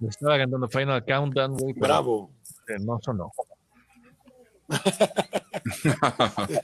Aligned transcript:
Le 0.00 0.08
estaba 0.08 0.38
cantando 0.38 0.68
Final 0.68 1.04
Countdown, 1.04 1.56
güey. 1.56 1.72
Bravo. 1.74 2.30
eh, 2.68 2.76
no 2.80 3.00
sonó. 3.02 3.32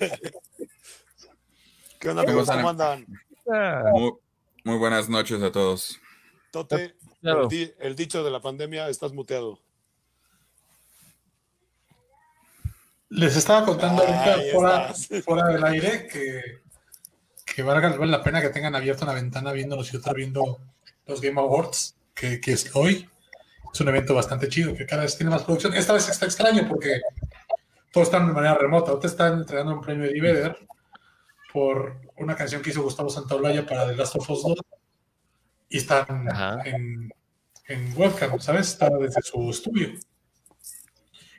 ¿Qué 1.98 2.08
onda, 2.10 2.22
amigos? 2.22 2.48
¿Cómo 2.50 2.68
andan? 2.70 3.06
Ah, 3.50 3.84
Muy, 3.92 4.12
muy 4.64 4.76
buenas 4.78 5.08
noches 5.08 5.42
a 5.42 5.50
todos. 5.52 5.98
Tote, 6.50 6.94
Claro. 7.20 7.42
el, 7.44 7.48
di- 7.48 7.72
el 7.80 7.96
dicho 7.96 8.22
de 8.22 8.30
la 8.30 8.40
pandemia, 8.40 8.88
estás 8.88 9.12
muteado. 9.12 9.58
Les 13.08 13.34
estaba 13.36 13.64
contando 13.64 14.02
ahorita 14.02 14.38
fuera, 14.52 14.92
fuera 15.24 15.46
del 15.48 15.64
aire 15.64 16.06
que, 16.08 16.42
que 17.46 17.62
valga, 17.62 17.96
vale 17.96 18.10
la 18.10 18.22
pena 18.22 18.40
que 18.42 18.48
tengan 18.50 18.74
abierta 18.74 19.04
una 19.04 19.14
ventana 19.14 19.52
viéndonos 19.52 19.92
y 19.92 19.96
otra 19.96 20.12
viendo 20.12 20.58
los 21.06 21.20
Game 21.20 21.40
Awards, 21.40 21.96
que, 22.14 22.40
que 22.40 22.52
es 22.52 22.74
hoy. 22.76 23.08
Es 23.74 23.80
un 23.80 23.88
evento 23.88 24.14
bastante 24.14 24.48
chido, 24.48 24.72
que 24.72 24.86
cada 24.86 25.02
vez 25.02 25.16
tiene 25.16 25.30
más 25.30 25.42
producción. 25.42 25.74
Esta 25.74 25.92
vez 25.94 26.08
está 26.08 26.26
extraño 26.26 26.64
porque 26.68 27.00
todos 27.92 28.06
están 28.06 28.28
de 28.28 28.32
manera 28.32 28.54
remota. 28.54 28.92
Ahorita 28.92 29.08
están 29.08 29.38
entregando 29.40 29.74
un 29.74 29.80
premio 29.80 30.04
de 30.06 30.12
Divider 30.12 30.56
por 31.52 32.00
una 32.18 32.36
canción 32.36 32.62
que 32.62 32.70
hizo 32.70 32.82
Gustavo 32.84 33.10
Santaolalla 33.10 33.66
para 33.66 33.88
The 33.88 33.96
Last 33.96 34.14
of 34.14 34.30
Us 34.30 34.42
2 34.44 34.58
y 35.70 35.78
están 35.78 36.28
en, 36.66 37.12
en 37.66 37.92
webcam, 37.96 38.38
¿sabes? 38.38 38.68
Están 38.68 38.96
desde 39.00 39.20
su 39.22 39.50
estudio. 39.50 39.88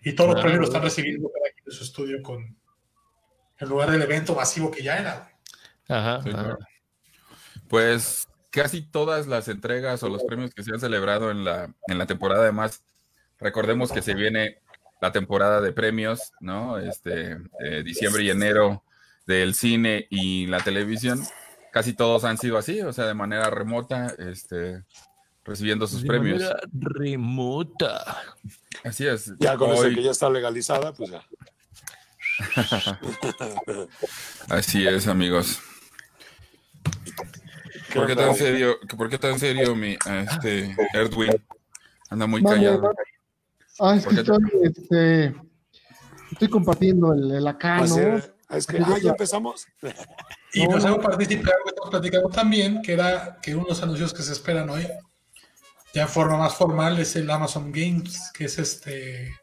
Y 0.03 0.11
todos 0.11 0.31
los 0.31 0.39
Ah, 0.39 0.41
premios 0.41 0.59
lo 0.59 0.65
bueno. 0.65 0.65
están 0.65 0.83
recibiendo 0.83 1.31
cada 1.31 1.53
quien 1.53 1.65
de 1.65 1.71
su 1.71 1.83
estudio 1.85 2.21
con 2.21 2.43
en 3.59 3.69
lugar 3.69 3.91
del 3.91 4.01
evento 4.01 4.35
masivo 4.35 4.69
que 4.69 4.83
ya 4.83 4.97
era. 4.97 5.31
Ajá. 5.87 6.21
Sí, 6.21 6.29
ajá. 6.31 6.41
claro. 6.43 6.59
Pues 7.69 8.27
casi 8.55 8.81
todas 8.81 9.27
las 9.27 9.49
entregas 9.49 10.01
o 10.03 10.09
los 10.09 10.23
premios 10.23 10.53
que 10.53 10.63
se 10.63 10.71
han 10.71 10.79
celebrado 10.79 11.29
en 11.29 11.43
la, 11.43 11.73
en 11.87 11.97
la 11.97 12.05
temporada, 12.05 12.43
además, 12.43 12.83
recordemos 13.37 13.91
que 13.91 14.01
se 14.01 14.13
viene 14.13 14.59
la 15.01 15.11
temporada 15.11 15.59
de 15.59 15.73
premios, 15.73 16.31
¿no? 16.39 16.77
Este, 16.77 17.37
eh, 17.59 17.83
diciembre 17.83 18.23
y 18.23 18.29
enero 18.29 18.83
del 19.27 19.53
cine 19.55 20.07
y 20.09 20.47
la 20.47 20.61
televisión. 20.61 21.21
Casi 21.73 21.93
todos 21.93 22.23
han 22.23 22.37
sido 22.37 22.57
así, 22.57 22.79
o 22.81 22.93
sea, 22.93 23.05
de 23.05 23.13
manera 23.13 23.49
remota, 23.49 24.13
este, 24.17 24.83
recibiendo 25.43 25.85
sus 25.85 26.03
De 26.03 26.07
premios. 26.07 26.41
manera 26.41 26.59
remota. 26.71 28.21
Así 28.85 29.05
es. 29.05 29.33
Ya 29.39 29.57
con 29.57 29.71
eso 29.71 29.81
Hoy- 29.81 29.95
que 29.95 30.03
ya 30.03 30.11
está 30.11 30.29
legalizada, 30.29 30.93
pues 30.93 31.11
ya. 31.11 31.21
Así 34.49 34.87
es, 34.87 35.07
amigos. 35.07 35.59
¿Qué 37.95 37.99
¿Por 38.01 38.07
qué 38.09 38.15
tan 38.17 38.35
serio, 38.35 38.75
por 38.97 39.09
qué 39.09 39.17
tan 39.17 39.39
serio 39.39 39.73
mi 39.73 39.93
este 39.93 40.75
Erdwin? 40.93 41.41
Anda 42.09 42.27
muy 42.27 42.41
Mande, 42.41 42.57
callado. 42.65 42.81
mande. 42.81 42.97
Ah, 43.79 43.95
es 43.95 44.03
¿Por 44.03 44.15
que 44.15 44.21
qué 44.21 44.31
te- 44.31 44.31
estoy, 44.33 44.61
este, 44.63 45.35
estoy 46.33 46.49
compartiendo 46.49 47.13
el, 47.13 47.31
el 47.31 47.47
acá, 47.47 47.77
Pues, 47.79 47.91
¿no? 47.91 48.17
eh, 48.17 48.23
es 48.49 48.67
que, 48.67 48.79
ah, 48.79 48.97
ya 49.01 49.11
empezamos. 49.11 49.65
Y 50.51 50.67
No, 50.67 50.73
nos 50.75 50.83
no. 50.83 50.89
hago 50.89 51.01
participar, 51.01 51.53
estamos 51.67 51.89
platicando 51.89 52.27
también, 52.29 52.81
que 52.81 52.91
era 52.93 53.37
que 53.41 53.55
uno 53.55 53.63
de 53.63 53.69
los 53.69 53.81
anuncios 53.83 54.13
que 54.13 54.23
se 54.23 54.33
esperan 54.33 54.69
hoy, 54.69 54.85
ya 55.93 56.01
en 56.01 56.09
forma 56.09 56.35
más 56.37 56.53
formal, 56.55 56.99
es 56.99 57.15
el 57.15 57.29
Amazon 57.31 57.71
Games, 57.71 58.29
que 58.33 58.43
es 58.45 58.59
este. 58.59 59.33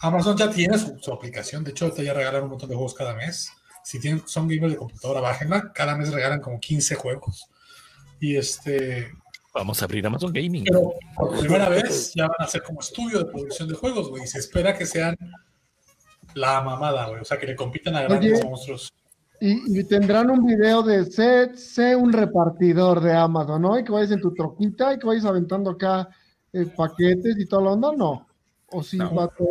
Amazon 0.00 0.38
ya 0.38 0.50
tiene 0.50 0.78
su, 0.78 0.98
su 0.98 1.12
aplicación, 1.12 1.64
de 1.64 1.72
hecho, 1.72 1.84
ahorita 1.84 2.02
ya 2.02 2.14
regalan 2.14 2.44
un 2.44 2.48
montón 2.48 2.70
de 2.70 2.74
juegos 2.76 2.94
cada 2.94 3.14
mes. 3.14 3.52
Si 3.84 4.00
tienen, 4.00 4.26
son 4.26 4.48
gamers 4.48 4.72
de 4.72 4.78
computadora, 4.78 5.20
bájenla, 5.20 5.72
cada 5.74 5.96
mes 5.96 6.10
regalan 6.12 6.40
como 6.40 6.58
15 6.58 6.94
juegos. 6.94 7.49
Y 8.20 8.36
este. 8.36 9.10
Vamos 9.54 9.82
a 9.82 9.86
abrir 9.86 10.06
Amazon 10.06 10.32
Gaming. 10.32 10.64
Pero 10.64 10.92
por 11.16 11.38
primera 11.40 11.68
vez 11.68 12.12
ya 12.14 12.28
van 12.28 12.36
a 12.38 12.46
ser 12.46 12.62
como 12.62 12.80
estudio 12.80 13.18
de 13.18 13.24
producción 13.24 13.68
de 13.68 13.74
juegos, 13.74 14.08
güey. 14.10 14.22
Y 14.24 14.26
se 14.26 14.38
espera 14.38 14.76
que 14.76 14.86
sean 14.86 15.16
la 16.34 16.60
mamada, 16.60 17.08
güey. 17.08 17.20
O 17.20 17.24
sea, 17.24 17.38
que 17.38 17.46
le 17.46 17.56
compitan 17.56 17.96
a 17.96 18.02
grandes 18.02 18.40
Oye. 18.40 18.48
monstruos. 18.48 18.92
Y, 19.40 19.80
y 19.80 19.84
tendrán 19.84 20.30
un 20.30 20.44
video 20.44 20.82
de 20.82 21.04
sé, 21.06 21.56
sé 21.56 21.96
un 21.96 22.12
repartidor 22.12 23.00
de 23.00 23.12
Amazon, 23.14 23.62
¿no? 23.62 23.78
Y 23.78 23.84
que 23.84 23.90
vayas 23.90 24.10
en 24.12 24.20
tu 24.20 24.34
troquita 24.34 24.92
y 24.94 24.98
que 24.98 25.06
vayas 25.06 25.24
aventando 25.24 25.70
acá 25.70 26.08
eh, 26.52 26.66
paquetes 26.76 27.36
y 27.38 27.46
toda 27.46 27.62
la 27.62 27.70
onda, 27.72 27.90
¿no. 27.96 28.26
O 28.70 28.82
si 28.82 28.98
No. 28.98 29.14
va 29.14 29.24
a 29.24 29.28
ser 29.36 29.46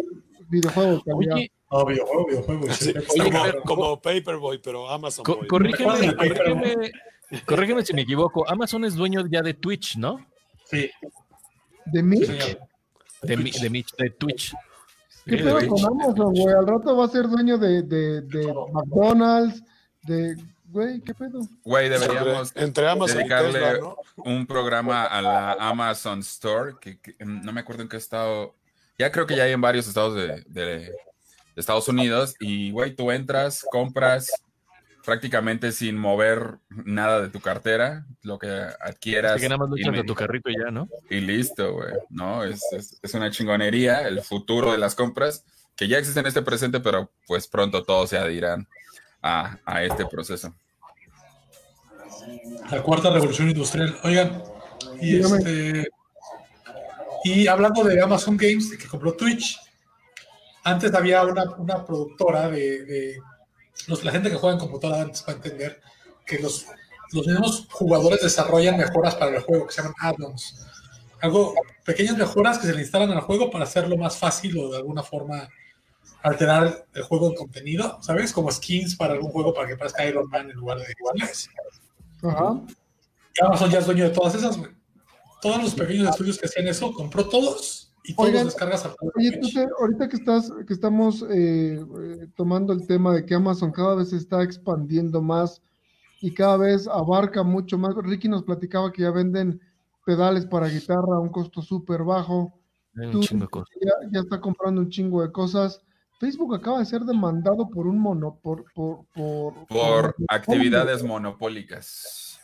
videojuegos. 0.47 1.01
Oye, 1.13 1.51
No, 1.71 1.85
videojuego, 1.85 2.71
Sí, 2.73 2.93
como, 3.65 3.99
Paperboy, 4.01 4.59
pero 4.61 4.87
Amazon 4.89 5.25
co- 5.25 5.37
Boy. 5.37 5.47
corrígeme, 5.47 6.15
corrígeme, 6.15 6.91
corrígeme 7.45 7.85
si 7.85 7.93
me 7.93 8.01
equivoco. 8.01 8.49
Amazon 8.49 8.85
es 8.85 8.95
dueño 8.95 9.25
ya 9.29 9.41
de 9.41 9.53
Twitch, 9.53 9.97
¿no? 9.97 10.25
Sí, 10.65 10.89
¿De 11.85 12.01
sí, 12.01 12.25
señor. 12.25 12.59
De, 13.21 13.37
mi- 13.37 13.51
de, 13.51 13.69
mi- 13.69 13.85
de 13.97 14.09
Twitch. 14.11 14.53
¿Qué 15.25 15.37
Sí, 15.37 15.43
pedo 15.43 15.57
de 15.57 15.67
con 15.67 15.77
Twitch. 15.77 15.85
Amazon, 15.87 16.33
güey? 16.33 16.55
Al 16.55 16.67
rato 16.67 16.95
va 16.97 17.05
a 17.05 17.09
ser 17.09 17.27
dueño 17.27 17.57
de, 17.57 17.81
de, 17.83 18.21
de 18.21 18.53
McDonald's, 18.73 19.63
de... 20.03 20.35
Güey, 20.71 21.01
¿qué 21.01 21.15
pedo? 21.15 21.39
Güey, 21.63 21.89
deberíamos 21.89 22.49
entre, 22.49 22.63
entre 22.63 22.89
Amazon 22.89 23.17
dedicarle 23.17 23.49
y 23.49 23.53
Tesla, 23.53 23.79
¿no? 23.79 23.95
un 24.17 24.45
programa 24.45 25.03
a 25.05 25.19
la 25.19 25.53
Amazon 25.53 26.19
Store, 26.19 26.75
que, 26.79 26.99
que, 26.99 27.13
mm, 27.25 27.41
no 27.43 27.51
me 27.51 27.61
acuerdo 27.61 27.81
en 27.81 27.89
qué 27.89 27.97
estado, 27.97 28.53
ya 28.99 29.11
creo 29.11 29.25
que 29.25 29.35
ya 29.35 29.45
hay 29.45 29.53
en 29.53 29.61
varios 29.61 29.87
estados 29.87 30.13
de- 30.15 30.43
de 30.45 30.93
Estados 31.55 31.87
Unidos, 31.87 32.35
y 32.39 32.69
güey, 32.69 32.95
tú 32.95 33.09
entras, 33.11 33.65
compras 33.71 34.31
prácticamente 35.09 35.71
sin 35.71 35.97
mover 35.97 36.59
nada 36.69 37.19
de 37.19 37.29
tu 37.29 37.39
cartera, 37.39 38.05
lo 38.21 38.37
que 38.37 38.47
adquieras. 38.47 39.33
Así 39.33 39.41
que 39.41 39.49
nada 39.49 39.57
más 39.57 39.69
lo 39.69 39.77
y 39.77 39.81
echas 39.81 39.95
de 39.95 40.03
tu 40.03 40.13
carrito 40.13 40.51
y 40.51 40.53
ya, 40.63 40.69
¿no? 40.69 40.87
y 41.09 41.19
listo, 41.19 41.73
güey. 41.73 41.93
No, 42.11 42.43
es, 42.43 42.61
es, 42.73 42.99
es 43.01 43.13
una 43.15 43.31
chingonería 43.31 44.07
el 44.07 44.21
futuro 44.21 44.71
de 44.71 44.77
las 44.77 44.93
compras 44.93 45.43
que 45.75 45.87
ya 45.87 45.97
existe 45.97 46.19
en 46.19 46.27
este 46.27 46.43
presente, 46.43 46.79
pero 46.79 47.11
pues 47.25 47.47
pronto 47.47 47.81
todos 47.83 48.11
se 48.11 48.19
adhirán 48.19 48.67
a, 49.23 49.57
a 49.65 49.83
este 49.83 50.05
proceso. 50.05 50.53
La 52.69 52.83
cuarta 52.83 53.09
revolución 53.09 53.49
industrial. 53.49 53.97
Oigan, 54.03 54.43
y 55.01 55.13
Dígame. 55.15 55.37
este. 55.37 55.89
Y 57.23 57.47
hablando 57.47 57.83
de 57.83 57.99
Amazon 57.99 58.37
Games, 58.37 58.77
que 58.77 58.87
compró 58.87 59.13
Twitch, 59.13 59.59
antes 60.63 60.93
había 60.93 61.23
una, 61.23 61.45
una 61.57 61.83
productora 61.83 62.47
de. 62.49 62.85
de- 62.85 63.17
los, 63.89 64.03
la 64.03 64.11
gente 64.11 64.29
que 64.29 64.37
juega 64.37 64.53
en 64.53 64.59
computadora 64.59 65.01
antes 65.01 65.25
va 65.27 65.33
a 65.33 65.35
entender 65.35 65.81
que 66.25 66.39
los, 66.39 66.67
los 67.11 67.27
mismos 67.27 67.67
jugadores 67.71 68.21
desarrollan 68.21 68.77
mejoras 68.77 69.15
para 69.15 69.35
el 69.35 69.41
juego 69.41 69.67
que 69.67 69.73
se 69.73 69.81
llaman 69.81 69.95
add-ons. 69.99 70.67
Algo, 71.21 71.55
pequeñas 71.83 72.15
mejoras 72.15 72.59
que 72.59 72.67
se 72.67 72.73
le 72.73 72.81
instalan 72.81 73.11
al 73.11 73.21
juego 73.21 73.51
para 73.51 73.65
hacerlo 73.65 73.97
más 73.97 74.15
fácil 74.15 74.57
o 74.57 74.71
de 74.71 74.77
alguna 74.77 75.03
forma 75.03 75.49
alterar 76.21 76.85
el 76.93 77.03
juego 77.03 77.27
en 77.27 77.35
contenido, 77.35 77.97
¿sabes? 78.01 78.31
Como 78.31 78.51
skins 78.51 78.95
para 78.95 79.13
algún 79.13 79.31
juego 79.31 79.53
para 79.53 79.67
que 79.67 79.75
parezca 79.75 80.05
Iron 80.05 80.29
Man 80.29 80.49
en 80.49 80.55
lugar 80.55 80.77
de 80.77 80.85
iguales. 80.97 81.49
Ajá. 82.23 82.61
Y 83.35 83.45
Amazon 83.45 83.71
ya 83.71 83.79
es 83.79 83.85
dueño 83.85 84.03
de 84.05 84.11
todas 84.11 84.35
esas. 84.35 84.59
Todos 85.41 85.63
los 85.63 85.73
pequeños 85.73 86.09
estudios 86.09 86.37
que 86.37 86.45
hacían 86.45 86.67
eso, 86.67 86.93
compró 86.93 87.27
todos 87.27 87.88
y 88.09 88.15
todos 88.15 88.29
Oigan, 88.29 88.45
los 88.45 88.53
descargas 88.53 88.85
al 88.85 88.95
Oye, 89.15 89.27
entonces, 89.33 89.67
ahorita 89.79 90.09
que 90.09 90.15
estás, 90.15 90.51
que 90.65 90.73
estamos 90.73 91.21
eh, 91.29 91.79
eh, 91.79 92.27
tomando 92.35 92.73
el 92.73 92.87
tema 92.87 93.13
de 93.13 93.25
que 93.25 93.35
Amazon 93.35 93.71
cada 93.71 93.95
vez 93.95 94.09
se 94.09 94.17
está 94.17 94.41
expandiendo 94.43 95.21
más 95.21 95.61
y 96.21 96.33
cada 96.33 96.57
vez 96.57 96.87
abarca 96.87 97.43
mucho 97.43 97.77
más. 97.77 97.95
Ricky 97.95 98.27
nos 98.27 98.43
platicaba 98.43 98.91
que 98.91 99.03
ya 99.03 99.11
venden 99.11 99.61
pedales 100.05 100.45
para 100.45 100.67
guitarra 100.67 101.15
a 101.15 101.19
un 101.19 101.29
costo 101.29 101.61
súper 101.61 102.03
bajo. 102.03 102.51
Un 102.95 103.11
Tú- 103.11 103.19
chingo 103.21 103.45
de 103.45 103.49
cosas. 103.49 103.75
Ya, 103.79 103.91
ya 104.11 104.19
está 104.21 104.41
comprando 104.41 104.81
un 104.81 104.89
chingo 104.89 105.21
de 105.21 105.31
cosas. 105.31 105.81
Facebook 106.19 106.55
acaba 106.55 106.79
de 106.79 106.85
ser 106.85 107.01
demandado 107.03 107.69
por 107.69 107.87
un 107.87 107.99
mono, 107.99 108.39
por, 108.41 108.65
por, 108.73 109.05
por, 109.15 109.53
Por 109.67 110.15
actividades 110.27 111.03
monopólicas. 111.03 112.39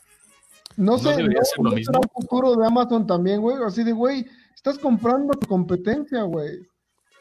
No 0.78 0.94
¿No 0.94 0.98
sé, 1.00 1.10
debería 1.10 1.40
no, 1.40 1.46
ser 1.46 1.58
lo 1.58 1.70
no 1.72 1.76
mismo? 1.76 1.94
será 1.94 2.00
un 2.00 2.22
futuro 2.22 2.56
de 2.56 2.68
Amazon 2.68 3.08
también, 3.08 3.42
güey. 3.42 3.58
Así 3.66 3.84
de, 3.84 3.92
güey, 3.94 4.26
estás 4.70 4.80
comprando 4.80 5.34
tu 5.34 5.48
competencia, 5.48 6.24
güey. 6.24 6.58
De 6.58 6.68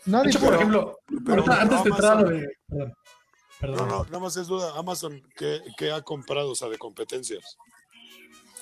Nadie 0.06 0.30
hecho, 0.30 0.38
te- 0.40 0.44
por 0.46 0.54
ejemplo, 0.54 0.98
pero 1.24 1.44
antes 1.52 1.84
de 1.84 1.90
entrar 1.90 2.18
a 2.18 2.22
de. 2.24 2.48
Perdón. 2.68 2.94
Perdón. 3.60 3.88
No, 3.88 3.98
no, 3.98 4.04
nada 4.04 4.18
más 4.18 4.36
es 4.36 4.46
duda. 4.46 4.72
Amazon, 4.76 5.22
¿qué, 5.36 5.60
qué 5.78 5.92
ha 5.92 6.02
comprado? 6.02 6.50
O 6.50 6.54
sea, 6.54 6.68
de 6.68 6.78
competencias. 6.78 7.56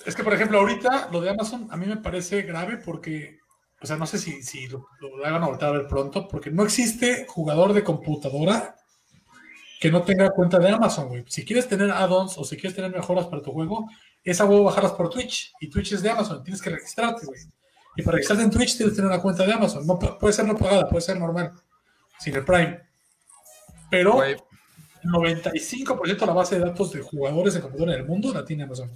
Es 0.06 0.14
que, 0.14 0.24
por 0.24 0.34
ejemplo, 0.34 0.58
ahorita 0.58 1.08
lo 1.12 1.20
de 1.20 1.30
Amazon 1.30 1.68
a 1.70 1.76
mí 1.76 1.86
me 1.86 1.96
parece 1.96 2.42
grave 2.42 2.76
porque, 2.76 3.38
o 3.80 3.86
sea, 3.86 3.96
no 3.96 4.06
sé 4.06 4.18
si, 4.18 4.42
si 4.42 4.66
lo, 4.68 4.86
lo 5.00 5.24
hagan 5.24 5.42
ahorita 5.42 5.68
a 5.68 5.72
ver 5.72 5.86
pronto, 5.88 6.28
porque 6.28 6.50
no 6.50 6.64
existe 6.64 7.24
jugador 7.28 7.72
de 7.72 7.84
computadora 7.84 8.76
que 9.80 9.90
no 9.90 10.02
tenga 10.02 10.30
cuenta 10.30 10.58
de 10.58 10.68
Amazon, 10.70 11.08
güey. 11.08 11.24
Si 11.28 11.44
quieres 11.44 11.68
tener 11.68 11.90
add-ons 11.90 12.36
o 12.38 12.44
si 12.44 12.56
quieres 12.56 12.74
tener 12.76 12.90
mejoras 12.92 13.26
para 13.26 13.42
tu 13.42 13.52
juego, 13.52 13.88
esa 14.22 14.44
huevo 14.44 14.64
bajarlas 14.64 14.92
por 14.92 15.08
Twitch 15.10 15.52
y 15.60 15.68
Twitch 15.70 15.92
es 15.92 16.02
de 16.02 16.10
Amazon, 16.10 16.42
tienes 16.44 16.62
que 16.62 16.70
registrarte, 16.70 17.26
güey. 17.26 17.40
Y 17.96 18.02
para 18.02 18.16
registrarte 18.16 18.44
en 18.44 18.50
Twitch 18.50 18.76
tienes 18.76 18.92
que 18.92 18.96
tener 18.96 19.10
una 19.10 19.20
cuenta 19.20 19.44
de 19.46 19.52
Amazon. 19.52 19.86
No, 19.86 19.98
pu- 19.98 20.18
puede 20.18 20.32
ser 20.32 20.46
no 20.46 20.56
pagada, 20.56 20.88
puede 20.88 21.02
ser 21.02 21.18
normal, 21.18 21.52
sin 22.18 22.34
el 22.36 22.44
Prime. 22.44 22.80
Pero 23.90 24.22
el 24.24 24.38
95% 25.04 26.18
de 26.20 26.26
la 26.26 26.32
base 26.32 26.58
de 26.58 26.64
datos 26.64 26.92
de 26.92 27.02
jugadores 27.02 27.54
de 27.54 27.60
computadora 27.60 27.94
en 27.94 28.00
el 28.02 28.06
mundo 28.06 28.32
la 28.32 28.44
tiene 28.44 28.62
Amazon. 28.64 28.90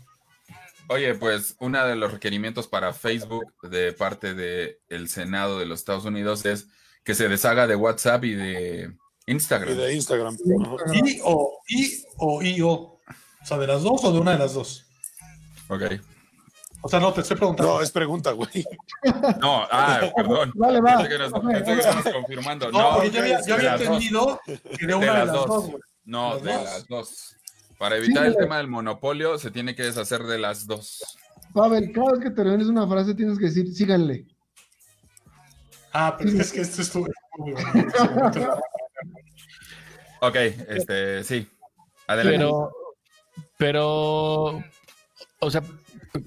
Oye, 0.88 1.14
pues 1.16 1.56
uno 1.58 1.84
de 1.84 1.96
los 1.96 2.12
requerimientos 2.12 2.68
para 2.68 2.92
Facebook 2.92 3.44
de 3.68 3.92
parte 3.92 4.34
del 4.34 5.08
Senado 5.08 5.58
de 5.58 5.66
los 5.66 5.80
Estados 5.80 6.04
Unidos 6.04 6.46
es 6.46 6.68
que 7.04 7.14
se 7.14 7.28
deshaga 7.28 7.66
de 7.66 7.74
WhatsApp 7.76 8.24
y 8.24 8.34
de 8.34 8.92
Instagram. 9.26 9.72
Y 9.74 9.76
de 9.76 9.94
Instagram. 9.94 10.36
Y 10.94 11.18
o, 11.24 11.58
y 11.68 12.02
o, 12.18 12.42
y 12.42 12.60
o. 12.62 12.70
O 12.70 13.00
sea, 13.44 13.58
de 13.58 13.66
las 13.66 13.82
dos 13.82 14.04
o 14.04 14.12
de 14.12 14.20
una 14.20 14.32
de 14.32 14.38
las 14.38 14.54
dos. 14.54 14.86
Ok. 15.68 15.82
O 16.82 16.88
sea, 16.88 17.00
no, 17.00 17.12
te 17.12 17.22
estoy 17.22 17.36
preguntando. 17.36 17.74
No, 17.74 17.80
es 17.82 17.90
pregunta, 17.90 18.32
güey. 18.32 18.64
No, 19.40 19.66
ah, 19.70 20.02
perdón. 20.14 20.52
Vale, 20.54 20.80
va. 20.80 20.98
Pensé 20.98 21.08
que 21.08 21.18
nos, 21.18 21.32
pensé 21.32 21.64
que 21.64 21.78
estabas 21.78 22.12
confirmando. 22.12 22.70
No, 22.70 22.78
No, 22.78 22.94
porque 22.96 23.10
yo 23.10 23.20
había, 23.20 23.40
yo 23.40 23.46
de 23.46 23.52
había 23.54 23.70
las 23.72 23.80
dos. 23.80 23.88
entendido 23.88 24.40
que 24.78 24.86
de 24.86 24.94
una 24.94 25.06
De 25.06 25.12
de 25.12 25.24
las 25.26 25.32
dos. 25.32 25.70
No, 26.04 26.34
¿Las 26.34 26.42
de 26.42 26.52
dos? 26.52 26.64
las 26.64 26.86
dos. 26.88 27.36
Para 27.78 27.96
evitar 27.96 28.24
el 28.26 28.32
güey. 28.34 28.44
tema 28.44 28.58
del 28.58 28.68
monopolio, 28.68 29.38
se 29.38 29.50
tiene 29.50 29.74
que 29.74 29.82
deshacer 29.82 30.22
de 30.22 30.38
las 30.38 30.66
dos. 30.66 31.02
Pavel, 31.52 31.92
cada 31.92 32.12
vez 32.12 32.20
que 32.20 32.30
termines 32.30 32.68
una 32.68 32.86
frase 32.86 33.14
tienes 33.14 33.38
que 33.38 33.46
decir, 33.46 33.72
síganle. 33.74 34.26
Ah, 35.92 36.14
pero 36.18 36.30
es 36.30 36.52
que 36.52 36.60
esto 36.60 36.82
estuvo. 36.82 37.06
Ok, 40.20 40.36
este, 40.68 41.24
sí. 41.24 41.46
Adelante. 42.06 42.38
Pero, 42.38 42.72
pero, 43.58 44.62
o 45.40 45.50
sea, 45.50 45.62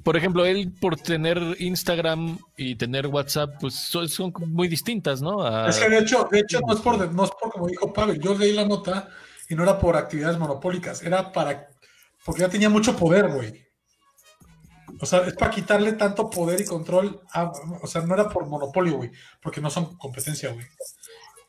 por 0.03 0.15
ejemplo, 0.17 0.45
él 0.45 0.71
por 0.79 0.95
tener 0.97 1.39
Instagram 1.59 2.37
y 2.57 2.75
tener 2.75 3.07
WhatsApp, 3.07 3.55
pues 3.59 3.75
son, 3.75 4.07
son 4.09 4.33
muy 4.47 4.67
distintas, 4.67 5.21
¿no? 5.21 5.41
A- 5.41 5.69
Es 5.69 5.77
que 5.79 5.89
de 5.89 5.99
hecho, 5.99 6.27
de 6.31 6.39
hecho 6.39 6.59
no, 6.65 6.73
es 6.73 6.79
por, 6.81 7.11
no 7.13 7.23
es 7.23 7.31
por 7.31 7.51
como 7.51 7.67
dijo 7.67 7.91
Pavel, 7.93 8.19
yo 8.19 8.35
leí 8.37 8.53
la 8.53 8.65
nota 8.65 9.09
y 9.49 9.55
no 9.55 9.63
era 9.63 9.79
por 9.79 9.95
actividades 9.95 10.37
monopólicas, 10.37 11.01
era 11.03 11.31
para, 11.31 11.67
porque 12.25 12.41
ya 12.41 12.49
tenía 12.49 12.69
mucho 12.69 12.95
poder, 12.95 13.27
güey. 13.29 13.65
O 15.01 15.05
sea, 15.05 15.19
es 15.19 15.33
para 15.33 15.51
quitarle 15.51 15.93
tanto 15.93 16.29
poder 16.29 16.59
y 16.61 16.65
control, 16.65 17.21
a- 17.33 17.51
o 17.81 17.87
sea, 17.87 18.01
no 18.01 18.13
era 18.13 18.27
por 18.29 18.45
monopolio, 18.47 18.97
güey, 18.97 19.11
porque 19.41 19.61
no 19.61 19.69
son 19.69 19.95
competencia, 19.97 20.51
güey. 20.51 20.65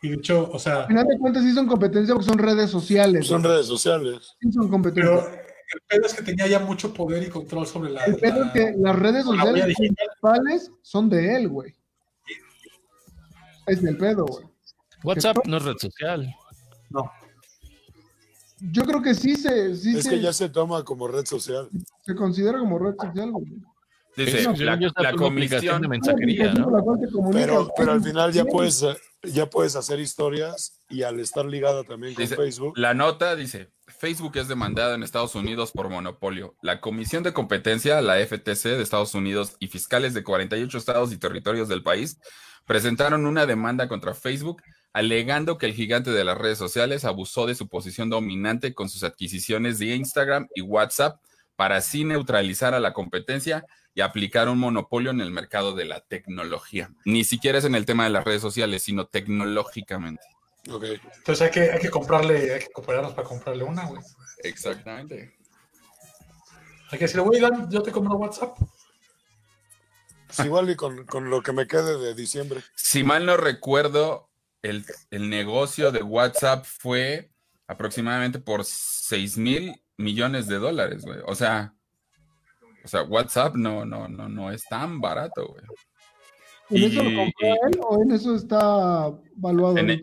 Y 0.02 0.08
de 0.08 0.14
hecho, 0.16 0.48
o 0.50 0.58
sea, 0.58 0.82
Al 0.82 0.86
final 0.86 1.06
de 1.06 1.18
cuentas 1.18 1.42
sí 1.42 1.52
son 1.52 1.66
competencia 1.66 2.14
porque 2.14 2.28
son 2.30 2.38
redes 2.38 2.70
sociales. 2.70 3.26
Son 3.26 3.42
redes 3.42 3.66
sociales. 3.66 4.34
Sí 4.40 4.50
son 4.52 4.68
competencia. 4.68 5.10
pero 5.12 5.49
el 5.72 5.80
pedo 5.88 6.06
es 6.06 6.14
que 6.14 6.22
tenía 6.22 6.46
ya 6.46 6.58
mucho 6.58 6.92
poder 6.92 7.22
y 7.22 7.28
control 7.28 7.66
sobre 7.66 7.90
la... 7.90 8.04
el 8.04 8.16
pedo 8.16 8.40
es 8.40 8.46
la- 8.46 8.52
que 8.52 8.74
las 8.78 8.96
redes 8.96 9.24
la 9.26 9.32
sociales 9.32 9.66
digital. 9.66 9.96
principales 9.96 10.70
son 10.82 11.08
de 11.10 11.36
él, 11.36 11.48
güey. 11.48 11.74
Es 13.66 13.82
el 13.84 13.96
pedo, 13.96 14.24
güey. 14.26 14.46
WhatsApp 15.04 15.38
no 15.46 15.56
es 15.58 15.62
red 15.64 15.76
social. 15.78 16.34
No. 16.90 17.10
Yo 18.60 18.84
creo 18.84 19.00
que 19.00 19.14
sí 19.14 19.36
se, 19.36 19.74
sí 19.76 19.96
Es 19.96 20.04
se, 20.04 20.10
que 20.10 20.20
ya 20.20 20.32
se 20.32 20.48
toma 20.50 20.84
como 20.84 21.08
red 21.08 21.24
social. 21.24 21.68
se 22.04 22.14
considera 22.14 22.58
como 22.58 22.78
red 22.78 22.94
social, 23.00 23.30
güey. 23.30 23.46
Dice, 24.16 24.42
No, 24.42 24.52
la, 24.56 24.76
la 24.76 25.08
aplicación 25.10 25.16
comisión, 25.16 25.82
de 25.82 25.88
mensajería, 25.88 26.52
¿no? 26.52 26.68
La. 26.70 26.82
Pero, 27.32 27.70
pero 27.76 27.92
al 27.92 28.02
final 28.02 28.32
ya 28.32 28.44
puedes, 28.44 28.84
ya 29.22 29.48
puedes 29.48 29.76
hacer 29.76 30.00
historias 30.00 30.80
y 30.90 31.04
al 31.04 31.20
estar 31.20 31.46
ligada 31.46 31.84
también 31.84 32.14
con 32.14 32.24
Dice, 32.24 32.34
Facebook. 32.36 32.76
la 32.76 32.92
nota 32.92 33.36
dice, 33.36 33.70
Facebook 34.00 34.38
es 34.38 34.48
demandada 34.48 34.94
en 34.94 35.02
Estados 35.02 35.34
Unidos 35.34 35.72
por 35.72 35.90
monopolio. 35.90 36.56
La 36.62 36.80
Comisión 36.80 37.22
de 37.22 37.34
Competencia, 37.34 38.00
la 38.00 38.16
FTC 38.16 38.70
de 38.70 38.82
Estados 38.82 39.14
Unidos 39.14 39.56
y 39.60 39.68
fiscales 39.68 40.14
de 40.14 40.24
48 40.24 40.78
estados 40.78 41.12
y 41.12 41.18
territorios 41.18 41.68
del 41.68 41.82
país 41.82 42.18
presentaron 42.64 43.26
una 43.26 43.44
demanda 43.44 43.88
contra 43.88 44.14
Facebook 44.14 44.62
alegando 44.94 45.58
que 45.58 45.66
el 45.66 45.74
gigante 45.74 46.12
de 46.12 46.24
las 46.24 46.38
redes 46.38 46.56
sociales 46.56 47.04
abusó 47.04 47.46
de 47.46 47.54
su 47.54 47.68
posición 47.68 48.08
dominante 48.08 48.72
con 48.72 48.88
sus 48.88 49.02
adquisiciones 49.02 49.78
de 49.78 49.94
Instagram 49.94 50.48
y 50.54 50.62
WhatsApp 50.62 51.20
para 51.54 51.76
así 51.76 52.02
neutralizar 52.04 52.72
a 52.72 52.80
la 52.80 52.94
competencia 52.94 53.66
y 53.94 54.00
aplicar 54.00 54.48
un 54.48 54.60
monopolio 54.60 55.10
en 55.10 55.20
el 55.20 55.30
mercado 55.30 55.74
de 55.74 55.84
la 55.84 56.00
tecnología. 56.00 56.90
Ni 57.04 57.22
siquiera 57.22 57.58
es 57.58 57.66
en 57.66 57.74
el 57.74 57.84
tema 57.84 58.04
de 58.04 58.10
las 58.10 58.24
redes 58.24 58.40
sociales, 58.40 58.82
sino 58.82 59.08
tecnológicamente. 59.08 60.24
Ok. 60.68 60.84
Entonces 60.84 61.40
hay 61.42 61.50
que, 61.50 61.60
hay 61.72 61.78
que 61.80 61.90
comprarle, 61.90 62.54
hay 62.54 62.60
que 62.60 62.70
cooperarnos 62.72 63.14
para 63.14 63.26
comprarle 63.28 63.64
una, 63.64 63.86
güey. 63.86 64.02
Exactamente. 64.42 65.36
Hay 66.90 66.98
que 66.98 67.04
decirle, 67.04 67.22
güey, 67.22 67.40
Dan, 67.40 67.70
yo 67.70 67.82
te 67.82 67.92
compro 67.92 68.16
WhatsApp. 68.16 68.58
Pues 70.26 70.46
igual 70.46 70.70
y 70.70 70.76
con, 70.76 71.06
con 71.06 71.30
lo 71.30 71.42
que 71.42 71.52
me 71.52 71.66
quede 71.66 71.98
de 71.98 72.14
diciembre. 72.14 72.60
Si 72.74 73.02
mal 73.02 73.26
no 73.26 73.36
recuerdo, 73.36 74.28
el, 74.62 74.84
el 75.10 75.28
negocio 75.30 75.90
de 75.92 76.02
WhatsApp 76.02 76.64
fue 76.64 77.30
aproximadamente 77.66 78.38
por 78.38 78.64
6 78.64 79.38
mil 79.38 79.82
millones 79.96 80.46
de 80.46 80.58
dólares, 80.58 81.04
güey. 81.04 81.18
O 81.26 81.34
sea, 81.34 81.74
o 82.84 82.88
sea, 82.88 83.02
WhatsApp 83.02 83.54
no, 83.54 83.84
no, 83.84 84.08
no, 84.08 84.28
no 84.28 84.50
es 84.52 84.64
tan 84.64 85.00
barato, 85.00 85.46
güey. 85.48 85.62
¿En 86.70 86.84
eso 86.90 87.02
lo 87.02 87.10
Y- 87.10 87.16
compró 87.16 87.46
y- 87.48 87.50
él 87.50 87.80
o 87.82 88.02
en 88.02 88.10
eso 88.12 88.34
está 88.36 89.12
valuado? 89.34 89.78
En-? 89.78 90.00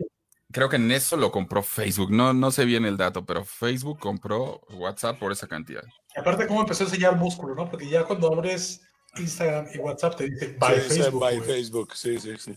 Creo 0.52 0.70
que 0.70 0.78
en 0.78 0.92
eso 0.92 1.18
lo 1.18 1.32
compró 1.32 1.62
Facebook. 1.62 2.12
No, 2.12 2.34
no 2.34 2.52
sé 2.52 2.64
bien 2.66 2.86
el 2.86 2.96
dato, 2.98 3.26
pero 3.26 3.44
Facebook 3.44 4.00
compró 4.00 4.62
WhatsApp 4.72 5.20
por 5.20 5.32
esa 5.32 5.48
cantidad. 5.48 5.84
Y 6.16 6.20
aparte, 6.20 6.48
cómo 6.48 6.62
empezó 6.62 6.84
a 6.84 6.88
enseñar 6.88 7.16
músculo, 7.18 7.54
¿no? 7.54 7.70
Porque 7.70 7.90
ya 7.90 8.06
cuando 8.06 8.32
abres 8.34 8.82
Instagram 9.18 9.68
y 9.74 9.78
WhatsApp 9.80 10.16
te 10.16 10.30
dice 10.30 10.56
by 10.60 10.80
Sí, 10.82 11.00
Facebook. 11.02 11.20
by. 11.22 11.42
Facebook, 11.42 11.96
sí, 11.96 12.20
sí, 12.20 12.34
sí. 12.38 12.56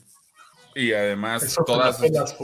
Y 0.77 0.93
además, 0.93 1.43
Eso 1.43 1.65
todas 1.65 1.97
sus, 1.99 2.07
pelas, 2.07 2.37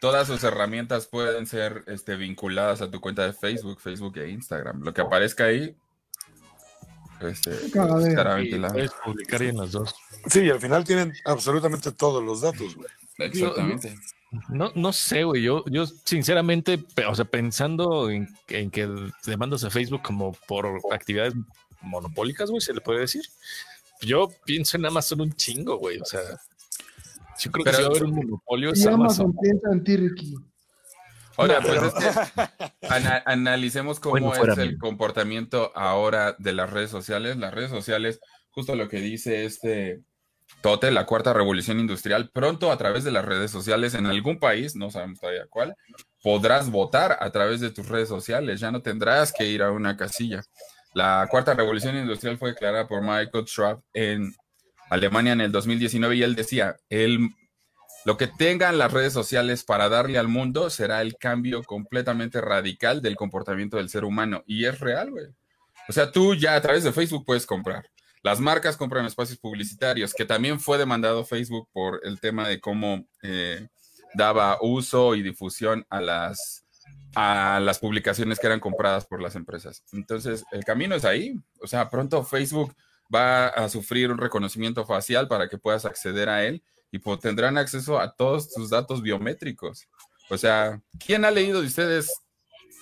todas 0.00 0.26
sus 0.26 0.42
herramientas 0.42 1.06
pueden 1.06 1.46
ser 1.46 1.84
este, 1.86 2.16
vinculadas 2.16 2.80
a 2.80 2.90
tu 2.90 2.98
cuenta 2.98 3.26
de 3.26 3.34
Facebook, 3.34 3.78
Facebook 3.80 4.16
e 4.16 4.30
Instagram. 4.30 4.80
Lo 4.82 4.94
que 4.94 5.02
aparezca 5.02 5.44
ahí, 5.44 5.76
este, 7.20 7.54
Sí, 7.58 7.72
ventilado. 7.74 8.72
puedes 8.72 8.90
publicar 9.04 9.42
en 9.42 9.58
las 9.58 9.72
dos. 9.72 9.94
Sí, 10.28 10.40
y 10.44 10.50
al 10.50 10.60
final 10.60 10.84
tienen 10.84 11.12
absolutamente 11.26 11.92
todos 11.92 12.24
los 12.24 12.40
datos, 12.40 12.74
güey. 12.74 12.88
Exactamente. 13.18 13.94
No, 14.48 14.72
no 14.74 14.92
sé, 14.92 15.24
güey. 15.24 15.42
Yo, 15.42 15.64
yo 15.66 15.86
sinceramente, 15.86 16.82
o 17.08 17.14
sea, 17.14 17.24
pensando 17.24 18.10
en, 18.10 18.28
en 18.48 18.70
que 18.70 18.88
demandas 19.26 19.64
a 19.64 19.70
Facebook 19.70 20.02
como 20.02 20.32
por 20.48 20.80
actividades 20.92 21.34
monopólicas, 21.82 22.50
güey, 22.50 22.60
se 22.60 22.72
le 22.74 22.80
puede 22.80 23.00
decir. 23.00 23.22
Yo 24.00 24.28
pienso 24.44 24.76
en 24.76 24.86
Amazon 24.86 25.20
un 25.22 25.32
chingo, 25.32 25.76
güey. 25.78 25.98
O 26.00 26.04
sea, 26.04 26.20
yo 27.40 27.50
creo 27.50 27.64
que 27.64 27.70
Pero- 27.70 27.76
si 27.76 27.82
va 27.82 27.88
a 27.88 27.90
haber 27.90 28.04
un 28.04 28.14
monopolio 28.14 28.72
es 28.72 28.86
Amazon. 28.86 29.26
Amazon 29.26 29.36
piensa 29.40 29.68
en 29.72 29.84
ti, 29.84 29.96
Ricky. 29.96 30.34
Ahora, 31.36 31.60
No, 31.60 31.66
pues 31.66 31.80
pero- 31.80 31.86
es 31.88 32.30
que 32.80 32.86
ana- 32.88 33.22
analicemos 33.26 33.98
cómo 34.00 34.12
Bueno, 34.12 34.32
fuera 34.32 34.52
es 34.52 34.58
el 34.60 34.68
mío. 34.70 34.78
comportamiento 34.80 35.72
ahora 35.74 36.36
de 36.38 36.52
las 36.52 36.70
redes 36.70 36.90
sociales. 36.90 37.36
Las 37.36 37.52
redes 37.54 37.70
sociales, 37.70 38.20
justo 38.50 38.74
lo 38.76 38.88
que 38.88 39.00
dice 39.00 39.44
este 39.44 40.00
Tote, 40.60 40.90
la 40.90 41.04
cuarta 41.04 41.32
revolución 41.32 41.78
industrial, 41.78 42.30
pronto 42.32 42.72
a 42.72 42.78
través 42.78 43.04
de 43.04 43.10
las 43.10 43.24
redes 43.24 43.50
sociales 43.50 43.94
en 43.94 44.06
algún 44.06 44.38
país, 44.38 44.76
no 44.76 44.90
sabemos 44.90 45.20
todavía 45.20 45.46
cuál, 45.50 45.76
podrás 46.22 46.70
votar 46.70 47.18
a 47.20 47.30
través 47.30 47.60
de 47.60 47.70
tus 47.70 47.88
redes 47.88 48.08
sociales. 48.08 48.60
Ya 48.60 48.70
no 48.70 48.80
tendrás 48.80 49.32
que 49.32 49.46
ir 49.46 49.62
a 49.62 49.70
una 49.70 49.96
casilla. 49.96 50.42
La 50.94 51.26
cuarta 51.30 51.54
revolución 51.54 51.96
industrial 51.96 52.38
fue 52.38 52.50
declarada 52.50 52.88
por 52.88 53.02
Michael 53.02 53.44
Schwab 53.46 53.82
en 53.92 54.34
Alemania 54.88 55.32
en 55.32 55.42
el 55.42 55.52
2019 55.52 56.16
y 56.16 56.22
él 56.22 56.34
decía, 56.34 56.76
lo 58.04 58.16
que 58.16 58.26
tengan 58.26 58.78
las 58.78 58.92
redes 58.92 59.12
sociales 59.12 59.64
para 59.64 59.88
darle 59.88 60.18
al 60.18 60.28
mundo 60.28 60.70
será 60.70 61.02
el 61.02 61.16
cambio 61.16 61.62
completamente 61.62 62.40
radical 62.40 63.02
del 63.02 63.16
comportamiento 63.16 63.76
del 63.76 63.88
ser 63.88 64.04
humano. 64.04 64.42
Y 64.46 64.66
es 64.66 64.80
real, 64.80 65.10
güey. 65.10 65.26
O 65.88 65.92
sea, 65.92 66.10
tú 66.10 66.34
ya 66.34 66.54
a 66.54 66.60
través 66.60 66.84
de 66.84 66.92
Facebook 66.92 67.24
puedes 67.26 67.44
comprar. 67.44 67.84
Las 68.24 68.40
marcas 68.40 68.78
compran 68.78 69.04
espacios 69.04 69.38
publicitarios, 69.38 70.14
que 70.14 70.24
también 70.24 70.58
fue 70.58 70.78
demandado 70.78 71.26
Facebook 71.26 71.68
por 71.74 72.00
el 72.04 72.20
tema 72.20 72.48
de 72.48 72.58
cómo 72.58 73.06
eh, 73.22 73.68
daba 74.14 74.56
uso 74.62 75.14
y 75.14 75.20
difusión 75.20 75.86
a 75.90 76.00
las, 76.00 76.64
a 77.14 77.60
las 77.62 77.78
publicaciones 77.78 78.38
que 78.38 78.46
eran 78.46 78.60
compradas 78.60 79.04
por 79.04 79.20
las 79.20 79.36
empresas. 79.36 79.84
Entonces, 79.92 80.46
el 80.52 80.64
camino 80.64 80.94
es 80.94 81.04
ahí. 81.04 81.34
O 81.60 81.66
sea, 81.66 81.90
pronto 81.90 82.24
Facebook 82.24 82.74
va 83.14 83.48
a 83.48 83.68
sufrir 83.68 84.10
un 84.10 84.16
reconocimiento 84.16 84.86
facial 84.86 85.28
para 85.28 85.50
que 85.50 85.58
puedas 85.58 85.84
acceder 85.84 86.30
a 86.30 86.46
él 86.46 86.62
y 86.90 87.00
pues, 87.00 87.20
tendrán 87.20 87.58
acceso 87.58 88.00
a 88.00 88.14
todos 88.14 88.50
tus 88.54 88.70
datos 88.70 89.02
biométricos. 89.02 89.86
O 90.30 90.38
sea, 90.38 90.80
¿quién 90.98 91.26
ha 91.26 91.30
leído 91.30 91.60
de 91.60 91.66
ustedes 91.66 92.10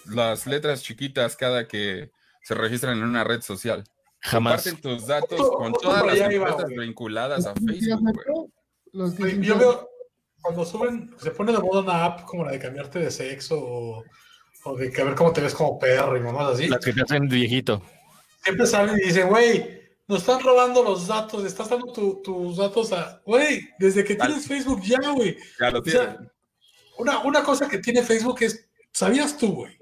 las 0.07 0.47
letras 0.47 0.85
chiquitas 0.85 1.35
cada 1.35 1.67
que 1.67 2.13
se 2.45 2.55
registran 2.55 2.99
en 2.99 3.03
una 3.03 3.25
red 3.25 3.43
social? 3.43 3.83
Jamás. 4.23 4.63
Comparten 4.65 4.81
tus 4.81 5.07
datos 5.07 5.39
Justo- 5.41 5.57
con 5.57 5.73
justo 5.73 5.89
todas 5.89 6.03
por 6.03 6.15
las 6.17 6.33
iba, 6.33 6.49
empresas 6.49 6.71
vinculadas 6.71 7.47
a 7.47 7.55
¿Sí 7.55 7.67
has 7.93 8.01
Facebook? 8.01 8.53
Los 8.93 9.17
Güey, 9.19 9.41
Yo 9.41 9.59
veo 9.59 9.89
cuando 10.41 10.65
suben, 10.65 11.15
se 11.19 11.31
pone 11.33 11.53
de 11.53 11.59
moda 11.59 11.81
una 11.81 12.05
app 12.05 12.25
como 12.25 12.45
la 12.45 12.53
de 12.53 12.59
cambiarte 12.59 12.99
de 13.01 13.11
sexo 13.11 13.59
o, 13.61 14.05
o 14.65 14.77
de 14.77 14.91
que 14.91 15.01
a 15.01 15.05
ver 15.05 15.15
cómo 15.15 15.33
te 15.33 15.41
ves 15.41 15.55
como 15.55 15.79
perro 15.79 16.17
y 16.17 16.21
mamás 16.21 16.55
así. 16.55 16.69
Las 16.69 16.85
que 16.85 16.93
te 16.93 17.03
hacen 17.03 17.29
viejito. 17.29 17.83
Siempre 18.43 18.67
salen 18.67 18.97
y 18.99 19.07
dicen, 19.07 19.29
güey, 19.29 19.81
nos 20.09 20.21
están 20.21 20.41
robando 20.41 20.83
los 20.83 21.07
datos, 21.07 21.45
estás 21.45 21.69
dando 21.71 21.93
tu- 21.93 22.21
tus 22.23 22.57
datos 22.57 22.93
a. 22.93 23.21
Güey, 23.25 23.69
desde 23.79 24.05
que 24.05 24.15
tienes 24.17 24.47
Facebook 24.47 24.83
ya, 24.83 24.99
güey. 25.15 25.37
Ya 25.61 25.71
lo 25.71 25.81
O 25.81 25.85
sea, 25.85 26.09
tienen. 26.17 26.31
una, 26.99 27.21
una 27.23 27.43
cosa 27.43 27.69
que 27.69 27.79
tiene 27.79 28.03
Facebook 28.03 28.39
es, 28.43 28.69
¿sabías 28.93 29.37
tú, 29.37 29.53
güey? 29.55 29.77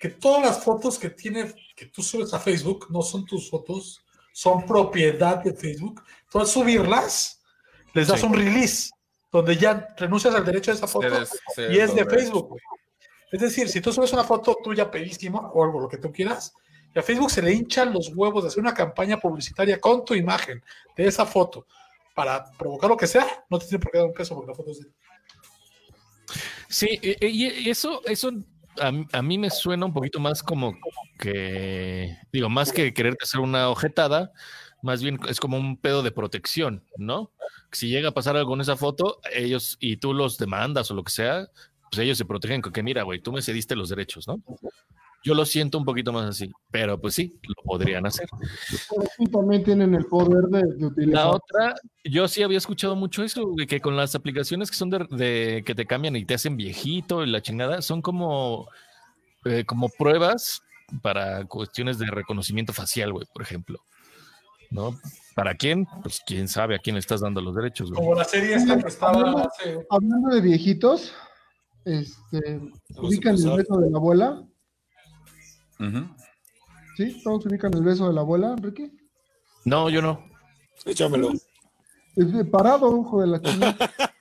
Que 0.00 0.08
todas 0.10 0.42
las 0.42 0.62
fotos 0.64 0.98
que 0.98 1.10
tiene, 1.10 1.52
que 1.74 1.86
tú 1.86 2.02
subes 2.02 2.32
a 2.34 2.38
Facebook 2.38 2.86
no 2.90 3.02
son 3.02 3.24
tus 3.24 3.50
fotos, 3.50 4.00
son 4.32 4.64
propiedad 4.64 5.42
de 5.42 5.52
Facebook. 5.52 6.02
Tú 6.30 6.38
al 6.38 6.46
subirlas, 6.46 7.42
les 7.94 8.06
das 8.06 8.20
Sí. 8.20 8.26
un 8.26 8.34
release 8.34 8.90
donde 9.32 9.56
ya 9.56 9.88
renuncias 9.96 10.34
al 10.34 10.44
derecho 10.44 10.70
de 10.70 10.76
esa 10.76 10.86
foto 10.86 11.08
y 11.70 11.78
es 11.78 11.94
de. 11.94 12.04
Facebook. 12.04 12.48
güey. 12.50 12.60
Es 13.32 13.40
decir, 13.40 13.68
si 13.68 13.80
tú 13.80 13.92
subes 13.92 14.12
una 14.12 14.24
foto 14.24 14.56
tuya 14.62 14.90
pedísima 14.90 15.50
o 15.52 15.64
algo, 15.64 15.80
lo 15.80 15.88
que 15.88 15.98
tú 15.98 16.10
quieras, 16.12 16.54
y 16.94 16.98
a 16.98 17.02
Facebook 17.02 17.30
se 17.30 17.42
le 17.42 17.52
hinchan 17.52 17.92
los 17.92 18.10
huevos 18.14 18.42
de 18.44 18.48
hacer 18.48 18.60
una 18.60 18.72
campaña 18.72 19.18
publicitaria 19.18 19.78
con 19.80 20.04
tu 20.04 20.14
imagen 20.14 20.62
de 20.96 21.06
esa 21.06 21.26
foto 21.26 21.66
para 22.14 22.50
provocar 22.52 22.88
lo 22.88 22.96
que 22.96 23.06
sea, 23.06 23.44
no 23.50 23.58
te 23.58 23.66
tiene 23.66 23.82
por 23.82 23.92
qué 23.92 23.98
dar 23.98 24.06
un 24.06 24.14
peso 24.14 24.34
porque 24.34 24.50
la 24.50 24.54
foto 24.56 24.70
es 24.70 24.80
de 24.80 24.86
Sí, 26.68 26.98
e- 27.02 27.16
e- 27.20 27.28
y 27.28 27.70
eso, 27.70 28.02
eso 28.04 28.30
a, 28.80 29.18
a 29.18 29.22
mí 29.22 29.38
me 29.38 29.50
suena 29.50 29.86
un 29.86 29.92
poquito 29.92 30.20
más 30.20 30.42
como 30.42 30.76
que, 31.18 32.16
digo, 32.32 32.48
más 32.48 32.72
que 32.72 32.94
quererte 32.94 33.24
hacer 33.24 33.40
una 33.40 33.68
ojetada, 33.68 34.32
más 34.82 35.02
bien 35.02 35.18
es 35.28 35.40
como 35.40 35.56
un 35.56 35.76
pedo 35.76 36.02
de 36.02 36.12
protección, 36.12 36.84
¿no? 36.96 37.32
Si 37.72 37.88
llega 37.88 38.10
a 38.10 38.14
pasar 38.14 38.36
algo 38.36 38.54
en 38.54 38.60
esa 38.60 38.76
foto, 38.76 39.20
ellos 39.34 39.76
y 39.80 39.96
tú 39.96 40.14
los 40.14 40.38
demandas 40.38 40.90
o 40.90 40.94
lo 40.94 41.02
que 41.02 41.12
sea, 41.12 41.48
pues 41.90 41.98
ellos 41.98 42.18
se 42.18 42.24
protegen 42.24 42.62
con 42.62 42.72
que, 42.72 42.82
mira, 42.82 43.02
güey, 43.02 43.20
tú 43.20 43.32
me 43.32 43.42
cediste 43.42 43.74
los 43.74 43.88
derechos, 43.88 44.28
¿no? 44.28 44.40
Yo 45.24 45.34
lo 45.34 45.44
siento 45.44 45.78
un 45.78 45.84
poquito 45.84 46.12
más 46.12 46.26
así, 46.26 46.50
pero 46.70 47.00
pues 47.00 47.14
sí, 47.14 47.38
lo 47.42 47.62
podrían 47.64 48.06
hacer. 48.06 48.28
Pero 48.88 49.02
sí 49.16 49.24
también 49.26 49.64
tienen 49.64 49.94
el 49.94 50.06
poder 50.06 50.44
de, 50.44 50.62
de 50.76 50.86
utilizar. 50.86 51.24
La 51.24 51.30
otra, 51.30 51.74
yo 52.04 52.28
sí 52.28 52.42
había 52.42 52.58
escuchado 52.58 52.94
mucho 52.94 53.24
eso, 53.24 53.46
güey, 53.48 53.66
que 53.66 53.80
con 53.80 53.96
las 53.96 54.14
aplicaciones 54.14 54.70
que 54.70 54.76
son 54.76 54.90
de, 54.90 55.06
de- 55.10 55.62
que 55.66 55.74
te 55.74 55.86
cambian 55.86 56.14
y 56.16 56.24
te 56.24 56.34
hacen 56.34 56.56
viejito 56.56 57.24
y 57.24 57.30
la 57.30 57.42
chingada, 57.42 57.82
son 57.82 58.00
como, 58.00 58.68
eh, 59.44 59.64
como 59.66 59.88
pruebas 59.88 60.62
para 61.02 61.44
cuestiones 61.46 61.98
de 61.98 62.06
reconocimiento 62.06 62.72
facial, 62.72 63.12
güey, 63.12 63.26
por 63.32 63.42
ejemplo. 63.42 63.80
¿No? 64.70 64.98
¿Para 65.34 65.54
quién? 65.54 65.86
Pues 66.02 66.20
quién 66.26 66.46
sabe 66.46 66.74
a 66.74 66.78
quién 66.78 66.94
le 66.94 67.00
estás 67.00 67.22
dando 67.22 67.40
los 67.40 67.54
derechos, 67.56 67.90
güey. 67.90 68.02
como 68.02 68.14
la 68.14 68.24
serie 68.24 68.54
esta 68.54 68.78
que 68.78 68.86
estaba 68.88 69.42
hace 69.42 69.78
Hablando 69.88 70.28
de 70.34 70.42
viejitos, 70.42 71.14
este, 71.86 72.60
ubican 72.98 73.34
el 73.34 73.56
beso 73.56 73.78
de 73.78 73.90
la 73.90 73.96
abuela. 73.98 74.42
Ujú. 75.80 76.08
¿Sí? 76.96 77.20
¿Todos 77.22 77.46
ubican 77.46 77.72
el 77.74 77.82
beso 77.82 78.08
de 78.08 78.14
la 78.14 78.22
abuela, 78.22 78.54
Enrique? 78.56 78.90
No, 79.64 79.88
yo 79.88 80.02
no. 80.02 80.24
Échamelo. 80.84 81.32
Es 82.16 82.32
de 82.32 82.44
parado, 82.44 82.86
ojo 82.86 83.20
de 83.20 83.26
la 83.28 83.40
chingada. 83.40 83.76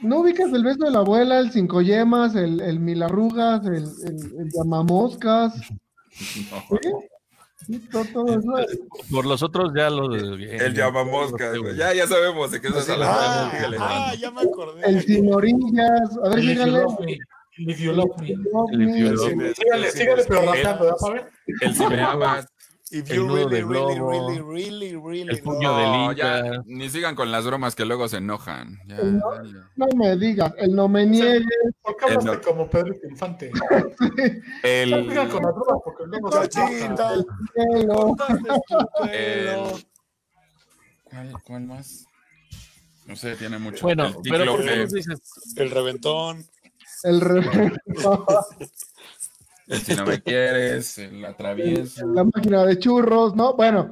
¿No 0.00 0.20
ubicas 0.20 0.52
el 0.52 0.64
beso 0.64 0.84
de 0.84 0.90
la 0.90 0.98
abuela, 1.00 1.38
el 1.38 1.52
cinco 1.52 1.80
yemas, 1.80 2.34
el, 2.34 2.60
el 2.60 2.80
mil 2.80 3.02
arrugas, 3.02 3.64
el, 3.66 3.74
el, 3.74 4.40
el 4.40 4.50
llamamoscas? 4.52 5.54
No. 6.50 6.78
¿Sí? 6.80 6.90
Sí, 7.66 7.78
todo, 7.92 8.04
todo 8.06 8.26
eso. 8.38 8.74
Por 9.10 9.24
los 9.24 9.42
otros 9.42 9.72
ya 9.76 9.88
los... 9.88 10.20
El 10.20 10.74
llamamoscas, 10.74 11.56
güey. 11.58 11.76
Ya, 11.76 11.94
ya 11.94 12.08
sabemos 12.08 12.50
de 12.50 12.60
qué 12.60 12.68
estás 12.68 12.88
hablando. 12.88 13.16
Ah, 13.16 13.52
ah, 13.78 14.14
ya 14.18 14.32
me 14.32 14.40
acordé. 14.42 14.82
El 14.84 15.02
sin 15.04 15.32
orillas. 15.32 16.18
A 16.24 16.30
ver, 16.30 16.40
díganle. 16.40 16.84
Me, 17.58 17.72
If 17.72 17.80
You 17.80 17.92
Love 17.92 18.18
Me. 18.20 18.28
El 18.30 18.88
If 18.88 18.96
You 18.96 19.12
Love 19.12 19.34
Me. 19.36 19.54
Sígale, 19.54 19.90
sígale, 19.90 20.24
pero 20.26 20.42
rapeando, 20.42 20.86
¿ya 20.86 20.96
sabes? 20.96 21.22
El 21.60 21.74
cineabas. 21.74 22.46
If 22.90 23.10
El 23.10 23.16
you 23.16 23.24
nudo 23.26 23.48
really, 23.48 23.50
de 23.50 23.62
really, 23.64 23.94
globo. 23.94 24.10
really, 24.10 24.40
really, 24.42 24.96
really 24.96 25.30
El 25.30 25.40
puño 25.42 25.76
de 26.10 26.14
ya, 26.14 26.42
ni 26.66 26.90
sigan 26.90 27.14
con 27.14 27.32
las 27.32 27.46
bromas 27.46 27.74
que 27.74 27.86
luego 27.86 28.06
se 28.06 28.18
enojan. 28.18 28.78
Ya, 28.86 28.96
No. 29.76 29.86
me 29.96 30.14
digas, 30.16 30.52
el 30.58 30.74
no 30.74 30.88
me 30.88 31.06
niegues. 31.06 31.46
¿Por 31.80 31.96
qué 31.96 32.04
hablaste 32.04 32.40
como 32.46 32.68
Pedro 32.68 32.94
Infante? 33.08 33.50
El, 34.62 34.90
No 34.90 35.02
sigan 35.10 35.28
con 35.30 35.42
las 35.42 35.54
bromas 35.54 35.82
porque 35.84 36.04
luego 36.06 36.30
se 36.32 36.60
el-. 39.10 39.86
¿cuál, 41.04 41.32
¿Cuál 41.44 41.66
más? 41.66 42.06
No 43.06 43.16
sé, 43.16 43.36
tiene 43.36 43.58
mucho. 43.58 43.82
Bueno, 43.86 44.06
El 44.08 44.14
pero 44.30 44.52
¿por 44.56 44.64
qué 44.64 44.76
nos 44.76 44.92
dices? 44.92 45.18
El 45.56 45.70
reventón. 45.70 46.46
El 47.04 47.20
re- 47.20 47.72
el 49.68 49.80
si 49.80 49.94
no 49.94 50.04
me 50.06 50.20
quieres, 50.22 50.98
el 50.98 51.24
atravieso. 51.24 52.06
la 52.08 52.24
máquina 52.24 52.64
de 52.64 52.78
churros, 52.78 53.34
¿no? 53.34 53.54
Bueno, 53.54 53.90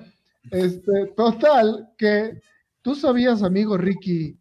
este, 0.51 1.07
total, 1.17 1.89
que 1.97 2.41
tú 2.83 2.95
sabías, 2.95 3.43
amigo 3.43 3.77
Ricky, 3.77 4.37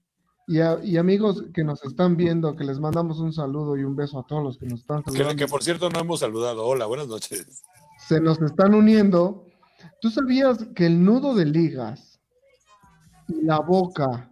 y, 0.48 0.60
a- 0.60 0.80
y 0.84 0.98
amigos 0.98 1.44
que 1.54 1.64
nos 1.64 1.84
están 1.84 2.18
viendo, 2.18 2.56
que 2.56 2.64
les 2.64 2.80
mandamos 2.80 3.20
un 3.20 3.32
saludo 3.34 3.78
y 3.78 3.84
un 3.84 3.96
beso 3.96 4.20
a 4.20 4.26
todos 4.28 4.44
los 4.44 4.58
que 4.58 4.66
nos 4.66 4.80
están 4.82 5.04
Que, 5.04 5.12
saludando. 5.12 5.36
que 5.36 5.48
por 5.48 5.64
cierto 5.64 5.90
no 5.90 6.00
hemos 6.00 6.20
saludado. 6.20 6.66
Hola, 6.66 6.86
buenas 6.88 7.08
noches. 7.08 7.64
se 8.08 8.20
nos 8.20 8.42
están 8.42 8.74
uniendo. 8.74 9.46
¿Tú 10.02 10.10
sabías 10.10 10.58
que 10.76 10.86
el 10.88 11.04
nudo 11.04 11.36
de 11.36 11.46
ligas 11.46 12.20
y 13.28 13.42
la 13.44 13.60
boca 13.60 14.32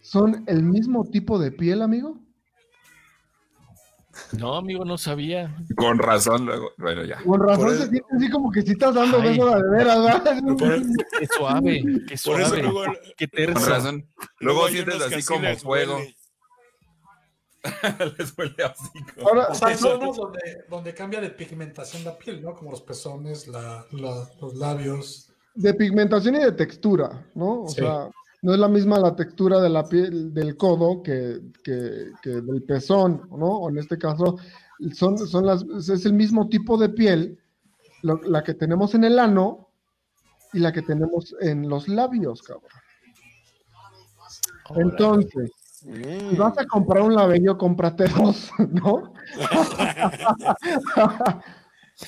son 0.00 0.44
el 0.46 0.62
mismo 0.62 1.04
tipo 1.04 1.38
de 1.38 1.52
piel, 1.52 1.82
amigo? 1.82 2.18
No, 4.38 4.56
amigo, 4.56 4.84
no 4.84 4.98
sabía. 4.98 5.56
Con 5.76 5.98
razón, 5.98 6.44
luego. 6.46 6.70
Bueno, 6.78 7.04
ya. 7.04 7.22
Con 7.22 7.40
razón 7.40 7.64
Por 7.64 7.70
se 7.70 7.82
eso- 7.82 7.90
siente 7.90 8.08
así 8.16 8.30
como 8.30 8.50
que 8.52 8.62
si 8.62 8.72
estás 8.72 8.94
dando 8.94 9.18
Ay. 9.20 9.28
beso 9.30 9.50
de 9.56 9.70
veras, 9.70 10.04
¿verdad? 10.04 10.42
Por, 10.58 10.82
Qué 11.18 11.26
suave, 11.36 11.82
qué 12.08 12.16
por 12.24 12.40
eso 12.40 12.48
suave. 12.50 12.62
luego, 12.62 12.82
Qué 13.16 13.28
Con 13.28 13.64
razón. 13.64 14.08
Luego 14.40 14.68
sientes 14.68 15.00
así 15.00 15.22
como 15.24 15.40
les 15.42 15.62
fuego. 15.62 15.98
Les 18.18 18.36
huele 18.36 18.64
así. 18.64 19.04
como- 19.14 19.28
Ahora, 19.28 19.46
O 19.48 19.54
sea, 19.54 19.76
zonas 19.76 20.16
donde, 20.16 20.40
donde 20.68 20.94
cambia 20.94 21.20
de 21.20 21.30
pigmentación 21.30 22.02
la 22.04 22.18
piel, 22.18 22.42
¿no? 22.42 22.54
Como 22.54 22.72
los 22.72 22.82
pezones, 22.82 23.46
la, 23.48 23.86
la- 23.92 24.28
los 24.40 24.54
labios. 24.56 25.28
de 25.54 25.74
pigmentación 25.74 26.34
y 26.36 26.38
de 26.38 26.52
textura, 26.52 27.26
¿no? 27.34 27.62
O 27.64 27.68
Sí. 27.68 27.76
sea, 27.76 28.08
no 28.42 28.52
es 28.52 28.58
la 28.58 28.68
misma 28.68 28.98
la 28.98 29.14
textura 29.14 29.60
de 29.60 29.68
la 29.70 29.88
piel 29.88 30.34
del 30.34 30.56
codo 30.56 31.02
que, 31.02 31.40
que- 31.62 32.10
que 32.20 32.30
del 32.40 32.62
pezón, 32.64 33.22
¿no? 33.30 33.46
O 33.46 33.70
en 33.70 33.78
este 33.78 33.96
caso, 33.98 34.36
son, 34.94 35.16
son 35.16 35.46
las, 35.46 35.62
es 35.88 36.04
el 36.06 36.12
mismo 36.12 36.48
tipo 36.48 36.76
de 36.76 36.88
piel, 36.88 37.38
lo- 38.02 38.20
la 38.22 38.42
que 38.42 38.54
tenemos 38.54 38.94
en 38.94 39.04
el 39.04 39.18
ano 39.20 39.68
y 40.52 40.58
la 40.58 40.72
que 40.72 40.82
tenemos 40.82 41.34
en 41.40 41.68
los 41.68 41.86
labios, 41.88 42.42
cabrón. 42.42 42.68
Entonces, 44.76 45.50
si 46.30 46.36
vas 46.36 46.56
a 46.58 46.66
comprar 46.66 47.02
un 47.02 47.14
labello, 47.14 47.56
cómprate 47.58 48.06
dos, 48.08 48.50
¿no? 48.70 49.12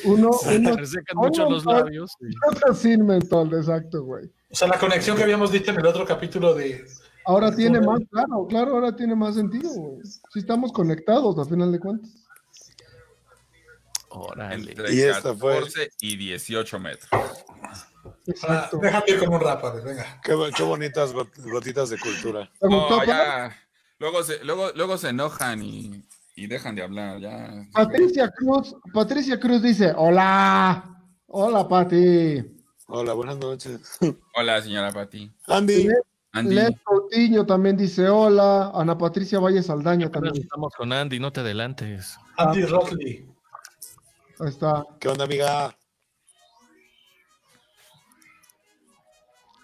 uno, 0.04 0.32
Se 0.32 0.56
uno, 0.58 0.76
resecan 0.76 1.16
mucho 1.16 1.48
los 1.48 1.64
labios. 1.64 2.16
otro 2.50 2.74
sin 2.74 3.06
mentol, 3.06 3.52
exacto, 3.54 4.02
güey. 4.02 4.26
O 4.50 4.54
sea, 4.56 4.68
la 4.68 4.78
conexión 4.78 5.16
que 5.16 5.22
habíamos 5.22 5.50
dicho 5.52 5.70
en 5.70 5.78
el 5.80 5.86
otro 5.86 6.04
capítulo 6.04 6.54
de. 6.54 6.84
Ahora 7.26 7.54
tiene 7.54 7.78
Como- 7.78 7.92
más, 7.92 8.00
claro, 8.10 8.46
claro, 8.48 8.72
ahora 8.74 8.94
tiene 8.94 9.14
más 9.16 9.34
sentido, 9.34 9.70
güey. 9.70 10.00
Si 10.32 10.38
estamos 10.38 10.72
conectados, 10.72 11.38
a 11.38 11.44
final 11.44 11.72
de 11.72 11.80
cuentas. 11.80 12.10
Órale. 14.10 14.54
Entre 14.70 14.94
Y 14.94 15.00
esta 15.00 15.34
fue- 15.34 15.54
14 15.54 15.90
y 16.00 16.16
18 16.16 16.78
metros. 16.78 17.08
Ah, 17.10 18.14
Exacto. 18.26 18.78
déjate 18.80 19.12
ir 19.12 19.18
como 19.18 19.36
un 19.38 19.42
padre, 19.42 19.82
venga. 19.82 20.20
Qué, 20.22 20.34
qué 20.56 20.62
bonitas 20.62 21.12
got- 21.12 21.36
gotitas 21.50 21.90
de 21.90 21.98
cultura. 21.98 22.50
¿Te 22.60 22.66
gustó, 22.68 22.90
No, 22.90 22.96
pa? 22.98 23.06
ya. 23.06 23.56
Luego 23.98 24.22
se, 24.22 24.44
luego, 24.44 24.70
luego 24.74 24.98
se 24.98 25.08
enojan 25.08 25.62
y, 25.62 26.04
y 26.36 26.46
dejan 26.46 26.74
de 26.74 26.82
hablar. 26.82 27.20
Ya. 27.20 27.66
Patricia 27.72 28.30
Cruz, 28.30 28.74
Patricia 28.92 29.38
Cruz 29.38 29.62
dice, 29.62 29.92
hola, 29.96 31.00
hola 31.26 31.68
Pati. 31.68 32.44
Hola, 32.86 33.12
buenas 33.14 33.38
noches. 33.38 33.98
Hola, 34.36 34.60
señora 34.60 34.92
Pati. 34.92 35.32
Andy, 35.46 35.88
Andy. 36.32 36.56
Coutinho 36.82 37.46
también 37.46 37.76
dice 37.76 38.08
hola, 38.08 38.72
Ana 38.74 38.98
Patricia 38.98 39.38
Valle 39.38 39.62
Saldaña 39.62 40.10
también. 40.10 40.36
Estamos 40.36 40.74
con 40.74 40.92
Andy, 40.92 41.20
no 41.20 41.32
te 41.32 41.40
adelantes. 41.40 42.18
Andy 42.36 42.64
Rotley. 42.64 43.28
Ahí 44.40 44.48
está. 44.48 44.84
¿qué 44.98 45.08
onda, 45.08 45.24
amiga? 45.24 45.76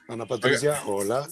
Ana 0.09 0.27
Patricia, 0.27 0.81
hola. 0.87 1.27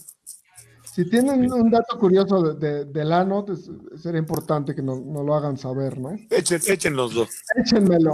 Si 0.98 1.08
tienen 1.08 1.52
un 1.52 1.70
dato 1.70 1.96
curioso 1.96 2.42
de, 2.42 2.54
de- 2.68 2.84
del 2.86 3.12
ano, 3.12 3.44
pues, 3.46 3.70
sería 4.02 4.18
importante 4.18 4.74
que 4.74 4.82
nos, 4.82 5.00
nos 5.00 5.24
lo 5.24 5.32
hagan 5.36 5.56
saber, 5.56 5.96
¿no? 5.96 6.16
Echen, 6.28 6.60
échenloslo. 6.66 7.28
Échenmelo. 7.54 8.10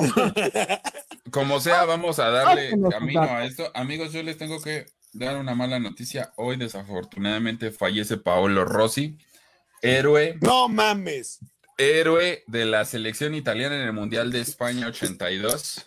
Como 1.30 1.60
sea, 1.60 1.86
vamos 1.86 2.18
a 2.18 2.28
darle 2.28 2.66
Háganos 2.66 2.90
camino 2.92 3.22
a 3.22 3.46
esto. 3.46 3.70
Amigos, 3.72 4.12
yo 4.12 4.22
les 4.22 4.36
tengo 4.36 4.60
que 4.60 4.84
dar 5.14 5.38
una 5.38 5.54
mala 5.54 5.78
noticia. 5.78 6.34
Hoy, 6.36 6.58
desafortunadamente, 6.58 7.70
fallece 7.70 8.18
Paolo 8.18 8.66
Rossi, 8.66 9.16
héroe, 9.80 10.36
No 10.42 10.68
mames. 10.68 11.38
héroe 11.78 12.44
de 12.46 12.66
la 12.66 12.84
selección 12.84 13.34
italiana 13.34 13.76
en 13.76 13.86
el 13.86 13.94
Mundial 13.94 14.30
de 14.30 14.42
España 14.42 14.88
82. 14.88 15.86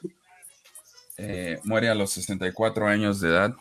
Eh, 1.20 1.60
muere 1.64 1.90
a 1.90 1.94
los 1.96 2.10
64 2.10 2.88
años 2.88 3.20
de 3.22 3.30
edad, 3.30 3.54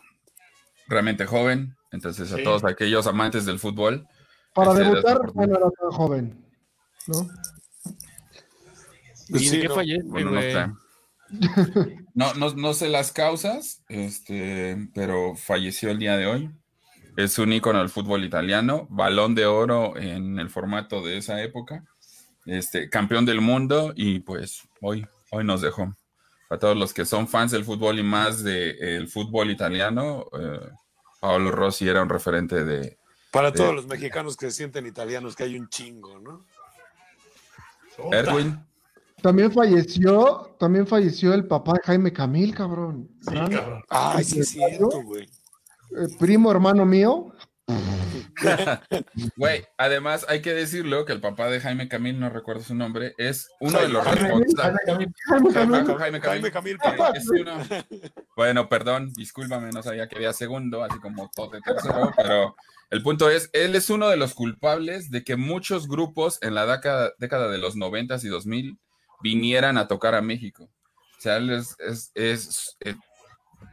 realmente 0.88 1.26
joven. 1.26 1.75
Entonces, 1.92 2.32
a 2.32 2.36
Sí. 2.36 2.42
todos 2.44 2.64
aquellos 2.64 3.06
amantes 3.06 3.44
del 3.46 3.58
fútbol, 3.58 4.06
Para 4.54 4.70
Este, 4.72 4.84
debutar, 4.84 5.32
bueno, 5.34 5.56
era 5.58 5.70
tan 5.70 5.90
joven, 5.90 6.46
¿no? 7.08 7.28
¿Y 9.28 9.38
Sí, 9.40 9.50
de 9.56 9.62
qué 9.62 9.68
no. 9.68 9.74
bueno, 10.06 10.30
no. 10.30 10.78
No, 12.14 12.32
no, 12.34 12.54
no 12.54 12.72
sé 12.72 12.88
las 12.88 13.12
causas, 13.12 13.82
este, 13.88 14.88
pero 14.94 15.34
falleció 15.36 15.90
el 15.90 15.98
día 15.98 16.16
de 16.16 16.26
hoy. 16.26 16.50
Es 17.16 17.38
un 17.38 17.52
ícono 17.52 17.80
del 17.80 17.88
fútbol 17.90 18.24
italiano, 18.24 18.86
balón 18.88 19.34
de 19.34 19.44
oro 19.46 19.96
en 19.98 20.38
el 20.38 20.48
formato 20.48 21.02
de 21.02 21.18
esa 21.18 21.42
época, 21.42 21.84
este, 22.46 22.88
campeón 22.88 23.26
del 23.26 23.40
mundo 23.40 23.92
y 23.96 24.20
pues 24.20 24.62
hoy, 24.80 25.06
hoy 25.30 25.44
nos 25.44 25.60
dejó. 25.60 25.94
Para 26.48 26.58
todos 26.60 26.76
los 26.76 26.94
que 26.94 27.04
son 27.04 27.26
fans 27.26 27.50
del 27.52 27.64
fútbol 27.64 27.98
y 27.98 28.02
más 28.04 28.42
del 28.44 29.08
fútbol 29.08 29.50
italiano, 29.50 30.26
eh, 30.40 30.60
Paolo 31.26 31.50
Rossi 31.50 31.88
era 31.88 32.02
un 32.02 32.08
referente 32.08 32.62
de... 32.62 32.98
Para 33.32 33.50
de- 33.50 33.56
todos 33.58 33.74
los 33.74 33.86
mexicanos 33.88 34.36
que 34.36 34.46
se 34.46 34.58
sienten 34.58 34.86
italianos, 34.86 35.34
que 35.34 35.42
hay 35.42 35.58
un 35.58 35.68
chingo, 35.68 36.20
¿no? 36.20 36.44
Erwin, 38.12 38.64
También 39.22 39.50
falleció, 39.50 40.54
también 40.60 40.86
falleció 40.86 41.34
el 41.34 41.44
papá 41.46 41.72
de 41.72 41.80
Jaime 41.84 42.12
Camil, 42.12 42.54
cabrón. 42.54 43.08
Sí, 43.22 43.34
cabrón. 43.34 43.82
Ay, 43.88 44.22
sí 44.24 44.38
es 44.40 44.50
cierto, 44.50 45.02
güey. 45.02 45.24
eh, 45.24 46.06
primo 46.18 46.50
hermano 46.52 46.84
mío. 46.86 47.32
Güey, 49.36 49.64
además 49.76 50.26
hay 50.28 50.40
que 50.42 50.52
decirlo 50.54 51.04
que 51.04 51.12
el 51.12 51.20
papá 51.20 51.48
de 51.48 51.60
Jaime 51.60 51.88
Camil, 51.88 52.18
no 52.20 52.28
recuerdo 52.30 52.62
su 52.62 52.74
nombre, 52.74 53.14
es 53.18 53.48
uno 53.60 53.78
de 53.80 53.88
los 53.88 54.04
responsables. 54.14 54.80
Jaime, 55.98 56.20
Camil. 56.20 56.42
Bueno, 58.36 58.68
perdón, 58.68 59.12
discúlpame, 59.14 59.70
no 59.72 59.82
sabía 59.82 60.08
que 60.08 60.16
había 60.16 60.32
segundo, 60.32 60.82
así 60.84 60.98
como 61.00 61.30
todo 61.34 61.50
de 61.50 61.60
tercero, 61.60 62.12
pero 62.16 62.56
el 62.90 63.02
punto 63.02 63.30
es, 63.30 63.50
él 63.52 63.74
es 63.74 63.90
uno 63.90 64.08
de 64.08 64.16
los 64.16 64.34
culpables 64.34 65.10
de 65.10 65.24
que 65.24 65.36
muchos 65.36 65.88
grupos 65.88 66.38
en 66.42 66.54
la 66.54 66.66
década, 66.66 67.12
década 67.18 67.48
de 67.48 67.58
los 67.58 67.76
90 67.76 68.16
y 68.22 68.28
2000 68.28 68.78
vinieran 69.22 69.78
a 69.78 69.88
tocar 69.88 70.14
a 70.14 70.22
México. 70.22 70.64
O 71.18 71.20
sea, 71.20 71.38
él 71.38 71.50
es, 71.50 71.76
es- 71.80 72.10
es, 72.14 72.76
eh, 72.80 72.94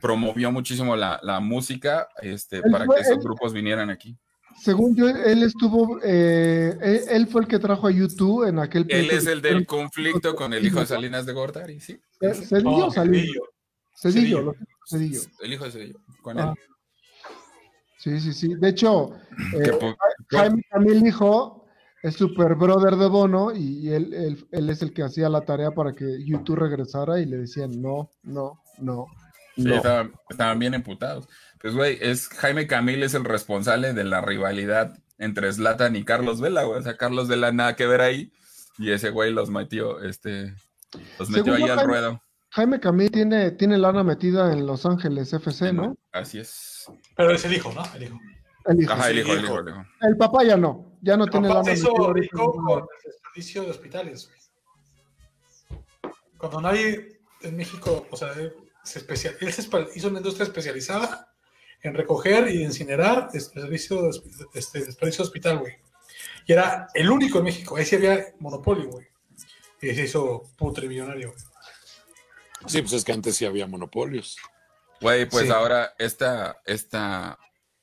promovió 0.01 0.51
muchísimo 0.51 0.95
la, 0.95 1.19
la 1.23 1.39
música 1.39 2.07
este, 2.21 2.57
Él 2.57 2.63
para 2.71 2.85
fue- 2.85 2.95
que 2.95 3.01
esos 3.03 3.17
él- 3.17 3.23
grupos 3.23 3.53
vinieran 3.53 3.89
aquí. 3.89 4.17
Según 4.61 4.95
yo, 4.95 5.09
él 5.09 5.41
estuvo, 5.43 5.99
eh, 6.03 6.77
él, 6.81 7.01
él 7.09 7.27
fue 7.27 7.41
el 7.41 7.47
que 7.47 7.57
trajo 7.57 7.87
a 7.87 7.91
YouTube 7.91 8.47
en 8.47 8.59
aquel 8.59 8.85
Él 8.87 9.09
es 9.09 9.25
el 9.25 9.41
del 9.41 9.65
conflicto 9.65 10.35
con 10.35 10.53
el 10.53 10.63
hijo 10.65 10.79
de 10.79 10.85
Salinas 10.85 11.25
de 11.25 11.33
Gortari, 11.33 11.79
¿sí? 11.79 11.99
Eh, 12.21 12.33
Cedillo 12.35 12.85
Oh, 12.85 12.91
Salinas? 12.91 13.25
Cedillo. 13.25 13.41
Cedillo, 13.95 14.37
Cedillo. 14.37 14.41
lo- 14.41 14.55
Cedillo. 14.87 15.19
El 15.41 15.53
hijo 15.53 15.65
de 15.65 15.71
Cedillo, 15.71 15.99
con 16.21 16.37
él. 16.37 16.45
Ah. 16.45 16.53
Sí, 17.97 18.19
sí, 18.19 18.33
sí. 18.33 18.53
De 18.55 18.69
hecho, 18.69 19.13
eh, 19.59 19.95
Jaime 20.29 20.61
Camil 20.69 21.07
hijo 21.07 21.65
es 22.03 22.15
super 22.15 22.53
brother 22.55 22.95
de 22.97 23.07
Bono 23.07 23.55
y 23.55 23.89
él, 23.89 24.13
él, 24.13 24.45
él 24.51 24.69
es 24.69 24.81
el 24.81 24.93
que 24.93 25.03
hacía 25.03 25.29
la 25.29 25.41
tarea 25.41 25.71
para 25.71 25.93
que 25.93 26.23
YouTube 26.23 26.57
regresara 26.57 27.19
y 27.21 27.25
le 27.25 27.37
decían 27.37 27.81
no, 27.81 28.11
no, 28.23 28.61
no, 28.79 29.07
Sí, 29.55 29.63
no. 29.63 29.75
estaban, 29.75 30.13
estaban 30.29 30.60
bien 30.60 30.74
emputados. 30.74 31.27
Pues, 31.62 31.75
güey, 31.75 31.98
es 32.01 32.27
Jaime 32.29 32.67
Camil 32.67 33.03
es 33.03 33.13
el 33.13 33.24
responsable 33.24 33.93
de 33.93 34.03
la 34.03 34.22
rivalidad 34.22 34.98
entre 35.17 35.51
Zlatan 35.53 35.95
y 35.95 36.03
Carlos 36.03 36.41
Vela, 36.41 36.63
güey. 36.63 36.79
O 36.79 36.81
sea, 36.81 36.98
Carlos 36.98 37.27
Vela 37.27 37.51
nada 37.51 37.75
que 37.75 37.86
ver 37.88 38.01
ahí. 38.01 38.31
Y 38.79 38.91
ese 38.91 39.12
güey 39.12 39.31
los 39.31 39.50
metió, 39.51 40.01
este, 40.01 40.55
los 41.19 41.29
metió 41.29 41.53
Según 41.55 41.63
ahí 41.63 41.69
al 41.69 41.77
Jaime- 41.77 41.83
ruedo. 41.93 42.22
Jaime 42.50 42.79
Camil 42.79 43.10
tiene, 43.12 43.51
tiene 43.51 43.77
lana 43.77 44.03
metida 44.03 44.51
en 44.53 44.66
Los 44.68 44.85
Ángeles 44.85 45.31
FC, 45.33 45.74
¿no? 45.74 45.96
Así 46.11 46.39
es. 46.39 46.85
Pero 47.16 47.31
es 47.31 47.44
el 47.46 47.53
hijo, 47.53 47.72
¿no? 47.74 47.83
El 47.96 48.03
hijo. 48.03 48.20
El 48.66 48.81
hijo. 48.83 48.94
Ajá, 48.94 49.09
el 49.09 49.20
hijo, 49.20 49.33
el 49.33 49.39
hijo. 49.39 49.46
hijo, 49.53 49.59
el 49.59 49.70
hijo. 49.70 49.85
El 50.01 50.18
papá 50.18 50.44
ya 50.44 50.55
no, 50.57 50.98
ya 51.01 51.18
no 51.18 51.25
tiene 51.27 51.48
Papá 51.48 51.61
lana 51.61 51.75
se 51.75 51.79
hizo 51.81 51.92
metida. 51.94 52.13
rico 52.13 52.51
con 52.53 52.79
el 52.79 52.85
desperdicio 53.11 53.63
de 53.63 53.70
hospitales. 53.72 54.27
güey. 54.27 55.81
Cuando 56.37 56.61
nadie 56.61 57.20
en 57.42 57.55
México, 57.57 58.05
o 58.11 58.18
sea, 58.18 58.29
se, 58.83 59.00
especia- 59.00 59.35
él 59.39 59.51
se 59.53 59.61
hizo 59.96 60.07
una 60.09 60.19
industria 60.19 60.43
especializada 60.46 61.33
en 61.81 61.93
recoger 61.93 62.48
y 62.50 62.63
incinerar 62.63 63.29
desperdicio 63.31 64.09
este, 64.53 64.85
desperdicio 64.85 65.24
de 65.24 65.27
hospital, 65.27 65.57
güey. 65.59 65.74
Y 66.46 66.53
era 66.53 66.87
el 66.93 67.09
único 67.09 67.39
en 67.39 67.46
México. 67.46 67.75
Ahí 67.77 67.85
sí 67.85 67.96
había 67.96 68.25
monopolio, 68.39 68.89
güey. 68.89 69.07
Y 69.81 69.93
se 69.93 70.03
hizo 70.03 70.43
putre 70.57 70.87
millonario. 70.87 71.29
güey. 71.33 71.43
Sí, 72.67 72.81
pues 72.81 72.93
es 72.93 73.03
que 73.03 73.11
antes 73.11 73.35
sí 73.35 73.46
había 73.46 73.67
monopolios. 73.67 74.37
Güey, 75.01 75.27
pues 75.27 75.46
Sí. 75.48 75.51
ahora 75.51 75.93
esta, 75.98 76.61
esta 76.65 77.37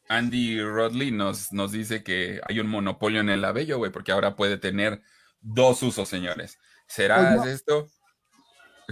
Andy 0.08 0.62
Rodley 0.62 1.10
nos, 1.10 1.52
nos 1.52 1.72
dice 1.72 2.02
que 2.02 2.40
hay 2.48 2.60
un 2.60 2.66
monopolio 2.68 3.20
en 3.20 3.28
el 3.28 3.42
labello, 3.42 3.76
güey, 3.78 3.92
porque 3.92 4.12
ahora 4.12 4.36
puede 4.36 4.56
tener 4.56 5.02
dos 5.42 5.82
usos, 5.82 6.08
señores. 6.08 6.58
¿Será 6.86 7.36
Oye. 7.40 7.52
esto? 7.52 7.88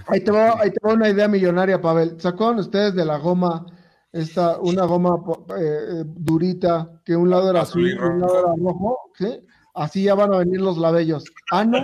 Ahí 0.06 0.20
te, 0.22 0.30
va, 0.30 0.60
ahí 0.60 0.70
te 0.70 0.78
va 0.86 0.94
una 0.94 1.08
idea 1.08 1.28
millonaria, 1.28 1.80
Pavel. 1.80 2.20
¿Se 2.20 2.28
acuerdan 2.28 2.58
ustedes 2.60 2.94
de 2.94 3.04
la 3.04 3.18
goma, 3.18 3.66
esta, 4.12 4.58
una 4.58 4.84
goma 4.84 5.16
eh, 5.58 5.60
eh, 5.60 6.04
durita, 6.06 7.00
que 7.04 7.16
un 7.16 7.30
lado 7.30 7.50
era 7.50 7.62
Azul 7.62 7.86
azul 7.90 7.98
y 7.98 8.08
un 8.08 8.20
lado 8.20 8.38
era 8.40 8.54
rojo? 8.62 8.98
¿sí? 9.16 9.40
Así 9.74 10.02
ya 10.04 10.14
van 10.14 10.32
a 10.34 10.38
venir 10.38 10.60
los 10.60 10.78
labellos. 10.78 11.24
Ah, 11.52 11.64
no. 11.64 11.78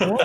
¿No? 0.00 0.16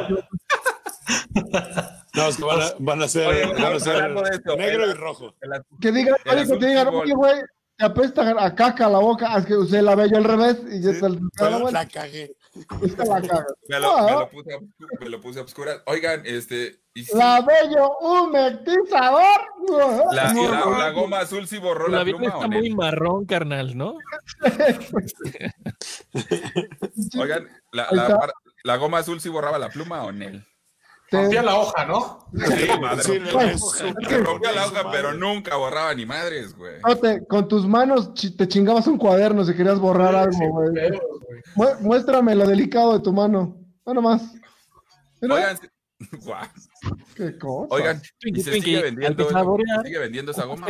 No, 2.16 2.28
es 2.28 2.38
que 2.38 2.44
van 2.44 2.62
a, 2.62 2.66
van 2.80 3.02
a 3.02 3.08
ser, 3.08 3.28
Oye, 3.28 3.46
van 3.62 3.74
a 3.76 3.80
ser 3.80 3.96
hablando 3.96 4.22
de 4.22 4.30
esto, 4.36 4.56
negro 4.56 4.84
el- 4.86 4.92
y 4.92 4.94
rojo. 4.94 5.34
el- 5.42 5.52
Que 5.82 5.92
digan, 5.92 6.16
que 6.24 6.46
te 6.58 6.66
digan, 6.68 6.88
oye, 6.90 7.14
güey, 7.14 7.42
te 7.76 7.86
apesta 7.86 8.36
a 8.46 8.56
caca 8.56 8.88
la 8.88 9.00
boca. 9.00 9.28
Ah, 9.34 9.40
Es 9.40 9.46
que 9.46 9.56
usé 9.58 9.80
el 9.80 9.86
labello 9.86 10.18
al 10.18 10.24
revés 10.24 10.62
y 10.72 10.80
ya 10.82 10.92
Sí, 10.92 10.96
está 10.98 11.08
el 11.08 11.74
la 11.74 11.88
cagué. 11.88 12.36
La. 12.54 13.46
Me 13.68 13.80
lo, 13.80 14.06
me 14.06 14.12
lo 14.12 14.30
puse, 14.30 14.54
a, 14.54 14.60
me 15.00 15.10
lo 15.10 15.22
puse 15.22 15.40
a 15.40 15.42
obscuras. 15.42 15.82
Oigan, 15.86 16.22
este. 16.26 16.82
y 16.94 17.06
sí, 17.06 17.18
Labello 17.18 17.98
humectizador. 18.00 19.24
la, 20.12 20.34
No, 20.34 20.52
la- 20.52 20.60
no. 20.60 20.78
la 20.78 20.90
goma 20.92 21.20
azul 21.22 21.48
sí 21.48 21.58
borró 21.58 21.88
La 21.88 22.00
la, 22.00 22.04
pluma. 22.06 22.26
está 22.26 22.38
¿o 22.40 22.50
muy 22.50 22.70
no? 22.70 22.76
marrón, 22.76 23.26
carnal, 23.26 23.78
¿no? 23.78 23.96
Oigan, 27.20 27.48
la, 27.72 27.88
la, 27.92 28.20
la 28.64 28.78
goma 28.78 29.00
azul 29.00 29.20
sí 29.20 29.30
borraba 29.30 29.58
la 29.58 29.70
pluma 29.70 30.04
o 30.04 30.12
Nel. 30.12 30.46
Te- 31.14 31.22
Rompía 31.22 31.44
la 31.44 31.56
hoja, 31.58 31.86
¿no? 31.86 32.28
Sí, 32.34 32.68
madre. 32.82 33.04
sí, 33.04 33.20
Bueno, 33.32 33.52
es 33.52 33.62
súper 33.62 34.08
Se 34.08 34.18
rompía 34.18 34.52
la 34.52 34.66
hoja, 34.66 34.90
pero 34.92 35.14
nunca 35.14 35.56
borraba 35.58 35.94
ni 35.94 36.08
madres, 36.08 36.56
güey. 36.58 36.82
no, 36.84 36.98
te- 36.98 37.24
con 37.28 37.48
tus 37.48 37.68
manos 37.68 38.16
te 38.16 38.48
chingabas 38.48 38.88
un 38.88 38.98
cuaderno 38.98 39.46
si 39.46 39.54
querías 39.54 39.78
borrar 39.80 40.16
algo, 40.16 40.40
güey. 40.50 40.74
pedos, 40.74 41.00
güey. 41.28 41.42
Mu- 41.56 41.80
Muéstrame 41.88 42.34
lo 42.34 42.48
delicado 42.48 42.94
de 42.94 43.00
tu 43.02 43.14
mano. 43.14 43.56
Nada 43.86 44.02
más. 44.02 44.24
Mira, 45.22 45.36
Oigan, 45.36 45.58
guau. 46.24 46.48
qué 47.16 47.38
cosa. 47.38 47.68
oigan, 47.76 48.02
y 48.22 48.42
se 48.42 48.54
sigue 48.54 48.82
vendiendo, 48.82 49.30
sigue 49.84 50.00
vendiendo 50.00 50.32
esa 50.32 50.46
goma. 50.46 50.66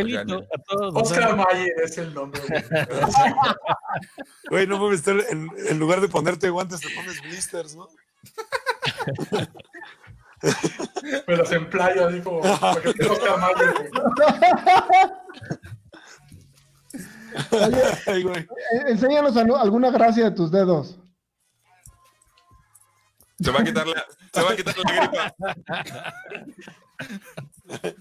Oscar 0.94 1.38
Mayer 1.38 1.72
es 1.86 1.98
el 2.00 2.14
nombre, 2.14 2.42
güey. 2.50 2.62
Güey, 4.50 4.68
no 4.68 4.78
mames, 4.78 5.00
estar 5.00 5.16
en, 5.32 5.50
en 5.70 5.80
lugar 5.80 6.02
de 6.02 6.10
ponerte 6.10 6.50
guantes, 6.50 6.82
te 6.82 6.90
pones 6.94 7.22
blisters, 7.22 7.76
¿no? 7.78 7.88
Me 11.28 11.38
los 11.38 11.52
emplayo 11.52 12.08
así 12.08 12.22
como. 12.22 12.42
porque 12.42 12.94
es 13.00 13.10
Oscar 13.10 13.40
Mayer, 13.40 13.74
güey. 13.74 13.90
Ay, 18.08 18.24
güey. 18.24 18.40
Eh, 18.40 18.48
Enséñanos 18.88 19.36
alguna 19.38 19.90
gracia 19.92 20.26
de 20.26 20.32
tus 20.32 20.52
dedos. 20.52 21.00
Se 23.40 23.52
va 23.52 23.60
a 23.62 23.64
quitar 23.64 23.88
la, 23.88 24.06
se 24.34 24.42
va 24.42 24.52
a 24.52 24.56
quitar 24.56 24.76
la 24.78 24.94
gripa. 24.94 25.36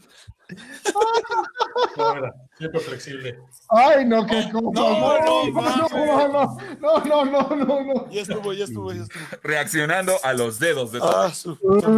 siempre 2.58 2.80
flexible. 2.80 3.38
Ay, 3.68 4.04
no, 4.04 4.26
qué 4.26 4.48
cosa. 4.52 4.80
No, 4.80 6.28
no, 6.28 7.04
no, 7.04 7.24
no, 7.24 7.56
no, 7.56 7.84
no, 7.84 8.10
Ya 8.10 8.22
estuvo, 8.22 8.52
ya 8.52 8.64
estuvo, 8.64 8.92
ya 8.92 9.02
estuvo. 9.02 9.22
Reaccionando 9.42 10.14
a 10.22 10.32
los 10.32 10.58
dedos 10.58 10.92
de 10.92 11.00
todos. 11.00 11.46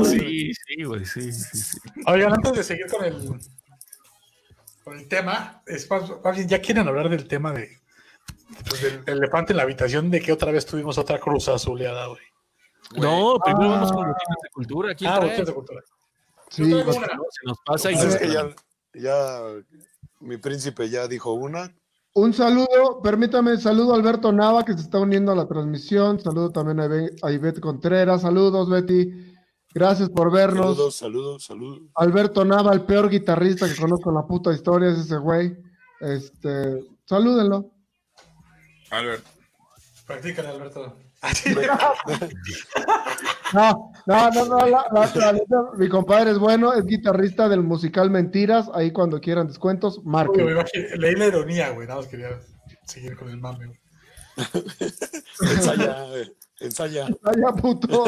sí, 0.08 0.52
sí, 0.54 0.84
güey, 0.84 1.04
sí, 1.04 1.32
sí, 1.32 1.58
sí. 1.58 1.78
Oigan, 2.06 2.32
antes 2.32 2.52
de 2.52 2.64
seguir 2.64 2.86
con 2.86 3.04
el 3.04 3.40
con 4.84 4.98
el 4.98 5.08
tema, 5.08 5.62
es 5.66 5.88
ya 6.46 6.60
quieren 6.60 6.86
hablar 6.86 7.08
del 7.08 7.26
tema 7.26 7.52
de 7.52 7.80
pues, 8.68 8.82
del 8.82 9.18
elefante 9.18 9.52
en 9.52 9.56
la 9.56 9.62
habitación 9.62 10.10
de 10.10 10.20
que 10.20 10.32
otra 10.32 10.52
vez 10.52 10.66
tuvimos 10.66 10.98
otra 10.98 11.18
cruz 11.18 11.48
azuleada, 11.48 12.06
güey. 12.06 12.22
No, 12.96 13.38
primero 13.42 13.70
vamos 13.70 13.92
con 13.92 14.06
noticias 14.06 14.38
de 14.42 14.50
cultura. 14.50 14.92
Aquí 14.92 15.06
ah, 15.08 15.20
de 15.20 15.52
cultura. 15.52 15.80
Sí, 16.54 16.62
Yo 16.62 16.82
traigo 16.82 16.84
pues, 16.84 16.96
una. 16.98 17.06
se 17.08 17.46
nos 17.46 17.58
pasa 17.66 17.90
y 17.90 17.94
Pues 17.96 18.14
es 18.14 18.16
que 18.16 18.32
ya, 18.32 18.48
ya 18.94 19.40
mi 20.20 20.36
príncipe 20.36 20.88
ya 20.88 21.08
dijo 21.08 21.32
una. 21.32 21.74
Un 22.12 22.32
saludo, 22.32 23.02
permítame, 23.02 23.56
saludo 23.56 23.92
a 23.92 23.96
Alberto 23.96 24.30
Nava 24.30 24.64
que 24.64 24.74
se 24.74 24.82
está 24.82 25.00
uniendo 25.00 25.32
a 25.32 25.34
la 25.34 25.48
transmisión. 25.48 26.20
Saludo 26.20 26.52
también 26.52 26.78
a, 27.22 27.32
Ivette 27.32 27.60
Contreras. 27.60 28.22
Saludos, 28.22 28.70
Betty. 28.70 29.34
Gracias 29.74 30.08
por 30.10 30.30
vernos. 30.30 30.76
Saludos, 30.76 30.94
saludos, 30.94 31.44
saludos. 31.44 31.80
Alberto 31.96 32.44
Nava, 32.44 32.72
el 32.72 32.82
peor 32.82 33.10
guitarrista 33.10 33.68
que 33.68 33.74
conozco 33.74 34.10
en 34.10 34.14
la 34.14 34.26
puta 34.28 34.52
historia, 34.52 34.90
es 34.90 34.98
ese 35.00 35.16
güey. 35.16 35.56
Este, 35.98 36.84
salúdenlo. 37.04 37.72
Albert, 38.90 39.24
Practícale, 40.06 40.48
Alberto. 40.48 40.96
No, 43.52 43.92
no, 44.06 44.30
no, 44.30 44.44
no, 44.46 44.66
la- 44.66 44.86
la- 44.92 45.12
la 45.14 45.32
neta, 45.32 45.56
mi 45.76 45.88
compadre 45.88 46.32
es 46.32 46.38
bueno, 46.38 46.72
es 46.72 46.84
guitarrista 46.86 47.48
del 47.48 47.62
musical 47.62 48.10
Mentiras, 48.10 48.68
ahí 48.74 48.90
cuando 48.92 49.20
quieran 49.20 49.46
descuentos, 49.46 50.00
marquen. 50.04 50.46
leí 50.96 51.14
la 51.14 51.26
ironía, 51.26 51.70
güey. 51.70 51.86
Nada 51.86 52.00
más 52.00 52.08
quería 52.08 52.28
seguir 52.84 53.16
con 53.16 53.28
el 53.30 53.38
mame, 53.38 53.66
güey. 53.66 53.78
Ensaya, 55.52 56.06
ensaya. 56.60 57.06
Ay, 57.22 57.34
ya, 57.40 57.52
puto. 57.60 58.04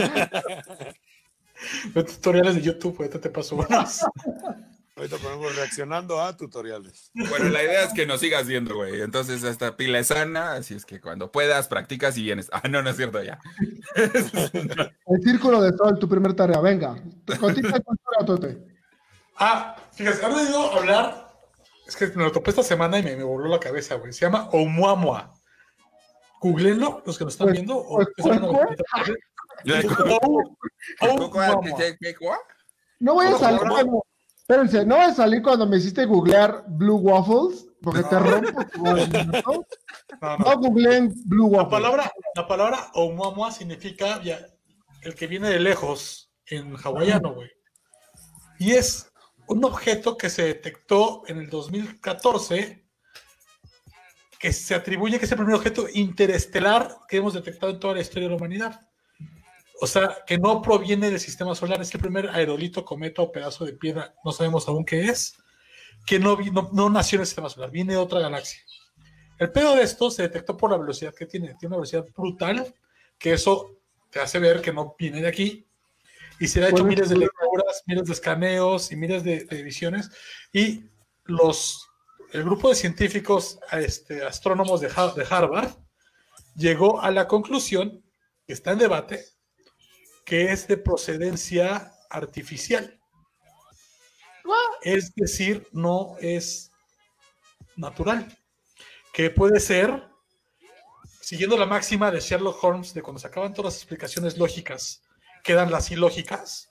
Ve 1.95 2.03
tutoriales 2.05 2.57
de 2.57 2.63
YouTube, 2.63 2.97
güey. 2.97 3.09
Te, 3.09 3.31
paso 3.31 3.57
unas. 3.57 4.05
Ahorita 4.97 5.19
ponemos 5.19 5.55
reaccionando 5.55 6.23
a 6.23 6.35
tutoriales. 6.39 7.11
Bueno, 7.13 7.51
la 7.51 7.63
idea 7.63 7.83
es 7.85 7.93
que 7.93 8.07
nos 8.07 8.21
sigas 8.21 8.47
viendo, 8.47 8.75
güey. 8.77 9.03
Entonces, 9.03 9.43
esta 9.43 9.77
pila 9.77 9.99
es 9.99 10.07
sana, 10.07 10.55
así 10.55 10.73
es 10.73 10.87
que 10.87 11.03
cuando 11.03 11.31
puedas, 11.31 11.69
practicas 11.69 12.17
y 12.17 12.23
vienes. 12.23 12.49
Ah, 12.51 12.63
no, 12.71 12.81
no 12.83 12.89
es 12.89 12.97
cierto, 12.97 13.23
ya. 13.23 13.39
El 13.95 15.23
círculo 15.23 15.61
de 15.61 15.77
sol, 15.77 15.99
tu 15.99 16.09
primer 16.09 16.33
tarea, 16.33 16.61
venga. 16.61 16.97
Continúa 17.39 17.79
con 17.81 17.97
tu 17.99 18.25
Tote. 18.25 18.59
Ah, 19.39 19.77
fíjate, 19.93 20.25
ahora 20.25 20.43
ido 20.43 20.73
a 20.73 20.77
hablar. 20.79 21.29
Es 21.87 21.95
que 21.95 22.07
me 22.09 22.25
lo 22.25 22.33
topé 22.33 22.49
esta 22.51 22.63
semana 22.63 22.99
y 22.99 23.03
me, 23.03 23.17
me 23.17 23.23
voló 23.25 23.49
la 23.49 23.61
cabeza, 23.61 23.97
güey. 23.97 24.15
Se 24.15 24.21
llama 24.25 24.49
Oumuamua. 24.51 25.35
Googleenlo, 26.41 27.03
los 27.05 27.19
que 27.19 27.25
nos 27.25 27.35
están 27.35 27.49
Pues- 27.49 27.59
viendo. 27.59 27.77
o- 27.77 27.97
pues, 27.99 28.09
es 28.17 28.25
una 28.25 28.41
¿cuál 28.41 28.53
novelita 28.53 28.85
padre. 28.91 29.15
Ou- 30.23 30.57
Oumuamua. 31.03 31.61
No 32.99 33.15
voy 33.15 33.27
a 33.27 33.33
¿Cómo, 33.33 33.39
salir 33.45 33.59
cómo? 33.59 33.71
cuando, 33.75 34.03
espérense, 34.49 34.87
no 34.87 34.95
voy 34.95 35.07
a 35.07 35.13
salir 35.13 35.43
cuando 35.43 35.67
me 35.67 35.77
hiciste 35.77 36.05
googlear 36.05 36.65
Blue 36.69 36.99
Waffles, 36.99 37.67
porque 37.83 38.05
te 38.05 38.17
rompo 38.17 38.65
tu 38.73 38.85
¿no? 38.85 39.67
No, 40.39 40.59
googleen 40.59 41.13
Blue 41.25 41.51
La 41.51 41.59
Waffles. 41.59 41.83
palabra, 41.83 42.13
la 42.37 42.47
palabra 42.47 42.91
Oumuamua 42.95 43.51
significa 43.51 44.23
ya, 44.23 44.39
el 45.03 45.17
que 45.17 45.27
viene 45.27 45.49
de 45.51 45.59
lejos 45.59 46.31
en 46.47 46.77
hawaiano, 46.77 47.35
güey. 47.35 47.51
Y 48.61 48.71
es 48.73 49.11
un 49.49 49.65
objeto 49.65 50.17
que 50.17 50.31
se 50.31 50.45
detectó 50.45 51.25
en 51.27 51.39
el 51.39 51.51
2014 51.51 52.87
que 54.39 54.53
se 54.53 54.77
atribuye 54.77 55.19
que 55.19 55.25
es 55.25 55.33
el 55.33 55.39
primer 55.39 55.57
objeto 55.57 55.87
interestelar 55.93 56.99
que 57.09 57.17
hemos 57.17 57.35
detectado 57.35 57.73
en 57.73 57.81
toda 57.81 57.95
la 57.95 58.01
historia 58.01 58.29
de 58.29 58.31
la 58.31 58.37
humanidad. 58.37 58.81
O 59.81 59.87
sea, 59.87 60.19
que 60.27 60.39
no 60.39 60.63
proviene 60.63 61.11
del 61.11 61.21
sistema 61.21 61.55
solar, 61.55 61.81
es 61.83 61.95
el 61.95 62.01
primer 62.01 62.29
aerolito, 62.31 62.85
cometa 62.85 63.23
o 63.23 63.31
pedazo 63.31 63.65
de 63.65 63.75
piedra, 63.75 64.15
no 64.25 64.33
sabemos 64.33 64.67
aún 64.69 64.85
qué 64.85 65.05
es, 65.07 65.37
que 66.07 66.19
no, 66.19 66.39
no, 66.53 66.71
no 66.73 66.89
nació 66.89 67.17
en 67.17 67.21
el 67.21 67.27
sistema 67.27 67.51
solar, 67.51 67.71
viene 67.71 67.93
de 67.93 67.99
otra 67.99 68.21
galaxia. 68.21 68.61
El 69.39 69.53
pedo 69.53 69.77
de 69.77 69.83
esto 69.83 70.11
se 70.11 70.23
detectó 70.23 70.57
por 70.57 70.71
la 70.71 70.79
velocidad 70.79 71.15
que 71.15 71.27
tiene. 71.27 71.49
Tiene 71.55 71.69
una 71.69 71.77
velocidad 71.77 72.07
brutal, 72.17 72.75
que 73.19 73.35
eso 73.35 73.77
te 74.11 74.21
hace 74.21 74.39
ver 74.39 74.63
que 74.63 74.73
no 74.73 74.95
viene 74.99 75.21
de 75.21 75.29
aquí. 75.29 75.67
Y 76.39 76.49
se 76.49 76.61
le 76.61 76.67
ha 76.67 76.69
hecho 76.71 76.85
miles 76.85 77.09
de 77.09 77.17
lecturas, 77.17 77.83
miles 77.87 78.07
de 78.07 78.13
escaneos 78.13 78.93
y 78.93 78.97
miles 78.97 79.25
de, 79.25 79.45
de 79.45 79.63
visiones. 79.63 80.11
Y 80.53 80.85
los, 81.25 81.87
el 82.33 82.45
grupo 82.45 82.69
de 82.69 82.75
científicos 82.75 83.59
este, 83.73 84.23
astrónomos 84.25 84.81
de, 84.81 84.89
de 84.89 85.27
Harvard 85.29 85.71
llegó 86.55 87.01
a 87.01 87.11
la 87.11 87.27
conclusión, 87.27 88.03
que 88.47 88.53
está 88.53 88.73
en 88.73 88.79
debate, 88.79 89.25
que 90.27 90.53
es 90.53 90.67
de 90.67 90.77
procedencia 90.77 91.95
artificial. 92.11 93.01
Es 94.83 95.15
decir, 95.15 95.67
no 95.73 96.17
es 96.21 96.71
natural 97.77 98.37
que 99.13 99.31
puede 99.31 99.61
ser, 99.61 100.05
siguiendo 101.23 101.57
la 101.57 101.65
máxima 101.65 102.11
de 102.11 102.21
Sherlock 102.21 102.63
Holmes, 102.63 102.93
de 102.93 103.01
cuando 103.03 103.19
se 103.19 103.29
acaban 103.29 103.55
todas 103.55 103.73
las 103.73 103.83
explicaciones 103.83 104.37
lógicas, 104.37 105.03
quedan 105.43 105.71
las 105.71 105.91
ilógicas, 105.91 106.69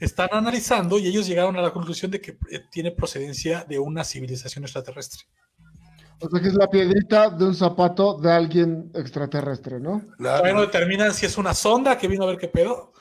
están 0.00 0.28
analizando 0.32 0.98
y 0.98 1.06
ellos 1.06 1.26
llegaron 1.26 1.56
a 1.56 1.62
la 1.62 1.72
conclusión 1.72 2.10
de 2.10 2.20
que 2.20 2.38
eh, 2.50 2.64
tiene 2.70 2.90
procedencia 2.90 3.64
de 3.64 3.78
una 3.78 4.04
civilización 4.04 4.64
extraterrestre. 4.64 5.22
O 6.20 6.28
sea 6.28 6.40
que 6.40 6.48
es 6.48 6.54
la 6.54 6.68
piedrita 6.68 7.30
de 7.30 7.44
un 7.44 7.54
zapato 7.54 8.18
de 8.18 8.32
alguien 8.32 8.90
extraterrestre, 8.94 9.78
¿no? 9.80 10.02
La- 10.18 10.38
Todavía 10.38 10.54
no 10.54 10.60
determinan 10.62 11.14
si 11.14 11.26
es 11.26 11.38
una 11.38 11.54
sonda 11.54 11.96
que 11.96 12.08
vino 12.08 12.24
a 12.24 12.28
ver 12.28 12.38
qué 12.38 12.48
pedo, 12.48 12.92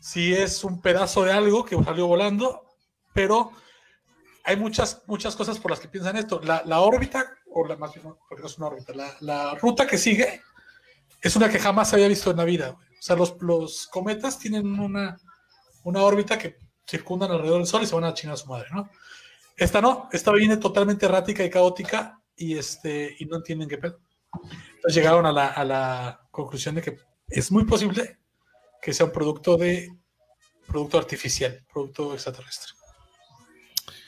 si 0.00 0.34
es 0.34 0.62
un 0.64 0.80
pedazo 0.82 1.24
de 1.24 1.32
algo 1.32 1.64
que 1.64 1.82
salió 1.82 2.06
volando, 2.06 2.62
pero 3.14 3.50
hay 4.44 4.56
muchas, 4.56 5.02
muchas 5.06 5.34
cosas 5.34 5.58
por 5.58 5.70
las 5.70 5.80
que 5.80 5.88
piensan 5.88 6.16
esto. 6.16 6.40
La, 6.44 6.62
la 6.66 6.80
órbita, 6.80 7.24
o 7.50 7.66
la 7.66 7.76
más 7.76 7.94
bien, 7.94 8.06
porque 8.28 8.42
no 8.42 8.46
es 8.48 8.58
una 8.58 8.66
órbita, 8.68 8.92
la, 8.94 9.10
la 9.20 9.54
ruta 9.54 9.86
que 9.86 9.96
sigue 9.98 10.42
es 11.22 11.34
una 11.34 11.48
que 11.48 11.58
jamás 11.58 11.88
se 11.88 11.96
había 11.96 12.08
visto 12.08 12.30
en 12.30 12.36
la 12.36 12.44
vida. 12.44 12.68
güey. 12.70 12.86
O 12.98 13.02
sea, 13.02 13.16
los, 13.16 13.36
los 13.40 13.86
cometas 13.88 14.38
tienen 14.38 14.78
una, 14.78 15.16
una 15.84 16.02
órbita 16.02 16.38
que 16.38 16.56
circundan 16.86 17.30
alrededor 17.32 17.58
del 17.58 17.66
Sol 17.66 17.82
y 17.82 17.86
se 17.86 17.94
van 17.94 18.04
a 18.04 18.14
chingar 18.14 18.34
a 18.34 18.36
su 18.36 18.46
madre, 18.48 18.68
¿no? 18.72 18.88
Esta 19.56 19.80
no, 19.80 20.08
esta 20.12 20.30
viene 20.32 20.58
totalmente 20.58 21.06
errática 21.06 21.42
y 21.42 21.48
caótica 21.50 22.15
y, 22.36 22.56
este, 22.58 23.16
y 23.18 23.24
no 23.26 23.36
entienden 23.36 23.68
qué 23.68 23.78
pedo. 23.78 23.98
Entonces 24.32 24.94
llegaron 24.94 25.26
a 25.26 25.32
la, 25.32 25.48
a 25.48 25.64
la 25.64 26.28
conclusión 26.30 26.74
de 26.74 26.82
que 26.82 26.98
es 27.28 27.50
muy 27.50 27.64
posible 27.64 28.18
que 28.80 28.92
sea 28.92 29.06
un 29.06 29.12
producto 29.12 29.56
de 29.56 29.90
producto 30.66 30.98
artificial, 30.98 31.64
producto 31.72 32.12
extraterrestre. 32.14 32.72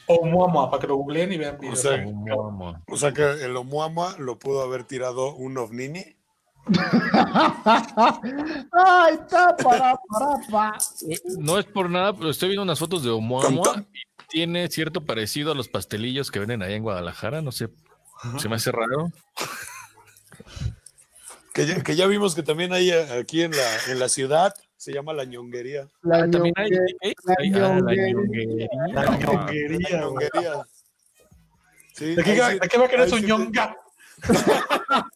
O 0.06 0.24
Muamua, 0.24 0.70
para 0.70 0.80
que 0.80 0.86
lo 0.86 0.96
googleen 0.96 1.32
y 1.32 1.36
vean 1.36 1.58
O 1.70 1.76
sea, 1.76 2.02
Oumuamua. 2.06 2.82
o 2.88 2.96
sea 2.96 3.12
que 3.12 3.22
el 3.22 3.54
Oumuamua 3.56 4.16
lo 4.18 4.38
pudo 4.38 4.62
haber 4.62 4.84
tirado 4.84 5.34
un 5.34 5.58
ovnini. 5.58 6.16
¡Ay, 8.72 9.14
está 9.14 9.56
para, 9.56 9.96
para, 10.08 10.48
pa! 10.50 10.78
No 11.38 11.58
es 11.58 11.66
por 11.66 11.90
nada, 11.90 12.14
pero 12.14 12.30
estoy 12.30 12.48
viendo 12.48 12.62
unas 12.62 12.78
fotos 12.78 13.02
de 13.02 13.10
Oumuamua 13.10 13.84
y 13.92 14.00
tiene 14.28 14.68
cierto 14.68 15.04
parecido 15.04 15.52
a 15.52 15.54
los 15.54 15.68
pastelillos 15.68 16.30
que 16.30 16.38
venden 16.38 16.62
allá 16.62 16.76
en 16.76 16.82
Guadalajara. 16.82 17.42
No 17.42 17.52
sé, 17.52 17.68
se 18.38 18.48
me 18.48 18.56
hace 18.56 18.72
raro. 18.72 19.10
Que 21.54 21.66
ya, 21.66 21.82
que 21.82 21.96
ya 21.96 22.06
vimos 22.06 22.34
que 22.34 22.42
también 22.42 22.72
hay 22.72 22.90
eh, 22.90 23.18
aquí 23.20 23.42
en 23.42 23.52
la, 23.52 23.76
en 23.88 23.98
la 23.98 24.08
ciudad. 24.08 24.54
Se 24.76 24.92
llama 24.92 25.12
la 25.12 25.24
ñonguería. 25.24 25.88
La 26.02 26.18
Ah, 26.22 26.30
también 26.30 26.54
hay. 26.56 26.70
ah, 26.72 27.80
la 27.80 28.10
ñonguería. 28.10 28.68
La 28.92 29.16
ñonguería, 29.16 30.06
güey. 30.06 30.28
ñonguería. 30.30 30.52
Sí, 31.94 32.14
¿De 32.14 32.22
qué, 32.22 32.40
va- 32.40 32.50
sí- 32.52 32.58
de 32.60 32.68
qué 32.68 32.78
va 32.78 32.84
a 32.84 32.88
querer 32.88 33.10
su 33.10 33.16
sí 33.18 33.24
ñonga? 33.26 33.76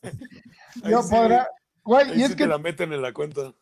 podrá- 1.11 1.49
ahí 1.97 2.12
y 2.19 2.23
es 2.23 2.29
sí 2.31 2.37
que 2.37 2.45
te 2.45 2.49
la 2.49 2.59
meten 2.59 2.93
en 2.93 3.03
la 3.03 3.12
cuenta. 3.12 3.53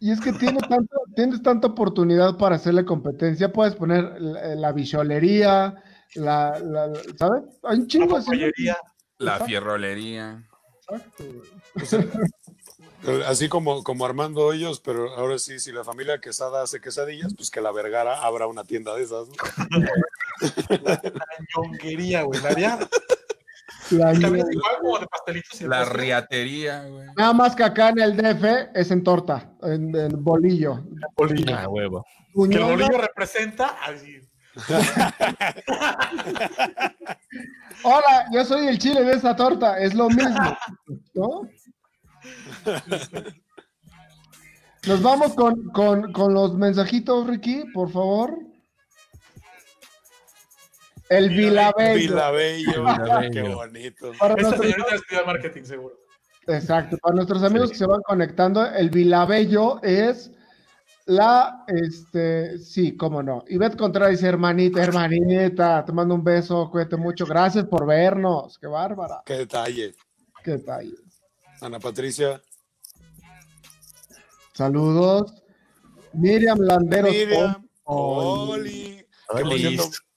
Y 0.00 0.10
es 0.10 0.20
que 0.20 0.32
tiene 0.32 0.58
tanto, 0.60 0.96
tienes 1.14 1.42
tanta 1.42 1.68
oportunidad 1.68 2.36
para 2.38 2.56
hacerle 2.56 2.84
competencia. 2.84 3.52
Puedes 3.52 3.76
poner 3.76 4.20
la, 4.20 4.54
la 4.56 4.72
bicholería, 4.72 5.74
la, 6.14 6.58
la- 6.58 6.86
la- 6.88 7.00
¿sabes? 7.18 7.42
Hay 7.62 7.78
un 7.80 7.86
chingo 7.86 8.14
La 8.14 8.18
de 8.20 8.24
papelería. 8.24 8.76
La 9.18 9.40
fierrolería. 9.40 10.48
Exacto. 11.76 12.18
Eh, 13.04 13.22
Así 13.26 13.48
como, 13.48 13.82
como 13.82 14.04
Armando 14.04 14.42
Hoyos, 14.46 14.78
pero 14.80 15.12
ahora 15.14 15.38
sí, 15.38 15.58
si 15.58 15.72
la 15.72 15.82
familia 15.84 16.20
Quesada 16.20 16.62
hace 16.62 16.80
quesadillas, 16.80 17.34
pues 17.34 17.50
que 17.50 17.60
la 17.60 17.72
Vergara 17.72 18.22
abra 18.22 18.46
una 18.46 18.62
tienda 18.64 18.94
de 18.94 19.02
esas. 19.02 19.28
¿no? 19.28 19.34
La 20.84 21.00
ñonguería, 21.56 22.22
güey. 22.22 22.40
La 22.42 22.48
haría- 22.50 22.78
La 23.90 24.12
igual 24.14 24.52
como 24.80 24.98
de 25.00 25.06
pastelitos 25.06 25.60
y 25.60 25.64
La 25.66 25.84
riatería, 25.84 26.84
güey. 26.84 27.06
Nada 27.16 27.32
más 27.32 27.56
que 27.56 27.64
acá 27.64 27.88
en 27.90 28.00
el 28.00 28.16
DF 28.16 28.70
es 28.74 28.90
en 28.90 29.02
torta, 29.02 29.52
en, 29.62 29.94
en 29.96 30.22
bolillo. 30.22 30.84
Bolillo. 31.16 31.56
Ah, 31.56 31.68
huevo. 31.68 32.04
Que 32.48 32.56
el 32.56 32.62
bolillo 32.64 32.98
representa 32.98 33.78
así. 33.84 34.20
Hola, 37.84 38.26
yo 38.32 38.44
soy 38.44 38.66
el 38.68 38.78
chile 38.78 39.02
de 39.04 39.12
esa 39.14 39.34
torta, 39.34 39.78
es 39.78 39.94
lo 39.94 40.08
mismo. 40.08 40.56
¿No? 41.14 41.48
Nos 44.86 45.02
vamos 45.02 45.34
con, 45.34 45.68
con, 45.70 46.12
con 46.12 46.34
los 46.34 46.54
mensajitos, 46.56 47.26
Ricky, 47.26 47.64
por 47.72 47.90
favor. 47.90 48.36
El 51.08 51.28
Vilabello. 51.30 51.98
Vilabello. 52.00 52.82
Vilabello. 52.82 53.30
Qué 53.30 53.54
bonito. 53.54 54.12
Para 54.18 54.34
Esta 54.34 54.48
nuestros- 54.48 54.72
señorita 54.72 54.94
estudia 54.96 55.24
marketing, 55.24 55.64
seguro. 55.64 55.94
Exacto, 56.48 56.96
para 56.98 57.14
nuestros 57.14 57.42
amigos 57.44 57.70
que 57.70 57.76
se 57.76 57.86
van 57.86 58.00
conectando, 58.02 58.66
el 58.66 58.90
Vilabello 58.90 59.80
es 59.82 60.32
la, 61.06 61.64
este, 61.66 62.58
sí, 62.58 62.96
cómo 62.96 63.22
no. 63.22 63.44
Ivette 63.48 63.76
Contreras 63.76 64.10
dice, 64.10 64.28
hermanita, 64.28 64.82
hermanita, 64.82 65.84
te 65.84 65.92
mando 65.92 66.14
un 66.14 66.24
beso, 66.24 66.70
cuídate 66.70 66.96
mucho, 66.96 67.26
gracias 67.26 67.64
por 67.66 67.86
vernos, 67.86 68.58
qué 68.58 68.66
bárbara, 68.66 69.22
Qué 69.24 69.34
detalle. 69.38 69.94
qué 70.44 70.52
detalle. 70.52 70.94
Ana 71.60 71.78
Patricia. 71.78 72.40
Saludos. 74.52 75.42
Miriam 76.12 76.58
Landeros. 76.58 77.10
Miriam. 77.10 77.68
Oli. 77.84 79.06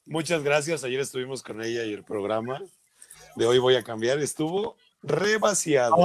Muchas 0.05 0.43
gracias. 0.43 0.83
Ayer 0.83 0.99
estuvimos 0.99 1.41
con 1.41 1.61
ella 1.63 1.83
y 1.83 1.93
el 1.93 2.03
programa 2.03 2.61
de 3.35 3.45
hoy 3.45 3.59
voy 3.59 3.75
a 3.75 3.83
cambiar 3.83 4.19
estuvo 4.19 4.75
Revaciado. 5.07 5.95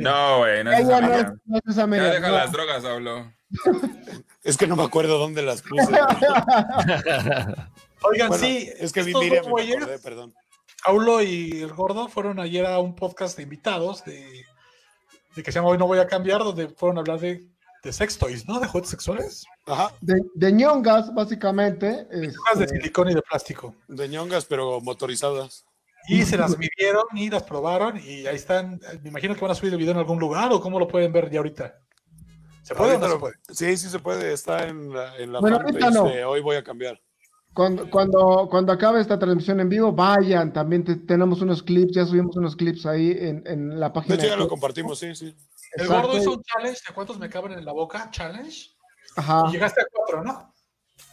No, 0.00 0.38
güey, 0.38 0.62
no 0.64 0.70
no 0.70 1.00
no 1.46 1.56
es 1.56 1.62
esa 1.66 1.80
Ya 1.82 1.86
media, 1.86 2.10
deja 2.10 2.28
no. 2.28 2.34
las 2.34 2.52
drogas, 2.52 2.82
Pablo. 2.82 3.32
Es 4.42 4.56
que 4.56 4.66
no 4.66 4.76
me 4.76 4.82
acuerdo 4.84 5.18
dónde 5.18 5.42
las 5.42 5.62
puse. 5.62 5.82
Oigan, 8.02 8.28
Bueno, 8.28 8.34
sí. 8.36 8.70
es 8.78 8.92
que 8.92 9.02
vi 9.02 9.10
estos 9.12 9.22
Miriam 9.24 9.46
me 9.46 9.62
acordé, 9.76 9.98
perdón. 9.98 10.34
Aulo 10.84 11.22
y 11.22 11.62
el 11.62 11.72
gordo 11.72 12.08
fueron 12.08 12.38
ayer 12.38 12.66
a 12.66 12.78
un 12.78 12.94
podcast 12.94 13.36
de 13.36 13.44
invitados 13.44 14.04
de, 14.04 14.44
de 15.34 15.42
que 15.42 15.50
se 15.50 15.58
llama 15.58 15.70
Hoy 15.70 15.78
No 15.78 15.86
Voy 15.86 15.98
a 15.98 16.06
Cambiar, 16.06 16.40
donde 16.44 16.68
fueron 16.68 16.98
a 16.98 17.00
hablar 17.00 17.20
de, 17.20 17.46
de 17.82 17.92
sex 17.92 18.18
toys, 18.18 18.46
¿no? 18.46 18.60
De 18.60 18.66
juguetes 18.66 18.90
sexuales. 18.90 19.46
Ajá, 19.66 19.92
De, 20.02 20.20
de 20.34 20.52
ñongas, 20.52 21.14
básicamente. 21.14 22.04
De 22.04 22.26
este, 22.26 22.68
silicón 22.68 23.08
y 23.10 23.14
de 23.14 23.22
plástico. 23.22 23.74
de 23.88 24.08
ñongas, 24.08 24.44
pero 24.44 24.80
motorizadas. 24.82 25.64
Y 26.06 26.24
se 26.26 26.36
las 26.36 26.58
midieron 26.58 27.04
y 27.14 27.30
las 27.30 27.44
probaron 27.44 27.96
y 27.96 28.26
ahí 28.26 28.36
están. 28.36 28.78
Me 29.02 29.08
imagino 29.08 29.34
que 29.34 29.40
van 29.40 29.52
a 29.52 29.54
subir 29.54 29.72
el 29.72 29.78
video 29.78 29.92
en 29.92 29.98
algún 30.00 30.18
lugar 30.18 30.52
o 30.52 30.60
cómo 30.60 30.78
lo 30.78 30.86
pueden 30.86 31.14
ver 31.14 31.30
ya 31.30 31.38
ahorita. 31.38 31.80
¿Se 32.64 32.74
puede 32.74 32.96
o 32.96 32.98
no 32.98 33.08
se 33.10 33.18
puede? 33.18 33.34
Sí, 33.50 33.76
sí 33.76 33.88
se 33.88 33.98
puede. 33.98 34.32
Está 34.32 34.66
en 34.66 34.92
la, 34.92 35.16
en 35.18 35.32
la 35.32 35.40
Bueno, 35.40 35.58
no. 35.92 36.04
de 36.08 36.24
Hoy 36.24 36.40
voy 36.40 36.56
a 36.56 36.64
cambiar. 36.64 37.00
Cuando, 37.52 37.88
cuando, 37.88 38.48
cuando 38.50 38.72
acabe 38.72 39.00
esta 39.00 39.16
transmisión 39.18 39.60
en 39.60 39.68
vivo, 39.68 39.92
vayan. 39.92 40.52
También 40.52 40.82
te- 40.82 40.96
tenemos 40.96 41.40
unos 41.42 41.62
clips, 41.62 41.94
ya 41.94 42.04
subimos 42.04 42.34
unos 42.36 42.56
clips 42.56 42.84
ahí 42.86 43.12
en, 43.16 43.44
en 43.46 43.78
la 43.78 43.88
De 43.90 43.94
página. 43.94 44.14
hecho, 44.16 44.26
ya 44.26 44.36
lo 44.36 44.48
compartimos, 44.48 44.98
sí, 44.98 45.14
sí. 45.14 45.26
El 45.74 45.82
Exacto. 45.82 46.08
gordo 46.08 46.18
hizo 46.20 46.32
un 46.32 46.42
challenge 46.42 46.80
de 46.88 46.94
cuántos 46.94 47.18
me 47.18 47.28
caben 47.30 47.52
en 47.52 47.64
la 47.64 47.72
boca, 47.72 48.08
challenge. 48.10 48.70
Ajá. 49.16 49.44
Y 49.48 49.52
llegaste 49.52 49.82
a 49.82 49.86
cuatro, 49.92 50.24
¿no? 50.24 50.52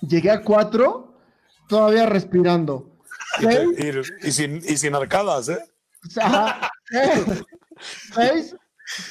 Llegué 0.08 0.32
a 0.32 0.42
cuatro, 0.42 1.18
todavía 1.70 2.06
respirando. 2.08 2.98
Y, 3.40 3.46
te- 3.46 3.66
Seis, 3.76 4.14
y- 4.24 4.28
y 4.28 4.32
sin, 4.32 4.56
y 4.58 4.78
sin 4.78 4.96
arcadas, 4.96 5.50
¿eh? 5.50 5.60
ajá. 6.20 6.72
Seis, 8.16 8.56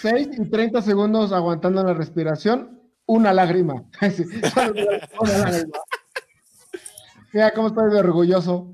seis 0.01 0.29
y 0.39 0.49
30 0.51 0.83
segundos 0.83 1.33
aguantando 1.33 1.83
la 1.83 1.95
respiración, 1.95 2.81
una 3.07 3.33
lágrima. 3.33 3.85
Sí, 4.11 4.25
una 5.21 5.39
lágrima. 5.39 5.79
Mira 7.33 7.53
cómo 7.55 7.69
estoy 7.69 7.91
de 7.93 7.99
orgulloso. 8.01 8.73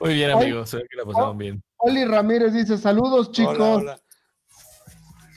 Muy 0.00 0.14
bien, 0.14 0.30
amigos. 0.30 0.70
Se 0.70 0.76
ve 0.78 0.86
que 0.88 0.96
la 0.96 1.04
pasaron 1.04 1.38
bien. 1.38 1.62
Oli 1.78 2.04
Ramírez 2.04 2.52
dice: 2.52 2.78
Saludos, 2.78 3.30
chicos. 3.32 3.56
Hola, 3.58 3.74
hola. 3.76 4.00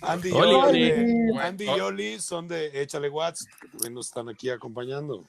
Andy 0.01 0.29
y 0.29 0.31
Oli, 0.31 0.53
Oli, 0.53 0.91
Oli. 0.91 1.37
Andy 1.39 1.65
y 1.65 1.79
Oli 1.79 2.19
son 2.19 2.47
de 2.47 2.81
Échale 2.81 3.09
Watts, 3.09 3.45
que 3.59 3.67
también 3.69 3.93
nos 3.95 4.07
están 4.07 4.29
aquí 4.29 4.49
acompañando. 4.49 5.25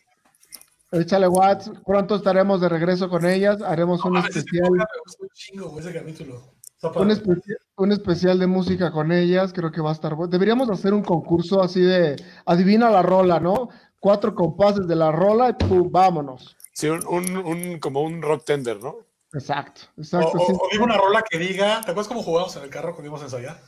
Échale 0.92 1.28
Watts. 1.28 1.70
Pronto 1.86 2.16
estaremos 2.16 2.60
de 2.60 2.68
regreso 2.68 3.08
con 3.08 3.24
ellas. 3.26 3.60
Haremos 3.62 4.04
un 4.04 4.16
Ah, 4.16 4.24
especial. 4.28 4.70
Me 4.70 4.84
gustó 5.04 5.22
un 5.24 5.28
chingo, 5.34 5.80
ese 5.80 5.92
capítulo. 5.92 6.54
Un, 6.82 7.10
espe- 7.10 7.42
un 7.76 7.92
especial 7.92 8.38
de 8.38 8.46
música 8.46 8.90
con 8.90 9.12
ellas, 9.12 9.52
creo 9.52 9.70
que 9.70 9.82
va 9.82 9.90
a 9.90 9.92
estar 9.92 10.14
bueno. 10.14 10.30
Deberíamos 10.30 10.70
hacer 10.70 10.94
un 10.94 11.02
concurso 11.02 11.62
así 11.62 11.80
de 11.80 12.16
adivina 12.46 12.88
la 12.90 13.02
rola, 13.02 13.38
¿no? 13.38 13.68
Cuatro 13.98 14.34
compases 14.34 14.86
de 14.88 14.96
la 14.96 15.12
rola 15.12 15.50
y 15.50 15.52
pum, 15.52 15.90
vámonos. 15.92 16.56
Sí, 16.72 16.88
un, 16.88 17.06
un, 17.06 17.36
un- 17.36 17.78
como 17.80 18.00
un 18.02 18.22
rock 18.22 18.44
tender, 18.46 18.82
¿no? 18.82 18.96
Exacto, 19.34 19.82
O, 19.96 20.00
exacto. 20.00 20.38
o- 20.38 20.46
sí. 20.46 20.52
o 20.58 20.68
digo 20.72 20.84
una 20.84 20.96
rola 20.96 21.22
que 21.28 21.38
diga, 21.38 21.76
¿te 21.82 21.90
acuerdas 21.90 22.08
cómo 22.08 22.22
jugábamos 22.22 22.56
en 22.56 22.62
el 22.64 22.70
carro 22.70 22.94
cuando 22.94 23.04
íbamos 23.08 23.20
a 23.20 23.24
ensayar? 23.24 23.60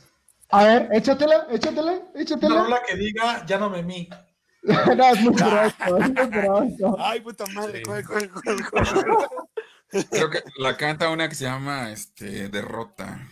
A 0.49 0.63
ver, 0.65 0.89
échatela, 0.91 1.47
échatela, 1.51 1.91
Una 2.13 2.21
échatela. 2.21 2.63
rola 2.63 2.81
que 2.87 2.95
diga, 2.95 3.45
ya 3.45 3.59
no 3.59 3.69
me 3.69 3.83
mí. 3.83 4.09
no, 4.63 5.05
es 5.07 5.21
muy 5.21 5.33
grosso, 5.35 5.97
es 5.99 6.13
muy 6.13 6.27
grosso. 6.27 6.95
Ay, 6.99 7.21
puta 7.21 7.45
madre, 7.53 7.77
Sí. 7.79 7.83
¿cuál, 7.85 8.05
cuál, 8.07 8.29
cuál, 8.31 8.57
cuál? 8.71 8.85
Creo 10.11 10.29
que 10.29 10.43
la 10.57 10.75
canta 10.77 11.09
una 11.09 11.29
que 11.29 11.35
se 11.35 11.45
llama 11.45 11.91
este, 11.91 12.49
Derrota. 12.49 13.27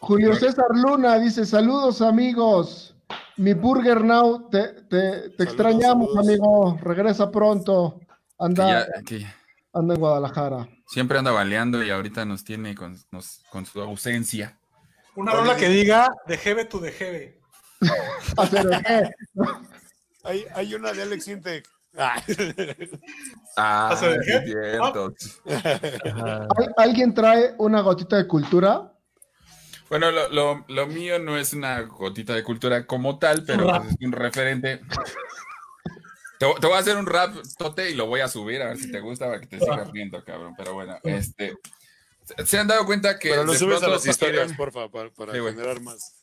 Julio 0.00 0.34
César 0.34 0.66
Luna 0.74 1.18
dice, 1.18 1.44
saludos 1.44 2.00
amigos. 2.02 2.94
Mi 3.36 3.54
Burger 3.54 4.02
Now, 4.04 4.48
te, 4.50 4.68
te, 4.84 5.30
te 5.30 5.42
extrañamos, 5.44 6.08
saludos. 6.14 6.28
amigo. 6.28 6.78
Regresa 6.82 7.30
pronto. 7.30 7.98
Que, 8.00 8.06
Anda, 8.38 8.86
ya- 8.86 9.02
que 9.04 9.26
anda 9.72 9.94
en 9.94 10.00
Guadalajara. 10.00 10.68
siempre 10.86 11.18
anda 11.18 11.30
baleando 11.30 11.82
y 11.82 11.90
ahorita 11.90 12.24
nos 12.24 12.44
tiene 12.44 12.74
con, 12.74 12.96
nos- 13.10 13.42
con 13.50 13.66
su 13.66 13.80
ausencia. 13.80 14.58
Una 15.16 15.32
rola 15.32 15.56
que 15.56 15.68
diga, 15.68 16.08
de 16.26 16.36
Jebe 16.38 16.64
tu 16.64 16.80
de 16.80 16.92
el 16.92 17.38
qué. 18.86 19.10
Hay, 20.22 20.44
hay 20.54 20.74
una 20.74 20.92
de 20.92 21.02
Alex 21.02 21.28
Intec. 21.28 21.68
Ah, 21.96 22.22
Ah, 23.56 23.88
¿Hace 23.90 24.08
de 24.08 24.22
sí, 24.22 24.30
qué? 24.30 24.40
cierto. 24.46 25.14
Ajá. 26.06 26.48
¿Al- 26.56 26.74
¿Alguien 26.76 27.12
trae 27.14 27.54
una 27.58 27.80
gotita 27.80 28.16
de 28.16 28.26
cultura? 28.26 28.92
Bueno, 29.88 30.10
lo, 30.12 30.28
lo- 30.28 30.64
lo 30.68 30.86
mío 30.86 31.18
no 31.18 31.36
es 31.36 31.52
una 31.52 31.80
gotita 31.82 32.34
de 32.34 32.44
cultura 32.44 32.86
como 32.86 33.18
tal, 33.18 33.44
pero 33.44 33.66
rap. 33.66 33.82
pues, 33.82 33.96
es 34.00 34.06
un 34.06 34.12
referente. 34.12 34.80
Te, 36.38 36.46
te 36.60 36.66
voy 36.66 36.76
a 36.76 36.78
hacer 36.78 36.96
un 36.96 37.06
rap, 37.06 37.34
Tote, 37.58 37.90
y 37.90 37.94
lo 37.94 38.06
voy 38.06 38.20
a 38.20 38.28
subir 38.28 38.62
a 38.62 38.68
ver 38.68 38.78
si 38.78 38.90
te 38.90 39.00
gusta 39.00 39.26
para 39.26 39.40
que 39.40 39.46
te 39.48 39.58
sigas 39.58 39.90
viendo, 39.92 40.24
cabrón. 40.24 40.54
Pero 40.56 40.74
bueno, 40.74 40.96
este. 41.02 41.54
¿se- 42.24 42.46
¿Se 42.46 42.58
han 42.58 42.68
dado 42.68 42.86
cuenta 42.86 43.18
que 43.18 43.30
Pero 43.30 43.44
lo 43.44 43.54
subes 43.54 43.82
a 43.82 43.88
las 43.88 44.06
historias, 44.06 44.52
porfa, 44.54 44.88
para, 44.88 45.10
para 45.10 45.32
Sí, 45.32 45.40
güey. 45.40 45.54
generar 45.54 45.80
más. 45.80 46.14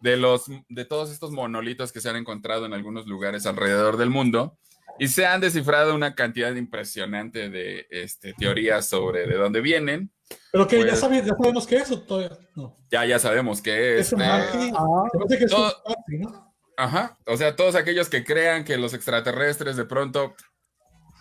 de 0.00 0.16
los 0.16 0.46
de 0.68 0.84
todos 0.84 1.12
estos 1.12 1.30
monolitos 1.30 1.92
que 1.92 2.00
se 2.00 2.08
han 2.08 2.16
encontrado 2.16 2.66
en 2.66 2.72
algunos 2.72 3.06
lugares 3.06 3.46
alrededor 3.46 3.98
del 3.98 4.10
mundo 4.10 4.58
y 4.98 5.08
se 5.08 5.26
han 5.26 5.40
descifrado 5.40 5.94
una 5.94 6.14
cantidad 6.14 6.54
impresionante 6.54 7.48
de 7.48 7.86
este, 7.90 8.34
teorías 8.34 8.86
sobre 8.86 9.26
de 9.26 9.34
dónde 9.36 9.60
vienen? 9.60 10.10
Pero 10.50 10.66
que 10.66 10.78
ya, 10.78 10.86
Pues- 10.88 11.00
sabe- 11.00 11.22
ya 11.24 11.34
sabemos 11.36 11.66
qué 11.66 11.76
es 11.76 11.90
o 11.90 12.00
todavía 12.02 12.38
no. 12.54 12.78
Ya 12.90 13.04
ya 13.04 13.18
sabemos 13.18 13.60
que 13.60 13.98
Es 13.98 14.06
es. 14.08 14.12
un 14.14 14.20
Marty. 14.20 14.72
Ah, 14.76 15.04
que 15.28 15.44
es 15.44 15.50
todo- 15.50 15.74
Marty, 15.86 16.18
¿no? 16.18 16.54
Ajá, 16.76 17.18
o 17.26 17.36
sea, 17.36 17.54
todos 17.54 17.74
aquellos 17.74 18.08
que 18.08 18.24
crean 18.24 18.64
que 18.64 18.78
los 18.78 18.94
extraterrestres 18.94 19.76
de 19.76 19.84
pronto 19.84 20.34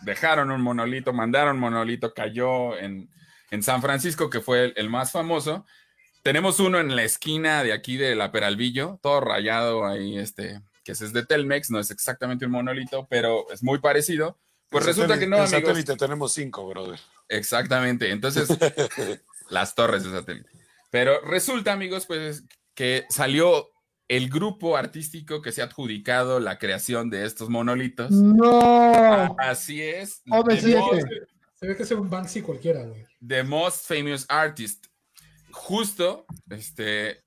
dejaron 0.04 0.50
un 0.52 0.62
monolito, 0.62 1.14
mandaron 1.14 1.56
un 1.56 1.62
monolito, 1.62 2.14
cayó 2.14 2.78
en, 2.78 3.10
en 3.52 3.62
San 3.64 3.82
Francisco, 3.82 4.30
que 4.30 4.40
fue 4.40 4.66
el, 4.66 4.74
el 4.78 4.90
más 4.90 5.12
famoso. 5.12 5.66
Tenemos 6.24 6.60
uno 6.60 6.80
en 6.80 6.96
la 6.96 7.04
esquina 7.04 7.64
de 7.64 7.74
aquí 7.74 7.98
de 7.98 8.16
la 8.16 8.32
Peralvillo, 8.32 9.00
todo 9.02 9.20
rayado 9.22 9.86
ahí, 9.86 10.18
este, 10.18 10.62
que 10.84 10.94
ese 10.94 11.06
es 11.06 11.14
de 11.14 11.26
Telmex, 11.26 11.70
no 11.72 11.80
es 11.80 11.92
exactamente 11.92 12.46
un 12.46 12.52
monolito, 12.52 13.08
pero 13.10 13.50
es 13.52 13.64
muy 13.64 13.80
parecido. 13.80 14.38
Pues 14.70 14.86
resulta 14.86 15.20
que 15.20 15.28
no, 15.28 15.38
amigos. 15.38 15.52
satélite 15.52 15.96
tenemos 15.98 16.32
cinco, 16.34 16.68
brother. 16.68 17.00
Exactamente. 17.28 18.10
Entonces, 18.12 18.48
las 19.50 19.76
torres 19.76 20.04
de 20.04 20.12
satélite. 20.12 20.50
Pero 20.90 21.20
resulta, 21.22 21.74
amigos, 21.74 22.06
pues 22.06 22.44
que 22.74 23.06
salió 23.10 23.68
el 24.08 24.30
grupo 24.30 24.76
artístico 24.78 25.42
que 25.42 25.52
se 25.52 25.62
ha 25.62 25.66
adjudicado 25.66 26.40
la 26.40 26.58
creación 26.58 27.10
de 27.10 27.26
estos 27.26 27.50
monolitos. 27.50 28.12
no. 28.12 29.36
Así 29.40 29.82
es. 29.82 30.24
OV7. 30.26 30.62
The 30.62 30.78
most, 30.78 31.08
Se 31.56 31.68
ve 31.68 31.78
que 31.78 31.84
es 31.84 31.92
un 31.92 32.10
Banksy 32.10 32.42
cualquiera, 32.42 32.84
güey. 32.86 33.06
the 33.26 33.44
most 33.44 33.86
famous 33.88 34.26
artist. 34.30 34.88
Justo, 35.52 36.26
este, 36.50 37.22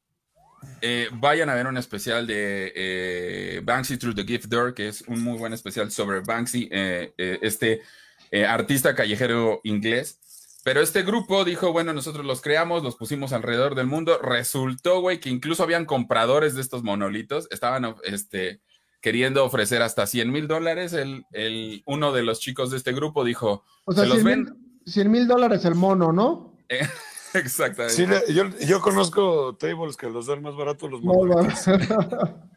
eh, 0.80 1.08
vayan 1.12 1.48
a 1.50 1.54
ver 1.54 1.66
un 1.66 1.76
especial 1.76 2.26
de 2.26 2.72
eh, 2.74 3.60
Banksy 3.64 3.96
Through 3.96 4.14
the 4.16 4.24
Gift 4.24 4.46
Door, 4.46 4.74
que 4.74 4.88
es 4.88 5.02
un 5.02 5.22
muy 5.22 5.38
buen 5.38 5.52
especial 5.52 5.90
sobre 5.90 6.20
Banksy, 6.20 6.68
eh, 6.70 7.12
eh, 7.18 7.38
este 7.42 7.82
eh, 8.30 8.44
artista 8.46 8.94
callejero 8.94 9.60
inglés. 9.64 10.20
Pero 10.64 10.80
este 10.80 11.02
grupo 11.02 11.44
dijo, 11.44 11.72
bueno, 11.72 11.92
nosotros 11.92 12.24
los 12.24 12.40
creamos, 12.40 12.82
los 12.82 12.96
pusimos 12.96 13.32
alrededor 13.32 13.74
del 13.74 13.86
mundo. 13.86 14.18
Resultó, 14.22 15.00
güey, 15.00 15.20
que 15.20 15.28
incluso 15.28 15.62
habían 15.62 15.84
compradores 15.84 16.54
de 16.54 16.62
estos 16.62 16.82
monolitos. 16.82 17.48
Estaban 17.50 17.94
este, 18.04 18.60
queriendo 19.02 19.44
ofrecer 19.44 19.82
hasta 19.82 20.06
100 20.06 20.32
mil 20.32 20.48
dólares. 20.48 20.94
El, 20.94 21.26
el, 21.32 21.82
uno 21.84 22.12
de 22.12 22.22
los 22.22 22.40
chicos 22.40 22.70
de 22.70 22.78
este 22.78 22.92
grupo 22.94 23.24
dijo, 23.24 23.62
O 23.84 23.92
sea, 23.92 24.04
se 24.04 24.08
los 24.08 24.16
100 24.22 24.26
ven. 24.26 24.44
mil, 24.44 24.54
100 24.86 25.10
mil 25.10 25.28
dólares 25.28 25.64
el 25.66 25.74
mono, 25.74 26.12
¿no? 26.12 26.58
Exactamente. 27.34 27.94
Sí, 27.94 28.06
yo, 28.34 28.44
yo 28.60 28.80
conozco 28.80 29.56
tables 29.56 29.96
que 29.96 30.08
los 30.08 30.26
dan 30.26 30.42
más 30.42 30.56
baratos 30.56 30.90
los 30.90 31.00
va. 31.02 32.44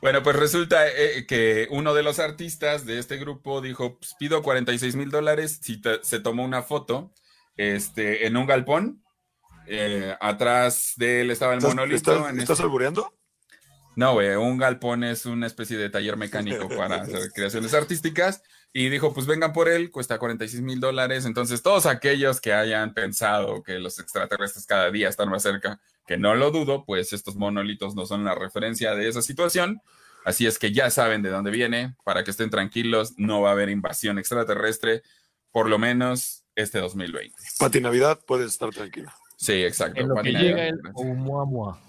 Bueno, 0.00 0.22
pues 0.22 0.36
resulta 0.36 0.86
eh, 0.88 1.26
que 1.26 1.66
uno 1.72 1.92
de 1.92 2.04
los 2.04 2.20
artistas 2.20 2.86
de 2.86 3.00
este 3.00 3.16
grupo 3.16 3.60
dijo, 3.60 3.98
pues, 3.98 4.14
pido 4.16 4.42
46 4.44 4.94
mil 4.94 5.10
dólares 5.10 5.58
si 5.60 5.80
te- 5.80 5.98
se 6.04 6.20
tomó 6.20 6.44
una 6.44 6.62
foto 6.62 7.12
este, 7.56 8.28
en 8.28 8.36
un 8.36 8.46
galpón. 8.46 9.02
Eh, 9.66 10.14
atrás 10.20 10.92
de 10.96 11.22
él 11.22 11.30
estaba 11.32 11.52
el 11.54 11.58
¿Estás, 11.58 11.74
monolito. 11.74 11.96
estás- 12.12 12.30
en 12.30 12.38
estás 12.38 12.50
este- 12.58 12.62
albureando? 12.62 13.12
No, 13.96 14.12
güey, 14.12 14.36
un 14.36 14.56
galpón 14.56 15.02
es 15.02 15.26
una 15.26 15.48
especie 15.48 15.76
de 15.76 15.90
taller 15.90 16.16
mecánico 16.16 16.68
para 16.68 17.02
hacer 17.02 17.32
creaciones 17.34 17.74
artísticas. 17.74 18.44
Y 18.72 18.90
dijo, 18.90 19.14
pues 19.14 19.26
vengan 19.26 19.52
por 19.52 19.68
él, 19.68 19.90
cuesta 19.90 20.18
46 20.18 20.62
mil 20.62 20.78
dólares. 20.78 21.24
Entonces, 21.24 21.62
todos 21.62 21.86
aquellos 21.86 22.40
que 22.40 22.52
hayan 22.52 22.94
pensado 22.94 23.62
que 23.62 23.78
los 23.78 23.98
extraterrestres 23.98 24.66
cada 24.66 24.90
día 24.90 25.08
están 25.08 25.30
más 25.30 25.42
cerca, 25.42 25.80
que 26.06 26.18
no 26.18 26.34
lo 26.34 26.50
dudo, 26.50 26.84
pues 26.84 27.12
estos 27.12 27.36
monolitos 27.36 27.94
no 27.94 28.06
son 28.06 28.24
la 28.24 28.34
referencia 28.34 28.94
de 28.94 29.08
esa 29.08 29.22
situación. 29.22 29.80
Así 30.24 30.46
es 30.46 30.58
que 30.58 30.72
ya 30.72 30.90
saben 30.90 31.22
de 31.22 31.30
dónde 31.30 31.50
viene, 31.50 31.96
para 32.04 32.24
que 32.24 32.30
estén 32.30 32.50
tranquilos, 32.50 33.14
no 33.16 33.40
va 33.40 33.50
a 33.50 33.52
haber 33.52 33.70
invasión 33.70 34.18
extraterrestre, 34.18 35.02
por 35.50 35.68
lo 35.68 35.78
menos 35.78 36.44
este 36.54 36.78
2020. 36.78 37.34
Pati 37.58 37.80
Navidad, 37.80 38.20
puedes 38.26 38.52
estar 38.52 38.70
tranquila. 38.70 39.14
Sí, 39.36 39.52
exacto. 39.64 40.00
En 40.00 40.08
lo 40.08 40.14
que 40.16 40.20
Pati 40.20 40.32
llega 40.32 40.56
Navidad. 40.56 40.80
el 40.84 40.90
Oumuamua. 40.94 41.80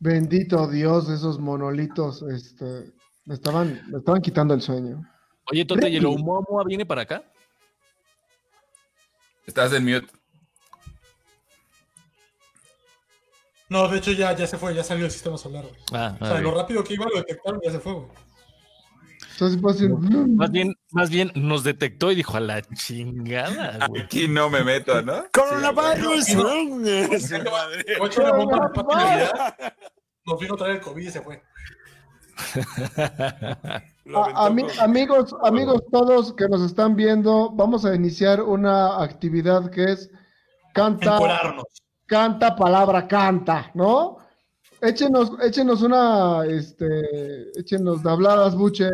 Bendito 0.00 0.68
Dios, 0.68 1.08
esos 1.10 1.38
monolitos, 1.38 2.22
este, 2.22 2.92
me 3.24 3.34
estaban, 3.34 3.82
me 3.90 3.98
estaban 3.98 4.22
quitando 4.22 4.54
el 4.54 4.62
sueño. 4.62 5.02
Oye, 5.50 5.64
Tote, 5.64 5.88
¿y 5.88 5.96
el. 5.96 6.06
Oumuamua 6.06 6.64
viene 6.64 6.84
para 6.84 7.02
acá? 7.02 7.22
Estás 9.46 9.72
en 9.72 9.84
mute. 9.84 10.08
No, 13.70 13.86
de 13.88 13.98
hecho 13.98 14.12
ya, 14.12 14.34
ya 14.34 14.46
se 14.46 14.56
fue, 14.56 14.74
ya 14.74 14.82
salió 14.82 15.04
el 15.04 15.10
sistema 15.10 15.36
solar, 15.36 15.64
güey. 15.64 15.76
Ah, 15.92 16.16
O 16.20 16.26
sea, 16.26 16.36
ah, 16.36 16.40
lo 16.40 16.54
rápido 16.54 16.82
que 16.82 16.94
iba 16.94 17.06
lo 17.06 17.16
detectaron, 17.16 17.60
ya 17.62 17.70
se 17.70 17.80
fue, 17.80 17.92
güey. 17.92 18.08
Entonces, 19.32 19.60
pues, 19.60 19.80
mm, 19.82 20.36
más 20.36 20.50
bien, 20.50 20.74
más 20.90 21.10
bien 21.10 21.30
nos 21.34 21.62
detectó 21.64 22.10
y 22.10 22.16
dijo 22.16 22.36
a 22.36 22.40
la 22.40 22.62
chingada, 22.62 23.86
güey. 23.86 24.02
Aquí 24.02 24.26
no 24.26 24.50
me 24.50 24.64
meto, 24.64 25.00
¿no? 25.02 25.26
Coronavirus. 25.32 26.34
Nos 30.26 30.40
vino 30.40 30.54
a 30.54 30.56
traer 30.56 30.76
el 30.76 30.80
COVID 30.80 31.06
y 31.06 31.10
se 31.10 31.20
fue. 31.20 31.42
A- 34.16 34.46
ami- 34.46 34.62
amigos, 34.80 35.34
amigos 35.42 35.82
todos 35.92 36.32
que 36.34 36.48
nos 36.48 36.62
están 36.62 36.96
viendo, 36.96 37.50
vamos 37.50 37.84
a 37.84 37.94
iniciar 37.94 38.42
una 38.42 39.02
actividad 39.02 39.70
que 39.70 39.84
es 39.84 40.10
canta, 40.74 41.18
canta, 42.06 42.56
palabra, 42.56 43.06
canta, 43.06 43.70
¿no? 43.74 44.16
Échenos, 44.80 45.32
échenos 45.42 45.82
una, 45.82 46.44
este, 46.46 47.50
échenos 47.58 48.02
de 48.02 48.10
habladas, 48.10 48.54
buche, 48.54 48.86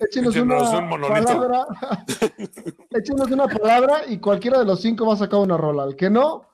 échenos, 0.00 0.34
Échenos 0.34 0.72
una 0.72 0.78
un 0.96 1.00
palabra, 1.02 1.66
échenos 2.90 3.30
una 3.30 3.46
palabra 3.46 4.02
y 4.08 4.18
cualquiera 4.18 4.58
de 4.60 4.64
los 4.64 4.80
cinco 4.80 5.06
va 5.06 5.12
a 5.14 5.18
sacar 5.18 5.40
una 5.40 5.56
rola. 5.58 5.84
El 5.84 5.94
que 5.94 6.08
no, 6.08 6.46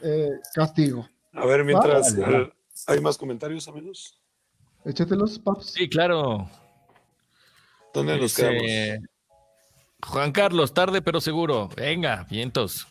eh, 0.00 0.30
castigo. 0.54 1.06
A 1.34 1.44
ver, 1.44 1.62
mientras. 1.64 2.16
Vale. 2.18 2.36
eh, 2.42 2.52
¿Hay 2.86 3.00
más 3.00 3.18
comentarios, 3.18 3.68
amigos? 3.68 4.18
Échatelos, 4.84 5.38
paps. 5.38 5.66
Sí, 5.66 5.88
claro. 5.88 6.48
¿Dónde 7.94 8.12
nos 8.12 8.22
Dice, 8.22 8.42
quedamos? 8.48 9.08
Juan 10.06 10.32
Carlos, 10.32 10.74
tarde 10.74 11.02
pero 11.02 11.20
seguro. 11.20 11.68
Venga, 11.76 12.26
vientos. 12.30 12.86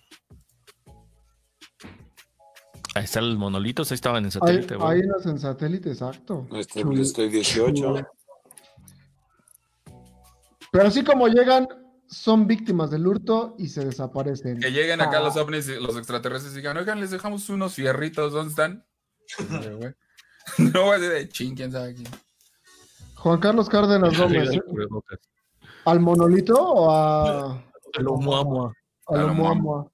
Ahí 2.93 3.05
están 3.05 3.29
los 3.29 3.37
monolitos, 3.37 3.89
ahí 3.91 3.95
estaban 3.95 4.25
en 4.25 4.31
satélite, 4.31 4.75
güey. 4.75 4.89
hay 4.89 4.99
unas 5.07 5.25
en 5.25 5.39
satélite, 5.39 5.89
exacto. 5.91 6.47
Este, 6.53 6.81
Chulo. 6.81 7.01
estoy 7.01 7.29
18. 7.29 7.95
Pero 10.71 10.87
así 10.87 11.03
como 11.03 11.27
llegan, 11.27 11.67
son 12.07 12.47
víctimas 12.47 12.91
del 12.91 13.07
hurto 13.07 13.55
y 13.57 13.69
se 13.69 13.85
desaparecen. 13.85 14.59
Que 14.59 14.71
lleguen 14.71 14.99
acá 15.01 15.19
Ah. 15.19 15.23
los 15.23 15.37
ovnis, 15.37 15.67
y 15.69 15.75
los 15.81 15.95
extraterrestres 15.97 16.53
y 16.53 16.57
digan, 16.57 16.75
oigan, 16.77 16.99
les 16.99 17.11
dejamos 17.11 17.47
unos 17.49 17.73
fierritos, 17.75 18.33
¿dónde 18.33 18.49
están? 18.49 18.85
No 20.57 20.85
voy 20.85 20.95
a 20.95 20.97
decir 20.99 21.13
de 21.13 21.29
ching, 21.29 21.55
quién 21.55 21.71
sabe 21.71 21.93
quién. 21.93 22.07
Juan 23.21 23.39
Carlos 23.39 23.69
Cárdenas 23.69 24.17
Gómez, 24.17 24.49
¿eh? 24.51 24.61
¿al 25.85 25.99
monolito 25.99 26.55
o 26.59 26.89
a, 26.91 27.63
El 27.93 28.07
Oumuamua. 28.07 28.73
a 29.07 29.13
lo 29.13 29.19
A 29.19 29.23
lo 29.27 29.33
muamua? 29.35 29.91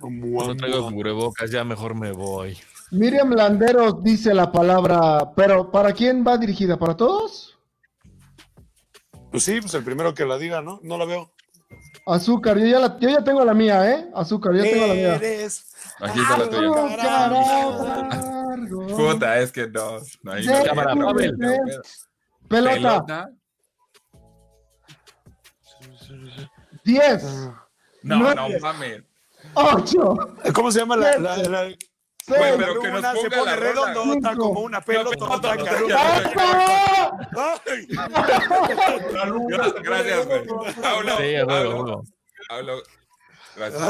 No 0.00 0.56
traigo 0.56 0.90
cubrebocas, 0.90 1.50
ya 1.50 1.62
mejor 1.64 1.94
me 1.94 2.12
voy. 2.12 2.56
Miriam 2.90 3.32
Landeros 3.32 4.02
dice 4.02 4.32
la 4.32 4.50
palabra, 4.50 5.32
pero 5.36 5.70
¿para 5.70 5.92
quién 5.92 6.24
va 6.26 6.38
dirigida? 6.38 6.78
¿Para 6.78 6.96
todos? 6.96 7.58
Pues 9.30 9.42
sí, 9.42 9.60
pues 9.60 9.74
el 9.74 9.84
primero 9.84 10.14
que 10.14 10.24
la 10.24 10.38
diga, 10.38 10.62
¿no? 10.62 10.80
No 10.82 10.96
la 10.96 11.04
veo. 11.04 11.30
Azúcar, 12.06 12.56
yo 12.58 12.64
ya, 12.66 12.78
la- 12.78 12.98
yo 12.98 13.10
ya 13.10 13.22
tengo 13.22 13.44
la 13.44 13.52
mía, 13.52 13.90
¿eh? 13.92 14.08
Azúcar, 14.14 14.54
yo 14.54 14.62
tengo 14.62 14.86
la 14.86 14.94
mía. 14.94 15.14
Eres 15.16 15.66
Aquí 16.00 16.18
está 16.20 16.38
la 16.38 16.48
tuya. 16.48 16.70
Puta, 18.96 19.38
es 19.38 19.52
que 19.52 19.68
no. 19.68 19.98
no 20.22 20.32
hay 20.32 20.46
Cámara, 20.46 20.94
Pavel. 20.94 21.36
Pelota, 22.48 22.74
Pelota. 22.74 23.30
10, 26.84 27.24
No, 28.02 28.16
Nueve. 28.18 28.34
no 28.34 28.60
mames. 28.60 29.02
8, 29.54 30.16
¿Cómo 30.54 30.70
se 30.72 30.80
llama 30.80 30.96
la, 30.96 31.18
la, 31.18 31.36
la- 31.36 31.62
Güey, 32.28 32.40
6, 32.42 32.54
pero 32.58 32.80
que 32.80 32.88
nos 32.90 33.20
se 33.22 33.30
pone 33.30 33.56
redondota 33.56 34.30
Cinco. 34.32 34.44
como 34.48 34.60
una 34.60 34.82
Gra- 39.48 39.82
Gracias, 39.82 40.26
güey. 40.26 40.40
Hablo, 40.84 42.02
hablo. 42.50 42.82
Gracias. 43.56 43.82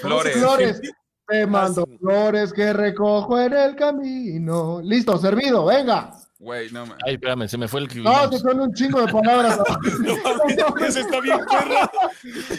Flores. 0.00 0.36
a- 0.36 0.38
Flores, 0.40 0.80
te 1.28 1.46
mando 1.46 1.86
flores 2.00 2.52
que 2.52 2.72
recojo 2.72 3.40
en 3.40 3.52
el 3.52 3.76
camino. 3.76 4.80
Listo, 4.82 5.16
servido, 5.18 5.64
venga. 5.66 6.10
Güey, 6.38 6.70
no 6.70 6.84
mames. 6.84 7.02
Ay, 7.06 7.14
espérame, 7.14 7.48
se 7.48 7.56
me 7.56 7.66
fue 7.66 7.80
el 7.80 8.02
No, 8.02 8.28
te 8.28 8.38
son 8.38 8.60
un 8.60 8.74
chingo 8.74 9.00
de 9.06 9.10
palabras. 9.12 9.58
Está 10.96 11.20
bien 11.20 11.40
perra. 11.46 11.90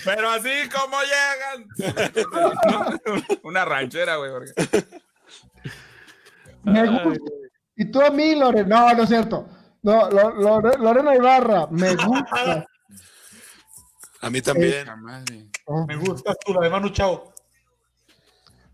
Pero 0.03 0.29
así 0.31 0.49
como 0.73 0.97
llegan. 1.03 1.67
Una 3.43 3.65
ranchera, 3.65 4.15
güey. 4.15 4.31
porque- 4.31 4.87
Me 6.63 6.87
gusta. 6.87 7.19
Y 7.75 7.91
tú 7.91 8.01
a 8.01 8.09
mí, 8.09 8.33
Lorena. 8.35 8.67
No, 8.87 8.93
no 8.95 9.03
es 9.03 9.09
cierto. 9.09 9.47
No, 9.83 10.09
Lo- 10.09 10.31
Lore- 10.35 10.77
Lorena 10.79 11.15
Ibarra, 11.15 11.67
me 11.69 11.93
gusta. 11.95 12.65
A 14.21 14.29
mí 14.31 14.41
también. 14.41 14.87
Madre. 15.01 15.47
Me 15.87 15.95
gusta 15.97 16.33
tú, 16.43 16.53
la 16.55 16.61
de 16.61 16.69
Manu 16.71 16.89
Chao. 16.89 17.31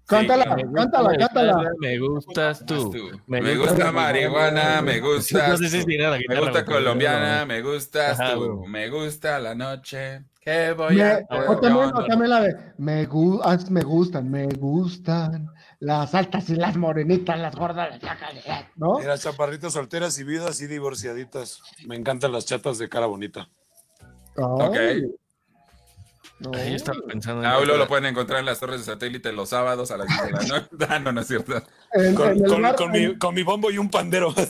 Cántala, 0.05 0.55
Me 0.55 0.63
gusta 0.65 0.81
cántala, 0.81 1.11
la 1.11 1.17
cántala. 1.17 1.53
guitarra, 1.53 1.71
Me 1.79 1.97
gustas 1.99 2.65
tú. 2.65 2.93
Me 3.27 3.55
gusta 3.55 3.91
marihuana, 3.91 4.81
me 4.81 4.99
gusta. 4.99 5.47
No 5.47 5.57
sé 5.57 5.69
si 5.69 5.77
es 5.79 5.87
ni 5.87 5.97
nada 5.97 6.11
la 6.11 6.15
Me 6.17 6.21
guitarra, 6.23 6.41
gusta 6.41 6.65
colombiana, 6.65 7.45
me 7.45 7.61
gustas 7.61 8.19
Ajá, 8.19 8.33
tú, 8.33 8.53
güey. 8.57 8.69
me 8.69 8.89
gusta 8.89 9.39
la 9.39 9.55
noche. 9.55 10.25
¿Qué 10.41 10.73
voy 10.73 10.97
Me- 10.97 11.03
a 11.03 11.21
o, 11.47 11.57
también, 11.57 11.85
hacer? 11.85 11.95
o 12.03 12.05
también 12.05 12.29
la 12.29 12.41
de 12.41 12.55
me, 12.77 13.07
gu- 13.07 13.39
ah, 13.45 13.57
me 13.69 13.81
gustan, 13.81 14.29
me 14.29 14.47
gustan 14.47 15.47
las 15.79 16.13
altas 16.13 16.49
y 16.49 16.55
las 16.57 16.75
morenitas, 16.75 17.39
las 17.39 17.55
gordas, 17.55 17.89
las 17.91 17.99
flacas, 18.01 18.33
¿no? 18.75 18.99
Mira, 18.99 19.17
chaparritas 19.17 19.71
solteras 19.71 20.19
y 20.19 20.25
viudas 20.25 20.59
y 20.61 20.67
divorciaditas. 20.67 21.61
Me 21.87 21.95
encantan 21.95 22.33
las 22.33 22.45
chatas 22.45 22.77
de 22.77 22.89
cara 22.89 23.05
bonita. 23.05 23.47
Ok. 24.35 24.75
No. 26.43 26.51
Ahí 26.57 26.73
estaba 26.75 26.97
pensando 27.07 27.41
en 27.41 27.47
Aulo 27.47 27.77
lo 27.77 27.87
pueden 27.87 28.05
encontrar 28.05 28.39
en 28.39 28.45
las 28.45 28.59
torres 28.59 28.79
de 28.79 28.85
satélite 28.91 29.31
los 29.31 29.49
sábados 29.49 29.91
a 29.91 29.97
las 29.97 30.07
10 30.07 30.23
de 30.25 30.31
la 30.31 30.39
noche. 30.39 30.67
Ah, 30.89 30.99
no, 30.99 31.11
no 31.11 31.21
es 31.21 31.27
cierto. 31.27 31.53
En- 31.93 32.15
Con, 32.15 32.29
en 32.31 32.75
con- 32.75 32.91
mi, 32.91 33.17
con 33.17 33.33
mi 33.35 33.43
bombo 33.43 33.71
y 33.71 33.77
un 33.77 33.89
pandero. 33.89 34.33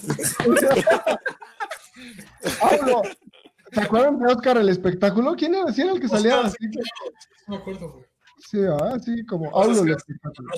Pablo, 2.59 3.01
¿Se 3.71 3.81
acuerdan 3.81 4.19
de 4.19 4.31
Oscar 4.31 4.57
el 4.57 4.69
espectáculo? 4.69 5.35
¿Quién 5.35 5.55
era? 5.55 5.71
¿Sí 5.73 5.81
era 5.81 5.93
el 5.93 5.99
que 5.99 6.07
salía 6.07 6.39
Oscar, 6.41 6.51
así? 6.51 6.67
No 7.47 7.55
me 7.55 7.55
acuerdo, 7.57 7.91
güey. 7.91 8.05
Sí, 8.39 8.59
ah, 8.69 8.97
sí, 9.03 9.25
como 9.25 9.49
Aulo 9.55 9.81
el 9.83 9.91
espectáculo. 9.91 10.49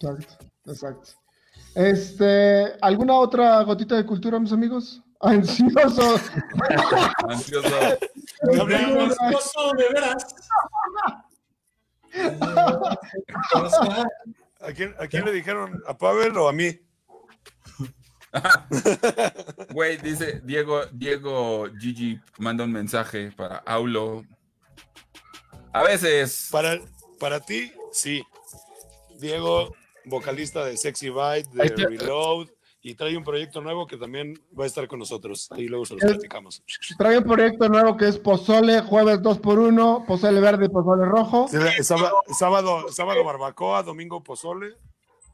Exacto, 0.00 0.44
exacto. 0.66 1.10
Este, 1.74 2.72
¿alguna 2.80 3.14
otra 3.14 3.62
gotita 3.62 3.96
de 3.96 4.06
cultura, 4.06 4.38
mis 4.38 4.52
amigos? 4.52 5.02
Ansioso. 5.26 6.20
Ansioso. 7.28 7.76
Ansioso, 8.42 9.72
de 9.76 9.88
veras. 9.92 10.34
¿A 14.60 14.72
quién, 14.72 14.94
¿A 14.98 15.06
quién 15.06 15.24
le 15.24 15.32
dijeron? 15.32 15.82
¿A 15.86 15.98
Pavel 15.98 16.36
o 16.38 16.48
a 16.48 16.52
mí? 16.52 16.80
Güey, 19.70 19.96
dice 19.98 20.40
Diego, 20.44 20.84
Diego 20.92 21.68
Gigi 21.78 22.20
manda 22.38 22.64
un 22.64 22.72
mensaje 22.72 23.32
para 23.32 23.56
Aulo. 23.58 24.24
A 25.72 25.82
veces. 25.82 26.48
Para, 26.50 26.78
para 27.18 27.40
ti, 27.40 27.72
sí. 27.92 28.22
Diego, 29.18 29.74
vocalista 30.04 30.64
de 30.64 30.76
Sexy 30.76 31.10
Bite, 31.10 31.48
de 31.52 31.86
Reload, 31.86 32.48
y 32.86 32.94
trae 32.94 33.16
un 33.16 33.24
proyecto 33.24 33.60
nuevo 33.60 33.84
que 33.84 33.96
también 33.96 34.40
va 34.56 34.62
a 34.62 34.66
estar 34.68 34.86
con 34.86 35.00
nosotros. 35.00 35.48
Ahí 35.50 35.66
luego 35.66 35.84
se 35.84 35.94
los 35.94 36.04
platicamos. 36.04 36.62
Trae 36.96 37.18
un 37.18 37.24
proyecto 37.24 37.68
nuevo 37.68 37.96
que 37.96 38.06
es 38.06 38.16
Pozole, 38.16 38.80
jueves 38.80 39.18
2x1, 39.22 40.06
Pozole 40.06 40.40
verde 40.40 40.66
y 40.66 40.68
Pozole 40.68 41.04
rojo. 41.04 41.48
Sí, 41.48 41.58
sábado, 41.82 42.22
sábado, 42.38 42.86
sábado 42.92 43.24
barbacoa, 43.24 43.82
domingo 43.82 44.22
pozole. 44.22 44.76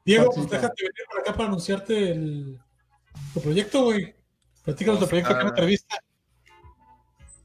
Diego, 0.03 0.31
pues 0.35 0.49
déjate 0.49 0.83
venir 0.83 1.05
por 1.11 1.21
acá 1.21 1.33
para 1.35 1.49
anunciarte 1.49 2.13
el, 2.13 2.59
tu 3.35 3.41
proyecto, 3.43 3.85
güey. 3.85 4.15
Platícanos 4.65 5.01
tu 5.01 5.07
proyecto, 5.07 5.35
que 5.35 5.41
una 5.41 5.51
entrevista. 5.51 5.97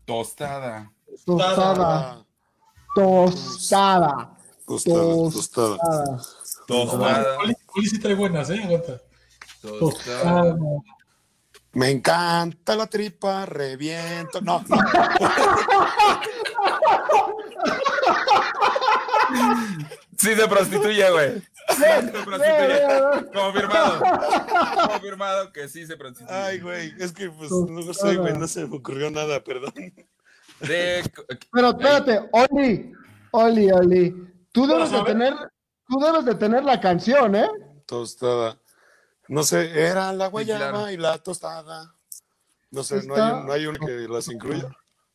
Tostada. 0.05 0.89
Tostada, 1.25 2.25
tostada, 2.95 4.37
tostada, 4.65 5.31
tostada. 5.33 5.77
tostada. 6.65 7.37
Oli 7.39 7.87
sí 7.89 7.99
trae 7.99 8.15
buenas, 8.15 8.49
¿eh? 8.51 8.63
Aguanta. 8.63 9.01
Tostada. 9.79 10.55
Me 11.73 11.91
encanta 11.91 12.75
la 12.75 12.87
tripa, 12.87 13.45
reviento. 13.45 14.41
No, 14.41 14.63
no. 14.67 14.77
Sí 20.17 20.33
se 20.33 20.47
prostituye, 20.47 21.11
güey. 21.11 21.41
Sí 21.69 21.75
se 21.77 22.23
prostituye. 22.23 23.31
Confirmado. 23.33 24.01
Confirmado 24.89 25.51
que 25.53 25.67
sí 25.69 25.85
se 25.85 25.95
prostituye. 25.95 26.35
Ay, 26.35 26.59
güey, 26.59 26.93
es 26.99 27.11
que 27.11 27.29
pues 27.29 27.51
no 27.51 27.93
sé, 27.93 28.15
güey, 28.15 28.33
no 28.37 28.47
se 28.47 28.65
me 28.65 28.77
ocurrió 28.77 29.11
nada, 29.11 29.43
perdón. 29.43 29.73
De- 30.61 31.03
Pero 31.51 31.69
espérate, 31.69 32.21
Oli, 32.31 32.91
Oli, 33.31 33.71
Oli, 33.71 34.15
tú 34.51 34.65
debes 34.65 34.89
de 34.91 35.03
tener, 35.03 35.33
tú 35.87 35.99
debes 35.99 36.25
de 36.25 36.35
tener 36.35 36.63
la 36.63 36.79
canción, 36.81 37.35
¿eh? 37.35 37.47
Tostada. 37.85 38.57
No 39.29 39.43
sé, 39.43 39.79
era 39.87 40.13
la 40.13 40.27
guayaba 40.27 40.69
claro. 40.69 40.91
y 40.91 40.97
la 40.97 41.17
tostada. 41.19 41.93
No 42.71 42.83
sé, 42.83 43.03
no 43.05 43.15
hay, 43.15 43.45
no 43.45 43.51
hay 43.51 43.65
uno 43.65 43.79
que 43.85 44.07
las 44.07 44.27
incluya. 44.29 44.69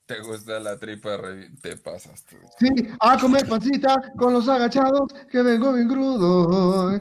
¿Te 0.07 0.21
gusta 0.21 0.59
la 0.59 0.77
tripa? 0.77 1.17
Te 1.63 1.77
pasas 1.77 2.25
tú. 2.25 2.37
Sí, 2.59 2.69
a 3.01 3.17
comer 3.19 3.49
pancita 3.49 3.97
con 4.19 4.33
los 4.33 4.49
agachados, 4.49 5.13
que 5.31 5.43
vengo 5.43 5.73
bien 5.73 5.89
crudo. 5.89 6.99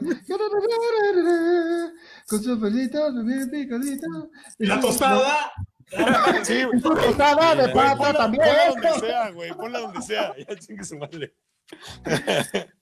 Con 2.28 2.42
sus 2.42 2.58
pelitas 2.58 3.12
bien 3.24 3.50
picaditas. 3.50 4.08
Y 4.58 4.66
la 4.66 4.80
tostada. 4.80 5.52
Sí, 6.42 6.62
Y 6.74 6.80
su 6.80 6.94
tostada 6.94 7.54
de 7.54 7.62
Güey, 7.64 7.74
papa 7.74 7.96
ponla, 7.96 8.12
también. 8.14 8.44
ponla 8.44 8.68
donde 8.70 9.06
sea, 9.06 9.30
güey, 9.30 9.52
ponla 9.52 9.78
donde 9.80 10.02
sea. 10.02 10.34
Ya 10.36 10.58
chingue 10.58 10.84
su 10.84 10.96
madre. 10.96 11.34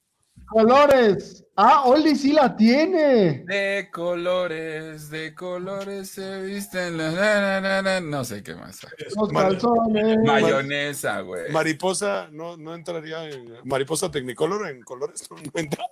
Colores. 0.50 1.44
Ah, 1.54 1.84
Oli 1.86 2.16
sí 2.16 2.32
la 2.32 2.56
tiene. 2.56 3.44
De 3.46 3.88
colores, 3.92 5.08
de 5.08 5.32
colores 5.34 6.10
se 6.10 6.42
visten. 6.42 6.96
la, 6.98 7.10
la, 7.12 7.40
la, 7.40 7.60
la, 7.60 7.82
la, 7.82 8.00
no 8.00 8.24
sé 8.24 8.42
qué 8.42 8.56
más. 8.56 8.80
Los 9.16 9.30
Vale. 9.30 9.50
calzones. 9.50 10.18
Mayonesa, 10.24 11.20
güey. 11.20 11.52
Mariposa 11.52 12.28
no, 12.32 12.56
no 12.56 12.74
entraría 12.74 13.28
en. 13.28 13.58
Mariposa 13.64 14.10
Technicolor 14.10 14.68
en 14.68 14.82
colores 14.82 15.28
no, 15.30 15.36
no 15.42 15.50
entra. 15.54 15.84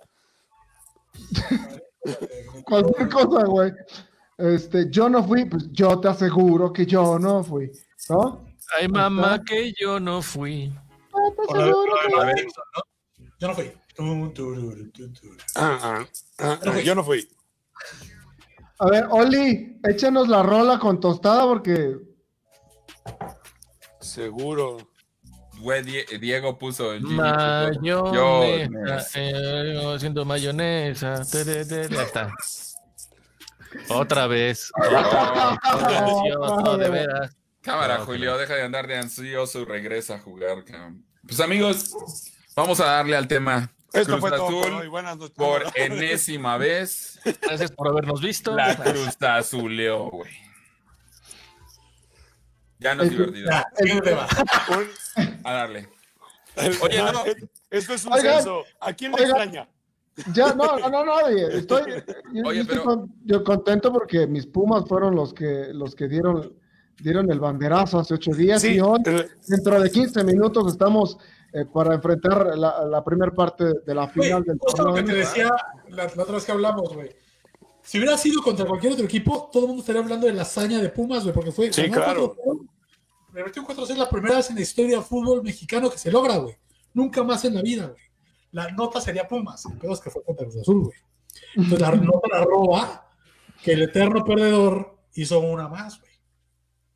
Cualquier 2.65 3.09
cosa, 3.09 3.45
güey. 3.45 3.71
Este, 4.37 4.89
yo 4.89 5.09
no 5.09 5.23
fui, 5.23 5.45
pues 5.45 5.71
yo 5.71 5.99
te 5.99 6.09
aseguro 6.09 6.73
que 6.73 6.85
yo 6.85 7.17
no 7.17 7.43
fui. 7.43 7.71
¿No? 8.09 8.45
Ay, 8.77 8.87
mamá, 8.89 9.41
que 9.43 9.73
yo 9.79 9.99
no 9.99 10.21
fui. 10.21 10.73
Yo 13.39 13.47
no 13.47 13.53
fui. 13.55 13.71
Ah, 15.55 15.79
ah, 15.81 16.05
ah, 16.39 16.59
ah, 16.65 16.79
yo 16.79 16.95
no 16.95 17.03
fui. 17.03 17.27
A 18.79 18.89
ver, 18.89 19.07
Oli, 19.11 19.77
échanos 19.83 20.27
la 20.29 20.41
rola 20.43 20.79
con 20.79 20.99
tostada 20.99 21.43
porque 21.43 21.97
Seguro. 23.99 24.77
Güey, 25.61 25.83
Die- 25.83 26.19
Diego 26.19 26.57
puso 26.57 26.93
el 26.93 27.01
Mayonesa. 27.01 27.81
Mayonesa. 27.81 29.05
eh, 29.15 29.93
haciendo 29.93 30.23
mayonesa. 30.23 31.21
Ya 31.23 32.03
está. 32.03 32.33
Otra 33.89 34.27
vez. 34.27 34.71
Ansioso, 35.61 36.77
de 36.77 36.89
veras. 36.89 37.35
Cámara, 37.61 37.97
No, 37.97 38.05
Julio, 38.05 38.37
deja 38.37 38.55
de 38.55 38.63
andar 38.63 38.87
de 38.87 38.97
ansioso 38.97 39.59
y 39.59 39.65
regresa 39.65 40.15
a 40.15 40.19
jugar, 40.19 40.63
cabrón. 40.63 41.05
Pues 41.27 41.41
amigos, 41.41 41.93
vamos 42.55 42.79
a 42.79 42.85
darle 42.85 43.17
al 43.17 43.27
tema. 43.27 43.69
Esto 43.93 44.13
Cruz 44.13 44.19
fue 44.21 44.29
todo 44.31 44.47
por 44.49 44.65
Azul, 44.65 44.73
hoy. 44.81 44.87
Buenas 44.87 45.17
noches. 45.17 45.35
por 45.35 45.63
enésima 45.75 46.57
vez, 46.57 47.19
Gracias 47.41 47.71
por 47.71 47.87
habernos 47.87 48.21
visto. 48.21 48.55
la 48.55 48.75
Cruz 48.75 49.17
Azuleó, 49.21 50.09
güey. 50.09 50.31
Ya 52.79 52.95
nos 52.95 53.07
Es- 53.07 53.11
divertimos. 53.11 54.27
A 55.43 55.53
darle. 55.53 55.89
Oye, 56.81 57.01
no. 57.01 57.23
Esto 57.69 57.93
es 57.93 58.05
un 58.05 58.13
Oigan, 58.13 58.35
censo. 58.35 58.63
¿A 58.79 58.93
quién 58.93 59.11
le 59.11 59.17
oigan. 59.23 59.29
extraña? 59.41 59.69
ya 60.33 60.53
no, 60.53 60.77
no, 60.77 60.89
no, 60.89 61.05
no, 61.05 61.13
oye, 61.15 61.59
estoy, 61.59 61.93
yo, 62.33 62.43
Oye, 62.45 62.61
estoy 62.61 62.77
pero- 62.79 62.83
con- 62.83 63.15
yo 63.23 63.43
contento 63.43 63.93
porque 63.93 64.27
mis 64.27 64.45
Pumas 64.45 64.83
fueron 64.87 65.15
los 65.15 65.33
que 65.33 65.69
los 65.73 65.95
que 65.95 66.07
dieron 66.09 66.53
dieron 66.97 67.31
el 67.31 67.39
banderazo 67.39 67.99
hace 67.99 68.15
ocho 68.15 68.31
días 68.31 68.61
Sí, 68.61 68.73
y 68.75 68.79
hoy 68.81 68.99
dentro 69.47 69.79
de 69.79 69.89
15 69.89 70.25
minutos 70.25 70.69
estamos 70.73 71.17
eh, 71.53 71.65
para 71.65 71.95
enfrentar 71.95 72.57
la, 72.57 72.85
la 72.85 73.03
primera 73.03 73.31
parte 73.33 73.65
de 73.85 73.95
la 73.95 74.07
final 74.07 74.43
del 74.43 74.57
justo 74.57 74.83
lo 74.83 74.93
que 74.93 75.01
torneo. 75.01 75.15
te 75.15 75.19
decía 75.19 75.51
la, 75.89 76.11
la 76.15 76.23
otra 76.23 76.35
vez 76.35 76.45
que 76.45 76.51
hablamos, 76.51 76.93
güey. 76.93 77.09
Si 77.81 77.97
hubiera 77.97 78.17
sido 78.17 78.41
contra 78.43 78.65
cualquier 78.65 78.93
otro 78.93 79.05
equipo, 79.05 79.49
todo 79.51 79.63
el 79.63 79.67
mundo 79.69 79.81
estaría 79.81 80.01
hablando 80.01 80.27
de 80.27 80.33
la 80.33 80.43
hazaña 80.43 80.79
de 80.79 80.89
Pumas, 80.89 81.23
güey, 81.23 81.33
porque 81.33 81.51
fue. 81.51 81.73
Sí, 81.73 81.89
claro. 81.89 82.35
4-0, 82.35 82.67
Me 83.33 83.43
metió 83.43 83.61
un 83.61 83.65
4 83.65 83.95
la 83.95 84.09
primera 84.09 84.35
vez 84.37 84.49
en 84.49 84.55
la 84.57 84.61
historia 84.61 84.97
del 84.97 85.05
fútbol 85.05 85.41
mexicano 85.43 85.89
que 85.89 85.97
se 85.97 86.11
logra, 86.11 86.37
güey. 86.37 86.55
Nunca 86.93 87.23
más 87.23 87.43
en 87.45 87.55
la 87.55 87.61
vida, 87.61 87.87
güey. 87.87 88.01
La 88.51 88.69
nota 88.71 88.99
sería 89.01 89.27
Pumas. 89.27 89.65
El 89.65 89.77
pedo 89.77 89.93
es 89.93 89.99
que 89.99 90.09
fue 90.09 90.23
contra 90.23 90.45
Cruz 90.45 90.57
Azul, 90.61 90.83
güey. 90.83 90.97
Entonces 91.55 91.79
la 91.79 91.91
nota 91.95 92.27
la 92.31 92.43
roba 92.43 93.09
que 93.63 93.73
el 93.73 93.83
eterno 93.83 94.23
perdedor 94.23 94.97
hizo 95.13 95.39
una 95.39 95.67
más, 95.67 95.99
güey. 95.99 96.11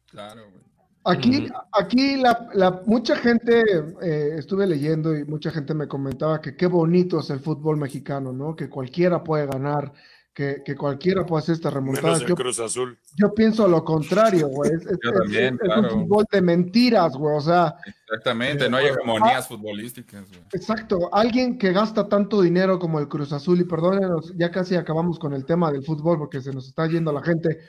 Claro, 0.07 0.49
güey. 0.49 0.62
Aquí, 1.05 1.47
aquí 1.73 2.15
la, 2.17 2.47
la- 2.53 2.81
mucha 2.85 3.15
gente, 3.17 3.61
eh, 4.01 4.35
estuve 4.37 4.65
leyendo 4.65 5.15
y 5.17 5.25
mucha 5.25 5.51
gente 5.51 5.73
me 5.73 5.87
comentaba 5.87 6.39
que 6.39 6.55
qué 6.55 6.65
bonito 6.67 7.19
es 7.19 7.29
el 7.29 7.39
fútbol 7.41 7.75
mexicano, 7.77 8.31
¿no? 8.31 8.55
Que 8.55 8.69
cualquiera 8.69 9.21
puede 9.23 9.45
ganar, 9.47 9.91
que, 10.33 10.61
que 10.65 10.75
cualquiera 10.75 11.25
puede 11.25 11.43
hacer 11.43 11.55
esta 11.55 11.69
remontada. 11.69 12.07
menos 12.07 12.21
el 12.21 12.27
Yo, 12.29 12.35
Cruz 12.35 12.59
Azul. 12.59 12.97
yo 13.17 13.33
pienso 13.33 13.67
lo 13.67 13.83
contrario, 13.83 14.47
güey. 14.47 14.71
Es, 14.71 14.81
es- 14.85 14.97
Yo 15.03 15.09
es- 15.11 15.17
también, 15.19 15.45
es 15.45 15.51
un 15.51 15.57
claro. 15.57 15.89
fútbol 15.89 16.25
de 16.31 16.41
mentiras, 16.41 17.13
güey. 17.17 17.35
O 17.35 17.41
sea, 17.41 17.75
Exactamente, 18.05 18.69
no 18.69 18.77
hay 18.77 18.85
hegemonías 18.87 19.45
futbolísticas, 19.47 20.27
güey. 20.29 20.41
exacto. 20.53 21.09
Alguien 21.13 21.57
que 21.57 21.73
gasta 21.73 22.07
tanto 22.07 22.41
dinero 22.41 22.79
como 22.79 22.99
el 22.99 23.09
Cruz 23.09 23.33
Azul, 23.33 23.59
y 23.59 23.65
perdónenos, 23.65 24.33
ya 24.37 24.49
casi 24.51 24.75
acabamos 24.75 25.19
con 25.19 25.33
el 25.33 25.43
tema 25.45 25.69
del 25.71 25.83
fútbol 25.83 26.17
porque 26.17 26.39
se 26.39 26.53
nos 26.53 26.67
está 26.67 26.87
yendo 26.87 27.11
la 27.11 27.21
gente. 27.21 27.59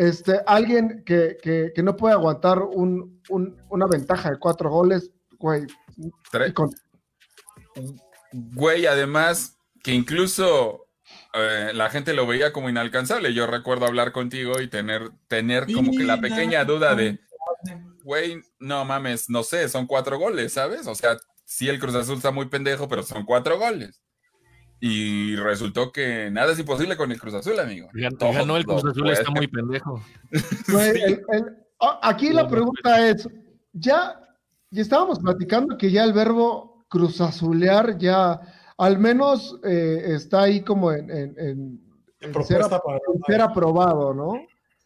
Este, 0.00 0.40
alguien 0.46 1.02
que, 1.04 1.36
que, 1.42 1.72
que 1.74 1.82
no 1.82 1.94
puede 1.94 2.14
aguantar 2.14 2.58
un, 2.62 3.20
un- 3.28 3.60
una 3.68 3.86
ventaja 3.86 4.30
de 4.30 4.38
cuatro 4.38 4.70
goles, 4.70 5.10
güey. 5.38 5.66
Con- 6.54 6.70
Güey, 8.32 8.86
además, 8.86 9.58
que 9.82 9.92
incluso 9.92 10.86
eh, 11.34 11.72
la 11.74 11.90
gente 11.90 12.14
lo 12.14 12.26
veía 12.26 12.50
como 12.52 12.70
inalcanzable. 12.70 13.34
Yo 13.34 13.46
recuerdo 13.46 13.84
hablar 13.86 14.12
contigo 14.12 14.60
y 14.62 14.68
tener, 14.68 15.10
tener 15.28 15.66
como 15.74 15.90
que 15.92 16.04
la 16.04 16.18
pequeña 16.20 16.64
duda 16.64 16.94
de, 16.94 17.18
güey, 18.02 18.40
no 18.58 18.84
mames, 18.86 19.28
no 19.28 19.42
sé, 19.42 19.68
son 19.68 19.86
cuatro 19.86 20.18
goles, 20.18 20.54
¿sabes? 20.54 20.86
O 20.86 20.94
sea, 20.94 21.18
sí 21.44 21.68
el 21.68 21.78
Cruz 21.78 21.94
Azul 21.94 22.16
está 22.16 22.30
muy 22.30 22.46
pendejo, 22.46 22.88
pero 22.88 23.02
son 23.02 23.26
cuatro 23.26 23.58
goles. 23.58 24.00
Y 24.80 25.36
resultó 25.36 25.92
que 25.92 26.30
nada 26.30 26.52
es 26.52 26.58
imposible 26.58 26.96
con 26.96 27.12
el 27.12 27.20
Cruz 27.20 27.34
Azul, 27.34 27.58
amigo. 27.60 27.88
Todo 28.18 28.32
Ganó 28.32 28.56
el 28.56 28.64
Cruz 28.64 28.84
Azul, 28.84 29.10
está 29.10 29.30
muy 29.30 29.46
pendejo. 29.46 30.02
Sí. 30.66 30.74
el- 31.04 31.22
el- 31.32 31.56
a- 31.80 32.00
aquí 32.02 32.30
la 32.30 32.48
pregunta 32.48 33.08
es, 33.08 33.28
ya, 33.72 34.18
ya 34.70 34.82
estábamos 34.82 35.18
platicando 35.18 35.76
que 35.76 35.90
ya 35.90 36.04
el 36.04 36.12
verbo 36.12 36.84
cruzazulear 36.88 37.98
ya 37.98 38.40
al 38.78 38.98
menos 38.98 39.58
eh, 39.64 40.02
está 40.06 40.42
ahí 40.44 40.62
como 40.62 40.92
en, 40.92 41.10
en- 41.10 41.34
en- 41.38 41.80
en 42.20 42.44
ser, 42.44 42.62
para. 43.26 43.44
aprobado, 43.44 44.14
¿no? 44.14 44.32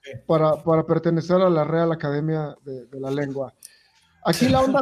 Sí. 0.03 0.11
Para, 0.27 0.63
para 0.63 0.85
pertenecer 0.85 1.37
a 1.41 1.49
la 1.51 1.65
Real 1.65 1.91
Academia 1.93 2.55
de, 2.65 2.87
de 2.87 3.01
la 3.01 3.11
Lengua. 3.11 3.55
Aquí 4.25 4.49
la 4.49 4.61
onda, 4.63 4.81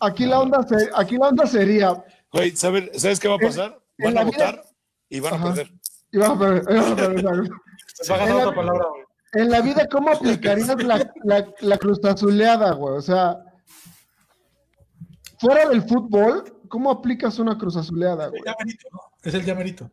aquí 0.00 0.26
la 0.26 0.40
onda, 0.40 0.62
se- 0.66 0.90
aquí 0.94 1.16
la 1.16 1.28
onda 1.28 1.46
sería, 1.46 2.04
Güey, 2.32 2.50
¿sabes, 2.56 2.90
¿sabes 3.00 3.18
qué 3.20 3.28
va 3.28 3.34
a 3.34 3.38
pasar? 3.38 3.78
En 4.02 4.14
Van 4.14 4.14
la 4.14 4.20
a 4.20 4.24
vida- 4.24 4.46
votar 4.46 4.64
y 5.08 5.20
van 5.20 5.32
a 5.32 5.36
Ajá. 5.36 5.44
perder. 5.46 5.72
y 6.10 6.18
vamos 6.18 6.42
a 6.46 6.50
ver- 6.50 6.64
vamos 6.64 6.90
a 6.90 6.94
ver, 6.94 7.22
Les 7.22 8.10
va 8.10 8.14
a 8.14 8.18
ganar 8.18 8.36
otra 8.36 8.54
palabra, 8.54 8.84
güey. 8.90 9.02
En 9.34 9.50
la 9.50 9.60
vida, 9.62 9.88
¿cómo 9.90 10.10
aplicarías 10.12 10.82
la, 10.84 11.12
la, 11.24 11.46
la 11.60 11.78
cruzazuleada, 11.78 12.72
güey? 12.72 12.96
O 12.96 13.00
sea, 13.02 13.38
fuera 15.38 15.68
del 15.68 15.82
fútbol, 15.82 16.44
¿cómo 16.68 16.90
aplicas 16.90 17.38
una 17.38 17.56
cruzazuleada, 17.58 18.28
güey? 18.28 18.40
El 18.44 18.52
llamerito, 18.52 18.88
¿no? 18.92 19.00
Es 19.22 19.34
el 19.34 19.44
llamerito. 19.44 19.90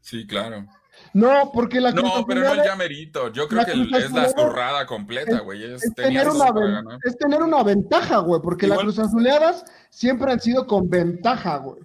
Sí, 0.00 0.26
claro. 0.26 0.66
No, 1.14 1.50
porque 1.52 1.80
la 1.80 1.92
No, 1.92 2.24
pero 2.26 2.40
no 2.42 2.52
el 2.52 2.62
llamerito. 2.62 3.28
Yo 3.32 3.48
creo 3.48 3.64
que 3.64 3.72
es 3.72 4.10
la 4.12 4.28
zurrada 4.28 4.86
completa, 4.86 5.40
güey. 5.40 5.64
Ellos 5.64 5.82
es 5.82 5.94
tenían 5.94 6.28
tener, 6.28 6.52
una 6.52 6.98
es 7.04 7.16
tener 7.16 7.42
una 7.42 7.62
ventaja, 7.62 8.18
güey, 8.18 8.40
porque 8.42 8.66
las 8.66 8.76
Igual- 8.78 8.86
cruzazuleadas 8.94 9.64
siempre 9.88 10.30
han 10.32 10.40
sido 10.40 10.66
con 10.66 10.90
ventaja, 10.90 11.56
güey. 11.58 11.80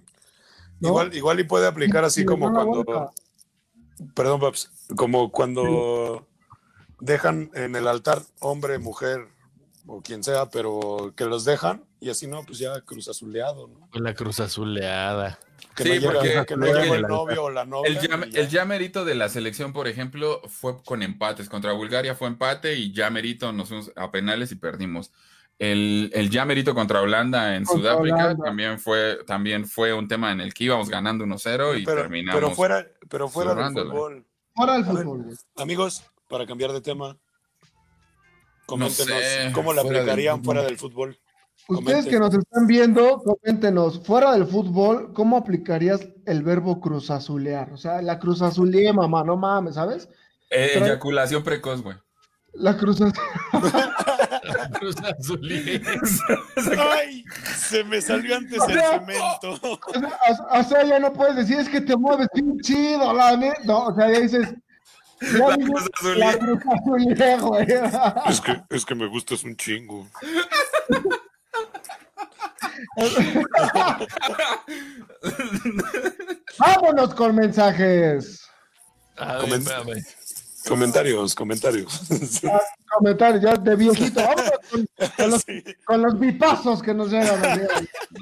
¿No? 0.80 0.88
Igual, 0.88 1.14
igual 1.14 1.40
y 1.40 1.44
puede 1.44 1.66
aplicar 1.66 2.04
así 2.04 2.24
como 2.24 2.52
cuando. 2.52 3.12
Perdón, 4.14 4.40
Paps. 4.40 4.70
Como 4.96 5.30
cuando 5.32 6.26
dejan 7.00 7.50
en 7.54 7.76
el 7.76 7.88
altar 7.88 8.22
hombre, 8.40 8.78
mujer 8.78 9.28
o 9.86 10.02
quien 10.02 10.22
sea, 10.24 10.46
pero 10.50 11.12
que 11.16 11.24
los 11.24 11.44
dejan 11.44 11.84
y 12.00 12.10
así 12.10 12.26
no, 12.26 12.42
pues 12.44 12.58
ya 12.58 12.80
cruz 12.82 13.08
azuleado, 13.08 13.68
¿no? 13.68 13.88
La 14.00 14.14
Cruz 14.14 14.40
Azuleada. 14.40 15.38
Que 15.74 15.82
Sí, 15.84 15.88
no 15.88 15.94
llega, 15.96 16.12
porque- 16.12 16.28
que 16.46 16.56
no 16.56 16.66
porque 16.66 16.82
llega 16.82 16.94
el 16.96 17.02
novio 17.02 17.44
o 17.44 17.50
la 17.50 17.64
novia. 17.64 17.88
El 17.90 17.94
ya, 18.00 18.26
y 18.26 18.30
ya. 18.30 18.40
el 18.40 18.48
ya 18.48 18.64
merito 18.64 19.04
de 19.04 19.14
la 19.14 19.28
selección, 19.28 19.72
por 19.72 19.88
ejemplo, 19.88 20.42
fue 20.48 20.82
con 20.84 21.02
empates. 21.02 21.48
Contra 21.48 21.72
Bulgaria 21.72 22.14
fue 22.14 22.28
empate 22.28 22.74
y 22.74 22.92
ya 22.92 23.08
merito 23.10 23.52
nos 23.52 23.68
fuimos 23.68 23.92
a 23.96 24.10
penales 24.10 24.52
y 24.52 24.56
perdimos. 24.56 25.12
El, 25.58 26.10
el 26.12 26.30
ya 26.30 26.44
merito 26.44 26.74
contra 26.74 27.00
Holanda 27.00 27.56
en 27.56 27.64
Contra 27.64 27.92
Sudáfrica 27.92 28.16
Holanda. 28.16 28.44
también 28.44 28.78
fue, 28.78 29.18
también 29.26 29.64
fue 29.66 29.92
un 29.94 30.06
tema 30.06 30.32
en 30.32 30.40
el 30.40 30.52
que 30.52 30.64
íbamos 30.64 30.88
ganando 30.90 31.24
1-0 31.24 31.80
y 31.80 31.84
pero, 31.84 32.02
terminamos. 32.02 32.40
pero 32.40 32.54
fuera, 32.54 32.86
pero 33.08 33.28
fuera 33.28 33.54
del 33.54 33.72
fútbol. 33.72 34.26
Fuera 34.54 34.72
del 34.74 34.84
ver, 34.84 34.92
fútbol. 35.04 35.38
Amigos, 35.56 36.04
para 36.28 36.46
cambiar 36.46 36.72
de 36.72 36.80
tema, 36.80 37.16
coméntenos 38.66 39.06
sé, 39.22 39.50
cómo 39.52 39.72
la 39.72 39.82
fuera 39.82 40.00
aplicarían 40.00 40.44
fuera 40.44 40.62
del 40.62 40.76
fútbol. 40.76 41.18
Ustedes 41.68 42.04
Comenten. 42.04 42.12
que 42.12 42.18
nos 42.20 42.34
están 42.34 42.66
viendo, 42.66 43.22
coméntenos, 43.24 44.00
fuera 44.06 44.32
del 44.32 44.46
fútbol, 44.46 45.12
¿cómo 45.14 45.36
aplicarías 45.36 46.06
el 46.26 46.42
verbo 46.42 46.80
cruzazulear? 46.80 47.72
O 47.72 47.76
sea, 47.76 48.02
la 48.02 48.18
cruzazuleé, 48.18 48.92
mamá, 48.92 49.24
no 49.24 49.36
mames, 49.36 49.74
¿sabes? 49.74 50.08
Eh, 50.50 50.70
Pero- 50.74 50.86
eyaculación 50.86 51.42
precoz, 51.42 51.82
güey. 51.82 51.96
La 52.52 52.76
cruzaz... 52.76 53.12
Cruz 54.78 54.96
Azul. 55.02 55.40
¡Ay! 56.78 57.24
Se 57.56 57.84
me 57.84 58.00
salió 58.00 58.36
antes 58.36 58.60
el 58.68 58.80
cemento. 58.80 59.58
O 60.50 60.62
sea, 60.64 60.84
ya 60.84 60.98
no 60.98 61.12
puedes 61.12 61.36
decir, 61.36 61.58
es 61.58 61.68
que 61.68 61.80
te 61.80 61.96
mueves 61.96 62.28
bien 62.34 62.58
chido, 62.60 63.12
la 63.12 63.36
neta. 63.36 63.60
No, 63.64 63.86
o 63.86 63.94
sea, 63.94 64.10
ya 64.12 64.20
dices... 64.20 64.48
La. 65.20 65.56
La 66.16 66.38
cruzazuleé, 66.38 67.38
güey. 67.38 67.66
Es 68.28 68.40
que, 68.40 68.62
es 68.70 68.84
que 68.84 68.94
me 68.94 69.06
gustas 69.06 69.44
un 69.44 69.56
chingo. 69.56 70.06
Vámonos 76.58 77.14
con 77.14 77.34
mensajes. 77.34 78.42
A 79.16 79.38
ver, 79.38 79.42
Comen- 79.42 79.58
espérame. 79.60 80.02
Comentarios, 80.68 81.34
comentarios. 81.34 82.00
Comentarios 82.98 83.42
ya 83.42 83.54
de 83.56 83.76
viejito. 83.76 84.20
Vámonos 84.24 84.50
con, 84.70 84.86
con 85.16 85.30
los, 85.30 85.42
Sí. 85.42 85.64
con 85.84 86.02
los 86.02 86.18
bipazos 86.18 86.82
que 86.82 86.94
nos 86.94 87.10
llegan. 87.10 87.40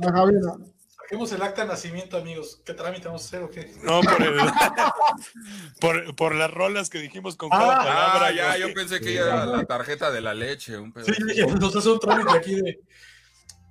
la 0.01 0.13
cabina. 0.13 0.53
Saquemos 1.03 1.33
el 1.33 1.43
acta 1.43 1.63
de 1.63 1.69
nacimiento, 1.69 2.17
amigos. 2.17 2.61
¿Qué 2.65 2.73
trámite 2.75 3.07
vamos 3.07 3.23
a 3.23 3.27
hacer 3.27 3.43
o 3.43 3.51
qué? 3.51 3.75
No, 3.83 4.01
por, 4.01 4.23
el, 4.23 4.37
por, 5.81 6.17
por 6.17 6.35
las 6.35 6.51
rolas 6.51 6.89
que 6.91 6.99
dijimos 6.99 7.37
con 7.37 7.51
cada 7.51 7.63
Ah, 7.81 7.85
palabra. 7.85 8.27
Ah, 8.29 8.33
ya, 8.33 8.57
yo- 8.59 8.69
yo 8.69 8.75
pensé 8.75 9.01
que 9.01 9.15
era 9.17 9.45
la 9.47 9.65
tarjeta 9.65 10.11
de 10.11 10.21
la 10.21 10.33
leche, 10.35 10.79
un 10.79 10.93
pedo. 10.93 11.05
Sí, 11.05 11.13
sí, 11.35 11.43
nos 11.61 11.77
hace 11.77 11.89
un 11.89 12.01
trámite 12.01 12.37
aquí 12.37 12.55
de. 12.55 12.81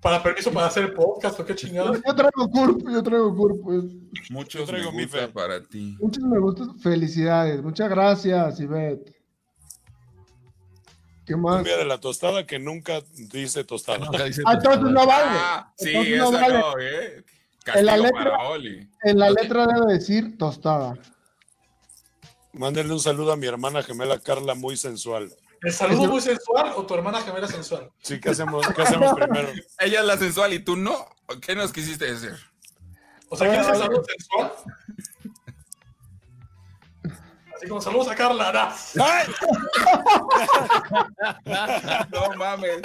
Para 0.03 0.21
permiso 0.21 0.51
para 0.51 0.67
hacer 0.67 0.83
el 0.83 0.93
podcast 0.93 1.39
o 1.39 1.45
qué 1.45 1.55
chingados. 1.55 2.01
Yo 2.05 2.13
traigo 2.13 2.49
CURP, 2.51 2.89
yo 2.91 3.01
traigo 3.01 3.33
CURP. 3.35 3.63
pues. 3.63 3.83
Muchos 4.29 4.61
Yo 4.61 4.67
traigo 4.67 4.91
me 4.91 4.97
mi 4.97 5.03
gusta 5.05 5.19
fe. 5.19 5.27
para 5.29 5.63
ti. 5.63 5.95
Muchos 5.99 6.23
me 6.25 6.39
gustan. 6.39 6.77
Felicidades. 6.79 7.63
Muchas 7.63 7.89
gracias, 7.89 8.59
Ivette. 8.59 9.15
¿Qué 11.25 11.37
más? 11.37 11.55
Cumbia 11.55 11.77
de 11.77 11.85
la 11.85 11.99
tostada 12.01 12.45
que 12.45 12.59
nunca 12.59 13.01
dice 13.31 13.63
tostada. 13.63 13.99
Nunca 13.99 14.25
dice 14.25 14.41
Ah, 14.45 14.55
entonces 14.55 14.81
no 14.81 15.07
vale. 15.07 15.25
Ah, 15.39 15.73
sí, 15.77 15.89
Entonces 15.89 16.13
esa 16.15 16.25
no 16.25 16.31
vale. 16.31 16.59
no, 16.59 16.79
eh. 16.79 17.23
En 17.75 17.85
la 17.85 17.95
letra- 17.97 18.23
para 18.25 18.49
Oli. 18.49 18.89
En 19.03 19.19
la 19.19 19.29
letra 19.29 19.67
debe 19.67 19.93
decir 19.93 20.37
tostada. 20.37 20.95
Mándenle 22.51 22.91
un 22.93 22.99
saludo 22.99 23.31
a 23.31 23.37
mi 23.37 23.47
hermana 23.47 23.81
gemela 23.83 24.19
Carla, 24.19 24.53
muy 24.53 24.75
sensual. 24.75 25.31
¿El 25.63 25.71
saludo 25.71 26.07
muy 26.07 26.19
sensual 26.19 26.73
o 26.75 26.85
tu 26.85 26.93
hermana 26.93 27.21
gemela 27.21 27.47
sensual? 27.47 27.89
Sí, 28.01 28.19
¿qué 28.19 28.31
hacemos, 28.31 28.67
qué 28.75 28.81
hacemos 28.81 29.13
primero? 29.19 29.49
Ella 29.79 30.01
es 30.01 30.05
la 30.05 30.17
sensual 30.17 30.53
y 30.53 30.59
tú 30.59 30.75
no. 30.75 31.07
¿Qué 31.41 31.55
nos 31.55 31.71
quisiste 31.71 32.11
decir? 32.11 32.35
O 33.29 33.37
sea, 33.37 33.47
¿quieres 33.47 33.67
el 33.67 33.77
saludo 33.77 34.03
sensual? 34.03 34.51
Así 37.55 37.67
como 37.67 37.79
saludos 37.81 38.09
a 38.09 38.15
Carla. 38.15 38.75
¿no? 38.95 39.05
¡Ay! 39.05 39.27
No 42.11 42.35
mames. 42.35 42.81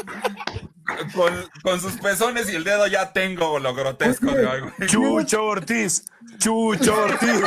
Con, 1.15 1.51
con 1.63 1.81
sus 1.81 1.93
pezones 1.95 2.49
y 2.49 2.57
el 2.57 2.65
dedo 2.65 2.87
ya 2.87 3.13
tengo 3.13 3.59
lo 3.59 3.75
grotesco 3.75 4.31
de 4.31 4.49
algo. 4.49 4.71
Chucho 4.87 5.45
Ortiz, 5.45 6.05
Chucho 6.39 6.95
Ortiz. 6.95 7.43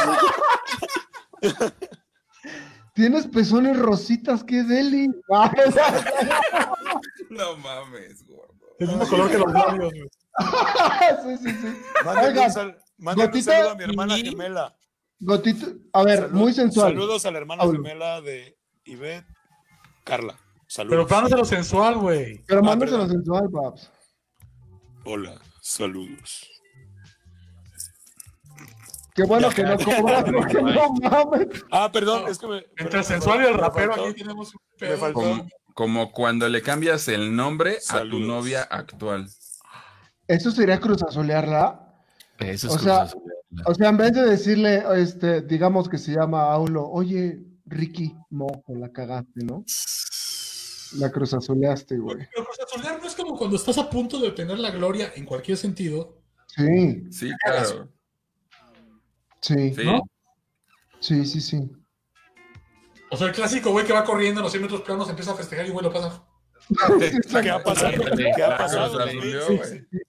Tienes 2.94 3.28
pezones 3.28 3.78
rositas, 3.78 4.44
qué 4.44 4.64
deli. 4.64 5.08
Ah, 5.34 5.52
No 7.30 7.56
mames, 7.58 8.26
gordo. 8.28 8.54
El 8.80 8.88
mismo 8.90 9.08
color 9.08 9.32
que 9.32 9.38
los 9.38 9.52
labios. 9.52 9.94
güey. 9.94 10.10
sí, 11.38 11.44
sí, 11.44 11.52
sí. 11.62 11.78
Oigan, 12.06 12.46
un, 12.46 12.52
sal- 12.52 12.78
saludo 13.44 13.70
a 13.72 13.76
mi 13.76 13.84
hermana 13.84 14.18
y- 14.18 14.26
gemela. 14.26 14.76
Gotito, 15.20 15.68
a 15.94 16.04
ver, 16.04 16.20
Salud- 16.20 16.32
muy 16.32 16.54
sensual. 16.54 16.94
Saludos 16.94 17.26
a 17.26 17.32
la 17.32 17.38
hermana 17.38 17.64
gemela 17.64 18.22
de 18.22 18.58
Ivette, 18.86 19.28
Carla. 20.04 20.34
Pero 20.34 20.66
Saludos. 20.68 21.12
mándaselo 21.12 21.46
sensual, 21.46 21.98
güey. 21.98 22.44
Pero 22.48 22.60
Ah, 22.62 22.64
mándaselo 22.64 23.00
perdón. 23.04 23.12
sensual, 23.18 23.50
paps. 23.52 23.92
Hola, 25.06 25.40
saludos. 25.62 26.48
Qué 29.22 29.28
bueno 29.28 29.50
que 29.50 29.64
no 29.64 29.78
cobras, 29.78 30.24
porque 30.36 30.62
no 30.62 30.94
mames. 30.94 31.48
Ah, 31.72 31.92
perdón, 31.92 32.24
No, 32.24 32.28
es 32.28 32.38
que 32.40 32.48
me. 32.48 32.66
Entre 32.78 33.04
sensual 33.04 33.44
y 33.44 33.48
el 33.48 33.54
rapero, 33.54 33.94
faltó- 33.94 34.08
aquí 34.10 34.22
tenemos 34.22 34.54
un 34.56 34.62
Me 34.80 34.88
pedo. 34.88 34.98
faltó. 34.98 35.20
Como, 35.20 35.50
como 35.74 36.12
cuando 36.12 36.50
le 36.50 36.62
cambias 36.62 37.08
el 37.08 37.36
nombre 37.36 37.78
a 37.90 38.00
tu 38.02 38.20
novia 38.20 38.64
actual. 38.64 39.28
¿Eso 40.28 40.52
sería 40.52 40.80
cruzazolearla? 40.80 41.88
Eso 42.40 42.68
es 42.68 42.76
O 42.76 42.80
sea, 42.80 43.02
Azul. 43.04 43.22
O 43.66 43.76
sea, 43.76 43.90
en 43.90 43.98
vez 43.98 44.14
de 44.14 44.26
decirle, 44.26 44.84
este, 44.96 45.42
digamos 45.42 45.88
que 45.90 45.98
se 45.98 46.14
llama 46.14 46.52
Aulo, 46.52 46.88
oye, 46.90 47.40
Ricky, 47.66 48.16
mojo, 48.30 48.64
la 48.76 48.90
cagaste, 48.92 49.44
¿no? 49.44 49.64
La 50.98 51.12
cruzazoleaste, 51.12 51.98
güey. 51.98 52.18
Pero 52.34 52.46
cruzazulear 52.46 53.00
no 53.02 53.08
es 53.08 53.16
como 53.16 53.38
cuando 53.38 53.56
estás 53.58 53.78
a 53.78 53.90
punto 53.90 54.20
de 54.20 54.30
obtener 54.30 54.58
la 54.60 54.72
gloria 54.72 55.12
en 55.16 55.26
cualquier 55.26 55.58
sentido. 55.58 56.18
Sí, 56.48 57.04
Sí, 57.12 57.32
claro. 57.46 57.90
Sí, 59.42 59.74
Sí. 59.74 59.84
¿No? 59.86 60.02
sí, 61.00 61.26
sí, 61.26 61.42
sí. 61.42 61.72
O 63.10 63.18
sea, 63.18 63.28
el 63.28 63.34
clásico 63.34 63.72
güey 63.72 63.86
que 63.86 63.94
va 63.94 64.04
corriendo 64.06 64.40
en 64.40 64.44
los 64.44 64.52
100 64.52 64.62
metros 64.64 64.82
planos, 64.82 65.10
empieza 65.10 65.32
a 65.32 65.36
festejar 65.36 65.66
y 65.66 65.70
güey 65.72 65.84
lo 65.84 65.92
pasa. 65.92 66.24
¿Qué 67.42 67.50
ha 67.50 67.62
pasado? 67.62 67.92
¿Qué 68.16 68.44
ha 68.46 68.58
pasado? 68.58 68.98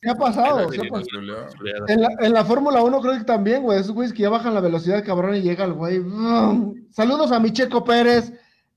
¿Qué 0.00 0.06
ha 0.08 0.14
pasado? 0.14 0.68
En 1.88 2.00
la, 2.02 2.08
en 2.20 2.32
la 2.32 2.44
Fórmula 2.44 2.82
1 2.82 3.00
creo 3.00 3.18
que 3.18 3.24
también, 3.24 3.62
güey, 3.62 3.80
esos 3.80 3.92
güeyes 3.92 4.12
que 4.12 4.22
ya 4.22 4.28
bajan 4.28 4.54
la 4.54 4.60
velocidad, 4.60 5.04
cabrón, 5.04 5.34
y 5.34 5.40
llega 5.42 5.64
el 5.64 5.72
güey. 5.72 6.00
Saludos 6.90 7.32
a 7.32 7.40
mi 7.40 7.52
Checo 7.52 7.82
Pérez. 7.84 8.32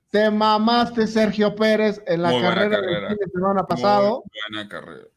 Te 0.09 0.31
mamaste, 0.31 1.05
Sergio 1.07 1.53
Pérez, 1.55 2.01
en 2.07 2.21
la 2.21 2.29
Muy 2.31 2.41
carrera, 2.41 2.77
carrera. 2.77 3.09
del 3.09 3.17
fin 3.17 3.17
de 3.25 3.31
semana 3.31 3.63
pasado. 3.67 4.23
Muy 4.23 4.55
buena 4.55 4.69
carrera. 4.69 5.07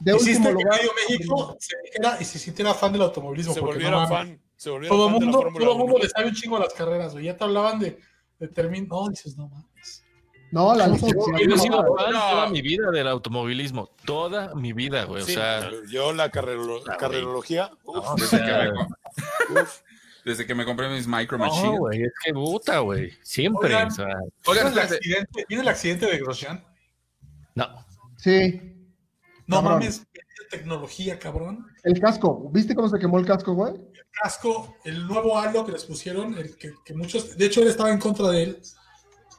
De 0.00 0.14
último 0.14 0.46
que 0.48 0.52
lugar. 0.52 0.78
medio 0.78 0.90
México 1.08 1.56
se 1.58 1.76
dijera 1.84 2.16
y 2.20 2.24
se 2.24 2.38
sintiera 2.38 2.74
fan 2.74 2.92
del 2.92 3.02
automovilismo. 3.02 3.54
Se 3.54 3.60
volviera 3.60 3.90
no 4.02 4.08
fan. 4.08 4.40
Se 4.56 4.70
volviera 4.70 4.94
Todo 4.94 5.06
el 5.06 5.12
mundo, 5.12 5.38
todo 5.38 5.48
el 5.48 5.54
1. 5.62 5.74
mundo 5.76 5.98
le 6.00 6.08
sabe 6.08 6.28
un 6.28 6.34
chingo 6.34 6.56
a 6.56 6.60
las 6.60 6.72
carreras, 6.74 7.12
güey. 7.12 7.24
Ya 7.26 7.36
te 7.36 7.44
hablaban 7.44 7.78
de, 7.78 7.98
de 8.38 8.48
termin... 8.48 8.86
No, 8.88 9.08
dices, 9.08 9.36
no 9.36 9.48
mames. 9.48 10.02
No, 10.52 10.74
la 10.74 10.86
licencia. 10.86 11.16
Yo 11.18 11.36
he 11.44 11.46
no, 11.46 11.58
sido 11.58 11.82
no, 11.82 11.94
fan 11.96 12.12
No. 12.12 12.30
toda 12.30 12.48
mi 12.48 12.62
vida 12.62 12.90
del 12.90 13.08
automovilismo. 13.08 13.90
Toda 14.04 14.54
mi 14.54 14.72
vida, 14.72 15.04
güey. 15.04 15.24
Sí, 15.24 15.32
o 15.32 15.34
sea, 15.34 15.70
yo 15.90 16.12
la 16.12 16.30
carrero- 16.30 16.82
Ah, 16.88 16.96
carrerología. 16.96 17.70
uf, 17.84 17.96
no, 17.96 18.00
o 18.12 18.16
Desde, 18.16 18.38
que 18.38 18.52
me, 19.52 19.60
desde 20.24 20.46
que 20.46 20.54
me 20.54 20.64
compré 20.64 20.88
mis 20.88 21.06
Micro 21.06 21.36
no, 21.36 21.46
Machines. 21.46 21.78
güey, 21.78 22.02
es 22.02 22.12
que 22.24 22.32
puta, 22.32 22.78
güey. 22.78 23.12
Siempre. 23.22 23.68
Oigan. 23.74 23.88
o 23.88 23.90
sea, 23.90 24.06
Oigan, 24.46 24.66
¿Vieron 24.66 24.72
el 24.72 24.78
accidente, 24.78 25.44
¿vieron 25.48 25.64
el 25.66 25.68
accidente 25.68 26.06
de 26.06 26.18
Grosjean? 26.18 26.64
no. 27.54 27.84
Sí, 28.16 28.60
No 29.46 29.56
Cabrón. 29.56 29.72
mames, 29.74 30.06
qué 30.12 30.20
tecnología, 30.50 31.18
cabrón. 31.18 31.66
el 31.84 32.00
casco. 32.00 32.50
¿Viste 32.52 32.74
cómo 32.74 32.88
se 32.88 32.98
quemó 32.98 33.18
el 33.18 33.26
casco, 33.26 33.54
güey? 33.54 33.74
Casco, 34.22 34.76
el 34.84 35.06
nuevo 35.06 35.38
halo 35.38 35.64
que 35.64 35.72
les 35.72 35.84
pusieron, 35.84 36.36
el 36.36 36.56
que, 36.56 36.72
que 36.84 36.94
muchos, 36.94 37.36
de 37.36 37.46
hecho 37.46 37.62
él 37.62 37.68
estaba 37.68 37.90
en 37.90 37.98
contra 37.98 38.28
de 38.30 38.42
él, 38.42 38.62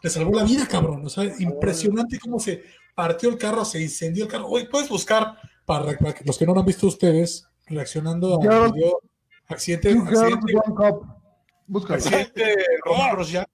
le 0.04 0.10
salvó 0.10 0.36
la 0.38 0.44
vida, 0.44 0.68
cabrón. 0.68 1.06
O 1.06 1.10
sea, 1.10 1.26
impresionante 1.40 2.20
cómo 2.20 2.40
se 2.40 2.64
partió 2.96 3.30
el 3.30 3.38
carro, 3.38 3.66
se 3.66 3.82
incendió 3.82 4.26
el 4.26 4.30
carro. 4.32 4.48
Oye, 4.48 4.66
puedes 4.66 4.88
buscar, 4.90 5.38
para, 5.66 5.98
para 5.98 6.14
que 6.14 6.24
los 6.26 6.38
que 6.38 6.46
no 6.46 6.54
lo 6.54 6.62
han 6.62 6.66
visto 6.66 6.88
ustedes, 6.88 7.46
reaccionando 7.66 8.40
Yo- 8.42 8.52
al 8.66 8.72
video, 8.72 9.02
accidente, 9.48 9.94
Two 9.94 10.06
girls, 10.06 10.34
accidente, 10.34 11.94
accidente 11.94 12.44
de 12.46 12.56
Román 12.86 13.12
Grosjean. 13.16 13.46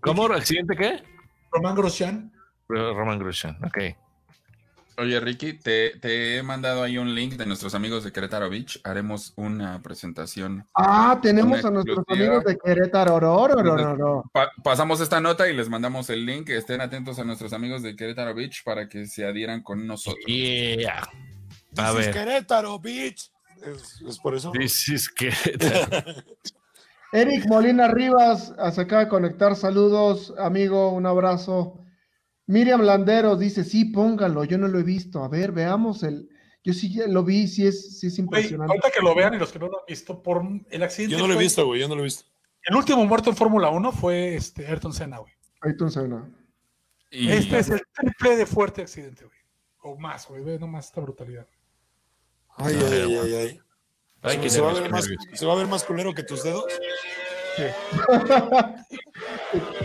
¿Cómo? 0.00 0.24
¿Accidente 0.26 0.76
qué? 0.76 1.02
Román 1.50 1.74
Grosjean. 1.74 2.32
Roman 2.68 3.18
Grosjean, 3.18 3.56
ok. 3.64 3.78
Oye, 4.98 5.20
Ricky, 5.20 5.52
te, 5.52 5.98
te 6.00 6.36
he 6.38 6.42
mandado 6.42 6.82
ahí 6.82 6.96
un 6.96 7.14
link 7.14 7.34
de 7.34 7.44
nuestros 7.44 7.74
amigos 7.74 8.02
de 8.04 8.12
Querétaro 8.12 8.48
Beach. 8.48 8.80
Haremos 8.82 9.34
una 9.36 9.82
presentación. 9.82 10.64
Ah, 10.74 11.18
tenemos 11.22 11.62
a 11.64 11.70
nuestros 11.70 11.98
amigos 12.08 12.44
de 12.44 12.56
Querétaro. 12.56 13.14
Oro, 13.16 13.34
oro, 13.34 13.72
oro, 13.72 13.92
oro. 13.92 14.24
Pa- 14.32 14.50
pasamos 14.64 15.00
esta 15.00 15.20
nota 15.20 15.48
y 15.48 15.54
les 15.54 15.68
mandamos 15.68 16.08
el 16.08 16.24
link. 16.24 16.48
Estén 16.48 16.80
atentos 16.80 17.18
a 17.18 17.24
nuestros 17.24 17.52
amigos 17.52 17.82
de 17.82 17.94
Querétaro 17.94 18.34
Beach 18.34 18.64
para 18.64 18.88
que 18.88 19.06
se 19.06 19.26
adhieran 19.26 19.62
con 19.62 19.86
nosotros. 19.86 20.24
Yeah. 20.26 21.02
A 21.76 21.90
This 21.92 22.00
is 22.00 22.06
ver. 22.06 22.14
Querétaro, 22.14 22.78
bitch. 22.78 23.30
Es, 23.66 24.00
es 24.00 24.18
por 24.18 24.34
eso. 24.34 24.50
This 24.52 24.88
is 24.88 25.08
que. 25.10 25.30
Eric 27.12 27.46
Molina 27.48 27.88
Rivas 27.88 28.52
se 28.72 28.80
acaba 28.80 29.04
de 29.04 29.08
conectar. 29.08 29.54
Saludos, 29.56 30.32
amigo, 30.38 30.90
un 30.90 31.06
abrazo. 31.06 31.80
Miriam 32.46 32.82
Landeros 32.82 33.38
dice, 33.38 33.64
sí, 33.64 33.86
póngalo, 33.86 34.44
yo 34.44 34.58
no 34.58 34.68
lo 34.68 34.78
he 34.78 34.82
visto. 34.84 35.24
A 35.24 35.28
ver, 35.28 35.52
veamos 35.52 36.02
el. 36.02 36.28
Yo 36.62 36.72
sí 36.72 36.92
ya 36.92 37.06
lo 37.06 37.22
vi, 37.22 37.46
sí 37.46 37.66
es, 37.66 38.00
sí 38.00 38.08
es 38.08 38.14
Güey, 38.16 38.24
impresionante. 38.24 38.72
ahorita 38.72 38.90
que 38.90 39.00
lo 39.00 39.14
vean 39.14 39.34
y 39.34 39.38
los 39.38 39.52
que 39.52 39.58
no 39.58 39.68
lo 39.68 39.78
han 39.80 39.84
visto, 39.86 40.22
por 40.22 40.42
el 40.70 40.82
accidente. 40.82 41.14
Yo 41.14 41.20
no 41.20 41.28
lo 41.28 41.34
he 41.34 41.42
visto, 41.42 41.64
güey, 41.64 41.80
yo 41.80 41.88
no 41.88 41.94
lo 41.94 42.00
he 42.00 42.04
visto. 42.04 42.24
El 42.64 42.74
último 42.74 43.04
muerto 43.06 43.30
en 43.30 43.36
Fórmula 43.36 43.68
1 43.70 43.92
fue 43.92 44.34
este 44.34 44.66
Ayrton 44.66 44.92
Senna, 44.92 45.18
güey. 45.18 45.32
Ayrton 45.60 45.90
Senna. 45.90 46.28
Y 47.12 47.30
Este 47.30 47.58
es 47.58 47.70
el 47.70 47.82
triple 47.92 48.36
de 48.36 48.46
fuerte 48.46 48.82
accidente, 48.82 49.24
güey. 49.24 49.38
O 49.82 49.96
más, 49.96 50.26
güey. 50.28 50.42
Ve 50.42 50.58
nomás 50.58 50.86
esta 50.86 51.00
brutalidad. 51.00 51.46
Ay, 52.56 52.74
ay, 52.76 52.92
ay, 52.92 53.16
ay, 53.16 53.34
ay. 53.34 53.60
Ay, 54.22 54.38
qué 54.38 54.50
¿Se, 54.50 54.60
va 54.60 54.72
a 54.72 54.74
ver 54.74 54.90
más. 54.90 55.08
¿Se 55.34 55.46
va 55.46 55.52
a 55.52 55.56
ver 55.56 55.68
más 55.68 55.84
culero 55.84 56.12
que 56.14 56.24
tus 56.24 56.42
dedos? 56.42 56.64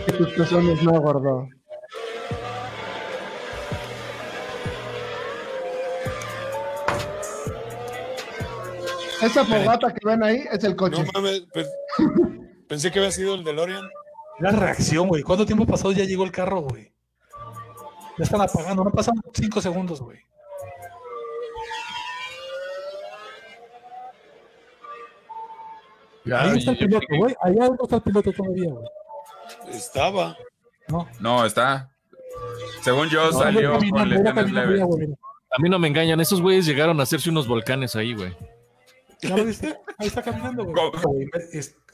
Que 0.06 0.12
tus 0.12 0.32
pezones 0.34 0.82
no, 0.82 1.00
gordo. 1.00 1.48
Esa 9.22 9.44
fogata 9.44 9.92
que 9.94 10.06
ven 10.06 10.22
ahí 10.22 10.44
es 10.50 10.64
el 10.64 10.74
coche. 10.76 11.02
No 11.04 11.10
mames, 11.14 11.42
pe- 11.52 11.66
pensé 12.68 12.90
que 12.90 12.98
había 12.98 13.12
sido 13.12 13.34
el 13.34 13.44
DeLorean. 13.44 13.88
La 14.40 14.50
reacción, 14.50 15.08
güey. 15.08 15.22
¿Cuánto 15.22 15.46
tiempo 15.46 15.66
pasó? 15.66 15.92
Ya 15.92 16.04
llegó 16.04 16.24
el 16.24 16.32
carro, 16.32 16.62
güey. 16.62 16.92
Ya 18.18 18.24
están 18.24 18.40
apagando. 18.40 18.82
No 18.84 18.90
pasan 18.90 19.14
cinco 19.32 19.60
segundos, 19.60 20.00
güey. 20.00 20.18
Ya, 26.24 26.42
Ahí 26.42 26.58
está 26.58 26.70
el 26.72 26.78
piloto, 26.78 27.06
güey. 27.18 27.34
Allá 27.42 27.68
no 27.68 27.78
está 27.82 27.96
el 27.96 28.02
piloto 28.02 28.32
todavía, 28.32 28.70
güey. 28.70 28.84
Estaba. 29.72 30.36
No. 30.88 31.08
no, 31.20 31.44
está. 31.44 31.90
Según 32.82 33.08
yo, 33.08 33.24
No, 33.26 33.32
salió 33.32 33.78
con 33.90 34.08
lesiones 34.08 34.52
leves. 34.52 34.80
A 34.82 35.60
mí 35.60 35.68
no 35.68 35.78
me 35.78 35.88
engañan, 35.88 36.20
esos 36.20 36.40
güeyes 36.40 36.64
llegaron 36.64 36.98
a 37.00 37.02
hacerse 37.02 37.28
unos 37.30 37.46
volcanes 37.46 37.94
ahí, 37.96 38.14
güey. 38.14 38.34
¿Ya 39.22 39.36
lo 39.36 39.44
viste? 39.44 39.78
Ahí 39.98 40.08
está 40.08 40.22
caminando, 40.22 40.64
güey. 40.64 41.30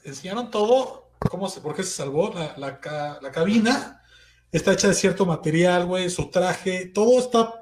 Enseñaron 0.03 0.49
todo, 0.49 1.11
cómo 1.19 1.47
se, 1.49 1.61
por 1.61 1.75
qué 1.75 1.83
se 1.83 1.91
salvó 1.91 2.33
la, 2.33 2.55
la, 2.57 3.19
la 3.21 3.31
cabina. 3.31 4.01
Está 4.51 4.73
hecha 4.73 4.87
de 4.87 4.95
cierto 4.95 5.25
material, 5.25 5.85
güey, 5.85 6.09
su 6.09 6.31
traje, 6.31 6.87
todo 6.87 7.19
está 7.19 7.59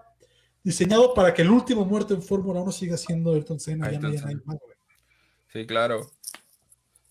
diseñado 0.63 1.13
para 1.13 1.34
que 1.34 1.41
el 1.41 1.49
último 1.49 1.86
muerto 1.86 2.13
en 2.13 2.22
Fórmula 2.22 2.61
1 2.61 2.72
siga 2.72 2.97
siendo 2.97 3.34
Ayrton 3.34 3.59
Senna. 3.59 3.91
Ya 3.91 3.99
no 3.99 4.07
haya 4.07 4.26
Ayrton 4.26 4.43
más. 4.45 4.57
Sí, 5.51 5.65
claro. 5.65 6.11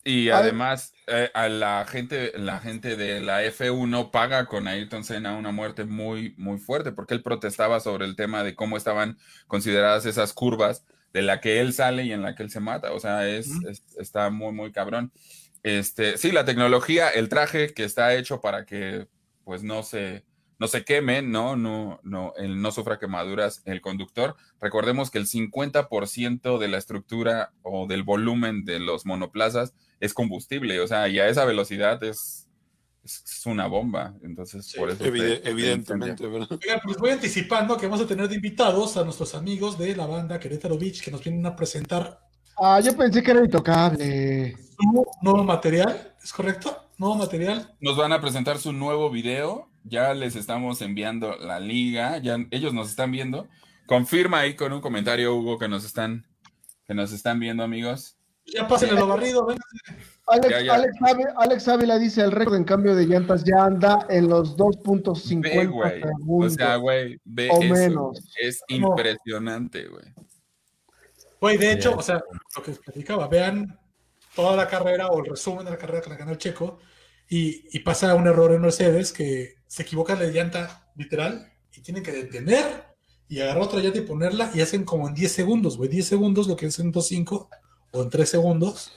Y 0.04 0.30
además, 0.30 0.92
eh, 1.08 1.30
a 1.34 1.48
la 1.48 1.84
gente, 1.84 2.32
la 2.38 2.60
gente 2.60 2.96
de 2.96 3.20
la 3.20 3.42
F1 3.44 4.10
paga 4.12 4.46
con 4.46 4.68
Ayrton 4.68 5.02
Senna 5.02 5.36
una 5.36 5.50
muerte 5.50 5.84
muy, 5.84 6.34
muy 6.38 6.58
fuerte, 6.58 6.92
porque 6.92 7.14
él 7.14 7.22
protestaba 7.22 7.80
sobre 7.80 8.06
el 8.06 8.14
tema 8.14 8.44
de 8.44 8.54
cómo 8.54 8.76
estaban 8.76 9.18
consideradas 9.48 10.06
esas 10.06 10.32
curvas 10.32 10.84
de 11.16 11.22
la 11.22 11.40
que 11.40 11.60
él 11.60 11.72
sale 11.72 12.04
y 12.04 12.12
en 12.12 12.20
la 12.20 12.34
que 12.34 12.42
él 12.42 12.50
se 12.50 12.60
mata. 12.60 12.92
O 12.92 13.00
sea, 13.00 13.26
es, 13.26 13.48
es- 13.66 13.82
está 13.98 14.28
muy, 14.28 14.52
muy 14.52 14.70
cabrón. 14.70 15.10
Este, 15.62 16.18
sí, 16.18 16.30
la 16.30 16.44
tecnología, 16.44 17.08
el 17.08 17.30
traje 17.30 17.72
que 17.72 17.84
está 17.84 18.14
hecho 18.14 18.40
para 18.42 18.66
que 18.66 19.08
pues 19.44 19.62
no 19.62 19.82
se, 19.82 20.24
no 20.58 20.68
se 20.68 20.84
queme, 20.84 21.22
¿no? 21.22 21.56
No, 21.56 22.00
no, 22.02 22.34
él 22.36 22.60
no 22.60 22.70
sufra 22.70 22.98
quemaduras 22.98 23.62
el 23.64 23.80
conductor. 23.80 24.36
Recordemos 24.60 25.10
que 25.10 25.18
el 25.18 25.26
50% 25.26 26.58
de 26.58 26.68
la 26.68 26.78
estructura 26.78 27.52
o 27.62 27.86
del 27.86 28.02
volumen 28.02 28.64
de 28.64 28.78
los 28.78 29.06
monoplazas 29.06 29.74
es 30.00 30.12
combustible, 30.12 30.78
o 30.80 30.86
sea, 30.86 31.08
y 31.08 31.18
a 31.18 31.28
esa 31.28 31.46
velocidad 31.46 32.02
es, 32.04 32.45
es, 33.06 33.22
es 33.24 33.46
una 33.46 33.66
bomba. 33.66 34.14
Entonces, 34.22 34.74
por 34.76 34.90
eso. 34.90 35.04
Evide- 35.04 35.40
evidentemente, 35.44 36.26
¿verdad? 36.26 36.58
Oigan, 36.62 36.80
pues 36.84 36.96
voy 36.98 37.10
anticipando 37.10 37.76
que 37.76 37.86
vamos 37.86 38.02
a 38.04 38.06
tener 38.06 38.28
de 38.28 38.34
invitados 38.34 38.96
a 38.96 39.04
nuestros 39.04 39.34
amigos 39.34 39.78
de 39.78 39.96
la 39.96 40.06
banda 40.06 40.38
Querétaro 40.38 40.76
Beach 40.78 41.02
que 41.02 41.10
nos 41.10 41.22
vienen 41.24 41.44
a 41.46 41.56
presentar 41.56 42.20
Ah, 42.58 42.80
yo 42.80 42.96
pensé 42.96 43.22
que 43.22 43.30
era 43.32 43.44
intocable. 43.44 44.56
su 44.56 45.04
nuevo 45.22 45.44
material. 45.44 46.14
¿Es 46.24 46.32
correcto? 46.32 46.88
Nuevo 46.98 47.14
material. 47.16 47.74
Nos 47.80 47.96
van 47.98 48.12
a 48.12 48.20
presentar 48.20 48.56
su 48.58 48.72
nuevo 48.72 49.10
video. 49.10 49.68
Ya 49.84 50.14
les 50.14 50.36
estamos 50.36 50.80
enviando 50.80 51.36
la 51.36 51.60
liga. 51.60 52.16
Ya 52.18 52.38
ellos 52.50 52.72
nos 52.72 52.88
están 52.88 53.12
viendo. 53.12 53.46
Confirma 53.86 54.40
ahí 54.40 54.54
con 54.56 54.72
un 54.72 54.80
comentario, 54.80 55.34
Hugo, 55.36 55.58
que 55.58 55.68
nos 55.68 55.84
están, 55.84 56.26
que 56.86 56.94
nos 56.94 57.12
están 57.12 57.38
viendo, 57.40 57.62
amigos. 57.62 58.15
Ya 58.54 58.66
pásenle 58.68 58.94
lo 59.00 59.06
barrido. 59.08 59.46
Alex, 60.28 60.48
Ya, 60.50 60.60
ya. 60.62 60.74
Alex, 60.74 60.94
Ávila, 61.02 61.34
Alex 61.36 61.68
Ávila 61.68 61.98
dice 61.98 62.20
el 62.22 62.32
récord 62.32 62.56
en 62.56 62.64
cambio 62.64 62.94
de 62.94 63.06
llantas 63.06 63.44
ya 63.44 63.64
anda 63.64 64.06
en 64.08 64.28
los 64.28 64.56
Ve, 64.56 64.64
2.50 64.64 65.70
güey. 65.70 66.02
O 66.02 66.06
segundos. 66.16 66.54
sea, 66.54 66.76
güey, 66.76 67.20
ve 67.24 67.48
o 67.50 67.62
eso. 67.62 67.74
menos. 67.74 68.24
Es 68.40 68.60
No. 68.70 68.88
impresionante, 68.88 69.86
güey. 69.88 70.04
Güey, 71.40 71.58
de 71.58 71.72
hecho, 71.72 71.94
o 71.96 72.02
sea, 72.02 72.22
lo 72.56 72.62
que 72.62 72.70
les 72.70 72.80
platicaba, 72.80 73.28
vean 73.28 73.78
toda 74.34 74.56
la 74.56 74.66
carrera 74.68 75.08
o 75.08 75.20
el 75.22 75.30
resumen 75.30 75.64
de 75.64 75.70
la 75.72 75.78
carrera 75.78 76.00
que 76.02 76.10
la 76.10 76.16
ganó 76.16 76.32
el 76.32 76.38
Checo 76.38 76.78
y, 77.28 77.64
y 77.76 77.80
pasa 77.80 78.14
un 78.14 78.26
error 78.26 78.52
en 78.52 78.62
Mercedes 78.62 79.12
que 79.12 79.54
se 79.66 79.82
equivocan 79.82 80.18
de 80.18 80.32
llanta 80.32 80.88
literal 80.96 81.52
y 81.74 81.80
tienen 81.82 82.02
que 82.02 82.12
detener 82.12 82.84
y 83.28 83.40
agarrar 83.40 83.62
otra 83.64 83.80
llanta 83.80 83.98
y 83.98 84.02
ponerla 84.02 84.50
y 84.54 84.60
hacen 84.60 84.84
como 84.84 85.08
en 85.08 85.14
10 85.14 85.30
segundos, 85.32 85.76
güey, 85.76 85.88
10 85.90 86.06
segundos 86.06 86.46
lo 86.48 86.56
que 86.56 86.66
es 86.66 86.78
en 86.78 86.92
2.5 86.92 87.48
o 87.96 88.02
en 88.02 88.10
3 88.10 88.28
segundos 88.28 88.92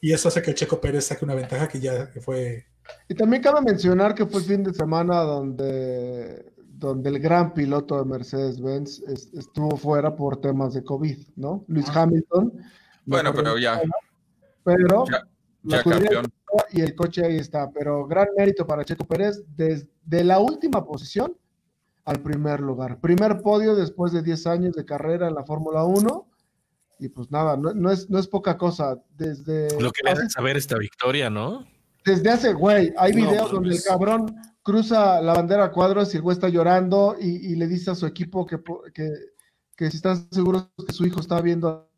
y 0.00 0.12
eso 0.12 0.28
hace 0.28 0.42
que 0.42 0.50
el 0.50 0.56
Checo 0.56 0.80
Pérez 0.80 1.06
saque 1.06 1.24
una 1.24 1.34
ventaja 1.34 1.68
que 1.68 1.80
ya 1.80 2.08
fue... 2.20 2.66
Y 3.08 3.14
también 3.14 3.42
cabe 3.42 3.60
mencionar 3.62 4.14
que 4.14 4.26
fue 4.26 4.40
el 4.40 4.46
fin 4.46 4.62
de 4.64 4.74
semana 4.74 5.20
donde, 5.20 6.52
donde 6.56 7.08
el 7.10 7.20
gran 7.20 7.54
piloto 7.54 7.96
de 7.98 8.04
Mercedes-Benz 8.04 9.02
es- 9.06 9.32
estuvo 9.34 9.76
fuera 9.76 10.14
por 10.16 10.40
temas 10.40 10.74
de 10.74 10.82
COVID, 10.82 11.18
¿no? 11.36 11.64
Luis 11.68 11.86
Ah. 11.90 12.02
Hamilton. 12.02 12.52
Bueno, 13.06 13.30
No 13.30 13.36
pero 13.36 13.56
ya, 13.58 13.80
Pero 14.64 15.04
ya, 15.64 15.82
campeón. 15.82 16.26
y 16.72 16.80
el 16.80 16.94
coche 16.96 17.24
ahí 17.24 17.36
está. 17.36 17.70
Pero 17.70 18.04
gran 18.06 18.26
mérito 18.36 18.66
para 18.66 18.84
Checo 18.84 19.04
Pérez 19.06 19.42
desde 19.56 20.24
la 20.24 20.40
última 20.40 20.84
posición 20.84 21.36
al 22.04 22.20
primer 22.20 22.58
lugar. 22.60 22.98
Primer 23.00 23.40
podio 23.42 23.76
después 23.76 24.12
de 24.12 24.22
10 24.22 24.46
años 24.48 24.74
de 24.74 24.84
carrera 24.84 25.28
en 25.28 25.34
la 25.34 25.44
Fórmula 25.44 25.84
1. 25.84 26.26
Y 27.02 27.08
pues 27.08 27.30
nada, 27.30 27.56
no, 27.56 27.74
no 27.74 27.90
es, 27.90 28.08
no 28.08 28.18
es 28.18 28.28
poca 28.28 28.56
cosa. 28.56 28.96
Desde 29.16 29.68
Lo 29.80 29.90
que 29.90 30.02
le 30.04 30.10
hace 30.10 30.28
saber 30.30 30.56
esta 30.56 30.78
victoria, 30.78 31.28
¿no? 31.30 31.66
desde 32.04 32.30
hace, 32.30 32.52
güey, 32.52 32.92
hay 32.96 33.12
No, 33.12 33.30
videos 33.30 33.52
donde 33.52 33.76
el 33.76 33.82
cabrón 33.82 34.34
cruza 34.62 35.20
la 35.20 35.34
bandera 35.34 35.64
a 35.66 35.70
cuadros 35.70 36.12
y 36.12 36.16
el 36.16 36.22
güey 36.22 36.34
está 36.34 36.48
llorando 36.48 37.14
y, 37.20 37.52
y 37.52 37.54
le 37.54 37.68
dice 37.68 37.92
a 37.92 37.94
su 37.94 38.06
equipo 38.06 38.44
que, 38.44 38.60
que, 38.92 39.08
que 39.76 39.90
si 39.90 39.98
están 39.98 40.28
seguros 40.32 40.68
que 40.84 40.92
su 40.92 41.06
hijo 41.06 41.20
está 41.20 41.40
viendo 41.40 41.88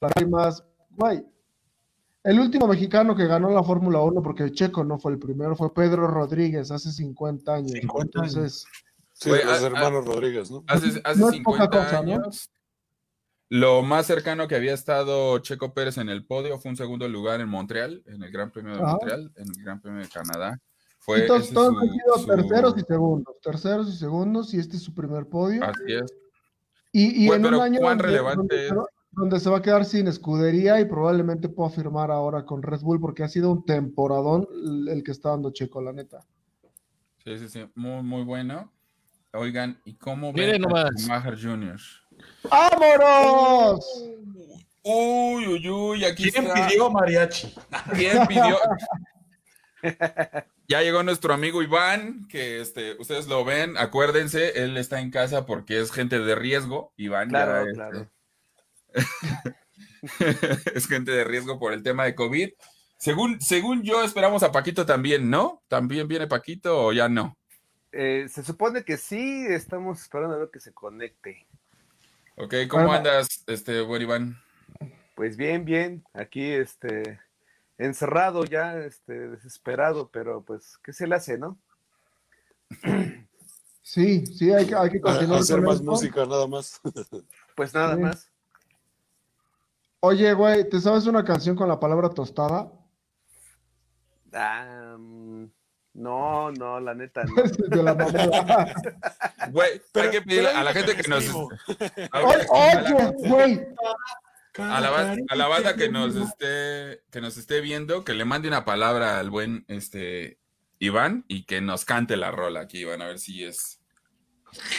las 0.00 0.12
lágrimas. 0.14 0.64
Güey, 0.90 1.26
el 2.22 2.38
último 2.38 2.68
mexicano 2.68 3.16
que 3.16 3.26
ganó 3.26 3.50
la 3.50 3.62
Fórmula 3.64 4.00
1, 4.00 4.22
porque 4.22 4.44
el 4.44 4.52
checo 4.52 4.84
no 4.84 4.98
fue 4.98 5.12
el 5.12 5.18
primero, 5.18 5.56
fue 5.56 5.74
Pedro 5.74 6.06
Rodríguez 6.06 6.70
hace 6.70 6.92
50 6.92 7.54
años. 7.54 7.72
50 7.72 8.20
años. 8.20 8.34
Entonces, 8.36 8.66
Sí, 9.14 9.28
Güey, 9.28 9.44
los 9.44 9.62
hermanos 9.62 10.04
Rodríguez, 10.04 10.50
¿no? 10.50 10.64
Hace, 10.66 11.00
hace 11.04 11.20
No 11.20 11.30
es 11.30 11.40
poca 11.40 11.64
50 11.64 11.70
cosa, 11.70 12.02
¿no? 12.02 12.22
Lo 13.56 13.82
más 13.82 14.06
cercano 14.06 14.48
que 14.48 14.56
había 14.56 14.74
estado 14.74 15.38
Checo 15.38 15.72
Pérez 15.74 15.96
en 15.98 16.08
el 16.08 16.24
podio 16.26 16.58
fue 16.58 16.70
un 16.72 16.76
segundo 16.76 17.08
lugar 17.08 17.40
en 17.40 17.48
Montreal, 17.48 18.02
en 18.06 18.22
el 18.24 18.32
Gran 18.32 18.50
Premio 18.50 18.74
de 18.74 18.82
Ajá. 18.82 18.90
Montreal, 18.92 19.32
en 19.36 19.46
el 19.48 19.62
Gran 19.62 19.80
Premio 19.80 20.02
de 20.02 20.08
Canadá. 20.08 20.60
Fue 20.98 21.20
todos, 21.22 21.42
han 21.50 21.52
sido 21.52 22.18
su- 22.18 22.26
terceros 22.26 22.74
y 22.78 22.80
segundos, 22.80 23.34
terceros 23.42 23.88
y 23.94 23.96
segundos, 23.96 24.54
y 24.54 24.58
este 24.58 24.76
es 24.76 24.82
su 24.82 24.92
primer 24.92 25.26
podio. 25.26 25.62
Así 25.62 25.82
es. 25.92 26.12
Y, 26.90 27.24
y 27.24 27.26
Güey, 27.28 27.38
en 27.38 27.44
un 27.46 27.50
pero 27.52 27.62
año 27.62 27.78
¿cuán 27.80 27.98
donde, 27.98 28.10
relevante 28.12 28.38
donde 28.38 28.62
es? 28.64 28.68
se 28.70 28.74
va- 28.74 28.86
donde 29.12 29.38
se 29.40 29.50
va 29.50 29.58
a 29.58 29.62
quedar 29.62 29.84
sin 29.84 30.08
escudería 30.08 30.80
y 30.80 30.86
probablemente 30.86 31.48
pueda 31.48 31.70
firmar 31.70 32.10
ahora 32.10 32.44
con 32.44 32.60
Red 32.62 32.80
Bull 32.80 32.98
porque 33.00 33.22
ha 33.22 33.28
sido 33.28 33.52
un 33.52 33.64
temporadón 33.64 34.48
el, 34.88 35.04
que 35.04 35.12
está 35.12 35.28
dando 35.30 35.52
Checo, 35.52 35.80
la 35.80 35.92
neta. 35.92 36.26
Sí, 37.24 37.38
sí, 37.38 37.48
sí. 37.48 37.64
Muy, 37.76 38.02
muy 38.02 38.24
bueno. 38.24 38.72
Oigan, 39.32 39.78
¿y 39.84 39.94
cómo 39.94 40.32
Miren 40.32 40.52
ven 40.60 40.64
a 40.64 40.68
nomás. 40.68 40.90
Schumacher 41.00 41.40
Jr.? 41.40 41.80
¡Vámonos! 42.50 44.04
Uy, 44.82 45.46
uy, 45.46 45.68
uy, 45.70 46.04
aquí 46.04 46.30
¿Quién 46.30 46.46
está. 46.46 46.66
pidió 46.66 46.90
mariachi? 46.90 47.54
¿Quién 47.94 48.26
pidió? 48.26 48.58
Ya 50.66 50.80
llegó 50.80 51.02
nuestro 51.02 51.34
amigo 51.34 51.62
Iván, 51.62 52.26
que 52.26 52.62
este, 52.62 52.94
ustedes 52.98 53.26
lo 53.26 53.44
ven, 53.44 53.76
acuérdense, 53.76 54.62
él 54.64 54.78
está 54.78 54.98
en 55.00 55.10
casa 55.10 55.44
porque 55.44 55.78
es 55.78 55.92
gente 55.92 56.18
de 56.18 56.34
riesgo. 56.34 56.94
Iván 56.96 57.28
ya 57.28 57.44
Claro, 57.44 57.60
este, 57.60 57.74
claro. 57.74 58.10
es 60.74 60.88
gente 60.88 61.12
de 61.12 61.24
riesgo 61.24 61.58
por 61.58 61.74
el 61.74 61.82
tema 61.82 62.04
de 62.04 62.14
COVID. 62.14 62.50
Según, 62.96 63.42
según 63.42 63.82
yo, 63.82 64.02
esperamos 64.02 64.42
a 64.42 64.52
Paquito 64.52 64.86
también, 64.86 65.28
¿no? 65.28 65.62
¿También 65.68 66.08
viene 66.08 66.26
Paquito 66.26 66.86
o 66.86 66.92
ya 66.94 67.10
no? 67.10 67.36
Eh, 67.92 68.26
se 68.30 68.42
supone 68.42 68.84
que 68.84 68.96
sí, 68.96 69.44
estamos 69.46 70.00
esperando 70.00 70.36
a 70.36 70.38
ver 70.38 70.50
que 70.50 70.60
se 70.60 70.72
conecte. 70.72 71.46
Ok, 72.36 72.54
¿cómo 72.68 72.84
Bueno. 72.84 72.98
andas, 72.98 73.44
este 73.46 73.80
buen 73.82 74.02
Iván? 74.02 74.42
Pues 75.14 75.36
bien, 75.36 75.64
bien, 75.64 76.04
aquí 76.12 76.50
este 76.50 77.20
encerrado 77.78 78.44
ya, 78.44 78.76
este 78.78 79.28
desesperado, 79.28 80.08
pero 80.10 80.42
pues 80.42 80.78
¿qué 80.78 80.92
se 80.92 81.06
le 81.06 81.14
hace, 81.14 81.38
no? 81.38 81.58
Sí, 83.82 84.26
sí, 84.26 84.52
hay 84.52 84.66
que, 84.66 84.74
hay 84.74 84.90
que 84.90 84.98
A- 84.98 85.02
continuar. 85.02 85.40
hacer 85.40 85.56
con 85.56 85.64
más 85.66 85.74
esto. 85.76 85.90
música, 85.90 86.26
nada 86.26 86.46
más. 86.46 86.80
Pues 87.54 87.72
nada 87.72 87.94
Sí. 87.94 88.00
más. 88.02 88.30
Oye, 90.00 90.32
güey, 90.34 90.68
¿te 90.68 90.80
sabes 90.80 91.06
una 91.06 91.24
canción 91.24 91.54
con 91.54 91.68
la 91.68 91.78
palabra 91.78 92.10
tostada? 92.10 92.72
Ah, 94.32 94.96
mm, 94.98 95.44
no, 95.94 96.50
no, 96.52 96.80
la 96.80 96.94
neta 96.94 97.24
no. 97.24 97.42
De 97.42 97.82
la 97.82 97.94
mamada. 97.94 98.74
Güey, 99.50 99.80
hay 99.94 100.10
que 100.10 100.22
pedirle 100.22 100.48
pero 100.48 100.58
a 100.58 100.62
la 100.64 100.72
gente 100.72 100.94
te 100.94 101.02
que 101.02 101.08
nos. 101.08 101.24
a- 101.28 102.20
Oye, 102.22 102.46
a 102.52 103.12
güey. 103.18 103.66
a 104.58 104.80
la, 104.80 105.16
a 105.28 105.34
la 105.36 105.46
banda 105.48 105.74
que 105.76 105.88
nos 105.88 106.14
esté 106.16 107.02
que 107.10 107.20
nos 107.20 107.36
esté 107.36 107.60
viendo, 107.60 108.04
que 108.04 108.14
le 108.14 108.24
mande 108.24 108.48
una 108.48 108.64
palabra 108.64 109.18
al 109.18 109.30
buen 109.30 109.64
este 109.68 110.38
Iván 110.80 111.24
y 111.28 111.44
que 111.44 111.60
nos 111.60 111.84
cante 111.84 112.16
la 112.16 112.30
rola 112.30 112.60
aquí, 112.60 112.80
Iván, 112.80 113.00
a 113.02 113.06
ver 113.06 113.18
si 113.18 113.44
es. 113.44 113.80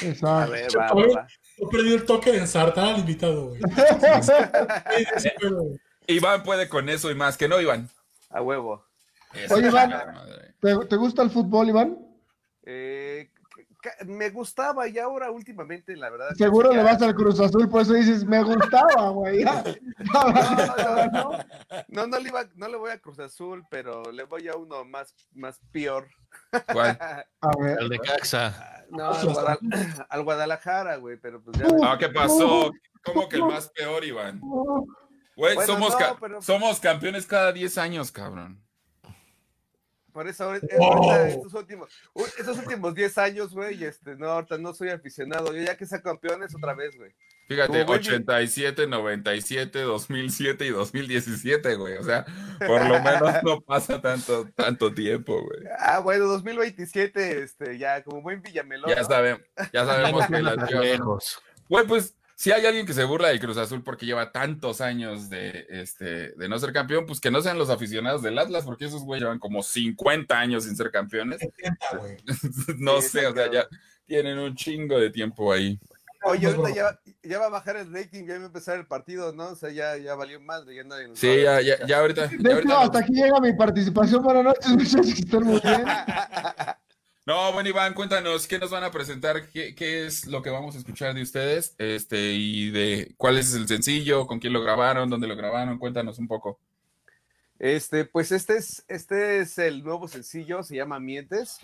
A 0.01 0.05
Exacto. 0.05 0.51
ver, 0.51 0.68
va, 0.78 0.88
va, 0.93 1.07
va. 1.22 1.28
He 1.57 1.68
perdido 1.68 1.95
el 1.95 2.05
toque 2.05 2.32
de 2.34 2.39
ensartar 2.39 2.88
al 2.89 2.99
invitado, 2.99 3.47
güey. 3.49 3.61
Sí, 4.22 5.05
sí, 5.18 5.30
pero, 5.39 5.55
güey. 5.63 5.80
Iván 6.07 6.43
puede 6.43 6.68
con 6.70 6.88
eso 6.89 7.09
y 7.11 7.16
más, 7.16 7.36
que 7.38 7.47
no, 7.47 7.59
Iván. 7.59 7.89
A 8.30 8.41
huevo. 8.41 8.86
Eso, 9.34 9.55
Oye, 9.55 9.68
Iván. 9.68 9.89
madre. 9.89 10.53
¿Te, 10.66 10.86
te 10.88 10.95
gusta 10.95 11.22
el 11.22 11.30
fútbol, 11.30 11.70
Iván? 11.70 11.97
Eh, 12.63 13.30
me 14.07 14.32
gustaba 14.32 14.88
y 14.88 14.97
ahora 14.97 15.30
últimamente, 15.30 15.95
la 15.95 16.09
verdad. 16.09 16.30
Seguro 16.36 16.74
le 16.74 16.82
vas 16.82 16.99
al 17.03 17.13
Cruz 17.13 17.39
Azul, 17.39 17.70
por 17.70 17.84
eso 17.84 17.93
dices, 17.93 18.26
me 18.26 18.41
gustaba, 18.43 19.09
güey. 19.11 19.43
No, 20.11 20.32
no, 21.11 21.32
no, 21.89 22.07
no 22.07 22.20
le, 22.20 22.30
iba- 22.30 22.49
no 22.55 22.68
le 22.68 22.78
voy 22.78 22.89
a 22.91 22.99
Cruz 22.99 23.20
Azul, 23.20 23.63
pero 23.70 24.11
le 24.11 24.24
voy 24.24 24.47
a 24.47 24.55
uno 24.55 24.84
más, 24.86 25.13
más 25.34 25.59
peor. 25.72 26.07
¿Cuál? 26.74 26.97
A 26.99 27.51
ver. 27.59 27.78
El 27.80 27.89
de 27.89 27.99
Caxa. 27.99 28.86
No, 28.89 29.11
al, 29.11 29.28
Guadal- 29.28 29.59
al 30.09 30.24
Guadalajara, 30.24 30.95
güey, 30.95 31.18
pero 31.18 31.43
pues 31.43 31.57
ya. 31.59 31.68
Uh. 31.68 31.84
Ah, 31.84 31.97
¿qué 31.99 32.09
pasó? 32.09 32.72
¿Cómo 33.03 33.30
que 33.30 33.36
el 33.36 33.43
más 33.43 33.70
peor, 33.70 34.03
Iván? 34.03 34.39
Güey, 34.39 35.53
Bueno, 35.55 35.74
somos, 35.74 35.91
no, 35.91 35.97
ca- 35.99 36.18
pero- 36.20 36.41
somos 36.41 36.80
campeones 36.80 37.28
cada 37.28 37.51
10 37.51 37.78
años, 37.78 38.11
cabrón. 38.11 38.64
Por 40.16 40.30
eso 40.30 40.45
ahorita, 40.45 41.28
estos 41.28 41.53
últimos, 41.53 41.89
estos 42.39 42.57
últimos 42.59 42.95
10 42.95 43.18
años, 43.18 43.53
güey, 43.53 43.84
este, 43.84 44.16
no, 44.16 44.28
ahorita 44.28 44.57
no 44.57 44.74
soy 44.74 44.88
aficionado. 44.88 45.53
Yo 45.53 45.61
ya 45.61 45.76
que 45.76 45.86
sea 45.86 46.01
campeones 46.01 46.55
otra 46.55 46.74
vez, 46.74 46.95
güey. 46.95 47.11
Fíjate, 47.49 47.68
Como 47.68 47.86
buen 47.88 47.99
87, 47.99 48.88
97, 48.88 49.82
2007 49.82 50.68
y 50.68 50.70
2017, 50.70 51.76
güey. 51.76 51.97
O 51.97 52.03
sea, 52.03 52.26
por 52.66 52.88
lo 52.88 53.01
menos 53.01 53.43
no 53.43 53.59
pasa 53.68 53.99
tanto, 53.99 54.47
tanto 54.55 54.93
tiempo, 54.93 55.34
güey. 55.34 55.68
Ah, 55.80 55.99
bueno, 55.99 56.28
2027, 56.28 57.43
este, 57.43 57.78
ya 57.78 58.01
como 58.01 58.22
buen 58.22 58.41
Villamelón. 58.41 58.89
Ya 58.89 59.01
¿no? 59.01 59.03
sabemos, 59.03 59.41
ya 59.74 59.86
sabemos 59.86 60.28
que 60.28 60.41
las. 60.41 61.41
Güey, 61.68 61.86
pues 61.86 62.16
si 62.36 62.51
hay 62.51 62.65
alguien 62.65 62.86
que 62.86 62.93
se 62.93 63.05
burla 63.05 63.29
de 63.29 63.39
Cruz 63.39 63.57
Azul 63.57 63.81
porque 63.83 64.05
lleva 64.05 64.31
tantos 64.31 64.81
años 64.81 65.29
de, 65.29 65.65
este, 65.69 66.31
de 66.36 66.49
no 66.49 66.59
ser 66.59 66.73
campeón, 66.73 67.05
pues 67.05 67.19
que 67.21 67.31
no 67.31 67.41
sean 67.41 67.57
los 67.57 67.69
aficionados 67.69 68.21
del 68.21 68.38
Atlas, 68.38 68.65
porque 68.65 68.86
esos 68.86 69.03
güey 69.03 69.21
llevan 69.21 69.39
como 69.39 69.63
50 69.63 70.38
años 70.38 70.65
sin 70.65 70.75
ser 70.75 70.91
campeones. 70.91 71.39
70, 71.39 71.97
güey. 71.97 72.17
no 72.79 73.01
Sí, 73.01 73.09
sé, 73.09 73.27
o 73.27 73.33
sea, 73.33 73.49
ya 73.51 73.65
tienen 74.05 74.38
un 74.38 74.53
chingo 74.55 74.99
de 74.99 75.09
tiempo 75.09 75.51
ahí. 75.51 75.79
Oye, 76.27 76.47
ahorita 76.47 76.69
ya, 76.71 76.99
ya 77.21 77.38
va 77.39 77.45
a 77.45 77.49
bajar 77.49 77.77
el 77.77 77.93
rating, 77.93 78.25
ya 78.25 78.38
va 78.38 78.43
a 78.43 78.45
empezar 78.47 78.79
el 78.79 78.88
partido, 78.88 79.31
¿no? 79.31 79.49
O 79.49 79.55
sea, 79.55 79.69
ya, 79.69 79.95
ya 79.97 80.15
valió 80.15 80.41
madre, 80.41 80.75
ya 80.75 80.83
nadie 80.83 81.07
nos 81.07 81.19
Sí, 81.19 81.43
ya, 81.43 81.61
ya, 81.61 81.86
ya 81.86 81.99
ahorita. 81.99 82.31
ya 82.31 82.38
De 82.38 82.38
hecho, 82.38 82.51
ahorita 82.53 82.81
hasta 82.81 82.99
aquí 82.99 83.13
llega 83.13 83.39
mi 83.39 83.53
participación. 83.53 84.23
Buenas 84.23 84.43
noches, 84.43 84.69
muchachos, 84.71 85.13
que 85.13 85.21
estén 85.21 85.43
muy 85.43 85.59
bien. 85.61 85.86
No, 87.26 87.51
bueno, 87.53 87.69
Iván, 87.69 87.95
cuéntanos 87.95 88.47
qué 88.47 88.59
nos 88.59 88.69
van 88.69 88.84
a 88.84 88.91
presentar, 88.91 89.49
qué, 89.49 89.73
qué 89.73 90.05
es 90.05 90.28
lo 90.28 90.43
que 90.43 90.51
vamos 90.51 90.76
a 90.76 90.78
escuchar 90.78 91.15
de 91.15 91.23
ustedes, 91.23 91.73
este, 91.80 92.34
y 92.34 92.69
de 92.69 93.15
cuál 93.17 93.39
es 93.39 93.55
el 93.55 93.67
sencillo, 93.67 94.28
con 94.28 94.39
quién 94.39 94.53
lo 94.53 94.61
grabaron, 94.61 95.09
dónde 95.09 95.26
lo 95.26 95.36
grabaron, 95.36 95.80
cuéntanos 95.80 96.19
un 96.19 96.28
poco. 96.28 96.59
Este, 97.57 98.05
pues 98.05 98.32
este 98.32 98.57
es, 98.57 98.86
este 98.88 99.39
es 99.39 99.57
el 99.57 99.84
nuevo 99.84 100.07
sencillo, 100.07 100.61
se 100.61 100.76
llama 100.76 100.99
Mientes. 100.99 101.57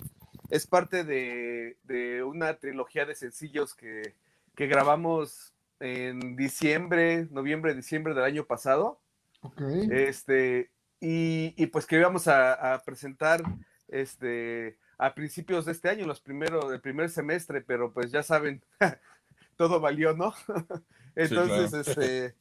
Es 0.49 0.65
parte 0.65 1.03
de, 1.03 1.77
de 1.83 2.23
una 2.23 2.55
trilogía 2.55 3.05
de 3.05 3.13
sencillos 3.13 3.75
que, 3.75 4.15
que 4.55 4.65
grabamos 4.65 5.53
en 5.79 6.35
diciembre, 6.35 7.27
noviembre, 7.29 7.75
diciembre 7.75 8.15
del 8.15 8.23
año 8.23 8.45
pasado. 8.45 8.99
Ok. 9.41 9.61
Este, 9.91 10.71
y, 10.99 11.53
y 11.55 11.67
pues 11.67 11.85
que 11.85 11.97
íbamos 11.97 12.27
a, 12.27 12.73
a 12.73 12.83
presentar 12.83 13.43
este, 13.89 14.79
a 15.01 15.15
principios 15.15 15.65
de 15.65 15.71
este 15.71 15.89
año, 15.89 16.05
los 16.05 16.21
primeros, 16.21 16.71
el 16.71 16.79
primer 16.79 17.09
semestre, 17.09 17.61
pero 17.61 17.91
pues 17.91 18.11
ya 18.11 18.21
saben, 18.21 18.61
todo 19.57 19.79
valió, 19.79 20.13
¿no? 20.13 20.31
Entonces, 21.15 21.73
este, 21.73 22.35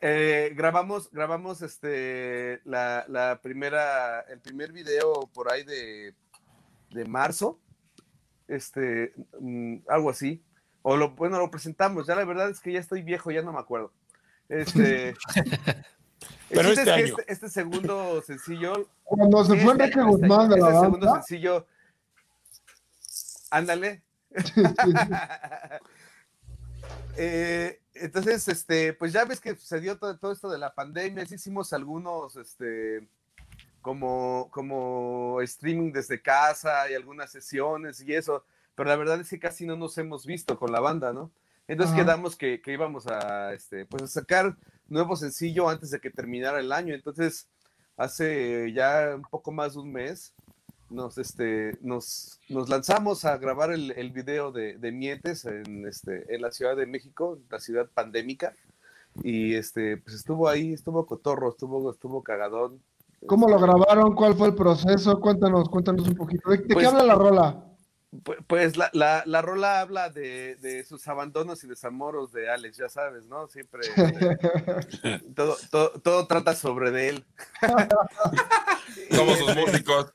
eh, 0.00 0.52
grabamos, 0.54 1.10
grabamos 1.10 1.62
este, 1.62 2.60
la, 2.64 3.04
la 3.08 3.40
primera, 3.42 4.20
el 4.20 4.38
primer 4.38 4.70
video 4.70 5.28
por 5.34 5.50
ahí 5.50 5.64
de, 5.64 6.14
de 6.90 7.04
marzo, 7.06 7.58
este, 8.46 9.12
mm, 9.40 9.78
algo 9.88 10.10
así. 10.10 10.44
O 10.82 10.96
lo, 10.96 11.10
bueno, 11.16 11.40
lo 11.40 11.50
presentamos, 11.50 12.06
ya 12.06 12.14
la 12.14 12.24
verdad 12.24 12.50
es 12.50 12.60
que 12.60 12.70
ya 12.70 12.78
estoy 12.78 13.02
viejo, 13.02 13.32
ya 13.32 13.42
no 13.42 13.52
me 13.52 13.58
acuerdo. 13.58 13.92
Este, 14.48 15.16
Pero 16.48 16.68
este 16.68 16.90
año. 16.90 17.04
Este, 17.04 17.32
este 17.32 17.48
segundo 17.48 18.22
sencillo. 18.22 18.88
Cuando 19.02 19.44
se 19.44 19.56
fue 19.56 19.72
Enrique 19.72 19.90
este- 19.98 20.02
Guzmán 20.02 20.48
de 20.48 20.58
la 20.58 20.68
este 20.68 20.80
segundo 20.80 21.06
banda. 21.06 21.22
sencillo. 21.22 21.66
Ándale. 23.50 24.02
Eh, 27.16 27.80
entonces, 27.94 28.46
este, 28.48 28.92
pues 28.92 29.12
ya 29.12 29.24
ves 29.24 29.40
que 29.40 29.54
sucedió 29.54 29.96
todo, 29.98 30.18
todo 30.18 30.32
esto 30.32 30.50
de 30.50 30.58
la 30.58 30.74
pandemia, 30.74 31.24
sí 31.26 31.36
hicimos 31.36 31.72
algunos, 31.72 32.34
este, 32.36 33.06
como, 33.80 34.48
como 34.50 35.40
streaming 35.42 35.92
desde 35.92 36.20
casa 36.20 36.90
y 36.90 36.94
algunas 36.94 37.30
sesiones 37.30 38.00
y 38.00 38.12
eso, 38.14 38.44
pero 38.74 38.88
la 38.88 38.96
verdad 38.96 39.20
es 39.20 39.30
que 39.30 39.38
casi 39.38 39.64
no 39.64 39.76
nos 39.76 39.96
hemos 39.98 40.26
visto 40.26 40.58
con 40.58 40.72
la 40.72 40.80
banda, 40.80 41.12
¿no? 41.12 41.30
Entonces 41.68 41.94
Ajá. 41.94 42.02
quedamos 42.04 42.34
que, 42.36 42.60
que 42.60 42.72
íbamos 42.72 43.06
a, 43.06 43.52
este, 43.54 43.86
pues 43.86 44.02
a 44.02 44.06
sacar 44.08 44.56
nuevo 44.88 45.16
sencillo 45.16 45.68
antes 45.68 45.90
de 45.90 46.00
que 46.00 46.10
terminara 46.10 46.60
el 46.60 46.72
año, 46.72 46.94
entonces 46.94 47.48
hace 47.96 48.72
ya 48.72 49.12
un 49.16 49.22
poco 49.22 49.52
más 49.52 49.74
de 49.74 49.80
un 49.80 49.92
mes 49.92 50.32
nos, 50.90 51.18
este, 51.18 51.76
nos, 51.80 52.38
nos 52.48 52.68
lanzamos 52.68 53.24
a 53.24 53.36
grabar 53.38 53.72
el, 53.72 53.90
el 53.92 54.10
video 54.12 54.52
de, 54.52 54.76
de 54.78 54.92
Mientes 54.92 55.44
en, 55.44 55.86
este, 55.86 56.32
en 56.34 56.42
la 56.42 56.50
Ciudad 56.52 56.76
de 56.76 56.86
México, 56.86 57.38
la 57.50 57.58
ciudad 57.58 57.88
pandémica. 57.92 58.54
Y 59.22 59.54
este, 59.54 59.96
pues 59.96 60.16
estuvo 60.16 60.48
ahí, 60.48 60.72
estuvo 60.72 61.06
cotorro, 61.06 61.50
estuvo, 61.50 61.90
estuvo 61.90 62.22
cagadón. 62.22 62.80
¿Cómo 63.26 63.48
lo 63.48 63.58
grabaron? 63.58 64.14
¿Cuál 64.14 64.34
fue 64.34 64.48
el 64.48 64.54
proceso? 64.54 65.18
Cuéntanos, 65.20 65.68
cuéntanos 65.68 66.06
un 66.06 66.14
poquito. 66.14 66.50
¿De, 66.50 66.58
de 66.58 66.74
Pues- 66.74 66.78
qué 66.78 66.86
habla 66.86 67.04
la 67.04 67.14
rola? 67.14 67.64
Pu- 68.22 68.44
Pues 68.46 68.76
la, 68.76 68.90
la, 68.92 69.22
la 69.26 69.42
rola 69.42 69.80
habla 69.80 70.10
de, 70.10 70.56
de 70.56 70.84
sus 70.84 71.06
abandonos 71.08 71.64
y 71.64 71.66
desamoros 71.66 72.32
de 72.32 72.48
Alex, 72.50 72.76
ya 72.76 72.88
sabes, 72.88 73.24
¿no? 73.26 73.48
Siempre 73.48 73.80
este, 73.86 75.18
todo, 75.34 75.56
todo, 75.70 75.90
todo 76.00 76.26
trata 76.26 76.54
sobre 76.54 76.90
de 76.90 77.08
él. 77.08 77.24
Somos 79.10 79.38
sus 79.38 79.56
músicos. 79.56 80.12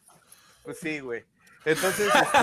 Pues 0.64 0.78
sí, 0.80 1.00
güey. 1.00 1.24
Entonces, 1.66 2.08
este, 2.08 2.40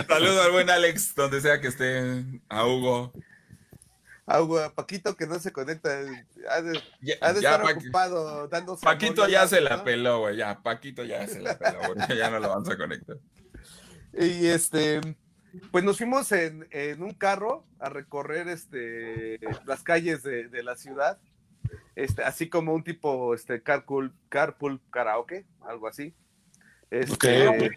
Saludos 0.08 0.44
al 0.46 0.52
buen 0.52 0.70
Alex, 0.70 1.14
donde 1.14 1.40
sea 1.40 1.60
que 1.60 1.68
esté, 1.68 2.24
a 2.48 2.66
Hugo. 2.66 3.12
Agua, 4.30 4.72
Paquito 4.74 5.16
que 5.16 5.26
no 5.26 5.38
se 5.38 5.52
conecta, 5.52 5.90
ha 6.50 6.62
de, 6.62 6.80
Ya, 7.00 7.14
ha 7.20 7.32
de 7.32 7.40
ya, 7.42 7.50
estar 7.56 7.62
Paqui- 7.62 7.82
ocupado 7.84 8.48
dando 8.48 8.76
Paquito 8.78 9.28
ya 9.28 9.46
se 9.48 9.60
la 9.60 9.78
¿no? 9.78 9.84
peló, 9.84 10.20
güey, 10.20 10.36
ya, 10.36 10.62
Paquito 10.62 11.04
ya 11.04 11.26
se 11.26 11.40
la 11.40 11.58
peló, 11.58 11.78
güey, 11.94 12.18
ya 12.18 12.30
no 12.30 12.38
lo 12.38 12.48
vamos 12.48 12.68
a 12.68 12.76
conectar. 12.76 13.16
Y 14.12 14.46
este, 14.48 15.00
pues 15.70 15.84
nos 15.84 15.96
fuimos 15.98 16.32
en, 16.32 16.66
en 16.72 17.00
un 17.02 17.14
carro 17.14 17.64
a 17.78 17.88
recorrer 17.88 18.48
este, 18.48 19.38
las 19.66 19.84
calles 19.84 20.24
de, 20.24 20.48
de 20.48 20.62
la 20.64 20.74
ciudad, 20.74 21.18
este, 21.94 22.24
así 22.24 22.48
como 22.48 22.74
un 22.74 22.82
tipo 22.82 23.34
este, 23.34 23.62
carpool, 23.62 24.12
carpool 24.28 24.80
karaoke, 24.90 25.44
algo 25.60 25.86
así. 25.86 26.12
Este, 26.90 27.46
Ok. 27.46 27.72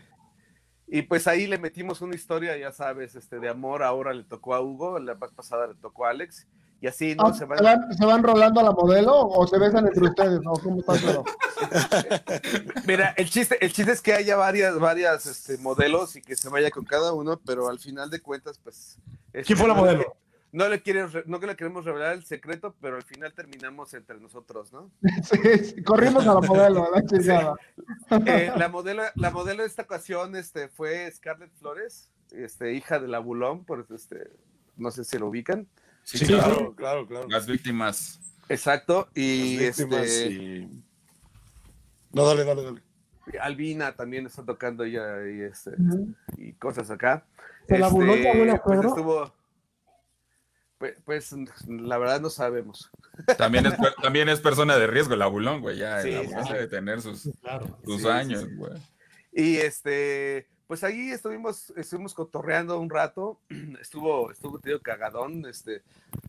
Y 0.88 1.04
pues 1.04 1.28
ahí 1.28 1.48
le 1.48 1.58
metimos 1.58 2.02
una 2.02 2.16
historia, 2.16 2.56
ya 2.58 2.72
sabes, 2.72 3.16
este, 3.16 3.40
de 3.40 3.50
amor. 3.50 3.82
Ahora 3.84 4.14
le 4.14 4.24
tocó 4.24 4.54
a 4.54 4.62
Hugo, 4.62 5.00
la 5.00 5.14
vez 5.16 5.32
pasada 5.32 5.68
le 5.68 5.76
tocó 5.76 6.06
a 6.06 6.10
Alex. 6.12 6.46
Y 6.82 6.88
así, 6.88 7.16
¿no? 7.16 7.28
Ah, 7.28 7.32
Se 7.34 7.40
¿Se 7.40 7.46
van- 7.46 7.64
van, 7.64 7.94
se 7.98 8.06
van 8.06 8.22
rolando 8.24 8.60
a 8.60 8.64
la 8.64 8.72
modelo 8.72 9.14
o 9.18 9.48
se 9.48 9.58
besan 9.58 9.88
entre 9.88 10.04
ustedes? 10.04 10.42
¿O 10.46 10.54
cómo 10.60 10.82
está 10.82 11.00
todo? 11.00 11.24
Mira, 12.86 13.14
el 13.18 13.30
chiste, 13.30 13.64
el 13.64 13.72
chiste 13.72 13.92
es 13.94 14.02
que 14.02 14.14
haya 14.14 14.36
varias, 14.36 14.78
varias 14.80 15.26
este, 15.26 15.58
modelos 15.60 16.16
y 16.16 16.22
que 16.22 16.36
se 16.36 16.50
vaya 16.50 16.70
con 16.72 16.84
cada 16.86 17.14
uno, 17.14 17.40
pero 17.46 17.70
al 17.70 17.80
final 17.80 18.10
de 18.10 18.20
cuentas, 18.20 18.60
pues. 18.64 18.98
este, 19.32 19.44
¿Quién 19.46 19.58
fue 19.60 19.68
la 19.70 19.76
no 19.76 19.86
les 19.86 19.96
modelo? 19.96 20.16
Que- 20.54 20.58
no 20.58 20.70
le, 20.70 20.82
quiere, 20.82 21.06
no 21.26 21.40
le 21.40 21.56
queremos 21.56 21.84
revelar 21.84 22.14
el 22.14 22.24
secreto, 22.26 22.76
pero 22.80 22.96
al 22.98 23.04
final 23.04 23.34
terminamos 23.34 23.94
entre 23.94 24.20
nosotros, 24.20 24.72
¿no? 24.72 24.92
Sí, 25.24 25.38
sí, 25.76 25.84
corrimos 25.84 26.26
a 26.28 26.36
la 26.36 26.42
modelo, 26.42 26.88
la 26.94 27.02
chingada. 27.06 27.56
Eh, 28.26 28.52
la, 28.56 28.70
modelo, 28.70 29.04
la 29.16 29.32
modelo 29.32 29.64
de 29.64 29.68
esta 29.68 29.82
ocasión 29.82 30.36
este, 30.36 30.70
fue 30.70 31.12
Scarlett 31.12 31.52
Flores, 31.60 32.10
este, 32.32 32.74
hija 32.74 33.00
del 33.00 33.14
abulón, 33.16 33.66
por 33.66 33.86
este, 33.94 34.30
no 34.78 34.92
sé 34.92 35.04
si 35.04 35.18
lo 35.18 35.28
ubican. 35.28 35.68
Sí, 36.04 36.18
Sí, 36.20 36.26
claro, 36.28 36.74
claro, 36.76 37.08
claro. 37.08 37.28
Las 37.30 37.48
víctimas. 37.48 38.20
Exacto, 38.50 39.08
y 39.16 39.56
Las 39.58 39.78
víctimas 39.78 40.02
este, 40.08 40.30
y- 40.34 40.84
No, 42.12 42.26
dale, 42.28 42.44
dale, 42.44 42.64
dale. 42.64 42.82
Albina 43.42 43.96
también 43.96 44.26
está 44.26 44.44
tocando 44.44 44.86
ya 44.86 45.02
y, 45.26 45.42
este, 45.42 45.72
y 46.38 46.52
cosas 46.54 46.92
acá. 46.92 47.26
¿Se 47.70 47.80
la 47.80 47.88
burló 47.88 48.14
tu 48.22 48.28
abuela, 48.28 48.62
pues 48.64 48.84
estuvo, 48.86 49.34
pues, 50.84 50.98
pues, 51.06 51.34
la 51.68 51.98
verdad 51.98 52.20
no 52.20 52.30
sabemos. 52.30 52.92
También 53.38 53.66
es, 53.68 53.74
también 54.02 54.28
es 54.28 54.42
persona 54.42 54.76
de 54.78 54.88
riesgo, 54.88 55.14
el 55.14 55.22
abulón, 55.22 55.62
güey. 55.62 55.78
Ya 55.78 56.02
Sí, 56.02 56.10
el 56.10 56.26
abulón 56.26 56.46
sí, 56.46 56.54
debe 56.54 56.68
tener 56.68 57.02
sus, 57.02 57.30
Claro. 57.42 57.78
sus 57.86 58.02
Sí, 58.02 58.08
años, 58.10 58.42
sí. 58.42 58.56
güey. 58.56 58.74
Y 59.32 59.58
este, 59.58 60.48
pues 60.68 60.84
ahí 60.84 61.12
estuvimos, 61.12 61.72
estuvimos 61.78 62.14
cotorreando 62.14 62.78
un 62.80 62.90
rato, 62.90 63.40
estuvo, 63.82 64.30
estuvo 64.32 64.60
tío 64.60 64.82
cagadón, 64.82 65.46
este, 65.46 65.84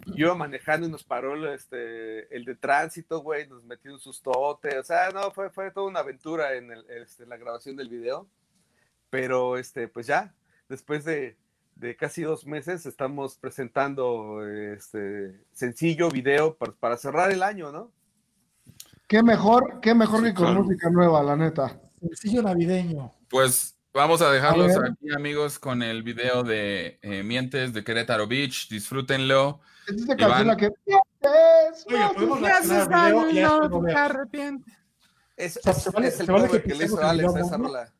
yo 0.06 0.26
iba 0.26 0.34
manejando 0.36 0.86
y 0.86 0.90
nos 0.90 1.02
paró 1.02 1.34
el, 1.34 1.46
este, 1.54 2.34
el 2.34 2.44
de 2.44 2.54
tránsito, 2.54 3.20
güey, 3.22 3.48
nos 3.48 3.64
metió 3.64 3.92
un 3.92 3.98
sustote, 3.98 4.78
o 4.78 4.84
sea, 4.84 5.10
no, 5.10 5.32
fue, 5.32 5.50
fue 5.50 5.70
toda 5.72 5.88
una 5.88 6.00
aventura 6.00 6.54
en, 6.54 6.70
el, 6.70 6.84
este, 6.90 7.24
en 7.24 7.30
la 7.30 7.38
grabación 7.38 7.74
del 7.76 7.88
video, 7.88 8.28
pero 9.10 9.56
este, 9.56 9.88
pues 9.88 10.06
ya, 10.06 10.32
después 10.68 11.04
de, 11.04 11.36
de 11.76 11.96
casi 11.96 12.22
dos 12.22 12.46
meses 12.46 12.86
estamos 12.86 13.36
presentando 13.36 14.46
este 14.46 15.40
sencillo 15.52 16.08
video 16.08 16.54
para, 16.56 16.72
para 16.72 16.96
cerrar 16.96 17.30
el 17.32 17.42
año, 17.42 17.72
¿no? 17.72 17.90
Qué 19.08 19.22
mejor, 19.22 19.80
qué 19.80 19.94
mejor 19.94 20.20
Sí, 20.20 20.26
que 20.26 20.34
con 20.34 20.46
claro. 20.46 20.62
música 20.64 20.90
nueva, 20.90 21.22
la 21.22 21.36
neta. 21.36 21.78
Sencillo 22.00 22.42
navideño. 22.42 23.12
Pues 23.28 23.76
vamos 23.92 24.22
a 24.22 24.30
dejarlos 24.30 24.72
A 24.76 24.86
aquí, 24.86 25.12
amigos, 25.14 25.58
con 25.58 25.82
el 25.82 26.02
video 26.02 26.42
de 26.42 26.98
eh, 27.02 27.22
Mientes 27.22 27.72
de 27.72 27.84
Querétaro 27.84 28.26
Beach. 28.26 28.68
Disfrútenlo. 28.68 29.60
Es 29.86 29.96
esta 29.96 30.14
Iván. 30.14 30.28
canción 30.28 30.46
la 30.48 30.56
que. 30.56 30.70
¡Mientes! 30.86 31.86
Oiga, 31.86 32.12
podemos 32.14 32.38
al 32.42 32.62
video 32.62 33.30
y 33.30 33.34
ya 33.34 33.60
después 33.60 33.70
lo 33.70 33.80
veo. 33.82 34.58
Es, 35.36 35.56
O 35.58 35.60
sea, 35.62 35.72
es- 35.72 35.82
se 35.82 35.90
vale- 35.90 36.08
es 36.08 36.20
el 36.20 36.26
se 36.26 36.32
vale 36.32 36.46
cover 36.46 36.62
que 36.62 36.68
que 36.68 36.74
le 36.76 36.84
hizo 36.86 37.02
Alex 37.02 37.34
a 37.34 37.40
esa 37.40 37.58
¿no? 37.58 37.64
rola. 37.64 37.92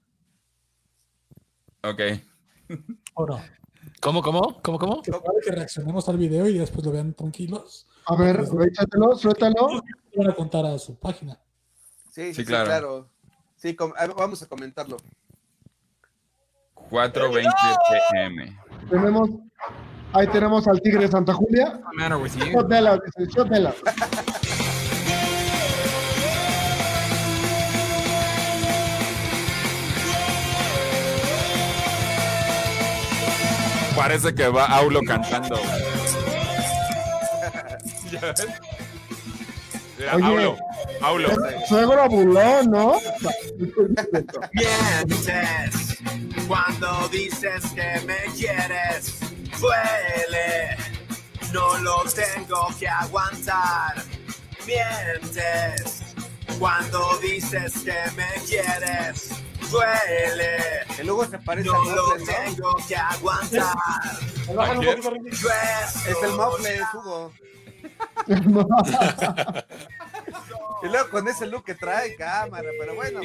Ok. 1.82 2.00
¿O 3.14 3.26
no? 3.26 3.42
¿Cómo, 4.04 4.20
cómo? 4.20 4.60
¿Cómo, 4.60 4.78
cómo? 4.78 5.00
Que 5.00 5.10
vale 5.12 5.40
que 5.42 5.50
reaccionemos 5.50 6.06
al 6.10 6.18
video 6.18 6.46
y 6.46 6.58
después 6.58 6.84
lo 6.84 6.92
vean 6.92 7.14
tranquilos. 7.14 7.86
A 8.04 8.14
ver, 8.14 8.44
échatelo, 8.66 9.16
suéltalo. 9.16 9.82
Y 10.12 10.18
van 10.18 10.28
a 10.28 10.34
contar 10.34 10.66
a 10.66 10.78
su 10.78 10.94
página. 10.94 11.40
Sí, 12.10 12.26
sí, 12.26 12.34
Sí, 12.34 12.44
claro. 12.44 12.66
claro. 12.66 13.08
Sí, 13.56 13.74
vamos 14.14 14.42
a 14.42 14.46
comentarlo. 14.46 14.98
4.20 16.90 17.50
pm. 18.12 18.60
Tenemos. 18.90 19.30
Ahí 20.12 20.26
tenemos 20.26 20.68
al 20.68 20.82
Tigre 20.82 21.06
de 21.06 21.08
Santa 21.08 21.32
Julia. 21.32 21.80
Shot 22.52 22.68
de 22.68 22.80
la, 22.82 22.98
dice, 22.98 23.32
shot 23.34 23.48
de 23.48 23.60
la. 23.60 23.74
Parece 33.96 34.34
que 34.34 34.48
va 34.48 34.66
Aulo 34.66 35.00
cantando. 35.06 35.60
Mira, 39.98 40.16
Oye. 40.16 40.24
Aulo, 40.24 40.56
Aulo. 41.00 41.28
Suegro 41.68 42.08
bulón, 42.08 42.70
¿no? 42.70 43.00
Mientes 44.52 45.98
cuando 46.48 47.08
dices 47.08 47.64
que 47.74 48.00
me 48.06 48.32
quieres. 48.36 49.18
Duele, 49.60 50.76
no 51.52 51.78
lo 51.78 52.02
tengo 52.04 52.68
que 52.78 52.88
aguantar. 52.88 54.02
Mientes 54.66 56.02
cuando 56.58 57.18
dices 57.18 57.72
que 57.84 58.10
me 58.16 58.28
quieres. 58.46 59.30
Duele, 59.70 60.56
Que 60.96 61.04
luego 61.04 61.24
se 61.26 61.38
parece 61.38 61.68
no 61.68 61.74
al 61.80 61.94
lo 61.96 62.06
Mofles, 62.08 62.28
¿no? 62.28 62.34
tengo 62.34 62.76
que 62.88 62.96
aguantar. 62.96 63.74
Quién? 64.80 65.00
Es 65.00 66.22
el 66.22 66.32
Mofles, 66.32 66.82
Hugo. 66.94 67.32
Y 70.82 70.86
luego 70.88 71.08
con 71.08 71.26
ese 71.28 71.46
look 71.46 71.64
que 71.64 71.74
trae 71.74 72.14
cámara, 72.14 72.68
pero 72.78 72.94
bueno. 72.94 73.20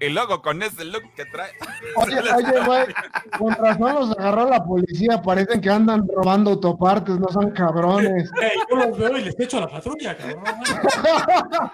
Y 0.00 0.08
luego 0.10 0.40
con 0.42 0.62
ese 0.62 0.84
look 0.84 1.02
que 1.16 1.24
trae. 1.24 1.50
Oye, 1.96 2.20
oye, 2.20 2.60
güey, 2.64 2.86
con 3.38 3.52
razón 3.54 3.94
los 3.94 4.10
agarró 4.18 4.48
la 4.48 4.64
policía, 4.64 5.20
parecen 5.22 5.60
que 5.60 5.70
andan 5.70 6.06
robando 6.08 6.50
autopartes, 6.50 7.18
no 7.18 7.28
son 7.28 7.50
cabrones. 7.50 8.30
Ey, 8.40 8.50
yo 8.70 8.76
los 8.76 8.96
veo 8.98 9.18
y 9.18 9.24
les 9.24 9.40
echo 9.40 9.58
a 9.58 9.62
la 9.62 9.68
patrulla, 9.68 10.16
cabrón. 10.16 10.44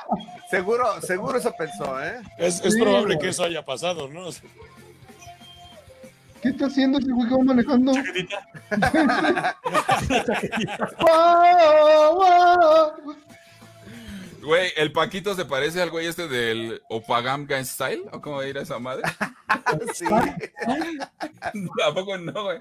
Seguro, 0.50 1.00
seguro 1.02 1.36
eso 1.38 1.52
pensó, 1.58 2.00
¿eh? 2.02 2.20
Es, 2.38 2.60
es 2.64 2.74
Sí, 2.74 2.80
probable 2.80 3.14
güey. 3.16 3.18
que 3.18 3.28
eso 3.30 3.44
haya 3.44 3.64
pasado, 3.64 4.08
¿no? 4.08 4.28
¿Qué 6.40 6.50
está 6.50 6.66
haciendo 6.66 6.98
ese 6.98 7.10
güey 7.10 7.28
que 7.28 7.34
va 7.34 7.42
manejando? 7.42 7.92
Chaquetita. 7.94 8.46
Chaquetita. 10.26 10.90
¡Wow, 11.00 12.14
wow! 12.14 13.14
Güey, 14.44 14.72
el 14.76 14.92
Paquito 14.92 15.34
se 15.34 15.44
parece 15.44 15.80
al 15.80 15.90
güey 15.90 16.06
este 16.06 16.28
del 16.28 16.82
Opagam 16.90 17.46
Gang 17.46 17.64
Style, 17.64 18.02
¿o 18.12 18.20
cómo 18.20 18.42
dirá 18.42 18.62
esa 18.62 18.78
madre? 18.78 19.02
Sí. 19.94 20.04
¿A 21.84 21.94
poco 21.94 22.18
no, 22.18 22.44
güey? 22.44 22.58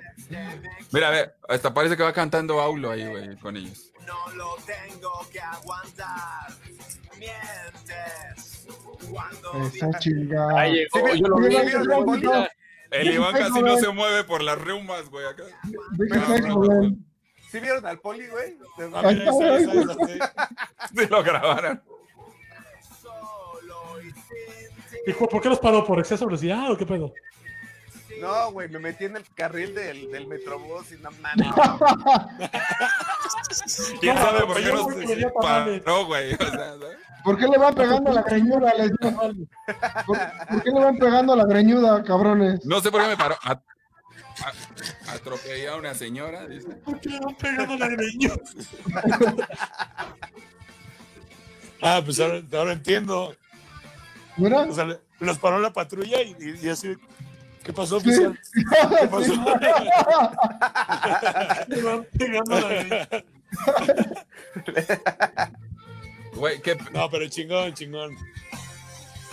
Mira, 0.92 1.08
a 1.08 1.12
ver, 1.12 1.36
hasta 1.50 1.74
parece 1.74 1.98
que 1.98 2.04
va 2.04 2.14
cantando 2.14 2.62
Aulo 2.62 2.92
ahí, 2.92 3.06
güey, 3.08 3.36
con 3.38 3.58
ellos. 3.58 3.92
no 4.06 4.36
lo 4.36 4.56
tengo 4.66 5.12
que 5.32 5.40
aguantar. 5.40 6.52
Mientes 7.18 8.68
cuando 9.10 9.68
Esa 9.68 10.00
chingada. 10.00 10.60
Ahí 10.60 10.74
llegó, 10.74 11.12
Sí, 11.12 11.20
yo 11.22 11.28
lo 11.28 11.38
vi. 11.38 12.28
El 12.92 13.14
Iván 13.14 13.34
casi 13.34 13.62
no 13.62 13.78
se 13.78 13.90
mueve 13.90 14.24
por 14.24 14.42
las 14.44 14.60
reumas, 14.60 15.10
güey, 15.10 15.26
acá. 15.26 15.44
Joven. 16.52 17.06
¿Sí 17.54 17.60
vieron 17.60 17.86
al 17.86 18.00
poli, 18.00 18.26
güey? 18.28 18.58
Sí. 20.96 21.06
Lo 21.08 21.24
grabaron. 21.24 21.84
solo 23.00 24.02
y 24.02 24.06
sin 24.06 24.76
ti. 24.90 24.98
Hijo, 25.06 25.30
¿por 25.30 25.40
qué 25.40 25.50
los 25.50 25.60
paró? 25.60 25.86
¿Por 25.86 26.00
exceso 26.00 26.26
de 26.26 26.30
velocidad 26.30 26.72
o 26.72 26.78
qué 26.78 26.88
pedo? 26.88 27.14
No, 28.20 28.52
güey, 28.54 28.70
me 28.70 28.80
metí 28.80 29.06
en 29.06 29.18
el 29.18 29.24
carril 29.36 29.76
del, 29.76 30.10
del 30.12 30.26
Metrobús 30.28 30.92
y 30.94 30.98
no 30.98 31.12
mames. 31.22 31.48
¿Quién 34.02 34.18
sabe 34.18 34.46
por 34.48 34.56
qué 34.56 34.72
no 34.72 34.90
se 34.90 35.30
paró, 35.30 36.06
güey? 36.08 36.34
O 36.34 36.38
sea. 36.38 36.74
¿Por 37.24 37.38
qué 37.38 37.46
le 37.48 37.58
van 37.60 37.76
pegando 37.76 38.10
a 38.12 38.16
la 38.16 38.24
greñuda? 38.24 38.74
Les 38.74 38.92
digo? 39.00 39.22
¿Por, 40.08 40.18
por 40.50 40.64
qué 40.64 40.72
le 40.72 40.80
van 40.80 40.98
pegando 40.98 41.34
a 41.34 41.36
la 41.36 41.46
greñuda, 41.46 42.04
cabrones? 42.04 42.66
No 42.66 42.82
sé 42.82 42.90
por 42.92 43.02
qué 43.04 43.10
me 43.10 43.18
paró. 43.18 43.36
A- 43.44 43.62
a- 44.46 45.14
atropellé 45.14 45.68
a 45.68 45.76
una 45.76 45.94
señora, 45.94 46.48
dice. 46.48 46.70
¿Por 46.84 47.00
qué 47.00 47.10
le 47.10 47.20
van 47.20 47.36
pegando 47.36 47.78
la 47.78 47.88
greñuda? 47.90 48.36
Ah, 51.86 52.02
pues 52.04 52.18
ahora, 52.22 52.42
ahora 52.54 52.72
entiendo. 52.72 53.36
¿Mira? 54.38 54.62
O 54.62 54.74
sea, 54.74 54.86
le- 54.86 55.02
los 55.20 55.38
paró 55.38 55.60
la 55.60 55.74
patrulla 55.74 56.22
y, 56.22 56.34
y- 56.40 56.66
y 56.66 56.70
así. 56.70 56.96
¿Qué 57.62 57.74
pasó, 57.74 58.00
Sí. 58.00 58.08
oficial? 58.10 58.40
¿Qué 59.02 59.08
pasó? 59.08 59.34
Le 61.68 61.82
van 61.82 62.08
pegando 62.18 62.60
la. 62.60 63.08
Güey, 66.36 66.62
qué. 66.62 66.78
No, 66.94 67.10
pero 67.10 67.28
chingón, 67.28 67.74
chingón. 67.74 68.16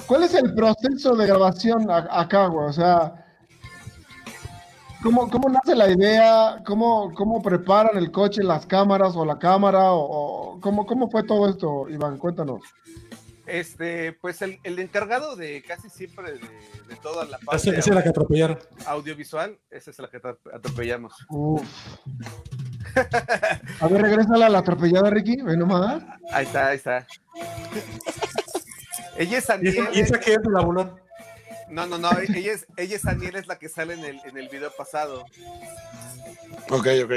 ¿Cuál 0.06 0.24
es 0.24 0.34
el 0.34 0.54
proceso 0.54 1.14
de 1.16 1.26
grabación 1.26 1.90
a- 1.90 2.08
acá, 2.20 2.46
güey? 2.46 2.68
O 2.68 2.72
sea, 2.72 3.19
¿cómo, 5.02 5.28
cómo 5.30 5.48
nace 5.48 5.74
la 5.74 5.88
idea? 5.90 6.62
¿Cómo, 6.66 7.12
¿Cómo 7.14 7.42
preparan 7.42 7.96
el 7.96 8.10
coche, 8.10 8.42
las 8.42 8.66
cámaras 8.66 9.14
o 9.16 9.24
la 9.24 9.38
cámara? 9.38 9.92
¿O, 9.92 10.54
o 10.54 10.60
cómo, 10.60 10.86
cómo 10.86 11.10
fue 11.10 11.22
todo 11.24 11.48
esto, 11.48 11.88
Iván? 11.88 12.18
Cuéntanos. 12.18 12.60
Este, 13.46 14.12
pues 14.12 14.42
el, 14.42 14.60
el 14.62 14.78
encargado 14.78 15.34
de 15.34 15.62
casi 15.66 15.90
siempre 15.90 16.34
de, 16.34 16.38
de 16.38 16.96
toda 17.02 17.24
la 17.24 17.36
Esa 17.38 17.46
parte 17.46 17.70
esa 17.70 17.78
es 17.78 17.88
la 17.88 18.02
que 18.04 18.08
atropellaron. 18.10 18.58
audiovisual, 18.86 19.58
esa 19.70 19.90
es 19.90 19.98
la 19.98 20.08
que 20.08 20.22
atro- 20.22 20.38
atropellamos. 20.54 21.14
Uf. 21.28 21.62
A 23.80 23.88
ver, 23.88 24.02
regrésala 24.02 24.46
a 24.46 24.50
la 24.50 24.58
atropellada, 24.58 25.10
Ricky. 25.10 25.42
Ve 25.42 25.56
nomás. 25.56 26.02
Ahí 26.32 26.46
está, 26.46 26.68
ahí 26.68 26.76
está. 26.76 27.06
Ella 29.18 29.38
es 29.38 29.48
¿Y 29.62 29.68
esa, 29.68 29.88
esa 29.90 30.20
qué 30.20 30.32
es 30.32 30.38
el 30.44 30.56
abulón? 30.56 30.92
No, 31.70 31.86
no, 31.86 31.98
no, 31.98 32.10
ella 32.18 32.52
es, 32.52 32.66
ella 32.76 32.96
es 32.96 33.06
Aniel, 33.06 33.36
es 33.36 33.46
la 33.46 33.58
que 33.58 33.68
sale 33.68 33.94
en 33.94 34.04
el, 34.04 34.20
en 34.24 34.36
el 34.36 34.48
video 34.48 34.70
pasado. 34.76 35.24
Ok, 36.70 36.86
ok. 37.04 37.12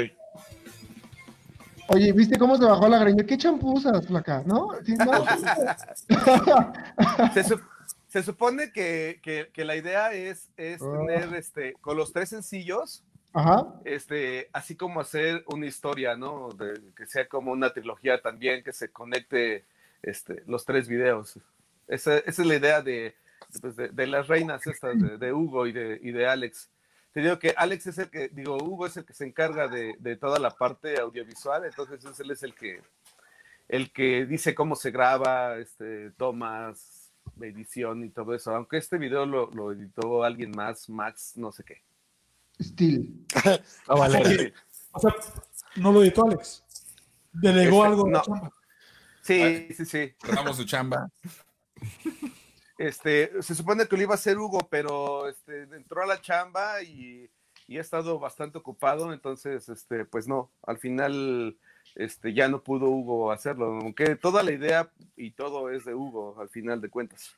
Oye, 1.88 2.12
¿viste 2.12 2.38
cómo 2.38 2.56
se 2.56 2.64
bajó 2.64 2.88
la 2.88 2.98
greña? 2.98 3.24
¿Qué 3.24 3.36
champú 3.36 3.72
usas, 3.74 4.06
flaca? 4.06 4.42
¿No? 4.46 4.70
Sí, 4.86 4.94
no. 4.94 5.24
Se, 7.34 7.44
su- 7.44 7.60
se 8.08 8.22
supone 8.22 8.72
que, 8.72 9.20
que- 9.22 9.50
que 9.52 9.64
la 9.64 9.76
idea 9.76 10.12
es, 10.12 10.48
es 10.56 10.80
Ah. 10.80 10.98
tener 10.98 11.34
este, 11.34 11.74
con 11.80 11.96
los 11.96 12.12
tres 12.12 12.30
sencillos, 12.30 13.02
Ajá. 13.32 13.66
este, 13.84 14.48
así 14.52 14.76
como 14.76 15.00
hacer 15.00 15.44
una 15.48 15.66
historia, 15.66 16.16
¿no? 16.16 16.48
De- 16.50 16.80
que 16.96 17.06
sea 17.06 17.28
como 17.28 17.52
una 17.52 17.72
trilogía 17.72 18.22
también, 18.22 18.62
que 18.64 18.72
se 18.72 18.88
conecte 18.90 19.64
este, 20.02 20.42
los 20.46 20.64
tres 20.64 20.88
videos. 20.88 21.38
Esa, 21.88 22.16
esa 22.18 22.42
es 22.42 22.48
la 22.48 22.54
idea 22.54 22.80
de, 22.80 23.14
pues, 23.60 23.76
de, 23.76 23.88
de 23.88 24.06
las 24.06 24.26
reinas 24.28 24.66
estas, 24.66 24.98
de, 25.00 25.18
de 25.18 25.32
Hugo 25.32 25.66
y 25.66 25.72
de, 25.72 25.98
y 26.02 26.12
de 26.12 26.26
Alex. 26.26 26.70
Te 27.12 27.20
digo 27.20 27.38
que 27.38 27.54
Alex 27.56 27.86
es 27.86 27.98
el 27.98 28.10
que, 28.10 28.28
digo, 28.28 28.56
Hugo 28.56 28.86
es 28.86 28.96
el 28.96 29.04
que 29.04 29.12
se 29.14 29.24
encarga 29.24 29.68
de, 29.68 29.94
de 30.00 30.16
toda 30.16 30.38
la 30.38 30.50
parte 30.50 30.98
audiovisual, 31.00 31.64
entonces 31.64 32.18
él 32.20 32.30
es 32.32 32.42
el 32.42 32.54
que, 32.54 32.82
el 33.68 33.92
que 33.92 34.26
dice 34.26 34.54
cómo 34.54 34.74
se 34.74 34.90
graba, 34.90 35.56
este, 35.58 36.10
tomas, 36.12 37.12
edición 37.40 38.04
y 38.04 38.10
todo 38.10 38.34
eso. 38.34 38.54
Aunque 38.54 38.76
este 38.78 38.98
video 38.98 39.26
lo, 39.26 39.50
lo 39.52 39.72
editó 39.72 40.24
alguien 40.24 40.50
más, 40.50 40.88
Max, 40.88 41.32
no 41.36 41.52
sé 41.52 41.64
qué. 41.64 41.82
Steel. 42.60 43.24
Ah, 43.88 43.94
vale. 43.96 44.24
Sí. 44.24 44.52
O 44.92 45.00
sea, 45.00 45.14
no 45.76 45.92
lo 45.92 46.02
editó 46.02 46.26
Alex. 46.26 46.64
Delegó 47.32 47.84
Este, 47.84 47.88
algo. 47.88 48.06
a 48.06 48.10
la 48.10 48.18
no. 48.18 48.22
chamba. 48.24 48.52
Sí, 49.22 49.68
sí, 49.74 49.84
sí. 49.86 50.14
Damos 50.34 50.56
su 50.56 50.64
chamba. 50.64 51.08
Este, 52.78 53.30
se 53.42 53.54
supone 53.54 53.86
que 53.86 53.96
lo 53.96 54.02
iba 54.02 54.12
a 54.12 54.16
hacer 54.16 54.36
Hugo, 54.38 54.66
pero 54.70 55.28
este, 55.28 55.62
entró 55.62 56.02
a 56.02 56.06
la 56.06 56.20
chamba 56.20 56.82
y, 56.82 57.30
y 57.68 57.78
ha 57.78 57.80
estado 57.80 58.18
bastante 58.18 58.58
ocupado, 58.58 59.12
entonces, 59.12 59.68
este, 59.68 60.04
pues 60.04 60.26
no, 60.26 60.50
al 60.66 60.78
final, 60.78 61.56
este, 61.94 62.34
ya 62.34 62.48
no 62.48 62.62
pudo 62.62 62.88
Hugo 62.88 63.30
hacerlo, 63.30 63.66
aunque 63.80 64.16
toda 64.16 64.42
la 64.42 64.50
idea 64.52 64.90
y 65.16 65.30
todo 65.30 65.70
es 65.70 65.84
de 65.84 65.94
Hugo, 65.94 66.36
al 66.40 66.48
final 66.48 66.80
de 66.80 66.90
cuentas. 66.90 67.36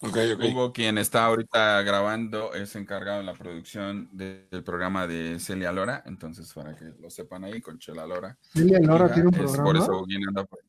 Ok, 0.00 0.16
ok. 0.34 0.44
Hugo, 0.44 0.72
quien 0.74 0.98
está 0.98 1.24
ahorita 1.24 1.80
grabando, 1.82 2.52
es 2.54 2.76
encargado 2.76 3.18
de 3.18 3.24
la 3.24 3.32
producción 3.34 4.08
de- 4.12 4.46
del 4.50 4.62
programa 4.62 5.06
de 5.06 5.40
Celia 5.40 5.72
Lora, 5.72 6.02
entonces 6.06 6.52
para 6.52 6.76
que 6.76 6.84
lo 7.00 7.08
sepan 7.10 7.44
ahí 7.44 7.60
con 7.62 7.78
Chela 7.78 8.06
Lora. 8.06 8.36
Celia 8.52 8.78
Lora 8.80 9.12
tiene 9.12 9.30
un 9.30 9.34
es 9.34 9.40
programa. 9.40 9.64
por 9.64 9.76
eso 9.76 10.04
anda 10.28 10.44
por- 10.44 10.60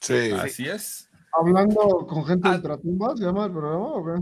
Sí. 0.00 0.30
Así 0.32 0.68
es. 0.68 1.08
Hablando 1.32 2.06
con 2.06 2.24
gente 2.24 2.48
Ah. 2.48 2.50
de 2.52 2.56
ultratumba, 2.58 3.16
¿se 3.16 3.24
llama 3.24 3.46
el 3.46 3.52
programa 3.52 3.84
o 3.86 4.04
qué? 4.04 4.12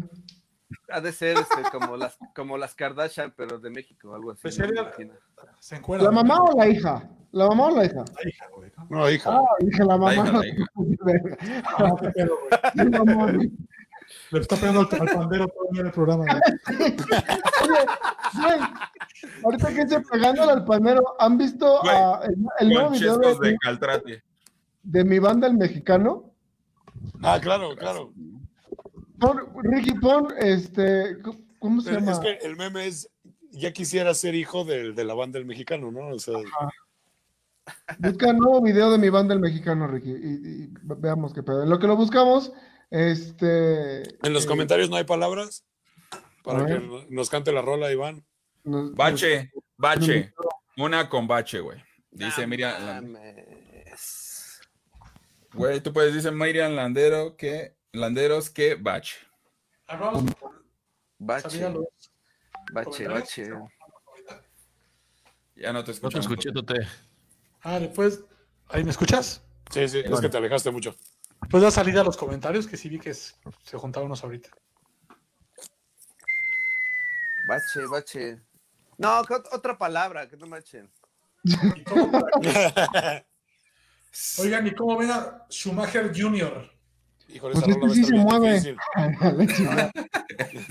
Ha 0.93 1.01
de 1.01 1.13
ser 1.13 1.37
este, 1.39 1.63
como, 1.73 1.97
las, 1.97 2.17
como 2.35 2.57
las 2.57 2.75
Kardashian, 2.75 3.33
pero 3.37 3.59
de 3.59 3.71
México, 3.71 4.15
algo 4.15 4.31
así. 4.33 4.43
Pues 4.43 4.59
me 4.59 4.67
sería- 4.67 4.83
imagino. 4.83 5.15
Se 5.59 5.77
encuentra. 5.77 6.07
¿La 6.11 6.13
mamá 6.15 6.43
o 6.45 6.57
la 6.57 6.69
hija? 6.69 7.09
¿La 7.33 7.47
mamá 7.49 7.67
o 7.67 7.77
la 7.77 7.85
hija? 7.85 8.05
La 8.23 8.29
hija, 8.29 8.47
güey. 8.55 8.73
¿no? 8.89 9.11
Hija. 9.11 9.31
Ah, 9.37 9.43
dije 9.61 9.85
la 9.85 9.97
mamá. 9.97 10.15
hija, 10.15 10.33
la 10.33 10.47
hija. 10.47 11.37
Ah, 11.79 11.95
mamá. 13.05 13.33
Le 14.33 14.41
está 14.41 14.57
pegando 14.57 14.81
al, 14.81 15.01
al 15.01 15.09
pandero 15.17 15.49
todavía 15.49 15.81
en 15.81 15.87
el 15.87 15.93
programa. 15.93 16.25
güey. 16.25 16.41
Oye, 17.63 17.87
güey, 18.35 18.59
ahorita 19.45 19.69
que 19.75 19.81
estoy 19.83 20.03
pegándole 20.05 20.53
al 20.53 20.65
palmero, 20.65 21.03
¿han 21.19 21.39
visto 21.39 21.81
Güey, 21.83 21.95
ah, 21.97 22.21
el, 22.25 22.37
el 22.61 22.69
nuevo 22.75 22.91
video 22.91 23.19
de, 23.19 24.23
de 24.83 25.05
mi 25.05 25.19
banda 25.21 25.47
el 25.47 25.57
mexicano? 25.57 26.30
Ah, 27.23 27.39
claro, 27.41 27.75
claro. 27.77 28.13
Pon, 29.19 29.39
Ricky, 29.63 29.95
pon, 29.95 30.29
este, 30.39 31.19
¿cómo 31.59 31.81
se 31.83 31.91
Es 31.91 31.97
llama? 31.97 32.21
que 32.21 32.39
el 32.47 32.57
meme 32.57 32.87
es, 32.87 33.11
ya 33.51 33.73
quisiera 33.73 34.15
ser 34.15 34.35
hijo 34.35 34.65
del- 34.65 34.95
de, 34.95 35.05
la 35.05 35.15
banda 35.15 35.39
del 35.39 35.47
mexicano, 35.47 35.91
¿no? 35.91 36.09
O 36.09 36.19
sea, 36.19 36.35
Busca 37.99 38.33
nuevo 38.33 38.61
video 38.63 38.91
de 38.91 38.99
mi 38.99 39.11
banda 39.11 39.35
el 39.35 39.41
mexicano, 39.41 39.87
Ricky, 39.87 40.11
y, 40.11 40.63
y 40.65 40.69
veamos 40.83 41.33
qué 41.33 41.43
pedo. 41.43 41.63
En 41.63 41.71
lo 41.71 41.79
que 41.79 41.87
lo 41.87 41.97
buscamos, 41.97 42.53
este... 42.91 44.03
en 44.27 44.33
los 44.33 44.45
eh, 44.45 44.49
comentarios 44.49 44.89
no 44.91 44.97
hay 44.97 45.05
palabras 45.05 45.65
para 46.43 46.65
que 46.67 47.07
nos 47.11 47.29
cante 47.31 47.53
la 47.53 47.63
rola, 47.63 47.93
Iván. 47.93 48.25
nos- 48.65 48.95
Bache, 48.95 49.51
bache. 49.77 50.33
Una 50.79 51.09
con 51.09 51.29
bache, 51.29 51.61
güey. 51.61 51.79
Dice 52.11 52.43
No 52.43 52.49
Miriam. 52.49 53.15
Güey, 55.55 55.81
tú 55.81 55.93
puedes 55.93 56.15
decir 56.15 56.33
Miriam 56.33 56.73
Landero 56.73 57.37
que. 57.37 57.77
Landeros 57.93 58.51
que 58.51 58.77
bache. 58.77 59.17
Bache, 61.19 61.67
bache, 62.73 63.09
bache. 63.09 63.51
Ya 65.57 65.73
no 65.73 65.83
te 65.85 65.91
No 65.91 65.95
escucho. 65.95 66.11
te 66.11 66.21
escuché, 66.21 66.53
Tote. 66.53 66.87
Ah, 67.63 67.81
después. 67.81 68.21
¿Ahí 68.69 68.85
me 68.85 68.91
escuchas? 68.91 69.43
Sí, 69.71 69.89
sí, 69.89 70.03
es 70.05 70.21
que 70.21 70.29
te 70.29 70.37
alejaste 70.39 70.71
mucho. 70.71 70.95
Pues 71.51 71.63
da 71.63 71.71
salida 71.71 72.03
a 72.03 72.05
los 72.05 72.17
comentarios 72.17 72.67
que 72.67 72.77
sí 72.77 72.89
vi 72.89 73.01
que 73.01 73.13
se 73.13 73.35
juntaron 73.77 74.07
unos 74.07 74.23
ahorita. 74.23 74.51
Bache, 77.49 77.87
bache. 77.91 78.41
No, 78.99 79.23
otra 79.53 79.77
palabra, 79.77 80.29
que 80.29 80.37
no 80.37 80.47
manchen. 80.47 80.91
Y 81.43 81.83
todo 81.85 82.11
por 82.11 82.31
aquí. 82.37 83.25
Oigan, 84.39 84.67
¿y 84.67 84.73
cómo 84.73 84.97
ven 84.99 85.11
a 85.11 85.47
Schumacher 85.51 86.11
Jr.? 86.15 86.71
Híjole, 87.29 87.55
Pues 87.55 87.69
esa 87.69 87.79
este 87.79 87.91
sí 87.95 88.05
se 88.05 88.15
mueve. 88.17 88.61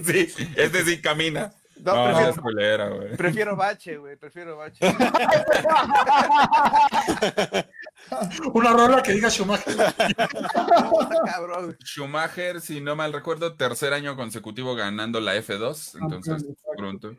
Sí, 0.04 0.28
este 0.58 0.84
sí 0.84 1.02
camina. 1.02 1.54
No, 1.82 1.96
No, 1.96 2.04
prefiero, 2.06 2.30
es 2.32 2.40
culera, 2.40 2.90
güey. 2.90 3.16
prefiero 3.16 3.56
bache, 3.56 3.96
güey, 3.98 4.18
prefiero 4.18 4.58
bache. 4.58 4.80
Una 8.54 8.74
rola 8.74 9.02
que 9.04 9.14
diga 9.14 9.30
Schumacher. 9.30 9.76
Cabrón. 11.26 11.78
Schumacher, 11.84 12.60
si 12.62 12.82
no 12.82 12.96
mal 12.98 13.14
recuerdo, 13.14 13.56
tercer 13.56 13.94
año 13.94 14.16
consecutivo 14.18 14.76
ganando 14.76 15.20
la 15.22 15.36
F2. 15.38 16.00
Entonces, 16.02 16.34
Campeón, 16.44 16.56
pronto, 16.78 17.16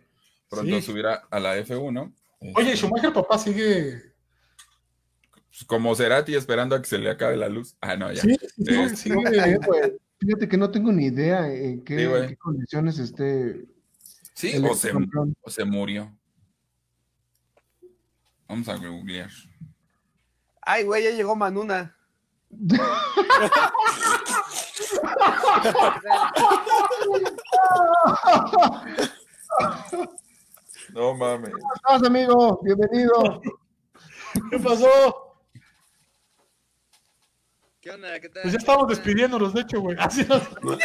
pronto 0.49 0.77
Sí. 0.77 0.83
subirá 0.83 1.23
a 1.31 1.41
la 1.41 1.57
F1. 1.57 2.13
Oye, 2.57 2.77
Schumacher, 2.77 3.13
papá, 3.13 3.39
sigue. 3.39 4.10
Como 5.67 5.95
Cerati 5.95 6.35
esperando 6.35 6.75
a 6.75 6.81
que 6.83 6.89
se 6.89 6.99
le 6.99 7.11
acabe 7.11 7.37
la 7.37 7.49
luz. 7.49 7.77
Ah, 7.81 7.97
no, 7.97 8.11
ya. 8.13 8.23
Sí, 8.23 8.37
sí, 8.41 8.65
sí, 8.65 8.75
Eh, 8.75 8.97
sigue. 8.97 9.99
Fíjate 10.19 10.49
que 10.49 10.57
no 10.59 10.71
tengo 10.71 10.93
ni 10.93 11.07
idea 11.07 11.47
en 11.53 11.83
qué, 11.83 11.99
Sí, 11.99 12.05
güey. 12.07 12.23
en 12.23 12.29
qué 12.29 12.37
condiciones 12.37 12.99
esté 12.99 13.65
Sí, 14.35 14.53
o 14.63 14.75
se, 14.75 14.93
o 15.43 15.51
se 15.51 15.65
murió. 15.65 16.15
Vamos 18.49 18.69
a 18.69 18.77
googlear. 18.77 19.31
Ay, 20.63 20.85
güey, 20.85 21.05
ya 21.05 21.11
llegó 21.11 21.37
Manuna. 21.37 21.97
No 30.95 31.15
mames. 31.15 31.51
¿Cómo 31.53 31.75
estás, 31.75 32.03
amigo? 32.05 32.61
Bienvenido. 32.63 33.41
¿Qué 34.51 34.59
pasó? 34.59 35.30
¿Qué 37.81 37.91
onda? 37.91 38.21
¿Qué 38.21 38.29
tal? 38.29 38.43
Pues 38.43 38.53
ya 38.53 38.59
estamos 38.59 38.89
despidiéndonos, 38.89 39.55
de 39.55 39.63
hecho, 39.63 39.81
güey. 39.81 39.97
Nos- 40.29 40.79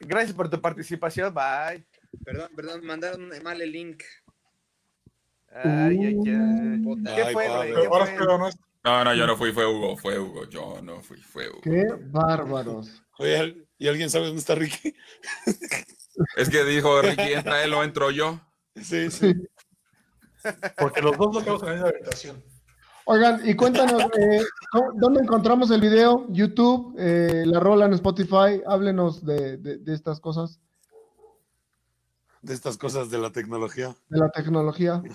Gracias 0.00 0.34
por 0.34 0.48
tu 0.50 0.60
participación, 0.60 1.32
bye. 1.34 1.86
Perdón, 2.24 2.50
perdón, 2.56 2.84
mandaron 2.84 3.30
mal 3.42 3.60
el 3.60 3.70
link. 3.70 4.02
Ay, 5.52 5.98
ay. 6.06 6.16
¿Qué 6.24 7.22
Ay, 7.22 7.32
fue, 7.32 7.48
güey? 7.48 7.72
¿Qué 7.74 7.86
Ahora 7.86 8.04
fue? 8.06 8.14
espero, 8.14 8.38
¿no? 8.38 8.50
No, 8.82 9.04
no, 9.04 9.14
yo 9.14 9.26
no 9.26 9.36
fui, 9.36 9.52
fue 9.52 9.66
Hugo, 9.66 9.96
fue 9.96 10.18
Hugo. 10.18 10.48
Yo 10.48 10.80
no 10.82 11.02
fui, 11.02 11.18
fue 11.20 11.48
Hugo. 11.50 11.60
Qué 11.60 11.86
bárbaros. 12.06 13.02
Oye, 13.18 13.66
¿y 13.78 13.88
alguien 13.88 14.08
sabe 14.10 14.26
dónde 14.26 14.40
está 14.40 14.54
Ricky? 14.54 14.94
Es 16.36 16.48
que 16.48 16.64
dijo 16.64 17.00
Ricky, 17.02 17.34
entra 17.34 17.62
él 17.62 17.74
o 17.74 17.84
entro 17.84 18.10
yo. 18.10 18.40
Sí, 18.82 19.10
sí. 19.10 19.34
Porque 20.78 21.02
los 21.02 21.16
dos 21.18 21.34
lo 21.34 21.40
quedamos 21.42 21.62
en 21.62 21.68
la 21.68 21.74
misma 21.74 21.88
habitación. 21.90 22.42
Oigan, 23.12 23.40
y 23.44 23.56
cuéntanos, 23.56 24.02
eh, 24.20 24.40
¿cómo- 24.70 24.92
¿dónde 24.94 25.20
encontramos 25.20 25.68
el 25.72 25.80
video? 25.80 26.26
YouTube, 26.28 26.94
eh, 26.96 27.42
la 27.44 27.58
rola 27.58 27.86
en 27.86 27.94
Spotify. 27.94 28.62
Háblenos 28.64 29.26
de, 29.26 29.56
de- 29.56 29.78
de 29.78 29.94
estas 29.94 30.20
cosas, 30.20 30.60
De 32.40 32.54
estas 32.54 32.78
cosas 32.78 33.10
de 33.10 33.18
la 33.18 33.32
tecnología. 33.32 33.96
de 34.08 34.18
la 34.20 34.30
tecnología. 34.30 35.02
¿En 35.02 35.10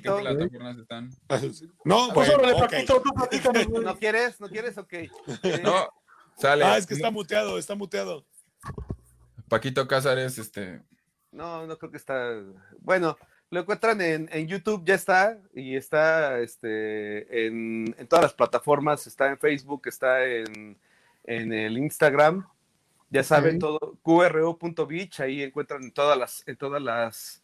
Paquito, 0.10 0.18
plataformas 0.20 0.78
están? 0.78 1.10
No, 1.84 2.08
Pues 2.14 2.32
bueno. 2.34 3.82
¿no 3.82 3.96
quieres? 3.98 4.40
¿No 4.40 4.48
quieres? 4.48 4.78
Ok. 4.78 4.94
No, 5.62 5.86
sale. 6.38 6.64
Ah, 6.64 6.78
es 6.78 6.86
que 6.86 6.94
está 6.94 7.10
muteado, 7.10 7.58
está 7.58 7.74
muteado. 7.74 8.24
Paquito 9.50 9.86
Cázares, 9.86 10.38
este. 10.38 10.82
No, 11.30 11.66
no 11.66 11.76
creo 11.76 11.90
que 11.90 11.98
está. 11.98 12.32
Bueno, 12.80 13.18
lo 13.50 13.60
encuentran 13.60 14.00
en, 14.00 14.28
en 14.32 14.46
YouTube, 14.46 14.84
ya 14.84 14.94
está, 14.94 15.38
y 15.54 15.76
está 15.76 16.38
este, 16.40 17.46
en, 17.46 17.94
en 17.98 18.06
todas 18.06 18.24
las 18.24 18.34
plataformas, 18.34 19.06
está 19.06 19.28
en 19.28 19.38
Facebook, 19.38 19.82
está 19.86 20.24
en, 20.24 20.76
en 21.24 21.52
el 21.52 21.78
Instagram. 21.78 22.46
Ya 23.10 23.22
saben, 23.22 23.58
todo, 23.58 23.96
qro.beach, 24.02 25.20
ahí 25.20 25.42
encuentran 25.42 25.82
en 25.82 25.92
todas 25.92 26.18
las, 26.18 26.46
en 26.46 26.56
todas 26.56 26.82
las 26.82 27.42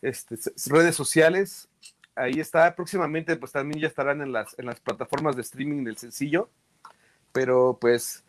este, 0.00 0.36
redes 0.70 0.96
sociales. 0.96 1.68
Ahí 2.14 2.40
está. 2.40 2.74
Próximamente, 2.74 3.36
pues 3.36 3.52
también 3.52 3.80
ya 3.80 3.88
estarán 3.88 4.22
en 4.22 4.32
las, 4.32 4.58
en 4.58 4.64
las 4.64 4.80
plataformas 4.80 5.36
de 5.36 5.42
streaming 5.42 5.84
del 5.84 5.98
sencillo. 5.98 6.48
Pero 7.32 7.76
pues, 7.78 8.24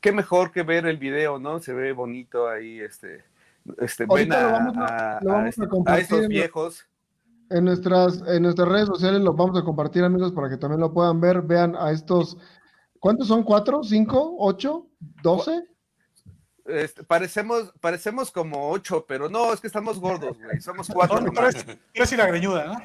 qué 0.00 0.10
mejor 0.10 0.50
que 0.50 0.64
ver 0.64 0.86
el 0.86 0.96
video, 0.96 1.38
¿no? 1.38 1.60
Se 1.60 1.72
ve 1.72 1.92
bonito 1.92 2.48
ahí, 2.48 2.80
este, 2.80 3.22
este, 3.78 4.06
ven 4.06 4.28
lo 4.30 4.34
a, 4.36 4.52
vamos 4.52 4.76
a- 4.76 5.16
a- 5.18 5.20
lo 5.22 5.30
a 5.30 5.32
vamos 5.34 5.46
a 5.46 5.48
este- 5.50 5.64
a 5.64 5.68
compartir 5.68 6.02
estos 6.02 6.22
en- 6.22 6.28
viejos. 6.28 6.86
En 7.50 7.64
nuestras, 7.64 8.22
en 8.26 8.42
nuestras 8.42 8.68
redes 8.68 8.86
sociales 8.88 9.20
los 9.22 9.34
vamos 9.34 9.58
a 9.58 9.64
compartir, 9.64 10.04
amigos, 10.04 10.32
para 10.32 10.50
que 10.50 10.56
también 10.58 10.80
lo 10.80 10.92
puedan 10.92 11.18
ver. 11.20 11.40
Vean 11.42 11.74
a 11.76 11.90
estos. 11.92 12.36
¿Cuántos 13.00 13.28
son? 13.28 13.42
¿Cuatro? 13.42 13.82
¿Cinco? 13.82 14.36
¿Ocho? 14.38 14.86
¿Doce? 15.22 15.64
Este, 16.66 17.02
parecemos, 17.04 17.72
parecemos 17.80 18.30
como 18.30 18.70
ocho, 18.70 19.06
pero 19.08 19.30
no, 19.30 19.54
es 19.54 19.60
que 19.60 19.66
estamos 19.68 19.98
gordos, 19.98 20.36
güey. 20.38 20.60
Somos 20.60 20.88
cuatro. 20.92 21.20
No, 21.20 21.26
nomás. 21.28 21.54
pero 21.64 21.72
es- 21.72 21.78
Quieres 21.92 22.12
ir 22.12 22.20
a 22.20 22.26
greñuda, 22.26 22.64
¿no? 22.66 22.78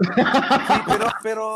Sí, 0.00 0.80
pero, 0.88 1.06
pero, 1.22 1.54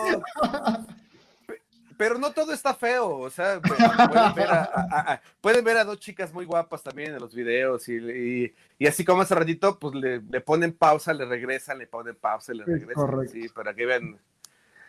pero 1.96 2.18
no 2.18 2.32
todo 2.32 2.52
está 2.52 2.74
feo, 2.74 3.18
o 3.18 3.30
sea, 3.30 3.60
pu- 3.60 3.74
pueden 4.10 4.34
ver 4.34 4.48
a, 4.48 4.62
a- 4.64 5.12
a- 5.14 5.20
pueden 5.40 5.64
ver 5.64 5.76
a 5.78 5.84
dos 5.84 5.98
chicas 6.00 6.32
muy 6.32 6.44
guapas 6.44 6.82
también 6.82 7.12
en 7.14 7.20
los 7.20 7.34
videos 7.34 7.88
y, 7.88 7.94
y- 7.96 8.54
y 8.78 8.86
así 8.86 9.04
como 9.04 9.22
hace 9.22 9.34
ratito, 9.34 9.78
pues 9.78 9.94
le, 9.94 10.20
le 10.22 10.40
ponen 10.40 10.72
pausa, 10.72 11.12
le 11.12 11.24
regresan, 11.24 11.78
le 11.78 11.86
ponen 11.86 12.16
pausa 12.16 12.52
le 12.52 12.64
regresan, 12.64 13.04
sí, 13.28 13.48
para 13.48 13.74
que 13.74 13.86
vean. 13.86 14.18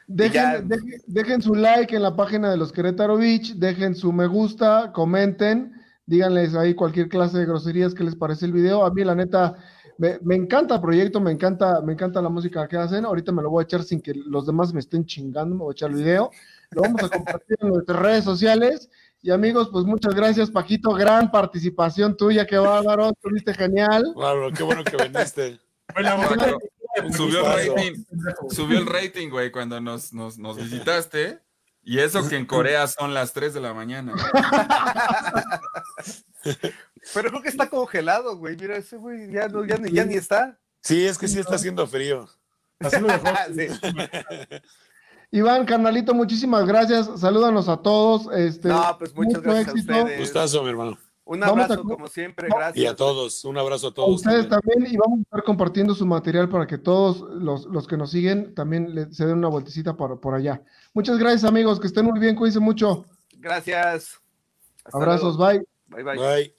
Dejen, 0.08 0.34
ya- 0.34 0.62
dejen, 0.62 1.02
dejen 1.08 1.42
su 1.42 1.56
like 1.56 1.96
en 1.96 2.04
la 2.04 2.16
página 2.16 2.52
de 2.52 2.58
los 2.58 2.72
Querétaro 2.72 3.18
Beach, 3.18 3.56
dejen 3.56 3.96
su 3.96 4.12
me 4.14 4.28
gusta, 4.28 4.92
comenten, 4.94 5.74
díganles 6.06 6.54
ahí 6.56 6.76
cualquier 6.76 7.10
clase 7.10 7.40
de 7.40 7.46
groserías 7.46 7.96
que 7.96 8.04
les 8.04 8.16
parece 8.16 8.46
el 8.46 8.52
video. 8.54 8.86
A 8.86 8.92
mí, 8.94 9.04
la 9.04 9.16
neta, 9.16 9.56
me, 9.98 10.20
me 10.22 10.36
encanta 10.36 10.76
el 10.76 10.82
proyecto, 10.82 11.20
me 11.20 11.32
encanta, 11.32 11.82
me 11.82 11.94
encanta 11.94 12.22
la 12.22 12.30
música 12.30 12.68
que 12.68 12.78
hacen. 12.78 13.06
Ahorita 13.06 13.32
me 13.32 13.42
lo 13.42 13.50
voy 13.50 13.62
a 13.62 13.66
echar 13.66 13.84
sin 13.84 14.02
que 14.02 14.14
los 14.14 14.46
demás 14.46 14.74
me 14.74 14.80
estén 14.80 15.06
chingando, 15.06 15.56
me 15.56 15.64
voy 15.64 15.72
a 15.72 15.74
echar 15.74 15.90
el 15.92 15.98
video. 15.98 16.32
Lo 16.72 16.82
vamos 16.82 17.04
a 17.04 17.10
compartir 17.10 17.58
en 17.62 17.70
nuestras 17.70 18.00
redes 18.00 18.24
sociales. 18.24 18.90
Y 19.22 19.32
amigos, 19.32 19.70
pues 19.72 19.86
muchas 19.86 20.14
gracias, 20.14 20.52
Paquito. 20.52 20.92
Gran 20.92 21.32
participación 21.32 22.16
tuya, 22.16 22.46
qué 22.46 22.58
bárbaro, 22.58 23.10
estuviste 23.10 23.54
genial. 23.54 24.04
Claro, 24.16 24.52
qué 24.52 24.64
bueno 24.64 24.84
que 24.84 24.98
viniste. 24.98 25.60
Bueno, 25.94 26.16
Cuando 26.28 26.60
Subió 27.12 27.46
el 27.58 27.68
rating, 27.68 28.06
subió 28.50 28.80
el 28.80 28.86
rating, 28.86 29.30
güey, 29.30 29.52
cuando 29.52 29.82
nos, 29.82 30.14
nos, 30.14 30.38
nos 30.38 30.58
visitaste. 30.58 31.40
Y 31.84 32.00
eso 32.00 32.28
que 32.28 32.36
en 32.36 32.46
Corea 32.46 32.88
son 32.88 33.14
las 33.14 33.34
3 33.34 33.54
de 33.54 33.60
la 33.62 33.74
mañana. 33.74 34.14
Pero 37.14 37.30
creo 37.30 37.42
que 37.42 37.50
está 37.50 37.70
congelado, 37.70 38.38
güey, 38.38 38.56
mira, 38.58 38.78
ese 38.78 38.98
güey 38.98 39.32
ya, 39.32 39.48
no, 39.48 39.66
ya, 39.66 39.78
ni, 39.78 39.92
ya 39.92 40.06
ni 40.06 40.16
está. 40.16 40.58
Sí, 40.82 41.06
es 41.06 41.18
que 41.18 41.28
sí 41.28 41.40
está 41.40 41.56
haciendo 41.56 41.86
frío. 41.88 42.28
Así 42.80 43.00
lo 43.00 43.08
dejó. 43.08 43.26
Sí. 43.56 43.68
Iván, 45.32 45.66
carnalito, 45.66 46.14
muchísimas 46.14 46.66
gracias. 46.66 47.10
Salúdanos 47.20 47.68
a 47.68 47.78
todos. 47.78 48.32
Este, 48.34 48.70
No, 48.70 48.96
pues 48.98 49.14
muchas 49.16 49.40
mucho 49.40 49.42
gracias 49.42 49.76
éxito. 49.76 49.94
a 49.94 49.98
ustedes. 50.04 50.20
Gustazo, 50.20 50.64
mi 50.64 50.70
hermano. 50.70 50.98
Un 51.26 51.44
abrazo, 51.44 51.74
a- 51.74 51.78
como 51.78 52.08
siempre, 52.08 52.48
gracias. 52.50 52.78
Y 52.78 52.86
a 52.86 52.96
todos, 52.96 53.44
un 53.46 53.58
abrazo 53.58 53.88
a 53.88 53.90
A 53.90 53.94
todos. 53.94 54.16
ustedes 54.22 54.48
también. 54.48 54.76
también 54.76 54.94
y 54.94 54.98
vamos 54.98 55.20
a 55.20 55.22
estar 55.24 55.44
compartiendo 55.44 55.96
su 55.96 56.06
material 56.06 56.48
para 56.50 56.68
que 56.68 56.78
todos 56.78 57.22
los, 57.32 57.66
los 57.66 57.88
que 57.88 57.98
nos 57.98 58.12
siguen 58.12 58.54
también 58.54 58.94
le- 58.94 59.12
se 59.12 59.26
den 59.26 59.40
una 59.40 59.48
vueltecita 59.48 59.98
por, 59.98 60.20
por 60.22 60.36
allá. 60.36 60.62
Muchas 60.94 61.18
gracias 61.18 61.44
amigos, 61.44 61.80
que 61.80 61.88
estén 61.88 62.06
muy 62.06 62.20
bien, 62.20 62.36
cuídense 62.36 62.60
mucho. 62.60 63.06
Gracias. 63.40 64.20
Hasta 64.86 64.98
Abrazos, 64.98 65.36
luego. 65.38 65.60
bye. 65.60 65.66
Bye, 65.88 66.04
bye. 66.04 66.18
Bye. 66.18 66.55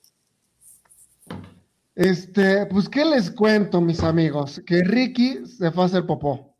Este, 1.96 2.66
pues 2.66 2.88
qué 2.90 3.04
les 3.06 3.30
cuento, 3.30 3.80
mis 3.80 4.02
amigos, 4.02 4.60
que 4.66 4.84
Ricky 4.84 5.46
se 5.46 5.70
fue 5.72 5.84
a 5.84 5.86
hacer 5.86 6.04
popó. 6.06 6.54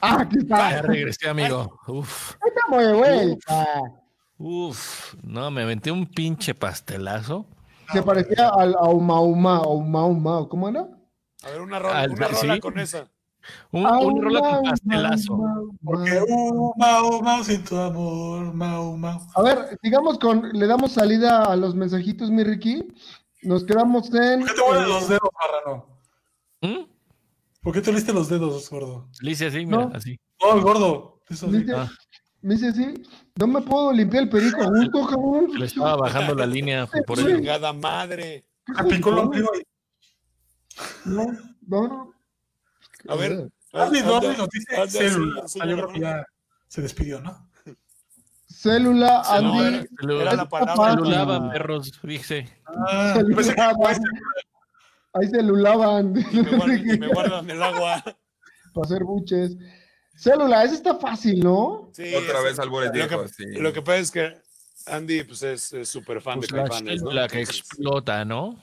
Ah, 0.00 0.22
aquí 0.22 0.38
está. 0.38 0.70
Ya 0.72 0.82
regresé, 0.82 1.28
amigo. 1.28 1.78
Uf, 1.86 2.34
Estamos 2.44 2.84
de 2.84 2.92
vuelta. 2.94 3.66
uf. 4.38 5.14
No, 5.22 5.48
me 5.52 5.62
aventé 5.62 5.92
un 5.92 6.06
pinche 6.06 6.54
pastelazo. 6.54 7.46
Se 7.92 8.02
parecía 8.02 8.48
al 8.48 8.74
a 8.74 8.88
Uma 8.88 9.20
Uma, 9.20 9.60
Uma 9.66 10.06
Uma, 10.06 10.48
¿cómo 10.48 10.68
era? 10.68 10.88
A 11.44 11.50
ver, 11.50 11.60
una 11.60 11.78
rola, 11.78 12.00
Al- 12.00 12.10
una 12.10 12.26
rola 12.28 12.54
sí. 12.54 12.60
con 12.60 12.78
esa. 12.78 13.08
Un, 13.70 13.84
rola 13.84 14.40
Uma, 14.40 14.50
con 14.50 14.58
Uma, 14.60 14.70
pastelazo. 14.70 15.34
Uma, 15.34 15.60
Uma. 15.60 15.72
Porque, 15.84 16.20
uh, 16.28 16.72
mau, 16.76 17.22
mau, 17.22 17.44
sin 17.44 17.62
tu 17.64 17.76
amor, 17.78 18.52
mau, 18.54 18.96
mau. 18.96 19.20
A 19.36 19.42
ver, 19.42 19.78
sigamos 19.82 20.18
con, 20.18 20.50
le 20.52 20.66
damos 20.66 20.92
salida 20.92 21.44
a 21.44 21.54
los 21.56 21.74
mensajitos, 21.76 22.30
mi 22.30 22.42
Ricky. 22.42 22.88
Nos 23.42 23.64
quedamos 23.64 24.12
en. 24.14 24.40
¿Por 24.40 24.48
qué 24.48 24.54
te 24.54 24.62
mueves 24.68 24.88
los 24.88 25.08
dedos, 25.08 25.30
marrano? 25.40 25.86
¿Mm? 26.62 26.90
¿Por 27.62 27.72
qué 27.74 27.80
te 27.80 27.90
oliste 27.90 28.12
los 28.12 28.28
dedos, 28.28 28.68
gordo? 28.70 29.08
Le 29.20 29.30
hice 29.32 29.46
así, 29.46 29.64
mira, 29.66 29.86
No. 29.86 29.92
así. 29.94 30.18
Oh, 30.40 30.54
el 30.56 30.62
gordo. 30.62 31.20
Eso 31.28 31.46
dice, 31.48 31.72
Ah. 31.74 31.90
me 32.42 32.54
dice 32.54 32.68
así, 32.68 33.02
no 33.36 33.46
me 33.46 33.60
puedo 33.62 33.92
limpiar 33.92 34.24
el 34.24 34.28
perico 34.30 34.62
a 34.62 34.66
gusto, 34.66 35.06
cabrón. 35.06 35.58
Le 35.58 35.66
estaba 35.66 35.96
bajando 35.96 36.34
la 36.34 36.46
línea 36.46 36.86
por 37.06 37.18
el. 37.18 37.42
Madre. 37.80 38.46
Me 38.66 38.84
picó 38.84 39.10
el 39.10 39.18
ombligo 39.18 39.50
No, 41.04 41.26
no, 41.66 41.88
no. 41.88 42.14
A 43.08 43.16
ver. 43.16 43.50
Andy 43.72 43.98
anda- 44.00 44.10
Dobby 44.20 44.36
nos 44.36 44.48
dice 44.48 44.76
Ah, 44.76 44.84
yo 45.66 45.76
creo 45.76 45.86
¿no? 45.86 45.92
que 45.92 46.00
ya 46.00 46.26
se 46.68 46.82
despidió, 46.82 47.20
¿no? 47.20 47.49
Célula, 48.62 49.22
Andy. 49.26 49.86
era, 50.02 50.14
era 50.22 50.34
la 50.34 50.48
palabra. 50.48 50.76
fácil. 50.76 50.98
Celulaban 51.04 51.50
perros, 51.50 51.92
dice. 52.02 52.48
Ah, 52.66 53.14
Celulaban. 53.16 54.00
Ahí 55.14 55.28
celulaban. 55.28 56.14
Y 56.30 56.36
me, 56.42 56.56
guardan, 56.56 56.78
y 56.94 56.98
me 56.98 57.08
guardan 57.08 57.50
el 57.50 57.62
agua. 57.62 58.02
Para 58.74 58.84
hacer 58.84 59.02
buches. 59.04 59.56
Célula, 60.14 60.62
esa 60.64 60.74
está 60.74 60.94
fácil, 60.96 61.40
¿no? 61.40 61.90
Sí, 61.94 62.14
Otra 62.14 62.42
vez 62.42 62.58
albures 62.58 62.88
lo 62.88 62.92
que, 62.92 62.98
viejos, 62.98 63.30
sí. 63.30 63.44
lo 63.58 63.72
que 63.72 63.80
pasa 63.80 63.98
es 63.98 64.10
que 64.10 64.36
Andy 64.86 65.24
pues, 65.24 65.42
es 65.42 65.72
súper 65.88 66.20
fan 66.20 66.38
Pues 66.38 66.50
de 66.50 66.56
la 66.58 66.64
Caifanes, 66.68 67.02
¿no? 67.02 67.08
célula 67.10 67.28
que 67.28 67.40
explota, 67.40 68.24
¿no? 68.26 68.62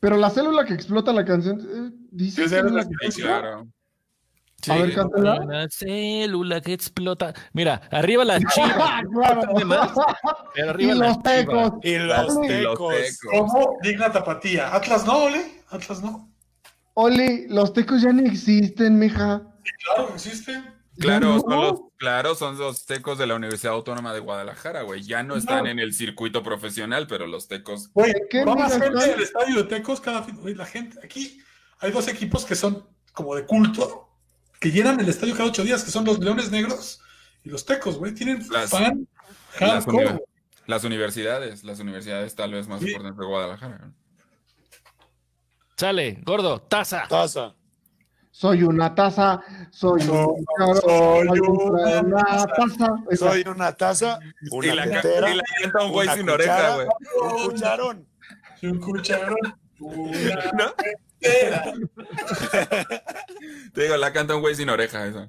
Pero 0.00 0.16
la 0.18 0.28
célula 0.30 0.64
que 0.66 0.74
explota 0.74 1.12
la 1.14 1.24
canción, 1.24 1.58
eh, 1.60 1.90
dice 2.10 2.42
Sí, 2.42 2.48
célula 2.50 2.84
que 2.84 3.06
explota. 3.06 3.40
claro. 3.40 3.68
A 4.68 4.74
ver, 4.76 4.94
cántala. 4.94 5.40
Una 5.40 5.68
célula 5.70 6.60
que 6.60 6.72
explota. 6.72 7.32
Mira, 7.52 7.80
arriba 7.90 8.24
la 8.24 8.38
chiva. 8.54 9.02
Claro. 9.12 9.54
de 9.54 9.64
más, 9.64 9.90
pero 10.54 10.80
Y 10.80 10.86
la 10.86 10.94
los 10.94 11.22
tecos. 11.22 11.72
Y 11.82 11.98
los 11.98 12.40
tecos. 12.42 13.18
como 13.30 13.78
digna 13.82 14.12
tapatía. 14.12 14.74
Atlas 14.74 15.06
no, 15.06 15.24
Ole. 15.24 15.62
Atlas 15.70 16.02
no. 16.02 16.30
Oli, 16.94 17.46
los 17.48 17.72
tecos 17.72 18.02
ya 18.02 18.12
no 18.12 18.22
existen, 18.26 18.98
mija. 18.98 19.42
Claro, 19.84 20.10
existe. 20.14 20.62
Claro, 20.98 21.40
son 21.40 21.48
no. 21.48 21.62
los, 21.62 21.80
claro, 21.96 22.34
son 22.34 22.58
los 22.58 22.84
tecos 22.84 23.16
de 23.16 23.26
la 23.26 23.34
Universidad 23.34 23.72
Autónoma 23.72 24.12
de 24.12 24.20
Guadalajara, 24.20 24.82
güey. 24.82 25.02
Ya 25.02 25.22
no 25.22 25.36
están 25.36 25.66
en 25.66 25.78
el 25.78 25.94
circuito 25.94 26.42
profesional, 26.42 27.06
pero 27.06 27.26
los 27.26 27.48
tecos. 27.48 27.90
Güey, 27.94 28.12
¿Qué 28.28 28.44
van 28.44 28.60
a 28.60 28.66
hacer 28.66 28.92
el 28.92 29.22
estadio 29.22 29.56
de 29.56 29.64
Tecos 29.64 30.00
cada 30.00 30.22
fin. 30.22 30.36
Güey, 30.36 30.54
la 30.54 30.66
gente, 30.66 30.98
aquí 31.02 31.40
hay 31.78 31.90
dos 31.90 32.06
equipos 32.08 32.44
que 32.44 32.54
son 32.54 32.86
como 33.14 33.34
de 33.34 33.46
culto, 33.46 34.09
que 34.60 34.70
llenan 34.70 35.00
el 35.00 35.08
estadio 35.08 35.34
cada 35.34 35.48
ocho 35.48 35.64
días, 35.64 35.82
que 35.82 35.90
son 35.90 36.04
los 36.04 36.18
Leones 36.20 36.50
Negros 36.52 37.00
y 37.42 37.48
los 37.48 37.64
Tecos, 37.66 37.98
güey. 37.98 38.14
Tienen 38.14 38.46
Las- 38.50 38.70
fan 38.70 39.08
Las, 39.58 39.86
univer- 39.86 40.22
universidades, 40.84 41.64
las 41.64 41.80
universidades 41.80 42.34
tal 42.36 42.52
vez 42.52 42.68
más 42.68 42.80
Sí. 42.80 42.86
importantes 42.88 43.18
de 43.18 43.26
Guadalajara. 43.26 43.90
Sale, 45.76 46.20
gordo, 46.24 46.60
taza. 46.60 47.04
Taza. 47.08 47.54
Soy 48.30 48.62
una 48.62 48.94
taza, 48.94 49.42
soy 49.70 50.02
un 50.02 50.44
soy 50.80 51.40
una, 51.40 52.00
una 52.00 52.46
taza. 52.46 52.94
Esa. 53.10 53.28
Soy 53.30 53.42
una 53.46 53.72
taza, 53.72 54.18
una 54.52 54.66
y, 54.66 54.76
la, 54.76 54.84
ca- 54.90 55.00
tetera, 55.02 55.30
y 55.30 55.36
la 55.36 55.42
canta 55.62 55.84
un 55.84 55.92
güey 55.92 56.08
sin 56.08 56.20
cuchara, 56.26 56.34
oreja, 56.34 56.74
güey. 56.74 56.86
un 57.22 57.44
cucharón. 57.50 58.08
Un 58.62 58.78
cucharón. 58.80 59.36
Una 59.80 60.52
¿No? 60.52 60.74
Te 63.74 63.82
digo, 63.82 63.96
la 63.96 64.12
canta 64.12 64.34
un 64.34 64.40
güey 64.40 64.54
sin 64.54 64.68
oreja, 64.70 65.06
esa. 65.06 65.28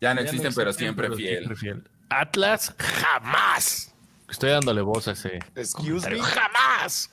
Ya 0.00 0.14
no 0.14 0.20
Ya 0.20 0.26
existen, 0.26 0.52
pero 0.54 0.72
siempre 0.72 1.06
pero 1.06 1.16
fiel. 1.16 1.36
siempre 1.38 1.56
fiel. 1.56 1.90
Atlas, 2.08 2.74
jamás. 2.78 3.94
Estoy 4.28 4.50
dándole 4.50 4.80
voz 4.82 5.08
a 5.08 5.12
ese. 5.12 5.38
Excuse 5.54 6.08
me. 6.10 6.20
¡Jamás! 6.20 7.10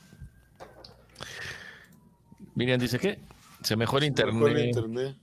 Miriam 2.56 2.80
dice 2.80 2.99
que 2.99 3.19
se 3.64 3.76
mejora 3.76 4.06
Mejor 4.10 4.49
internet. 4.49 4.76
internet. 4.76 5.15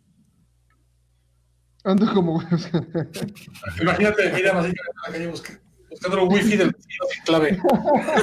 Ando 1.85 2.13
como. 2.15 2.43
Imagínate, 3.81 4.33
mira, 4.33 4.59
así 4.59 4.73
que 4.73 4.81
en 4.81 4.97
la 5.07 5.13
calle 5.13 5.29
busque- 5.31 5.61
buscando 6.01 6.23
el 6.23 6.28
wifi 6.28 6.56
del 6.56 6.70
vecino 6.73 7.05
sin 7.12 7.23
clave. 7.24 7.60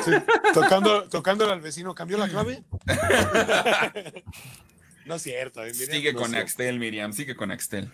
Sí, 0.06 0.12
Tocando, 0.54 1.04
tocándole 1.10 1.52
al 1.54 1.62
vecino, 1.62 1.94
¿cambió 1.96 2.18
la 2.18 2.28
clave? 2.30 2.64
no 5.06 5.16
es 5.16 5.22
cierto. 5.22 5.64
eh, 5.64 5.72
Miriam, 5.74 5.92
Sigue 5.92 6.14
no 6.14 6.20
con 6.20 6.32
sé. 6.32 6.38
Axtel, 6.38 6.80
Miriam, 6.80 7.14
sigue 7.14 7.36
con 7.36 7.52
Axtel. 7.52 7.92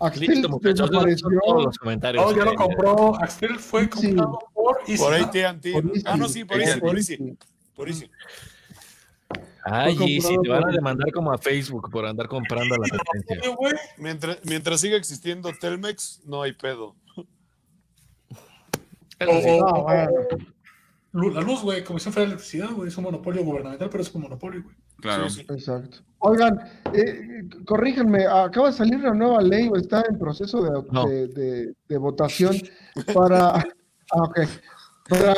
Axel 0.00 0.28
Listo, 0.28 0.48
muchachos. 0.48 0.90
desapareció. 0.90 1.28
son 1.28 1.38
Todos 1.44 1.64
los 1.64 1.78
comentarios. 1.78 2.24
No, 2.24 2.36
ya 2.36 2.44
lo 2.44 2.50
que- 2.52 2.56
compró. 2.56 3.16
Axel 3.20 3.58
fue 3.58 3.82
Sí. 3.84 3.88
comprado 4.14 4.38
por 4.54 4.78
Easy. 4.86 4.96
Por 5.02 5.14
Easy. 5.14 6.02
Ah, 6.06 6.16
no, 6.16 6.28
sí, 6.28 6.44
por 6.44 6.60
Easy. 6.60 6.80
Por 6.80 6.96
Easy. 6.96 7.36
Por 7.74 7.88
Easy. 7.88 8.10
Ay, 9.64 9.96
y 10.02 10.20
si 10.22 10.38
te 10.40 10.48
van 10.48 10.66
a 10.66 10.72
demandar 10.72 11.10
como 11.12 11.30
a 11.32 11.36
Facebook 11.36 11.90
por 11.90 12.06
andar 12.06 12.26
comprando 12.28 12.76
la 12.76 13.50
güey, 13.58 13.74
Mientras, 13.98 14.38
mientras 14.44 14.80
siga 14.80 14.96
existiendo 14.96 15.50
Telmex, 15.52 16.20
no 16.24 16.42
hay 16.42 16.52
pedo. 16.52 16.94
Eso 19.18 19.40
sí. 19.42 19.60
bueno. 19.82 20.10
La 21.34 21.40
luz, 21.40 21.62
güey, 21.62 21.82
Comisión 21.82 22.12
Federal 22.12 22.30
de 22.30 22.34
Electricidad, 22.34 22.70
güey, 22.70 22.88
es 22.88 22.96
un 22.98 23.04
monopolio 23.04 23.42
gubernamental, 23.42 23.88
pero 23.90 24.02
es 24.02 24.14
un 24.14 24.22
monopolio, 24.22 24.62
güey. 24.62 24.76
Claro. 25.00 25.28
Sí, 25.30 25.40
sí. 25.40 25.46
Exacto. 25.52 25.98
Oigan, 26.18 26.58
eh, 26.92 27.48
corríjanme, 27.64 28.26
acaba 28.26 28.66
de 28.68 28.72
salir 28.74 28.96
una 28.96 29.14
nueva 29.14 29.40
ley 29.42 29.68
o 29.68 29.76
está 29.76 30.04
en 30.08 30.18
proceso 30.18 30.62
de, 30.62 30.82
No. 30.92 31.06
de- 31.08 31.28
de- 31.28 31.74
de 31.88 31.98
votación 31.98 32.54
para, 33.14 33.54
ah, 34.12 34.30
para, 35.08 35.34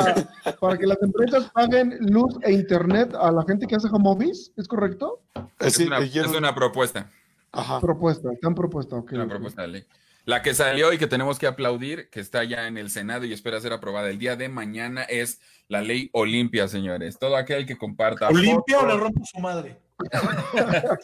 para 0.61 0.77
que 0.79 0.87
las 0.87 1.01
empresas 1.03 1.51
paguen 1.55 1.97
luz 2.01 2.35
e 2.43 2.53
internet 2.53 3.15
a 3.15 3.31
la 3.31 3.45
gente 3.45 3.67
que 3.67 3.77
hace 3.77 3.89
home 3.93 4.11
office, 4.11 4.51
¿es 4.57 4.67
correcto? 4.67 5.21
Es, 5.61 5.75
Sí, 5.75 5.85
una, 5.87 5.99
es 5.99 6.27
una 6.37 6.55
propuesta. 6.55 7.11
Ajá. 7.53 7.81
Propuesta, 7.81 8.33
están 8.33 8.55
propuesta, 8.55 8.97
ok. 8.97 9.13
Una 9.13 9.29
propuesta 9.29 9.63
de 9.63 9.69
ley. 9.69 9.85
La 10.25 10.43
que 10.43 10.55
salió 10.55 10.93
y 10.93 10.99
que 10.99 11.07
tenemos 11.07 11.39
que 11.39 11.47
aplaudir, 11.47 12.11
que 12.11 12.21
está 12.21 12.45
ya 12.45 12.67
en 12.67 12.77
el 12.77 12.91
Senado 12.91 13.25
y 13.25 13.33
espera 13.33 13.61
ser 13.61 13.73
aprobada 13.73 14.11
el 14.11 14.19
día 14.19 14.37
de 14.37 14.49
mañana, 14.49 15.03
es 15.05 15.41
la 15.69 15.81
ley 15.81 16.11
Olimpia, 16.13 16.69
señores. 16.69 17.19
Todo 17.19 17.37
aquel 17.37 17.67
que 17.67 17.79
comparta 17.79 18.29
¿Olimpia 18.29 18.79
o 18.79 18.81
fotos, 18.81 18.95
le 18.95 19.01
rompo 19.01 19.25
su 19.25 19.41
madre? 19.41 19.81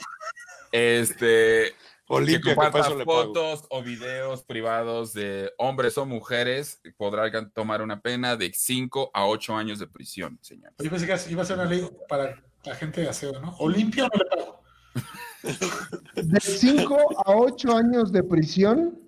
este, 0.72 1.74
Olimpia, 2.08 2.50
que 2.50 2.54
comparta 2.56 2.94
le 2.94 3.04
fotos 3.04 3.64
o 3.70 3.82
videos 3.82 4.42
privados 4.42 5.14
de 5.14 5.52
hombres 5.56 5.96
o 5.96 6.04
mujeres, 6.04 6.80
podrá 6.96 7.30
tomar 7.48 7.80
una 7.80 8.00
pena 8.00 8.36
de 8.36 8.52
5 8.52 9.10
a 9.14 9.26
8 9.26 9.56
años 9.56 9.78
de 9.78 9.86
prisión, 9.86 10.38
señores. 10.42 10.74
Yo 10.78 10.90
pensé 10.90 11.06
que 11.06 11.30
iba 11.30 11.42
a 11.42 11.46
ser 11.46 11.56
una 11.56 11.64
ley 11.64 11.88
para 12.08 12.42
la 12.64 12.74
gente 12.74 13.00
de 13.00 13.08
aseo, 13.08 13.40
¿no? 13.40 13.56
¿Olimpia 13.58 14.04
o 14.04 14.08
no 14.08 14.22
le 14.22 14.36
pago? 14.36 14.62
De 16.14 16.40
5 16.40 17.24
a 17.24 17.36
8 17.36 17.76
años 17.76 18.12
de 18.12 18.22
prisión 18.22 19.05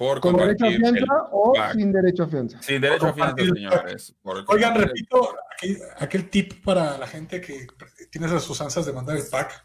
Por 0.00 0.18
con 0.18 0.34
derecho 0.34 0.64
a 0.64 0.70
fianza 0.70 1.04
o 1.30 1.52
pack. 1.52 1.74
sin 1.74 1.92
derecho 1.92 2.22
a 2.22 2.26
fianza. 2.26 2.62
Sin 2.62 2.80
derecho 2.80 3.08
a 3.08 3.12
fianza, 3.12 3.44
señores. 3.44 4.14
Por 4.22 4.44
Oigan, 4.48 4.74
repito, 4.74 5.36
aquel, 5.52 5.78
aquel 5.98 6.30
tip 6.30 6.64
para 6.64 6.96
la 6.96 7.06
gente 7.06 7.38
que 7.38 7.66
tiene 8.10 8.26
esas 8.26 8.42
sustancias 8.42 8.86
de 8.86 8.94
mandar 8.94 9.18
el 9.18 9.24
pack. 9.30 9.62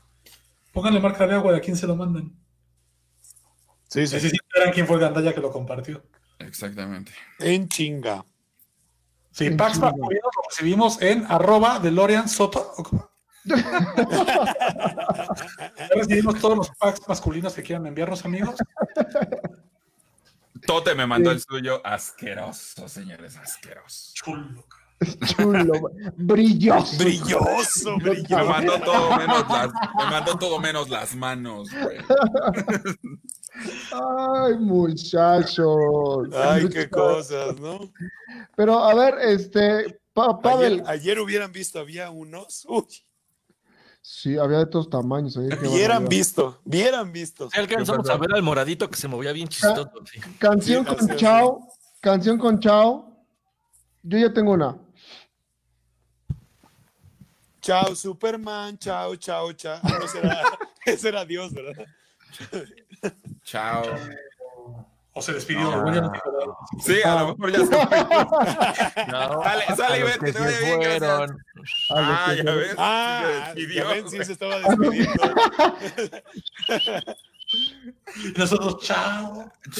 Pónganle 0.74 1.00
marca 1.00 1.26
de 1.26 1.36
agua 1.36 1.54
de 1.54 1.60
a 1.60 1.62
quién 1.62 1.78
se 1.78 1.88
lo 1.88 1.96
mandan. 1.96 2.34
Sí, 3.88 4.06
sí. 4.08 4.16
Necesito 4.16 4.44
ver 4.60 4.74
quién 4.74 4.86
fue 4.86 4.98
el 4.98 5.04
gandalla 5.04 5.34
que 5.34 5.40
lo 5.40 5.54
compartió. 5.54 6.04
Exactamente. 6.40 7.14
En 7.40 7.70
chinga. 7.70 8.26
Sí, 9.32 9.46
En 9.46 9.56
packs 9.56 9.76
chinga. 9.76 9.92
masculinos 9.92 10.32
lo 10.36 10.42
recibimos 10.50 11.02
en 11.02 11.26
arroba 11.30 11.80
de 11.80 11.92
Lorian 11.92 12.28
Soto. 12.28 12.74
recibimos 15.96 16.42
todos 16.42 16.58
los 16.58 16.70
packs 16.72 17.08
masculinos 17.08 17.54
que 17.54 17.64
quieran 17.64 17.88
enviarnos, 17.88 18.26
amigos. 18.26 18.56
Tote 20.66 20.96
me 20.96 21.06
mandó 21.06 21.32
el 21.32 21.40
suyo 21.42 21.82
asqueroso, 21.86 22.88
señores, 22.88 23.36
asqueroso. 23.38 24.12
Chulo. 24.14 24.66
Chulo, 25.26 25.92
brilloso. 26.16 26.98
Brilloso, 27.04 27.98
Me 27.98 28.10
brilloso. 28.12 28.46
mandó 28.46 28.80
todo 28.80 29.18
menos 29.18 29.46
las, 29.50 29.68
me 29.68 30.06
mandó 30.10 30.38
todo 30.38 30.60
menos 30.60 30.90
las 30.90 31.16
manos, 31.16 31.70
güey. 31.72 31.98
Ay, 33.92 34.58
muchachos. 34.60 36.30
Ay, 36.34 36.70
qué 36.70 36.90
cosas, 36.90 37.60
¿no? 37.60 37.92
Pero 38.56 38.80
a 38.84 38.94
ver, 38.96 39.16
este, 39.22 40.00
Pa- 40.14 40.40
Pavel. 40.42 40.76
Ayer, 40.82 40.90
ayer 40.90 41.20
hubieran 41.20 41.52
visto, 41.52 41.80
había 41.80 42.10
unos. 42.10 42.66
Uy, 42.68 42.86
Sí, 44.08 44.38
había 44.38 44.60
de 44.60 44.68
todos 44.68 44.88
tamaños. 44.88 45.36
hubieran 45.36 45.60
barbaridad. 45.64 46.10
visto, 46.10 46.62
hubieran 46.64 47.12
visto. 47.12 47.50
Sí, 47.50 47.60
alcanzamos 47.60 48.08
a 48.08 48.18
ver 48.18 48.36
al 48.36 48.44
moradito 48.44 48.88
que 48.88 48.98
se 48.98 49.08
movía 49.08 49.32
bien 49.32 49.48
chistoso. 49.48 49.90
sí. 50.12 50.20
Canción 50.38 50.86
Sí, 50.86 50.96
con 51.08 51.18
Chao. 51.18 51.68
Canción 52.02 52.38
con 52.38 52.60
Chao. 52.60 53.26
Yo 54.04 54.20
ya 54.20 54.32
tengo 54.32 54.52
una. 54.52 54.78
Chao, 57.62 57.96
Superman, 57.96 58.78
chao, 58.78 59.16
chao, 59.16 59.52
chao. 59.54 59.80
Ah, 59.82 59.98
no, 60.00 60.06
ese 60.06 60.20
era, 60.20 60.44
ese 60.86 61.08
era 61.10 61.26
Dios, 61.26 61.52
¿verdad? 61.52 61.86
Chao. 63.44 63.86
O 65.18 65.22
se 65.22 65.32
despidió. 65.32 65.62
No. 65.72 65.82
bueno, 65.82 66.02
no. 66.12 66.58
Sí, 66.84 66.98
a 67.06 67.22
lo 67.22 67.36
mejor 67.38 67.52
ya 67.52 67.60
se 67.60 67.66
fue. 67.68 67.98
Sale, 69.46 69.76
sale 69.78 70.00
y 70.00 70.04
vete, 70.04 70.34
te 70.34 70.40
vaya 70.40 70.52
se 70.58 70.66
bien, 70.66 70.80
gracias. 70.82 71.16
fueron. 71.18 71.38
Ah, 71.92 72.34
ya 72.36 72.52
ves. 72.52 72.70
se 72.72 72.76
Ah, 72.78 73.44
despidió, 73.56 73.84
ya 73.84 73.90
ven, 73.94 74.10
sí 74.10 74.26
se 74.26 74.32
estaba 74.34 74.56
despidiendo. 74.60 75.12
Y 78.26 78.28
nosotros, 78.38 78.78
chao. 78.82 79.52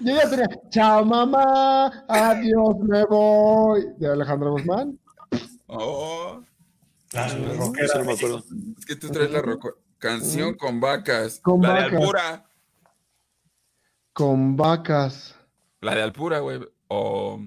Yo 0.00 0.16
ya 0.16 0.28
tenía. 0.30 0.48
Chao, 0.70 1.04
mamá. 1.04 2.04
Adiós, 2.08 2.76
me 2.82 3.04
voy. 3.06 3.86
De 3.98 4.12
Alejandro 4.12 4.50
Guzmán. 4.52 4.98
Oh, 5.68 6.42
rockera. 7.12 7.84
Eso 7.86 7.98
no 7.98 8.04
me 8.04 8.12
acuerdo. 8.12 8.44
es 8.78 8.84
que 8.86 8.96
tú 8.96 9.08
traes 9.08 9.30
la 9.30 9.42
canción 9.98 10.54
con 10.54 10.78
vacas. 10.80 11.40
Con 11.40 11.62
la 11.62 11.70
vacas. 11.70 11.90
de 11.90 11.96
Alpura. 11.96 12.46
Con 14.16 14.56
vacas. 14.56 15.36
La 15.82 15.94
de 15.94 16.00
Alpura, 16.00 16.38
güey. 16.38 16.58
O 16.88 17.38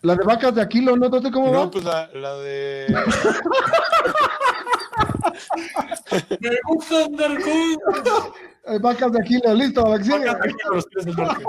La 0.00 0.16
de 0.16 0.24
vacas 0.24 0.54
de 0.54 0.62
Aquilo, 0.62 0.96
¿no? 0.96 1.10
¿Tú 1.10 1.30
cómo 1.30 1.52
va? 1.52 1.64
No, 1.64 1.70
pues 1.70 1.84
la, 1.84 2.08
la 2.14 2.34
de. 2.38 2.96
Me 6.40 6.50
gusta 6.66 7.04
andar 7.04 7.38
con. 7.42 7.52
Eh, 7.52 8.78
vacas 8.80 9.12
de 9.12 9.20
Aquilo, 9.20 9.52
listo, 9.52 9.92
la. 9.92 10.14
Vacas 10.14 10.40
de 10.40 10.48
aquí 10.48 10.56
a 10.64 10.68
los 10.74 10.86
pies 10.86 11.04
del 11.04 11.14
norte. 11.14 11.44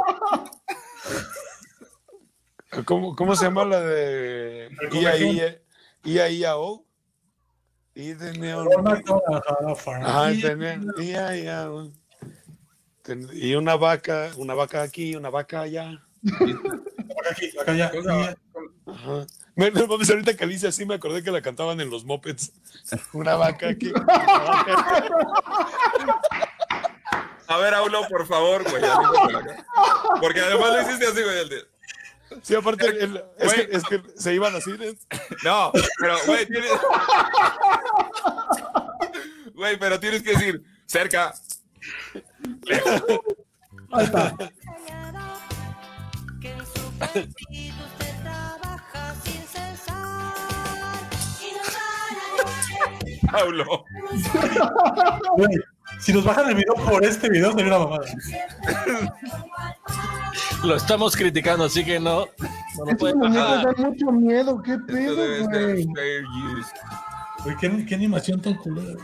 ¿Cómo, 2.86 3.16
cómo 3.16 3.38
se 3.38 3.46
llama 3.46 3.64
la 3.64 3.80
de. 3.80 4.76
IA, 4.92 5.18
IA, 5.20 5.62
IA, 6.04 6.30
IA, 6.32 6.58
O? 6.58 6.86
Y 7.96 8.12
de 8.12 8.34
Neon. 8.34 8.68
Ajá, 10.04 10.34
tenía. 10.42 10.82
IA, 10.98 11.38
IA, 11.38 11.72
O. 11.72 11.94
Ten- 11.94 11.99
Y 13.34 13.56
una 13.56 13.76
vaca, 13.76 14.32
una 14.38 14.54
vaca 14.54 14.82
aquí, 14.82 15.16
una 15.16 15.30
vaca 15.30 15.62
allá. 15.62 16.04
Aquí, 17.32 17.52
acá 17.60 17.74
ya. 17.74 17.92
Cosa- 17.92 18.36
Ajá. 18.88 19.26
Mames, 19.56 20.10
ahorita 20.10 20.36
que 20.38 20.48
dice 20.48 20.68
así 20.68 20.86
me 20.86 20.96
acordé 20.96 21.22
que 21.22 21.32
la 21.32 21.42
cantaban 21.42 21.82
en 21.82 21.90
los 21.90 22.06
mopeds. 22.06 22.52
Una 23.14 23.36
vaca 23.36 23.70
aquí. 23.70 23.90
una 23.90 24.04
vaca 24.06 24.96
allá. 24.96 26.22
A 27.48 27.58
ver, 27.58 27.74
Aulo, 27.74 28.08
por 28.08 28.28
favor, 28.28 28.64
güey. 28.70 28.82
Porque 30.22 30.40
además 30.40 30.72
lo 30.74 30.82
hiciste 30.84 31.08
así, 31.08 31.24
güey. 31.24 31.40
el 31.40 31.68
Sí, 32.44 32.54
aparte, 32.56 32.86
el- 32.88 33.24
es, 33.40 33.54
que, 33.54 33.68
es 33.72 33.84
que 33.86 34.04
se 34.16 34.34
iban 34.36 34.56
así. 34.56 34.72
¿eh? 34.80 34.96
No, 35.44 35.72
pero, 36.00 36.16
güey, 36.28 36.46
tienes. 36.46 36.70
Güey, 39.56 39.78
pero 39.80 40.00
tienes 40.00 40.22
que 40.24 40.32
decir 40.34 40.64
cerca. 40.86 41.34
Ahí 43.92 44.06
está. 44.06 44.36
Güey, 55.38 55.58
Si 56.00 56.14
nos 56.14 56.24
bajan 56.24 56.50
el 56.50 56.56
video 56.56 56.74
por 56.76 57.04
este 57.04 57.30
video, 57.30 57.52
sería 57.52 57.68
una 57.76 57.80
mamada. 57.86 58.06
Lo 60.64 60.76
estamos 60.76 61.16
criticando, 61.16 61.66
así 61.66 61.84
que 61.86 62.00
no. 62.00 62.26
No 62.78 62.86
lo 62.86 62.98
pueden 62.98 63.20
bajar. 63.20 63.66
dan 63.66 63.86
mucho 63.86 64.12
miedo. 64.12 64.62
¿Qué 64.62 64.78
pedo. 64.80 65.48
Güey, 67.44 67.56
¿qué, 67.60 67.86
qué 67.86 67.96
animación 67.96 68.42
tan 68.42 68.56
culera. 68.56 69.00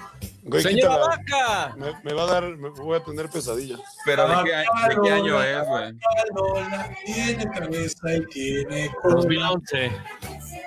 Güey, 0.48 0.62
¡Señora 0.62 0.96
quítala. 0.96 1.08
vaca! 1.08 1.76
Me, 1.76 1.94
me 2.04 2.14
va 2.14 2.24
a 2.24 2.26
dar, 2.28 2.56
me 2.58 2.70
voy 2.70 2.96
a 2.98 3.04
tener 3.04 3.28
pesadilla. 3.30 3.78
Pero 4.06 4.28
¿de 4.28 4.36
qué, 4.44 4.54
año- 4.56 4.70
de 4.90 4.96
qué 5.04 5.12
año 5.12 5.42
es, 5.44 5.68
güey? 5.68 5.94
Tiene 7.06 7.46
cabeza 7.52 8.16
y 8.16 8.26
tiene 8.28 8.92
cola. 9.02 9.16
2011. 9.16 9.92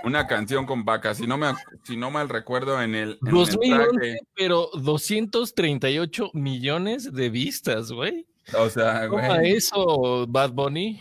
Una 0.05 0.27
canción 0.27 0.67
con 0.67 0.85
vacas. 0.85 1.19
Si 1.19 1.27
no, 1.27 1.39
me, 1.39 1.53
si 1.85 1.97
no 1.97 2.11
mal 2.11 2.29
recuerdo, 2.29 2.83
en 2.83 2.95
el, 2.95 3.19
en 3.23 3.29
el 3.29 3.35
2011, 3.35 3.69
traje. 3.99 4.19
pero 4.35 4.69
238 4.75 6.31
millones 6.35 7.13
de 7.13 7.31
vistas, 7.31 7.93
güey. 7.93 8.27
O 8.57 8.69
sea, 8.71 9.07
güey. 9.07 9.53
eso, 9.53 10.27
Bad 10.29 10.51
Bunny. 10.53 11.01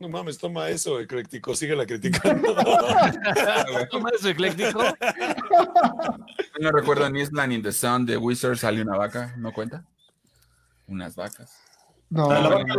No 0.00 0.08
mames, 0.08 0.38
toma 0.38 0.66
eso, 0.70 0.98
ecléctico, 0.98 1.54
síguela 1.54 1.84
criticando. 1.84 2.54
Toma 3.90 4.08
eso, 4.18 4.28
ecléctico. 4.30 4.82
No 6.60 6.70
recuerdo 6.72 7.06
en 7.06 7.16
Island 7.16 7.52
in 7.54 7.62
the 7.62 7.72
Sun 7.72 8.04
de 8.04 8.18
Wizard 8.18 8.56
sale 8.58 8.82
una 8.82 8.96
vaca. 8.96 9.34
¿No 9.38 9.50
cuenta? 9.52 9.82
Unas 10.86 11.16
vacas. 11.16 11.54
No, 12.10 12.28
La 12.28 12.36
de 12.36 12.42
la 12.42 12.48
la 12.50 12.54
vaca 12.56 12.74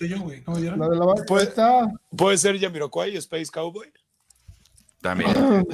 la 0.00 0.16
güey. 0.18 0.42
¿No 0.46 0.52
me 0.54 0.60
dieron? 0.60 0.80
de 0.80 0.96
la 0.96 1.04
vaca 1.06 1.22
Pues- 1.26 1.44
está. 1.44 1.90
Puede 2.14 2.36
ser 2.36 2.58
Jamiroquai, 2.60 3.16
Space 3.16 3.46
Cowboy. 3.50 3.90
También. 5.00 5.30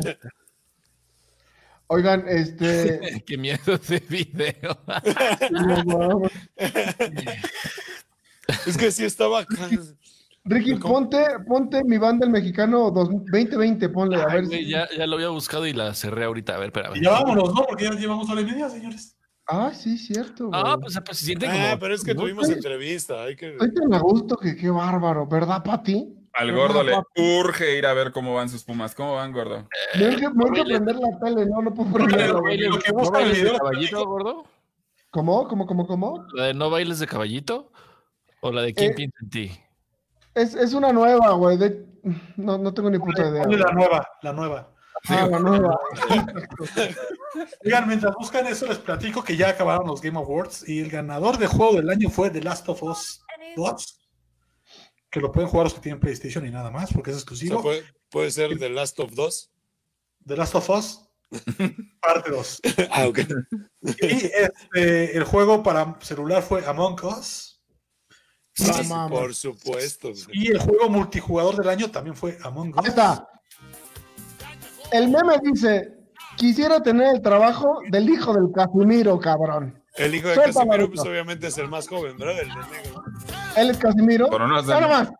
Oigan, 1.88 2.24
este. 2.28 3.22
Qué 3.26 3.36
miedo 3.36 3.76
de 3.78 3.98
video. 4.08 4.78
Es 8.66 8.76
que 8.76 8.90
sí 8.92 9.04
estaba. 9.04 9.44
Ricky, 10.44 10.74
ponte, 10.74 11.24
ponte 11.46 11.84
mi 11.84 11.98
banda 11.98 12.26
el 12.26 12.32
mexicano 12.32 12.90
dos- 12.90 13.08
2020, 13.10 13.88
ponle, 13.90 14.20
a 14.20 14.26
ver 14.26 14.46
güey, 14.46 14.64
si. 14.64 14.70
ya, 14.70 14.88
ya 14.96 15.06
lo 15.06 15.14
había 15.14 15.28
buscado 15.28 15.66
y 15.66 15.72
la 15.72 15.94
cerré 15.94 16.24
ahorita. 16.24 16.56
A 16.56 16.58
ver, 16.58 16.66
espérame. 16.68 16.96
Y 16.96 17.04
ya 17.04 17.10
vámonos, 17.12 17.54
¿no? 17.54 17.64
Porque 17.64 17.84
ya 17.84 17.92
llevamos 17.92 18.28
hora 18.28 18.40
y 18.40 18.44
media, 18.46 18.68
señores. 18.68 19.16
Ah, 19.46 19.70
sí, 19.74 19.96
cierto. 19.98 20.50
Ah, 20.52 20.76
pues, 20.80 20.98
pues 21.04 21.18
se 21.18 21.26
siente 21.26 21.46
Ah, 21.46 21.68
como. 21.70 21.78
pero 21.80 21.94
es 21.94 22.02
que 22.02 22.14
¿no? 22.14 22.22
tuvimos 22.22 22.48
entrevista. 22.48 23.22
Hay 23.22 23.36
que... 23.36 23.50
Estoy 23.52 23.72
tan 23.72 23.94
a 23.94 23.98
gusto 24.00 24.36
que 24.36 24.56
qué 24.56 24.70
bárbaro, 24.70 25.26
¿verdad, 25.26 25.62
Pati? 25.62 26.12
Al 26.34 26.52
gordo 26.52 26.82
le 26.82 26.94
urge 27.16 27.76
ir 27.76 27.86
a 27.86 27.92
ver 27.92 28.10
cómo 28.10 28.34
van 28.34 28.48
sus 28.48 28.64
pumas. 28.64 28.94
¿Cómo 28.94 29.14
van, 29.16 29.32
gordo? 29.32 29.68
Me 29.98 30.16
que 30.16 30.28
prender 30.30 30.96
la 30.96 31.18
tele, 31.22 31.46
no, 31.46 31.60
no 31.62 31.74
puedo 31.74 31.88
¿No 31.90 31.94
prenderla. 31.94 32.40
bailes, 32.40 32.68
güey. 32.70 32.78
Lo 32.78 32.78
que 32.78 32.92
no 32.92 32.98
busca 32.98 33.18
el 33.18 33.24
bailes 33.26 33.38
de 33.38 33.44
video, 33.50 33.58
caballito, 33.58 34.06
gordo? 34.06 34.44
¿Cómo? 35.10 35.46
¿Cómo, 35.46 35.66
cómo, 35.66 35.86
cómo? 35.86 36.24
¿La 36.34 36.44
de 36.46 36.54
no 36.54 36.70
bailes 36.70 36.98
de 37.00 37.06
caballito? 37.06 37.70
¿O 38.40 38.50
la 38.50 38.62
de 38.62 38.72
quién 38.74 38.92
Eh, 38.92 38.94
piensa 38.94 39.16
en 39.22 39.30
ti? 39.30 39.50
Es, 40.34 40.54
es 40.54 40.72
una 40.74 40.92
nueva, 40.92 41.32
güey. 41.32 41.56
de- 41.58 41.86
No, 42.36 42.58
no 42.58 42.72
tengo 42.74 42.90
ni 42.90 42.98
puta 42.98 43.28
idea. 43.28 43.44
Güey. 43.44 43.58
la 43.58 43.72
nueva, 43.72 44.08
la 44.22 44.32
nueva. 44.32 44.68
Ah, 45.08 45.26
la 45.30 45.38
nueva. 45.40 45.78
Oigan, 47.64 47.88
mientras 47.88 48.14
buscan 48.14 48.46
eso, 48.46 48.66
les 48.66 48.78
platico 48.78 49.22
que 49.24 49.36
ya 49.36 49.48
acabaron 49.50 49.86
los 49.86 50.00
Game 50.00 50.18
Awards 50.18 50.68
y 50.68 50.80
el 50.80 50.90
ganador 50.90 51.38
de 51.38 51.46
juego 51.46 51.74
del 51.76 51.90
año 51.90 52.08
fue 52.10 52.30
The 52.30 52.40
Last 52.42 52.68
of 52.68 52.82
Us 52.82 53.22
2. 53.56 53.98
Que 55.10 55.20
lo 55.20 55.30
pueden 55.32 55.48
jugar 55.50 55.64
los 55.66 55.74
que 55.74 55.80
tienen 55.80 56.00
PlayStation 56.00 56.46
y 56.46 56.50
nada 56.50 56.70
más, 56.70 56.92
porque 56.92 57.10
es 57.10 57.16
O 57.16 57.18
exclusivo. 57.18 57.54
sea, 57.56 57.62
puede, 57.62 57.82
puede 58.10 58.30
ser 58.30 58.58
The 58.58 58.70
Last 58.70 58.98
of 59.00 59.18
Us. 59.18 59.50
The 60.26 60.36
Last 60.36 60.54
of 60.54 60.70
Us, 60.70 61.08
parte 62.00 62.30
2. 62.30 62.60
Ah, 62.92 63.06
ok. 63.08 63.18
Y 63.82 64.30
este, 64.32 65.16
el 65.16 65.24
juego 65.24 65.62
para 65.62 65.98
celular 66.00 66.42
fue 66.42 66.64
Among 66.64 67.02
Us. 67.04 67.51
No. 68.58 69.08
Por 69.08 69.34
supuesto. 69.34 70.08
güey. 70.08 70.24
Y 70.32 70.48
el 70.48 70.58
juego 70.58 70.88
multijugador 70.90 71.56
del 71.56 71.68
año 71.68 71.90
también 71.90 72.14
fue 72.14 72.38
Among 72.42 72.74
Ahí 72.76 72.82
Us. 72.82 72.88
está. 72.88 73.28
El 74.90 75.08
meme 75.08 75.38
dice: 75.42 75.94
Quisiera 76.36 76.82
tener 76.82 77.14
el 77.14 77.22
trabajo 77.22 77.78
del 77.90 78.10
hijo 78.10 78.34
del 78.34 78.52
Casimiro, 78.54 79.18
cabrón. 79.18 79.82
El 79.96 80.14
hijo 80.14 80.28
de 80.28 80.34
Casimiro, 80.36 80.88
pues 80.88 81.00
obviamente 81.00 81.46
es 81.46 81.58
el 81.58 81.68
más 81.68 81.88
joven, 81.88 82.16
¿verdad? 82.18 82.40
El 82.40 82.48
negro. 82.48 83.04
Él 83.56 83.70
es 83.70 83.78
Casimiro. 83.78 84.28
Pero 84.30 84.48
no 84.48 84.62
Nada 84.62 84.88
más. 84.88 85.10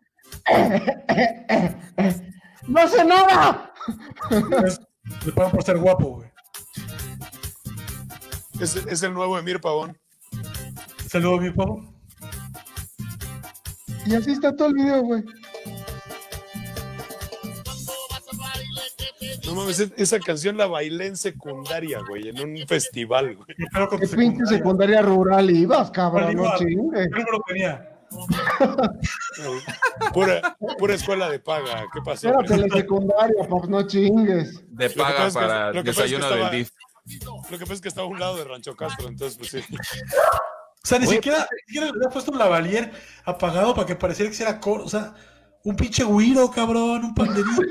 ¡No 2.67 2.87
sé 2.87 3.03
nada! 3.03 3.73
Le 5.25 5.31
pagan 5.33 5.51
por 5.51 5.63
ser 5.63 5.77
guapo, 5.77 6.15
güey. 6.17 6.29
Es, 8.59 8.75
es 8.75 9.03
el 9.03 9.13
nuevo 9.13 9.37
Emir 9.37 9.59
Pavón. 9.59 9.97
Saludos, 11.07 11.41
mi 11.41 11.51
pavo. 11.51 11.92
Y 14.05 14.15
así 14.15 14.31
está 14.31 14.55
todo 14.55 14.69
el 14.69 14.73
video, 14.75 15.01
güey. 15.03 15.23
No 19.45 19.55
mames, 19.55 19.79
e- 19.79 19.93
esa 19.97 20.19
canción 20.19 20.57
la 20.57 20.67
bailé 20.67 21.07
en 21.07 21.17
secundaria, 21.17 21.99
güey, 22.07 22.29
en 22.29 22.39
un 22.39 22.67
festival, 22.67 23.35
güey. 23.35 23.47
Qué 23.99 24.07
pinche 24.15 24.45
secundaria 24.45 25.01
rural 25.01 25.49
ibas, 25.49 25.91
cabrón. 25.91 26.35
No 26.35 26.55
chingues. 26.57 27.09
Pura, 30.13 30.55
pura 30.77 30.93
escuela 30.93 31.29
de 31.29 31.39
paga. 31.39 31.85
¿Qué 31.91 31.99
pasó? 32.05 32.29
Era 32.29 32.43
telesecundaria, 32.43 33.43
pues 33.49 33.67
no 33.69 33.87
chingues. 33.87 34.63
De 34.69 34.89
paga 34.91 35.17
pasa 35.17 35.27
es 35.27 35.33
que- 35.33 35.39
para 35.39 35.71
desayuno 35.83 36.25
estaba- 36.25 36.49
del 36.49 36.59
DIF. 36.59 36.69
Lo 37.49 37.57
que 37.57 37.65
pasa 37.65 37.73
es 37.73 37.81
que 37.81 37.89
estaba 37.89 38.07
a 38.07 38.09
un 38.09 38.19
lado 38.19 38.37
de 38.37 38.43
Rancho 38.45 38.75
Castro, 38.75 39.07
entonces, 39.07 39.37
pues 39.37 39.49
sí. 39.65 39.75
O 40.83 40.87
sea, 40.87 40.99
ni 40.99 41.05
Oye, 41.07 41.15
siquiera, 41.15 41.39
ni 41.49 41.59
siquiera 41.65 41.85
le 41.87 41.93
había 41.93 42.09
puesto 42.09 42.31
un 42.31 42.37
lavalier 42.39 42.91
apagado 43.23 43.73
para 43.73 43.87
que 43.87 43.95
pareciera 43.95 44.29
que 44.29 44.43
era 44.43 44.59
coro. 44.59 44.83
O 44.83 44.89
sea, 44.89 45.13
un 45.63 45.75
pinche 45.77 46.03
güiro, 46.03 46.51
cabrón, 46.51 47.05
un 47.05 47.15
panderito. 47.15 47.61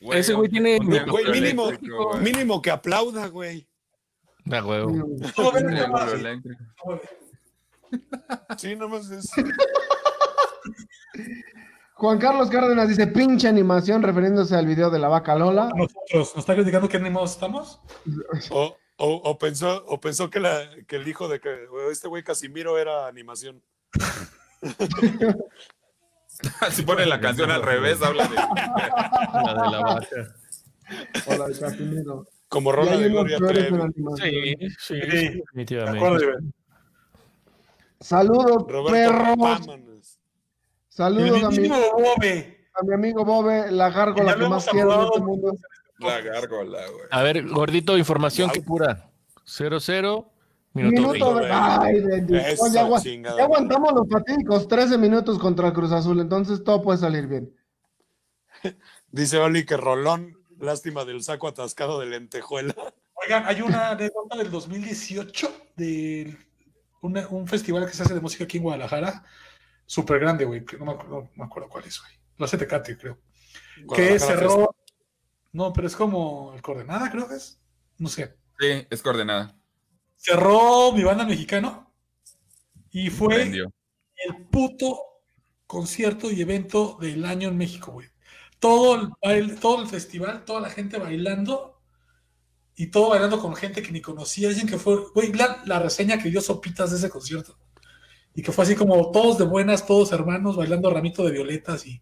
Ese 0.12 0.34
güey 0.34 0.48
tiene- 0.48 0.78
Güey, 0.78 1.24
mínimo, 1.32 1.64
güey. 1.64 2.20
mínimo 2.22 2.62
que 2.62 2.70
aplauda, 2.70 3.26
güey. 3.26 3.68
Ah, 4.50 4.64
huevo. 4.64 4.90
Nomás. 4.92 6.12
eléctrico. 6.12 6.62
Sí, 8.56 8.76
nomás 8.76 9.10
es. 9.10 9.28
Juan 11.94 12.18
Carlos 12.18 12.48
Cárdenas 12.50 12.88
dice: 12.88 13.08
pinche 13.08 13.48
animación, 13.48 14.02
refiriéndose 14.02 14.54
al 14.54 14.66
video 14.66 14.88
de 14.90 15.00
la 15.00 15.08
vaca 15.08 15.34
Lola. 15.34 15.70
Nosotros, 15.74 15.96
¿nos 16.14 16.36
está 16.36 16.54
criticando 16.54 16.88
qué 16.88 16.96
animados 16.98 17.32
estamos? 17.32 17.80
O, 18.50 18.76
o, 18.98 19.14
o 19.14 19.38
pensó, 19.38 19.84
o 19.86 20.00
pensó 20.00 20.28
que, 20.30 20.40
la, 20.40 20.68
que 20.86 20.96
el 20.96 21.08
hijo 21.08 21.28
de 21.28 21.40
que- 21.40 21.66
este 21.90 22.08
güey 22.08 22.22
Casimiro 22.22 22.78
era 22.78 23.06
animación. 23.06 23.62
Si 26.70 26.82
pone 26.82 27.04
la 27.04 27.20
canción 27.20 27.50
al 27.50 27.62
revés, 27.62 28.00
habla 28.00 28.28
de. 28.28 28.34
La 28.36 29.54
de 29.54 29.70
la 29.70 29.80
vaca. 29.80 30.34
Hola, 31.26 31.48
de 31.48 31.58
Casimiro. 31.58 32.26
Como 32.48 32.70
Y 32.70 32.72
rola 32.74 32.96
de 32.96 33.08
Gloria 33.08 33.38
Trevi. 33.38 33.82
Sí, 34.16 34.54
sí, 34.78 35.00
Sí. 35.00 35.00
Me 35.54 35.64
definitivamente. 35.64 36.36
Saludos, 38.00 38.64
Roberto 38.68 38.90
perros. 38.92 40.18
Saludos 40.88 41.42
a 41.44 41.48
mi, 41.50 41.68
a 41.68 42.82
mi 42.84 42.94
amigo 42.94 43.24
Bobe, 43.24 43.70
la 43.72 43.90
gárgola 43.90 44.30
Ya 44.32 44.34
que 44.36 44.40
lo 44.42 44.50
más 44.50 44.68
hemos 44.68 44.72
quiero 44.72 44.94
en 44.94 45.06
este 45.06 45.20
mundo. 45.20 45.56
La 45.98 46.20
gárgola, 46.20 46.78
güey. 46.86 47.06
A 47.10 47.22
ver, 47.22 47.46
gordito, 47.48 47.96
información 47.98 48.50
que 48.50 48.62
pura. 48.62 49.10
0-0, 49.46 50.28
minuto, 50.74 51.12
Minuto 51.12 51.34
20. 51.34 51.46
de... 51.48 51.52
Ay, 51.52 52.00
bendito. 52.00 52.38
Eso, 52.38 52.66
ya, 52.72 53.00
chingada 53.00 53.42
aguantamos 53.42 53.92
los 53.94 54.08
fatídicos 54.10 54.68
13 54.68 54.98
minutos 54.98 55.38
contra 55.38 55.68
el 55.68 55.72
Cruz 55.72 55.90
Azul, 55.92 56.20
entonces 56.20 56.62
todo 56.62 56.82
puede 56.82 56.98
salir 56.98 57.26
bien. 57.26 57.54
Dice 59.10 59.38
Oli 59.38 59.64
que 59.64 59.76
Rolón, 59.76 60.36
lástima 60.58 61.04
del 61.04 61.22
saco 61.22 61.48
atascado 61.48 61.98
de 62.00 62.06
lentejuela. 62.06 62.74
Oigan, 63.14 63.46
hay 63.46 63.62
una 63.62 63.90
anécdota 63.90 64.36
del 64.36 64.50
2018 64.50 65.50
de 65.76 66.36
una- 67.00 67.26
un 67.28 67.48
festival 67.48 67.86
que 67.86 67.92
se 67.94 68.02
hace 68.02 68.14
de 68.14 68.20
música 68.20 68.44
aquí 68.44 68.58
en 68.58 68.64
Guadalajara, 68.64 69.24
súper 69.86 70.20
grande, 70.20 70.44
güey, 70.44 70.64
no 70.78 70.84
me, 70.84 70.92
acuerdo, 70.92 71.22
no 71.22 71.30
me 71.36 71.44
acuerdo 71.44 71.68
cuál 71.68 71.84
es, 71.84 71.98
güey. 72.00 72.12
Lo 72.36 72.44
hace 72.44 72.58
Tecate, 72.58 72.96
creo. 72.96 73.18
Que 73.94 74.18
cerró. 74.18 74.74
No, 75.58 75.72
pero 75.72 75.88
es 75.88 75.96
como 75.96 76.52
el 76.54 76.62
Coordenada, 76.62 77.10
creo 77.10 77.28
que 77.28 77.34
es. 77.34 77.60
No 77.98 78.08
sé. 78.08 78.36
Sí, 78.60 78.86
es 78.88 79.02
coordenada. 79.02 79.60
Cerró 80.14 80.92
mi 80.92 81.02
banda 81.02 81.24
mexicano 81.24 81.92
y 82.92 83.10
fue 83.10 83.38
Vendió. 83.38 83.72
el 84.24 84.46
puto 84.46 85.00
concierto 85.66 86.30
y 86.30 86.40
evento 86.40 86.96
del 87.00 87.24
año 87.24 87.48
en 87.48 87.56
México, 87.56 87.90
güey. 87.90 88.06
Todo 88.60 88.94
el 88.94 89.08
baile, 89.20 89.56
todo 89.56 89.82
el 89.82 89.88
festival, 89.88 90.44
toda 90.44 90.60
la 90.60 90.70
gente 90.70 90.96
bailando 90.96 91.82
y 92.76 92.92
todo 92.92 93.08
bailando 93.08 93.40
con 93.40 93.56
gente 93.56 93.82
que 93.82 93.90
ni 93.90 94.00
conocía. 94.00 94.50
Dicen 94.50 94.68
que 94.68 94.78
fue, 94.78 95.06
güey, 95.12 95.32
la, 95.32 95.60
la 95.66 95.80
reseña 95.80 96.22
que 96.22 96.30
dio 96.30 96.40
Sopitas 96.40 96.92
de 96.92 96.98
ese 96.98 97.10
concierto. 97.10 97.58
Y 98.32 98.42
que 98.42 98.52
fue 98.52 98.62
así 98.62 98.76
como 98.76 99.10
todos 99.10 99.38
de 99.38 99.44
buenas, 99.44 99.84
todos 99.84 100.12
hermanos, 100.12 100.54
bailando 100.54 100.88
ramito 100.88 101.24
de 101.24 101.32
violetas 101.32 101.84
y, 101.84 102.00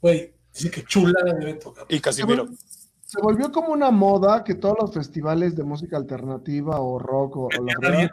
güey, 0.00 0.34
dicen 0.50 0.70
que 0.70 0.82
chula 0.82 1.22
de 1.22 1.32
evento, 1.32 1.74
cabrón. 1.74 1.94
Y 1.94 2.00
Casimiro. 2.00 2.48
Se 3.06 3.20
volvió 3.20 3.52
como 3.52 3.68
una 3.68 3.90
moda 3.90 4.42
que 4.44 4.54
todos 4.54 4.76
los 4.80 4.92
festivales 4.92 5.54
de 5.56 5.62
música 5.64 5.96
alternativa 5.96 6.80
o 6.80 6.98
rock 6.98 7.36
o, 7.36 7.44
o 7.46 7.48
la 7.64 7.74
verdad, 7.80 8.10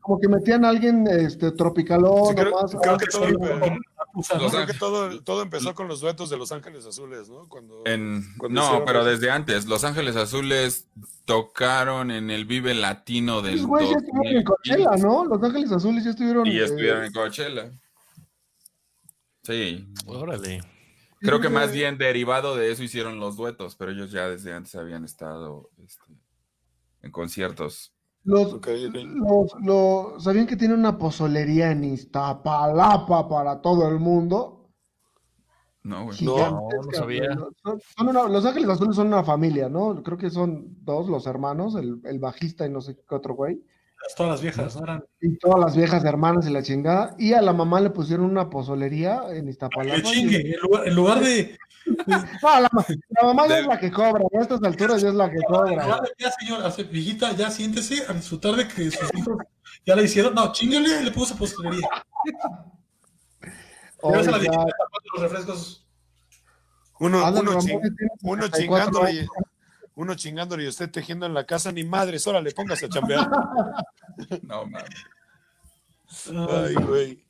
como 0.00 0.18
que 0.18 0.28
metían 0.28 0.64
a 0.64 0.70
alguien 0.70 1.06
este, 1.06 1.52
tropicalón 1.52 2.28
Sí, 2.28 2.34
creo- 2.34 2.50
nomás, 2.50 2.74
creo 2.80 2.96
que 2.96 3.06
todo-. 3.06 3.28
Los 4.40 4.50
Creo 4.52 4.66
que 4.66 4.74
todo, 4.74 5.22
todo 5.22 5.42
empezó 5.42 5.72
con 5.74 5.86
los 5.86 6.00
duetos 6.00 6.30
de 6.30 6.36
Los 6.36 6.50
Ángeles 6.50 6.84
Azules, 6.84 7.28
¿no? 7.28 7.48
Cuando, 7.48 7.82
En... 7.84 8.24
cuando 8.38 8.60
No, 8.60 8.84
pero 8.84 9.00
eso. 9.02 9.10
desde 9.10 9.30
antes. 9.30 9.66
Los 9.66 9.84
Ángeles 9.84 10.16
Azules 10.16 10.88
tocaron 11.26 12.10
en 12.10 12.28
el 12.30 12.44
Vive 12.44 12.74
Latino 12.74 13.40
del 13.40 13.54
Esos 13.56 13.66
güeyes 13.68 13.90
ya 13.90 13.96
estuvieron 13.98 14.36
en 14.38 14.44
2015 14.44 14.84
Coachella, 14.84 15.06
¿no? 15.06 15.24
Los 15.26 15.42
Ángeles 15.44 15.70
Azules 15.70 16.02
ya 16.04 16.10
estuvieron. 16.10 16.46
Y 16.46 16.54
ya 16.54 16.60
eh, 16.62 16.64
estuvieron 16.64 17.04
en 17.04 17.12
Coachella. 17.12 17.70
Sí. 19.44 19.86
Órale. 20.06 20.60
Creo 21.20 21.40
que 21.40 21.48
más 21.48 21.70
bien 21.72 21.98
derivado 21.98 22.56
de 22.56 22.70
eso 22.72 22.82
hicieron 22.82 23.20
los 23.20 23.36
duetos, 23.36 23.76
pero 23.76 23.92
ellos 23.92 24.10
ya 24.10 24.28
desde 24.28 24.52
antes 24.52 24.74
habían 24.74 25.04
estado 25.04 25.70
este, 25.84 26.04
en 27.02 27.10
conciertos. 27.12 27.94
Los, 28.24 28.52
los, 28.92 29.54
los- 29.62 30.22
¿Sabían 30.24 30.46
que 30.46 30.56
tiene 30.56 30.74
una 30.74 30.98
pozolería 30.98 31.70
en 31.70 31.84
Iztapalapa 31.84 33.28
para 33.28 33.60
todo 33.62 33.88
el 33.88 33.98
mundo? 33.98 34.70
No, 35.82 36.04
güey. 36.04 36.16
Gigantesca, 36.18 36.76
no 36.86 36.92
sabía. 36.92 37.34
Son- 37.62 37.80
son 37.96 38.08
una- 38.08 38.28
los 38.28 38.44
Ángeles 38.44 38.68
Azules 38.68 38.96
son 38.96 39.06
una 39.06 39.24
familia, 39.24 39.70
¿no? 39.70 40.02
Creo 40.02 40.18
que 40.18 40.28
son 40.28 40.76
dos 40.84 41.08
los 41.08 41.26
hermanos, 41.26 41.74
el, 41.76 42.00
el 42.04 42.18
bajista 42.18 42.66
y 42.66 42.70
no 42.70 42.82
sé 42.82 42.96
qué 43.08 43.14
otro 43.14 43.34
güey. 43.34 43.62
Todas 44.16 44.32
las 44.32 44.42
viejas, 44.42 44.76
¿no? 44.76 44.82
Eran 44.84 45.04
Y 45.20 45.38
todas 45.38 45.58
las 45.60 45.76
viejas 45.76 46.04
hermanas 46.04 46.46
y 46.46 46.50
la 46.50 46.62
chingada. 46.62 47.14
Y 47.18 47.32
a 47.32 47.40
la 47.42 47.52
mamá 47.52 47.80
le 47.80 47.90
pusieron 47.90 48.26
una 48.26 48.48
pozolería 48.50 49.22
en 49.30 49.48
Iztapalapa. 49.48 49.96
que 49.96 50.02
chingue. 50.02 50.54
En 50.54 50.60
lugar, 50.60 50.88
en 50.88 50.94
lugar 50.94 51.20
de 51.20 51.58
No, 52.06 52.60
la, 52.60 52.70
la 52.70 53.22
mamá 53.26 53.46
ya 53.48 53.58
es 53.60 53.66
la 53.66 53.78
que 53.80 53.90
cobra, 53.90 54.22
a 54.32 54.42
estas 54.42 54.62
alturas 54.62 55.00
ya 55.00 55.08
es 55.08 55.14
la 55.14 55.30
que 55.30 55.38
cobra. 55.46 55.86
Ya, 55.86 56.00
ya, 56.18 56.30
señor, 56.32 56.64
hace- 56.64 56.84
viejita, 56.84 57.32
ya 57.32 57.50
siéntese 57.50 58.04
a 58.08 58.12
disfrutar 58.12 58.54
de 58.56 58.68
que 58.68 58.90
sus 58.90 59.08
hijos 59.14 59.36
ya 59.86 59.96
le 59.96 60.04
hicieron. 60.04 60.34
No, 60.34 60.52
chingale, 60.52 61.02
le 61.02 61.10
puso 61.10 61.36
postelería. 61.36 61.88
Ya 64.02 64.22
se 64.24 64.30
la 64.30 64.38
Oiga, 64.38 64.50
viejita 64.50 64.64
tapando 64.78 65.08
los 65.14 65.22
refrescos. 65.22 65.86
Uno, 67.00 67.18
uno, 67.18 67.52
ching- 67.60 67.80
uno 68.22 68.42
64 68.42 68.58
chingándole, 68.58 69.08
años. 69.10 69.28
Uno 70.00 70.14
chingándole 70.14 70.64
y 70.64 70.68
usted 70.68 70.90
tejiendo 70.90 71.26
en 71.26 71.34
la 71.34 71.44
casa, 71.44 71.70
ni 71.72 71.84
madres, 71.84 72.26
órale, 72.26 72.50
póngase 72.52 72.86
a 72.86 72.88
chambear. 72.88 73.28
No, 74.42 74.66
mames. 74.66 74.90
Ay, 76.50 76.74
güey. 76.74 77.24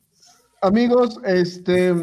Amigos, 0.61 1.19
este. 1.23 1.93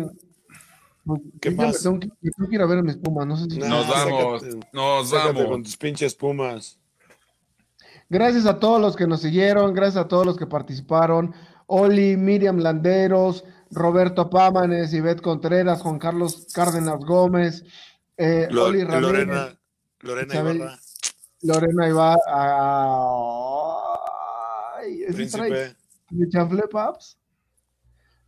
¿Qué 1.41 1.51
ya 1.51 1.57
me 1.57 1.67
más? 1.69 1.83
Tengo 1.83 1.99
que, 2.01 2.09
me 2.21 2.31
tengo 2.31 2.49
que 2.49 2.55
ir 2.55 2.63
a 2.63 2.67
ver 2.67 2.79
a 2.79 2.83
mis 2.83 2.97
pumas, 2.97 3.27
no 3.27 3.37
sé 3.37 3.47
si. 3.51 3.59
Nah, 3.59 3.69
Nos 3.69 3.89
vamos, 3.89 4.43
sácate- 4.43 4.69
nos 4.73 5.11
sácate 5.11 5.35
con 5.35 5.45
vamos. 5.51 5.63
tus 5.65 5.77
pinches 5.77 6.15
pumas. 6.15 6.79
Gracias 8.09 8.47
a 8.47 8.59
todos 8.59 8.81
los 8.81 8.97
que 8.97 9.07
nos 9.07 9.21
siguieron, 9.21 9.75
gracias 9.75 10.05
a 10.05 10.09
todos 10.09 10.25
los 10.25 10.37
que 10.37 10.47
participaron. 10.47 11.35
Oli, 11.67 12.17
Miriam 12.17 12.59
Landeros, 12.59 13.45
Roberto 13.71 14.31
Pámanes, 14.31 14.95
Ivette 14.95 15.21
Contreras, 15.21 15.83
Juan 15.83 15.99
Carlos 15.99 16.47
Cárdenas 16.55 17.01
Gómez, 17.01 17.65
eh, 18.17 18.49
Lo- 18.51 18.65
Oli 18.67 18.83
Ramírez, 18.85 19.03
Lorena, 19.03 19.58
Lorena 20.01 20.35
Isabel- 20.35 20.57
Ibarra, 20.57 20.79
Lorena 21.43 21.89
Iba. 21.89 22.17
Ay, 24.79 25.03
¿ese 25.05 25.27
trae 25.27 25.75
Príncipe. 26.07 26.29
chanfle, 26.31 26.63
Paps? 26.71 27.17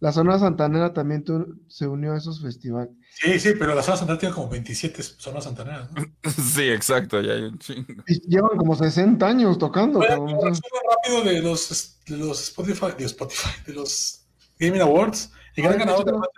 La 0.00 0.12
zona 0.12 0.38
santanera 0.38 0.94
también 0.94 1.22
tu- 1.24 1.60
se 1.68 1.86
unió 1.86 2.14
a 2.14 2.16
esos 2.16 2.40
festivales. 2.40 2.90
Sí, 3.20 3.38
sí, 3.38 3.50
pero 3.58 3.74
la 3.74 3.82
zona 3.82 3.98
santanera 3.98 4.18
tiene 4.20 4.34
como 4.34 4.48
27 4.48 5.02
zonas 5.02 5.44
santaneras. 5.44 5.90
¿no? 5.92 6.02
Sí, 6.54 6.62
exacto, 6.70 7.20
ya 7.20 7.32
hay 7.34 7.42
un 7.42 7.58
chingo. 7.58 8.02
Y 8.06 8.20
llevan 8.28 8.56
como 8.56 8.74
60 8.74 9.26
años 9.26 9.58
tocando. 9.58 9.98
Bueno, 9.98 10.14
cabrón. 10.24 10.38
un 10.38 10.44
resumen 10.48 10.82
rápido 10.90 11.22
de 11.24 11.42
los, 11.42 11.98
de 12.06 12.16
los 12.16 12.40
Spotify, 12.42 12.86
de 12.98 13.04
Spotify, 13.04 13.50
de 13.66 13.74
los 13.74 14.24
Gaming 14.58 14.80
Awards. 14.80 15.30
El 15.56 15.64
gran 15.64 15.74
A 15.74 15.78
ver, 15.78 15.86
ganador 15.86 16.04
de. 16.06 16.28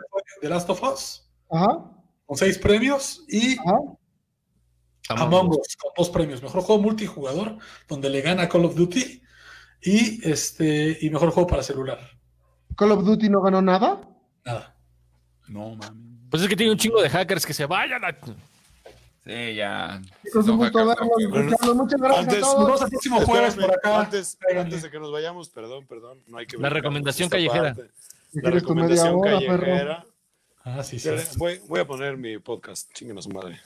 The 0.40 0.48
Last 0.48 0.68
of 0.70 0.82
Us, 0.82 1.28
Ajá, 1.50 1.84
con 2.26 2.36
seis 2.36 2.59
premios, 2.59 3.22
y 3.28 3.56
ajá. 3.60 3.78
Among 5.18 5.51
Us, 5.51 5.76
con 5.76 5.93
dos 5.97 6.10
premios. 6.10 6.43
Mejor 6.43 6.62
juego 6.62 6.80
multijugador, 6.82 7.56
donde 7.89 8.10
le 8.10 8.20
gana 8.20 8.48
Call 8.48 8.64
of 8.64 8.74
Duty, 8.74 9.22
y 9.82 10.28
este 10.30 10.97
y 11.01 11.10
mejor 11.10 11.30
juego 11.30 11.47
para 11.48 11.62
celular. 11.62 11.98
Call 12.76 12.93
of 12.93 13.05
Duty 13.05 13.28
no 13.28 13.40
ganó 13.43 13.60
nada. 13.62 14.01
Nada. 14.44 14.76
No, 15.48 15.74
mami. 15.76 16.18
Pues 16.30 16.43
es 16.43 16.48
que 16.48 16.56
tiene 16.56 16.72
un 16.72 16.78
chingo 16.78 17.02
de 17.02 17.10
hackers 17.10 17.44
que 17.44 17.52
se 17.52 17.66
vayan 17.66 18.02
a... 18.05 18.16
Sí, 19.24 19.55
ya. 19.55 20.01
Su 20.32 20.43
No, 20.43 20.56
gusto 20.56 20.84
verlos. 20.86 21.76
Muchas 21.76 22.01
gracias 22.01 22.26
Antes- 22.26 22.36
a 22.39 22.40
Nos 22.40 22.55
todos. 22.55 22.64
vemos 22.66 22.82
el 22.82 22.89
próximo 22.90 23.20
jueves 23.20 23.48
Espérame, 23.51 23.68
por 23.68 23.78
acá. 23.78 24.01
Antes, 24.01 24.39
antes 24.56 24.82
de 24.82 24.90
que 24.90 24.98
nos 24.98 25.12
vayamos, 25.12 25.48
perdón, 25.51 25.86
perdón, 25.86 26.22
no 26.26 26.39
hay 26.39 26.47
que 26.47 26.56
La 26.59 26.70
recomendación 26.70 27.28
callejera. 27.28 27.76
La 28.32 28.51
recomendación 28.51 29.14
hora, 29.14 29.39
perro. 29.39 29.60
callejera. 29.60 30.06
Ah, 30.64 30.82
sí, 30.82 30.98
sí. 30.98 31.10
Voy, 31.36 31.60
voy 31.68 31.80
a 31.80 31.86
poner 31.86 32.16
mi 32.16 32.39
podcast, 32.39 32.90
chinguen 32.94 33.18
a 33.18 33.22
su 33.22 33.28
madre. 33.30 33.60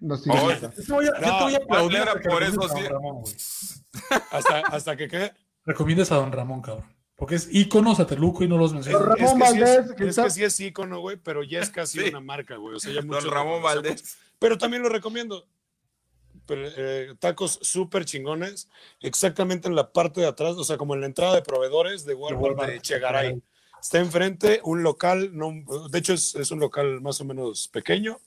No, 0.00 0.16
sí, 0.16 0.30
Oh. 0.32 0.50
Yo 0.50 0.70
te 0.70 0.92
voy 0.92 1.04
a, 1.04 1.08
yo 1.08 1.12
te 1.14 1.26
No, 1.26 1.40
voy 1.44 1.54
a 1.54 1.56
aplaudir 1.58 1.98
era 1.98 2.14
por 2.14 2.42
eso 2.42 2.62
sí. 2.68 2.82
Don 2.82 2.92
Ramón, 2.92 3.20
güey. 3.22 3.34
Hasta, 4.30 4.58
hasta 4.60 4.96
que 4.96 5.08
qué. 5.08 5.32
Recomiendes 5.64 6.10
a 6.12 6.16
Don 6.16 6.32
Ramón, 6.32 6.62
cabrón. 6.62 6.84
Porque 7.16 7.34
es 7.34 7.48
ícono 7.52 7.94
sateluco 7.94 8.42
y 8.44 8.48
no 8.48 8.56
los 8.56 8.70
Es, 8.70 8.74
menciono. 8.74 9.04
Ramón 9.04 9.18
es 9.18 9.20
que 9.20 9.28
sí 9.28 9.38
Valdés, 9.40 9.86
es, 9.86 9.92
que 9.94 10.06
es 10.08 10.16
que 10.16 10.30
sí 10.30 10.44
es 10.44 10.60
ícono, 10.60 11.00
güey, 11.00 11.16
pero 11.18 11.42
ya 11.42 11.60
es 11.60 11.68
casi 11.70 12.00
Sí. 12.00 12.08
una 12.08 12.20
marca, 12.20 12.56
güey. 12.56 12.76
O 12.76 12.80
sea, 12.80 12.92
ya 12.92 13.02
Don 13.02 13.30
Ramón. 13.30 13.62
Valdés. 13.62 14.16
Pero 14.38 14.56
también 14.56 14.82
lo 14.82 14.88
recomiendo. 14.88 15.46
Pero, 16.46 16.62
eh, 16.76 17.14
tacos 17.18 17.58
súper 17.62 18.04
chingones, 18.04 18.68
exactamente 19.00 19.68
en 19.68 19.76
la 19.76 19.92
parte 19.92 20.20
de 20.20 20.26
atrás, 20.26 20.56
o 20.56 20.64
sea, 20.64 20.78
como 20.78 20.94
en 20.94 21.00
la 21.02 21.06
entrada 21.06 21.34
de 21.34 21.42
proveedores 21.42 22.04
de 22.04 22.14
Walmart, 22.14 22.42
Walmart. 22.42 22.70
de 22.72 22.80
Chegaray. 22.80 23.42
Está 23.80 23.98
enfrente 23.98 24.60
un 24.64 24.82
local, 24.82 25.30
no, 25.32 25.52
de 25.90 25.98
hecho 25.98 26.12
es, 26.12 26.34
es 26.34 26.50
un 26.50 26.58
local 26.60 27.00
más 27.02 27.20
o 27.20 27.24
menos 27.24 27.68
pequeño. 27.68 28.18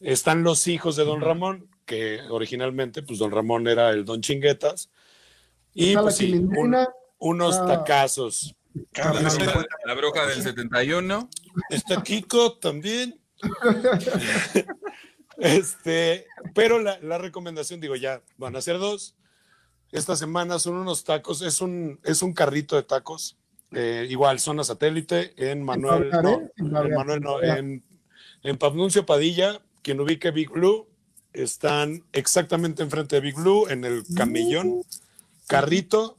Están 0.00 0.42
los 0.42 0.66
hijos 0.66 0.96
de 0.96 1.04
Don 1.04 1.20
Ramón, 1.20 1.68
que 1.84 2.20
originalmente, 2.30 3.02
pues 3.02 3.18
Don 3.18 3.30
Ramón 3.30 3.68
era 3.68 3.90
el 3.90 4.04
Don 4.04 4.20
Chinguetas. 4.22 4.90
Y 5.74 5.94
la 5.94 6.02
pues 6.02 6.16
sí, 6.16 6.32
un- 6.32 6.76
unos 7.18 7.56
Ah. 7.56 7.66
tacazos. 7.66 8.54
La 9.84 9.94
bruja 9.94 10.26
del 10.26 10.42
71. 10.42 11.28
Está 11.68 12.02
Kiko 12.02 12.54
también. 12.58 13.20
este, 15.38 16.26
pero 16.54 16.78
la, 16.80 16.98
la 17.00 17.18
recomendación, 17.18 17.80
digo, 17.80 17.96
ya 17.96 18.22
van 18.36 18.56
a 18.56 18.60
ser 18.60 18.78
dos. 18.78 19.16
Esta 19.92 20.14
semana 20.16 20.58
son 20.58 20.76
unos 20.76 21.04
tacos, 21.04 21.42
es 21.42 21.60
un, 21.60 21.98
es 22.04 22.22
un 22.22 22.32
carrito 22.32 22.76
de 22.76 22.82
tacos. 22.84 23.36
eh, 23.72 24.06
igual, 24.10 24.40
zona 24.40 24.64
satélite 24.64 25.32
en 25.36 25.62
Manuel. 25.62 26.10
En 26.56 26.70
Manuel, 26.72 27.20
no, 27.20 27.40
en 27.42 28.56
Pabnuncio 28.58 29.06
Padilla, 29.06 29.60
quien 29.82 30.00
ubique 30.00 30.30
Big 30.30 30.50
Blue, 30.50 30.86
están 31.32 32.04
exactamente 32.12 32.82
enfrente 32.82 33.16
de 33.16 33.20
Big 33.20 33.34
Blue, 33.34 33.68
en 33.68 33.84
el 33.84 34.02
camellón, 34.16 34.82
carrito, 35.46 36.16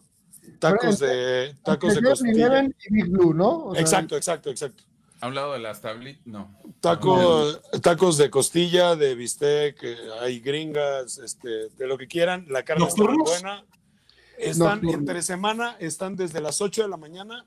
tacos 0.59 0.99
de, 0.99 1.55
tacos 1.63 1.95
de 1.95 2.01
costilla. 2.01 2.47
7-Eleven 2.47 2.75
y 2.87 2.93
Big 2.93 3.09
Blue, 3.09 3.33
¿no? 3.33 3.65
O 3.65 3.73
sea, 3.73 3.81
Exacto, 3.81 4.15
exacto, 4.15 4.49
exacto. 4.49 4.83
A 5.19 5.27
un 5.27 5.35
lado 5.35 5.53
de 5.53 5.59
las 5.59 5.81
tablitas. 5.81 6.25
No. 6.25 6.57
Tacos, 6.79 7.61
tacos 7.81 8.17
de 8.17 8.31
costilla, 8.31 8.95
de 8.95 9.13
bistec, 9.13 9.77
eh, 9.83 9.97
hay 10.19 10.39
gringas, 10.39 11.19
este, 11.19 11.69
de 11.69 11.87
lo 11.87 11.95
que 11.97 12.07
quieran. 12.07 12.47
La 12.49 12.63
carne 12.63 12.87
está 12.87 13.03
muy 13.03 13.17
buena. 13.17 13.63
Están 14.39 14.81
Nocturnos. 14.81 14.95
entre 14.95 15.21
semana, 15.21 15.75
están 15.79 16.15
desde 16.15 16.41
las 16.41 16.59
8 16.59 16.81
de 16.81 16.87
la 16.87 16.97
mañana 16.97 17.45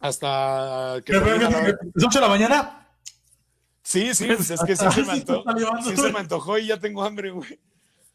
hasta 0.00 0.96
que 1.04 1.12
¿Pero, 1.12 1.24
termina 1.24 1.50
la 1.50 1.58
hora. 1.58 1.78
¿Es 1.94 2.04
8 2.04 2.18
de 2.18 2.20
la 2.20 2.28
mañana? 2.28 2.81
Sí, 3.92 4.14
sí, 4.14 4.26
pues 4.26 4.50
es 4.50 4.60
que 4.64 4.74
sí 4.74 4.84
se 4.90 5.02
me 5.06 5.12
antojó, 5.12 5.44
sí 5.84 5.96
se 5.96 6.12
me 6.12 6.18
antojó 6.20 6.58
y 6.58 6.66
ya 6.66 6.78
tengo 6.80 7.02
hambre, 7.04 7.30
güey. 7.30 7.58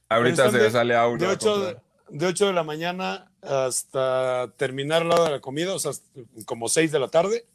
Ahorita 0.10 0.50
se 0.50 0.58
de- 0.58 0.72
sale 0.72 0.96
audio. 0.96 1.18
De 1.20 1.26
a 1.28 1.30
8, 1.36 1.54
comprar. 1.54 1.84
de 2.10 2.26
8 2.26 2.48
de 2.48 2.54
la 2.54 2.64
mañana 2.64 3.32
hasta 3.44 4.52
terminar 4.58 5.06
la 5.06 5.16
hora 5.16 5.24
de 5.26 5.32
la 5.32 5.40
comida, 5.42 5.76
o 5.76 5.80
sea, 5.80 5.92
como 6.46 6.68
6 6.68 6.92
de 6.92 7.00
la 7.00 7.10
tarde. 7.10 7.46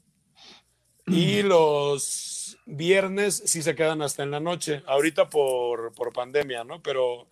Y 1.08 1.42
los 1.42 2.56
viernes 2.64 3.42
sí 3.44 3.60
se 3.60 3.74
quedan 3.74 4.02
hasta 4.02 4.22
en 4.22 4.30
la 4.30 4.38
noche, 4.38 4.84
ahorita 4.86 5.28
por, 5.28 5.92
por 5.94 6.12
pandemia, 6.12 6.62
¿no? 6.62 6.80
Pero 6.80 7.26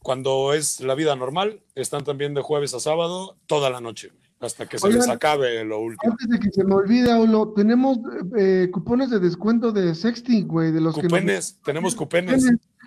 cuando 0.00 0.54
es 0.54 0.80
la 0.80 0.96
vida 0.96 1.14
normal, 1.14 1.60
están 1.76 2.02
también 2.02 2.34
de 2.34 2.42
jueves 2.42 2.74
a 2.74 2.80
sábado 2.80 3.36
toda 3.46 3.70
la 3.70 3.80
noche, 3.80 4.10
hasta 4.42 4.66
que 4.68 4.78
se 4.78 4.86
Oigan. 4.86 5.00
les 5.00 5.08
acabe 5.08 5.64
lo 5.64 5.78
último. 5.80 6.12
Antes 6.12 6.28
de 6.28 6.38
que 6.40 6.50
se 6.50 6.64
me 6.64 6.74
olvide, 6.74 7.10
Aulo, 7.12 7.52
tenemos 7.54 7.98
eh, 8.36 8.68
cupones 8.72 9.10
de 9.10 9.20
descuento 9.20 9.72
de 9.72 9.94
sexting, 9.94 10.46
güey, 10.48 10.72
de 10.72 10.80
los 10.80 10.94
que 10.96 11.02
nos- 11.02 11.10
Cupenes, 11.12 11.58
tenemos 11.64 11.94
cupenes. 11.94 12.44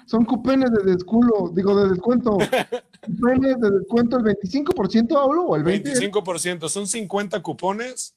Son 0.07 0.23
cupenes 0.23 0.69
de 0.72 0.84
desculo, 0.91 1.52
digo, 1.56 1.76
de 1.82 1.90
descuento. 1.90 2.38
cupenes 3.02 3.60
de 3.60 3.72
descuento, 3.72 4.18
el 4.18 4.23
25%, 4.23 5.15
Aulo, 5.18 5.44
o 5.45 5.56
el 5.56 5.64
20%. 5.64 6.11
25%, 6.11 6.69
son 6.69 6.86
50 6.88 7.41
cupones. 7.41 8.15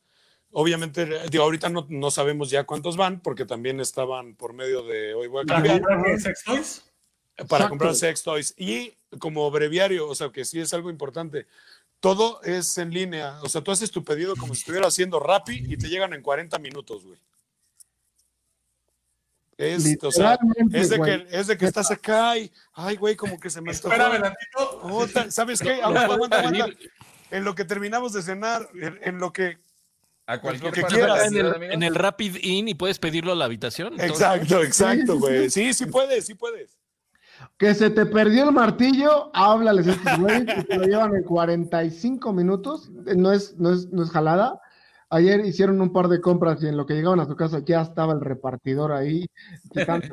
Obviamente, 0.51 1.07
digo, 1.31 1.45
ahorita 1.45 1.69
no, 1.69 1.87
no 1.89 2.11
sabemos 2.11 2.51
ya 2.51 2.65
cuántos 2.65 2.97
van, 2.97 3.21
porque 3.21 3.45
también 3.45 3.81
estaban 3.81 4.35
por 4.35 4.53
medio 4.55 4.83
de 4.83 5.15
hoy 5.15 5.29
voy 5.29 5.43
a 5.43 5.47
¿Para 5.47 5.63
cambiar. 5.63 5.81
comprar 5.83 6.05
qué, 6.05 6.19
sex 6.21 6.45
toys? 6.45 6.85
para 7.37 7.45
Exacto. 7.45 7.69
comprar 7.69 7.95
sex 7.95 8.23
toys. 8.23 8.55
Y 8.57 8.93
como 9.21 9.51
breviario, 9.51 10.09
o 10.09 10.15
sea, 10.15 10.31
que 10.31 10.45
sí 10.45 10.59
es 10.59 10.75
algo 10.75 10.91
importante, 10.91 11.47
todo 12.01 12.41
es 12.43 12.79
en 12.79 12.91
línea. 12.91 13.39
O 13.43 13.49
sea, 13.49 13.61
tú 13.63 13.71
haces 13.71 13.91
tu 13.91 14.05
pedido 14.05 14.37
como 14.37 14.55
si 14.55 14.61
estuviera 14.61 14.87
haciendo 14.87 15.19
Rappi 15.21 15.65
y 15.69 15.77
te 15.77 15.89
llegan 15.89 16.13
en 16.15 16.23
40 16.23 16.59
minutos, 16.59 17.05
güey. 17.05 17.19
Es, 19.57 19.85
o 20.03 20.13
sea, 20.13 20.39
es 20.73 20.89
de, 20.89 21.01
que, 21.01 21.27
es 21.33 21.49
de 21.49 21.59
que 21.59 21.67
estás 21.67 21.91
acá 21.91 22.39
y, 22.39 22.49
ay, 22.75 22.95
güey, 22.97 23.17
como 23.17 23.41
que 23.41 23.51
se 23.51 23.61
me 23.61 23.73
antojó. 23.73 23.93
Espérame 23.93 24.23
tantito. 24.23 25.31
¿Sabes 25.33 25.61
qué? 25.61 25.83
Aguanta, 25.83 26.15
aguanta, 26.15 26.39
aguanta. 26.39 26.67
En 27.33 27.43
lo 27.45 27.57
que 27.57 27.65
terminamos 27.65 28.13
de 28.13 28.23
cenar, 28.23 28.69
en, 28.81 29.01
en 29.03 29.19
lo 29.19 29.33
que... 29.33 29.59
A 30.27 30.41
cualquier 30.41 30.67
lo 30.67 30.73
que 30.73 30.83
quieras. 30.85 31.27
en, 31.33 31.39
el, 31.39 31.73
en 31.73 31.83
el 31.83 31.95
Rapid 31.97 32.37
In 32.43 32.69
y 32.69 32.75
puedes 32.75 32.99
pedirlo 33.01 33.33
a 33.33 33.35
la 33.35 33.47
habitación. 33.47 33.95
entonces- 33.95 34.11
Exacto, 34.21 34.63
exacto, 34.63 35.19
güey. 35.19 35.51
Sí, 35.51 35.75
sí 35.75 35.87
puedes, 35.87 36.27
sí 36.27 36.35
puedes. 36.35 36.78
Que 37.59 37.75
se 37.75 37.91
te 37.91 38.07
perdió 38.07 38.45
el 38.45 38.53
martillo, 38.53 39.31
háblales 39.35 39.89
a 39.89 39.93
estos 39.93 40.19
güeyes 40.21 40.45
que 40.47 40.63
te 40.65 40.77
lo 40.79 40.85
llevan 40.85 41.15
en 41.17 41.25
45 41.25 42.33
minutos. 42.33 42.91
No 43.17 43.33
es, 43.33 43.57
no 43.59 43.73
es, 43.73 43.89
no 43.93 44.05
es 44.05 44.11
jalada. 44.11 44.61
Ayer 45.11 45.45
hicieron 45.45 45.81
un 45.81 45.93
par 45.93 46.07
de 46.09 46.21
compras 46.21 46.63
y 46.63 46.69
en 46.69 46.77
lo 46.77 46.87
que 46.87 46.95
llegaban 46.95 47.19
a 47.21 47.27
su 47.27 47.35
casa 47.35 47.61
ya 47.65 47.81
estaba 47.83 48.13
el 48.13 48.21
repartidor 48.21 48.93
ahí. 48.93 49.27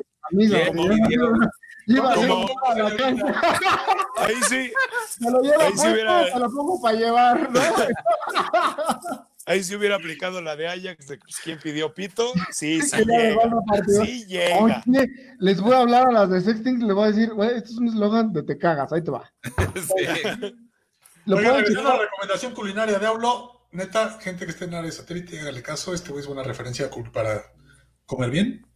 Ahí 4.16 4.34
sí. 4.48 4.72
Me 5.20 5.30
lo 5.30 5.40
llevo 5.40 5.60
Ahí 5.60 5.72
sí 5.76 5.88
hubiera- 5.92 6.32
te 6.32 6.40
lo 6.40 6.50
pongo 6.50 6.80
para 6.80 6.98
llevar, 6.98 7.48
¿no? 7.52 7.60
ahí 9.46 9.64
sí 9.64 9.74
hubiera 9.74 9.96
aplicado 9.96 10.40
la 10.42 10.54
de 10.56 10.68
Ajax 10.68 11.08
de 11.08 11.18
pues, 11.18 11.36
quién 11.42 11.58
pidió 11.58 11.94
pito. 11.94 12.32
Sí, 12.52 12.80
sí 12.82 13.04
llega. 13.04 13.50
Sí 14.04 14.26
llega. 14.26 14.58
Oye, 14.86 15.10
les 15.38 15.60
voy 15.60 15.72
a 15.72 15.80
hablar 15.80 16.08
a 16.08 16.12
las 16.12 16.30
de 16.30 16.40
Sexting, 16.42 16.86
les 16.86 16.94
voy 16.94 17.04
a 17.04 17.12
decir, 17.12 17.32
güey, 17.32 17.50
esto 17.56 17.70
es 17.70 17.76
un 17.78 17.88
eslogan 17.88 18.32
de 18.32 18.42
te 18.42 18.58
cagas, 18.58 18.92
ahí 18.92 19.02
te 19.02 19.10
va. 19.10 19.32
Sí. 19.74 20.54
Lo 21.24 21.36
Oiga, 21.38 21.54
la 21.60 21.98
recomendación 21.98 22.54
culinaria 22.54 22.98
de 23.00 23.06
Hablo, 23.06 23.66
neta, 23.72 24.18
gente 24.20 24.44
que 24.44 24.52
esté 24.52 24.66
en 24.66 24.74
área 24.74 24.86
de 24.90 24.92
satélite, 24.96 25.40
hágale 25.40 25.60
caso, 25.62 25.92
este 25.92 26.10
güey 26.10 26.20
es 26.20 26.26
buena 26.28 26.44
referencia 26.44 26.88
para 27.12 27.42
comer 28.04 28.30
bien. 28.30 28.66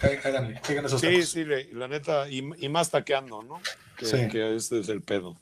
Há- 0.00 0.28
Háganle, 0.28 0.60
hagan 0.68 0.84
esos 0.84 1.00
Sí, 1.00 1.06
tacos. 1.08 1.28
sí, 1.30 1.44
la 1.72 1.88
neta, 1.88 2.28
y, 2.28 2.48
y 2.58 2.68
más 2.68 2.90
taqueando, 2.90 3.42
¿no? 3.42 3.60
Que, 3.96 4.04
Sí. 4.06 4.28
que 4.28 4.54
este 4.54 4.80
es 4.80 4.88
el 4.90 5.00
pedo. 5.02 5.34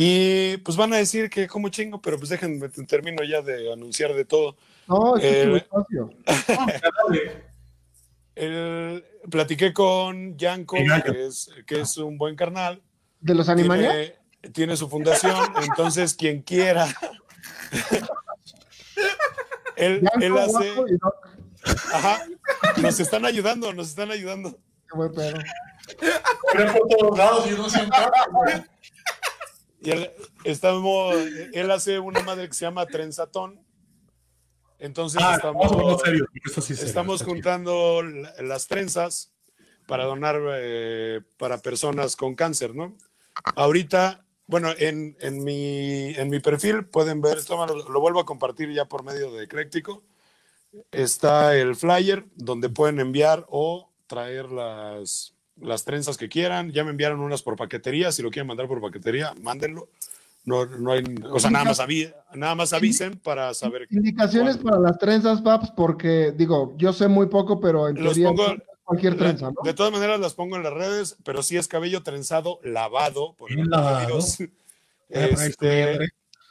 Y 0.00 0.58
pues 0.58 0.76
van 0.76 0.92
a 0.92 0.96
decir 0.96 1.28
que 1.28 1.48
como 1.48 1.70
chingo, 1.70 2.00
pero 2.00 2.18
pues 2.18 2.28
déjenme, 2.30 2.68
termino 2.68 3.24
ya 3.24 3.42
de 3.42 3.72
anunciar 3.72 4.14
de 4.14 4.24
todo. 4.24 4.56
No, 4.86 5.16
es 5.16 5.22
tu 5.22 5.26
Eh, 5.26 5.56
espacio. 5.56 6.10
Agradable. 6.24 7.42
El- 8.36 9.04
platiqué 9.28 9.72
con 9.72 10.38
Yanko, 10.38 10.76
que 11.04 11.26
es, 11.26 11.50
que 11.66 11.80
es 11.80 11.96
un 11.96 12.16
buen 12.16 12.36
carnal. 12.36 12.80
¿De 13.20 13.34
los 13.34 13.48
Animaniacs? 13.48 13.92
Tiene, 13.92 14.52
tiene 14.52 14.76
su 14.76 14.88
fundación, 14.88 15.34
entonces 15.64 16.14
quien 16.14 16.42
quiera. 16.42 16.86
él, 19.76 20.08
él 20.20 20.38
hace. 20.38 20.74
Ajá, 21.92 22.22
nos 22.80 23.00
están 23.00 23.24
ayudando, 23.24 23.72
nos 23.72 23.88
están 23.88 24.12
ayudando. 24.12 24.52
qué 24.88 24.96
buen 24.96 25.12
pedo. 25.12 25.38
Por 26.52 26.88
todos 26.88 27.18
lados 27.18 27.50
y 27.50 27.52
uno 27.54 27.68
siempre. 27.68 27.98
Y 29.80 29.90
él, 29.90 30.10
estamos, 30.44 31.14
él 31.52 31.70
hace 31.70 31.98
una 31.98 32.20
madre 32.22 32.48
que 32.48 32.54
se 32.54 32.64
llama 32.64 32.86
Trenzatón. 32.86 33.60
Entonces 34.78 35.20
Ah, 35.24 35.34
estamos, 35.36 36.02
serio, 36.02 36.26
sí 36.60 36.76
serio, 36.76 37.16
juntando 37.18 38.02
la- 38.02 38.34
las 38.42 38.66
trenzas 38.68 39.32
para 39.86 40.04
donar 40.04 40.40
eh, 40.56 41.20
para 41.36 41.58
personas 41.58 42.14
con 42.14 42.34
cáncer, 42.34 42.74
¿no? 42.74 42.96
Ahorita, 43.56 44.24
bueno, 44.46 44.70
en, 44.78 45.16
en, 45.20 45.42
mi, 45.42 46.14
en 46.14 46.28
mi 46.30 46.38
perfil 46.40 46.84
pueden 46.86 47.20
ver, 47.20 47.38
esto 47.38 47.66
lo, 47.66 47.88
lo 47.88 48.00
vuelvo 48.00 48.20
a 48.20 48.26
compartir 48.26 48.72
ya 48.72 48.84
por 48.84 49.02
medio 49.02 49.32
de 49.32 49.44
Ecléctico. 49.44 50.04
Está 50.92 51.56
el 51.56 51.74
flyer 51.74 52.26
donde 52.36 52.68
pueden 52.68 53.00
enviar 53.00 53.46
o 53.48 53.90
traer 54.06 54.50
las, 54.50 55.34
las 55.60 55.84
trenzas 55.84 56.16
que 56.16 56.28
quieran. 56.28 56.72
Ya 56.72 56.84
me 56.84 56.90
enviaron 56.90 57.20
unas 57.20 57.42
por 57.42 57.56
paquetería. 57.56 58.12
Si 58.12 58.22
lo 58.22 58.30
quieren 58.30 58.46
mandar 58.48 58.68
por 58.68 58.80
paquetería, 58.80 59.34
mándenlo. 59.42 59.88
No, 60.44 60.64
no 60.64 60.92
hay, 60.92 61.02
o 61.30 61.38
sea, 61.38 61.50
nada 61.50 61.66
más, 61.66 61.78
avi- 61.80 62.14
nada 62.34 62.54
más 62.54 62.72
avisen 62.72 63.18
para 63.18 63.52
saber. 63.52 63.86
Indicaciones 63.90 64.56
cuándo. 64.56 64.70
para 64.70 64.82
las 64.90 64.98
trenzas, 64.98 65.42
Paps, 65.42 65.72
porque 65.76 66.32
digo, 66.34 66.72
yo 66.78 66.92
sé 66.94 67.06
muy 67.08 67.26
poco, 67.26 67.60
pero 67.60 67.88
en 67.88 68.02
Los 68.02 68.14
teoría 68.14 68.28
pongo- 68.28 68.62
cualquier 68.84 69.18
trenza, 69.18 69.50
¿no? 69.50 69.56
De 69.62 69.74
todas 69.74 69.92
maneras 69.92 70.18
las 70.20 70.32
pongo 70.32 70.56
en 70.56 70.62
las 70.62 70.72
redes, 70.72 71.16
pero 71.22 71.42
sí 71.42 71.58
es 71.58 71.68
cabello 71.68 72.02
trenzado, 72.02 72.60
lavado, 72.62 73.34
por 73.34 73.50
lavado. 73.50 74.20
Este, 75.10 75.98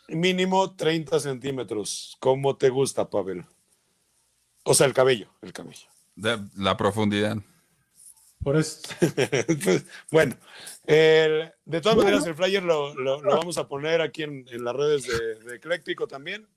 mínimo 0.10 0.76
30 0.76 1.20
centímetros. 1.20 2.18
¿Cómo 2.20 2.56
te 2.56 2.70
gusta, 2.70 3.10
Pavel? 3.10 3.46
O 4.64 4.74
sea, 4.74 4.86
el 4.86 4.94
cabello, 4.94 5.28
el 5.42 5.54
cabello. 5.54 5.88
De- 6.16 6.40
la 6.56 6.78
profundidad. 6.78 7.38
Por 8.44 8.58
eso. 8.58 8.82
Pues, 9.64 9.86
bueno, 10.12 10.36
el- 10.86 11.52
de 11.66 11.82
todas 11.82 11.98
maneras 11.98 12.26
el 12.26 12.36
flyer 12.36 12.64
lo, 12.64 12.94
lo- 12.96 13.22
lo 13.22 13.36
vamos 13.38 13.58
a 13.58 13.68
poner 13.68 14.02
aquí 14.02 14.24
en, 14.24 14.46
en 14.50 14.64
las 14.64 14.76
redes 14.76 15.06
de, 15.08 15.36
de 15.50 15.56
Ecléctico 15.58 16.08
también. 16.08 16.48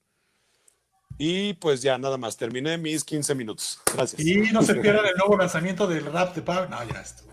Y 1.19 1.53
pues 1.55 1.83
ya, 1.83 1.99
nada 1.99 2.17
más. 2.17 2.37
Terminé 2.37 2.79
mis 2.79 3.05
15 3.05 3.35
minutos. 3.35 3.81
Gracias. 3.95 4.21
Y 4.25 4.37
no 4.53 4.63
se 4.63 4.75
pierdan 4.77 5.05
el 5.07 5.17
nuevo 5.17 5.37
lanzamiento 5.37 5.87
del 5.87 6.07
rap 6.07 6.35
de 6.35 6.41
Pablo. 6.43 6.71
No, 6.71 6.83
ya 6.89 7.01
estuvo. 7.03 7.31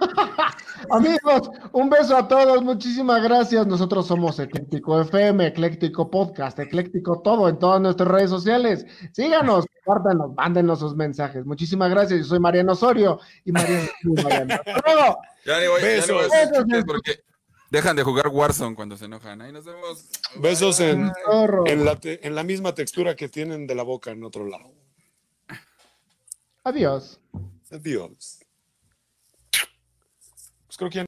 Amigos, 0.90 1.50
un 1.72 1.88
beso 1.90 2.16
a 2.16 2.28
todos, 2.28 2.62
muchísimas 2.62 3.22
gracias. 3.22 3.66
Nosotros 3.66 4.06
somos 4.06 4.38
Ecléctico 4.38 5.00
FM, 5.00 5.46
Ecléctico 5.48 6.10
Podcast, 6.10 6.58
Ecléctico 6.58 7.20
Todo 7.22 7.48
en 7.48 7.58
todas 7.58 7.80
nuestras 7.80 8.08
redes 8.08 8.30
sociales. 8.30 8.84
Síganos, 9.12 9.64
compártanos, 9.84 10.34
mándenos 10.34 10.80
sus 10.80 10.94
mensajes. 10.94 11.44
Muchísimas 11.46 11.90
gracias. 11.90 12.20
Yo 12.20 12.24
soy 12.26 12.40
Mariano 12.40 12.72
Osorio 12.72 13.18
y 13.44 13.52
Mariano. 13.52 13.88
y 14.02 14.22
Mariano. 14.22 14.54
Hasta 14.54 14.92
luego. 14.94 15.18
Ya 15.46 15.60
ni 15.60 15.66
voy, 15.68 15.80
ya 15.80 15.86
ni 15.88 15.94
Besos. 15.94 16.08
voy 16.10 16.18
a 16.18 16.22
decir 16.24 16.48
Besos. 16.50 16.64
chistes 16.64 16.84
porque 16.86 17.20
dejan 17.70 17.96
de 17.96 18.02
jugar 18.02 18.28
Warzone 18.28 18.76
cuando 18.76 18.96
se 18.96 19.06
enojan. 19.06 19.40
Ahí 19.42 19.52
nos 19.52 19.64
vemos. 19.64 20.08
Besos 20.36 20.80
en, 20.80 21.10
Zorro. 21.24 21.66
en, 21.66 21.84
la, 21.84 21.96
te- 21.96 22.26
en 22.26 22.34
la 22.34 22.42
misma 22.44 22.74
textura 22.74 23.14
que 23.16 23.28
tienen 23.28 23.66
de 23.66 23.74
la 23.74 23.82
boca 23.82 24.10
en 24.10 24.22
otro 24.24 24.46
lado. 24.46 24.72
Adiós. 26.64 27.20
Adiós. 27.70 28.40
Pues 30.74 30.78
creo 30.78 30.90
que 30.90 30.98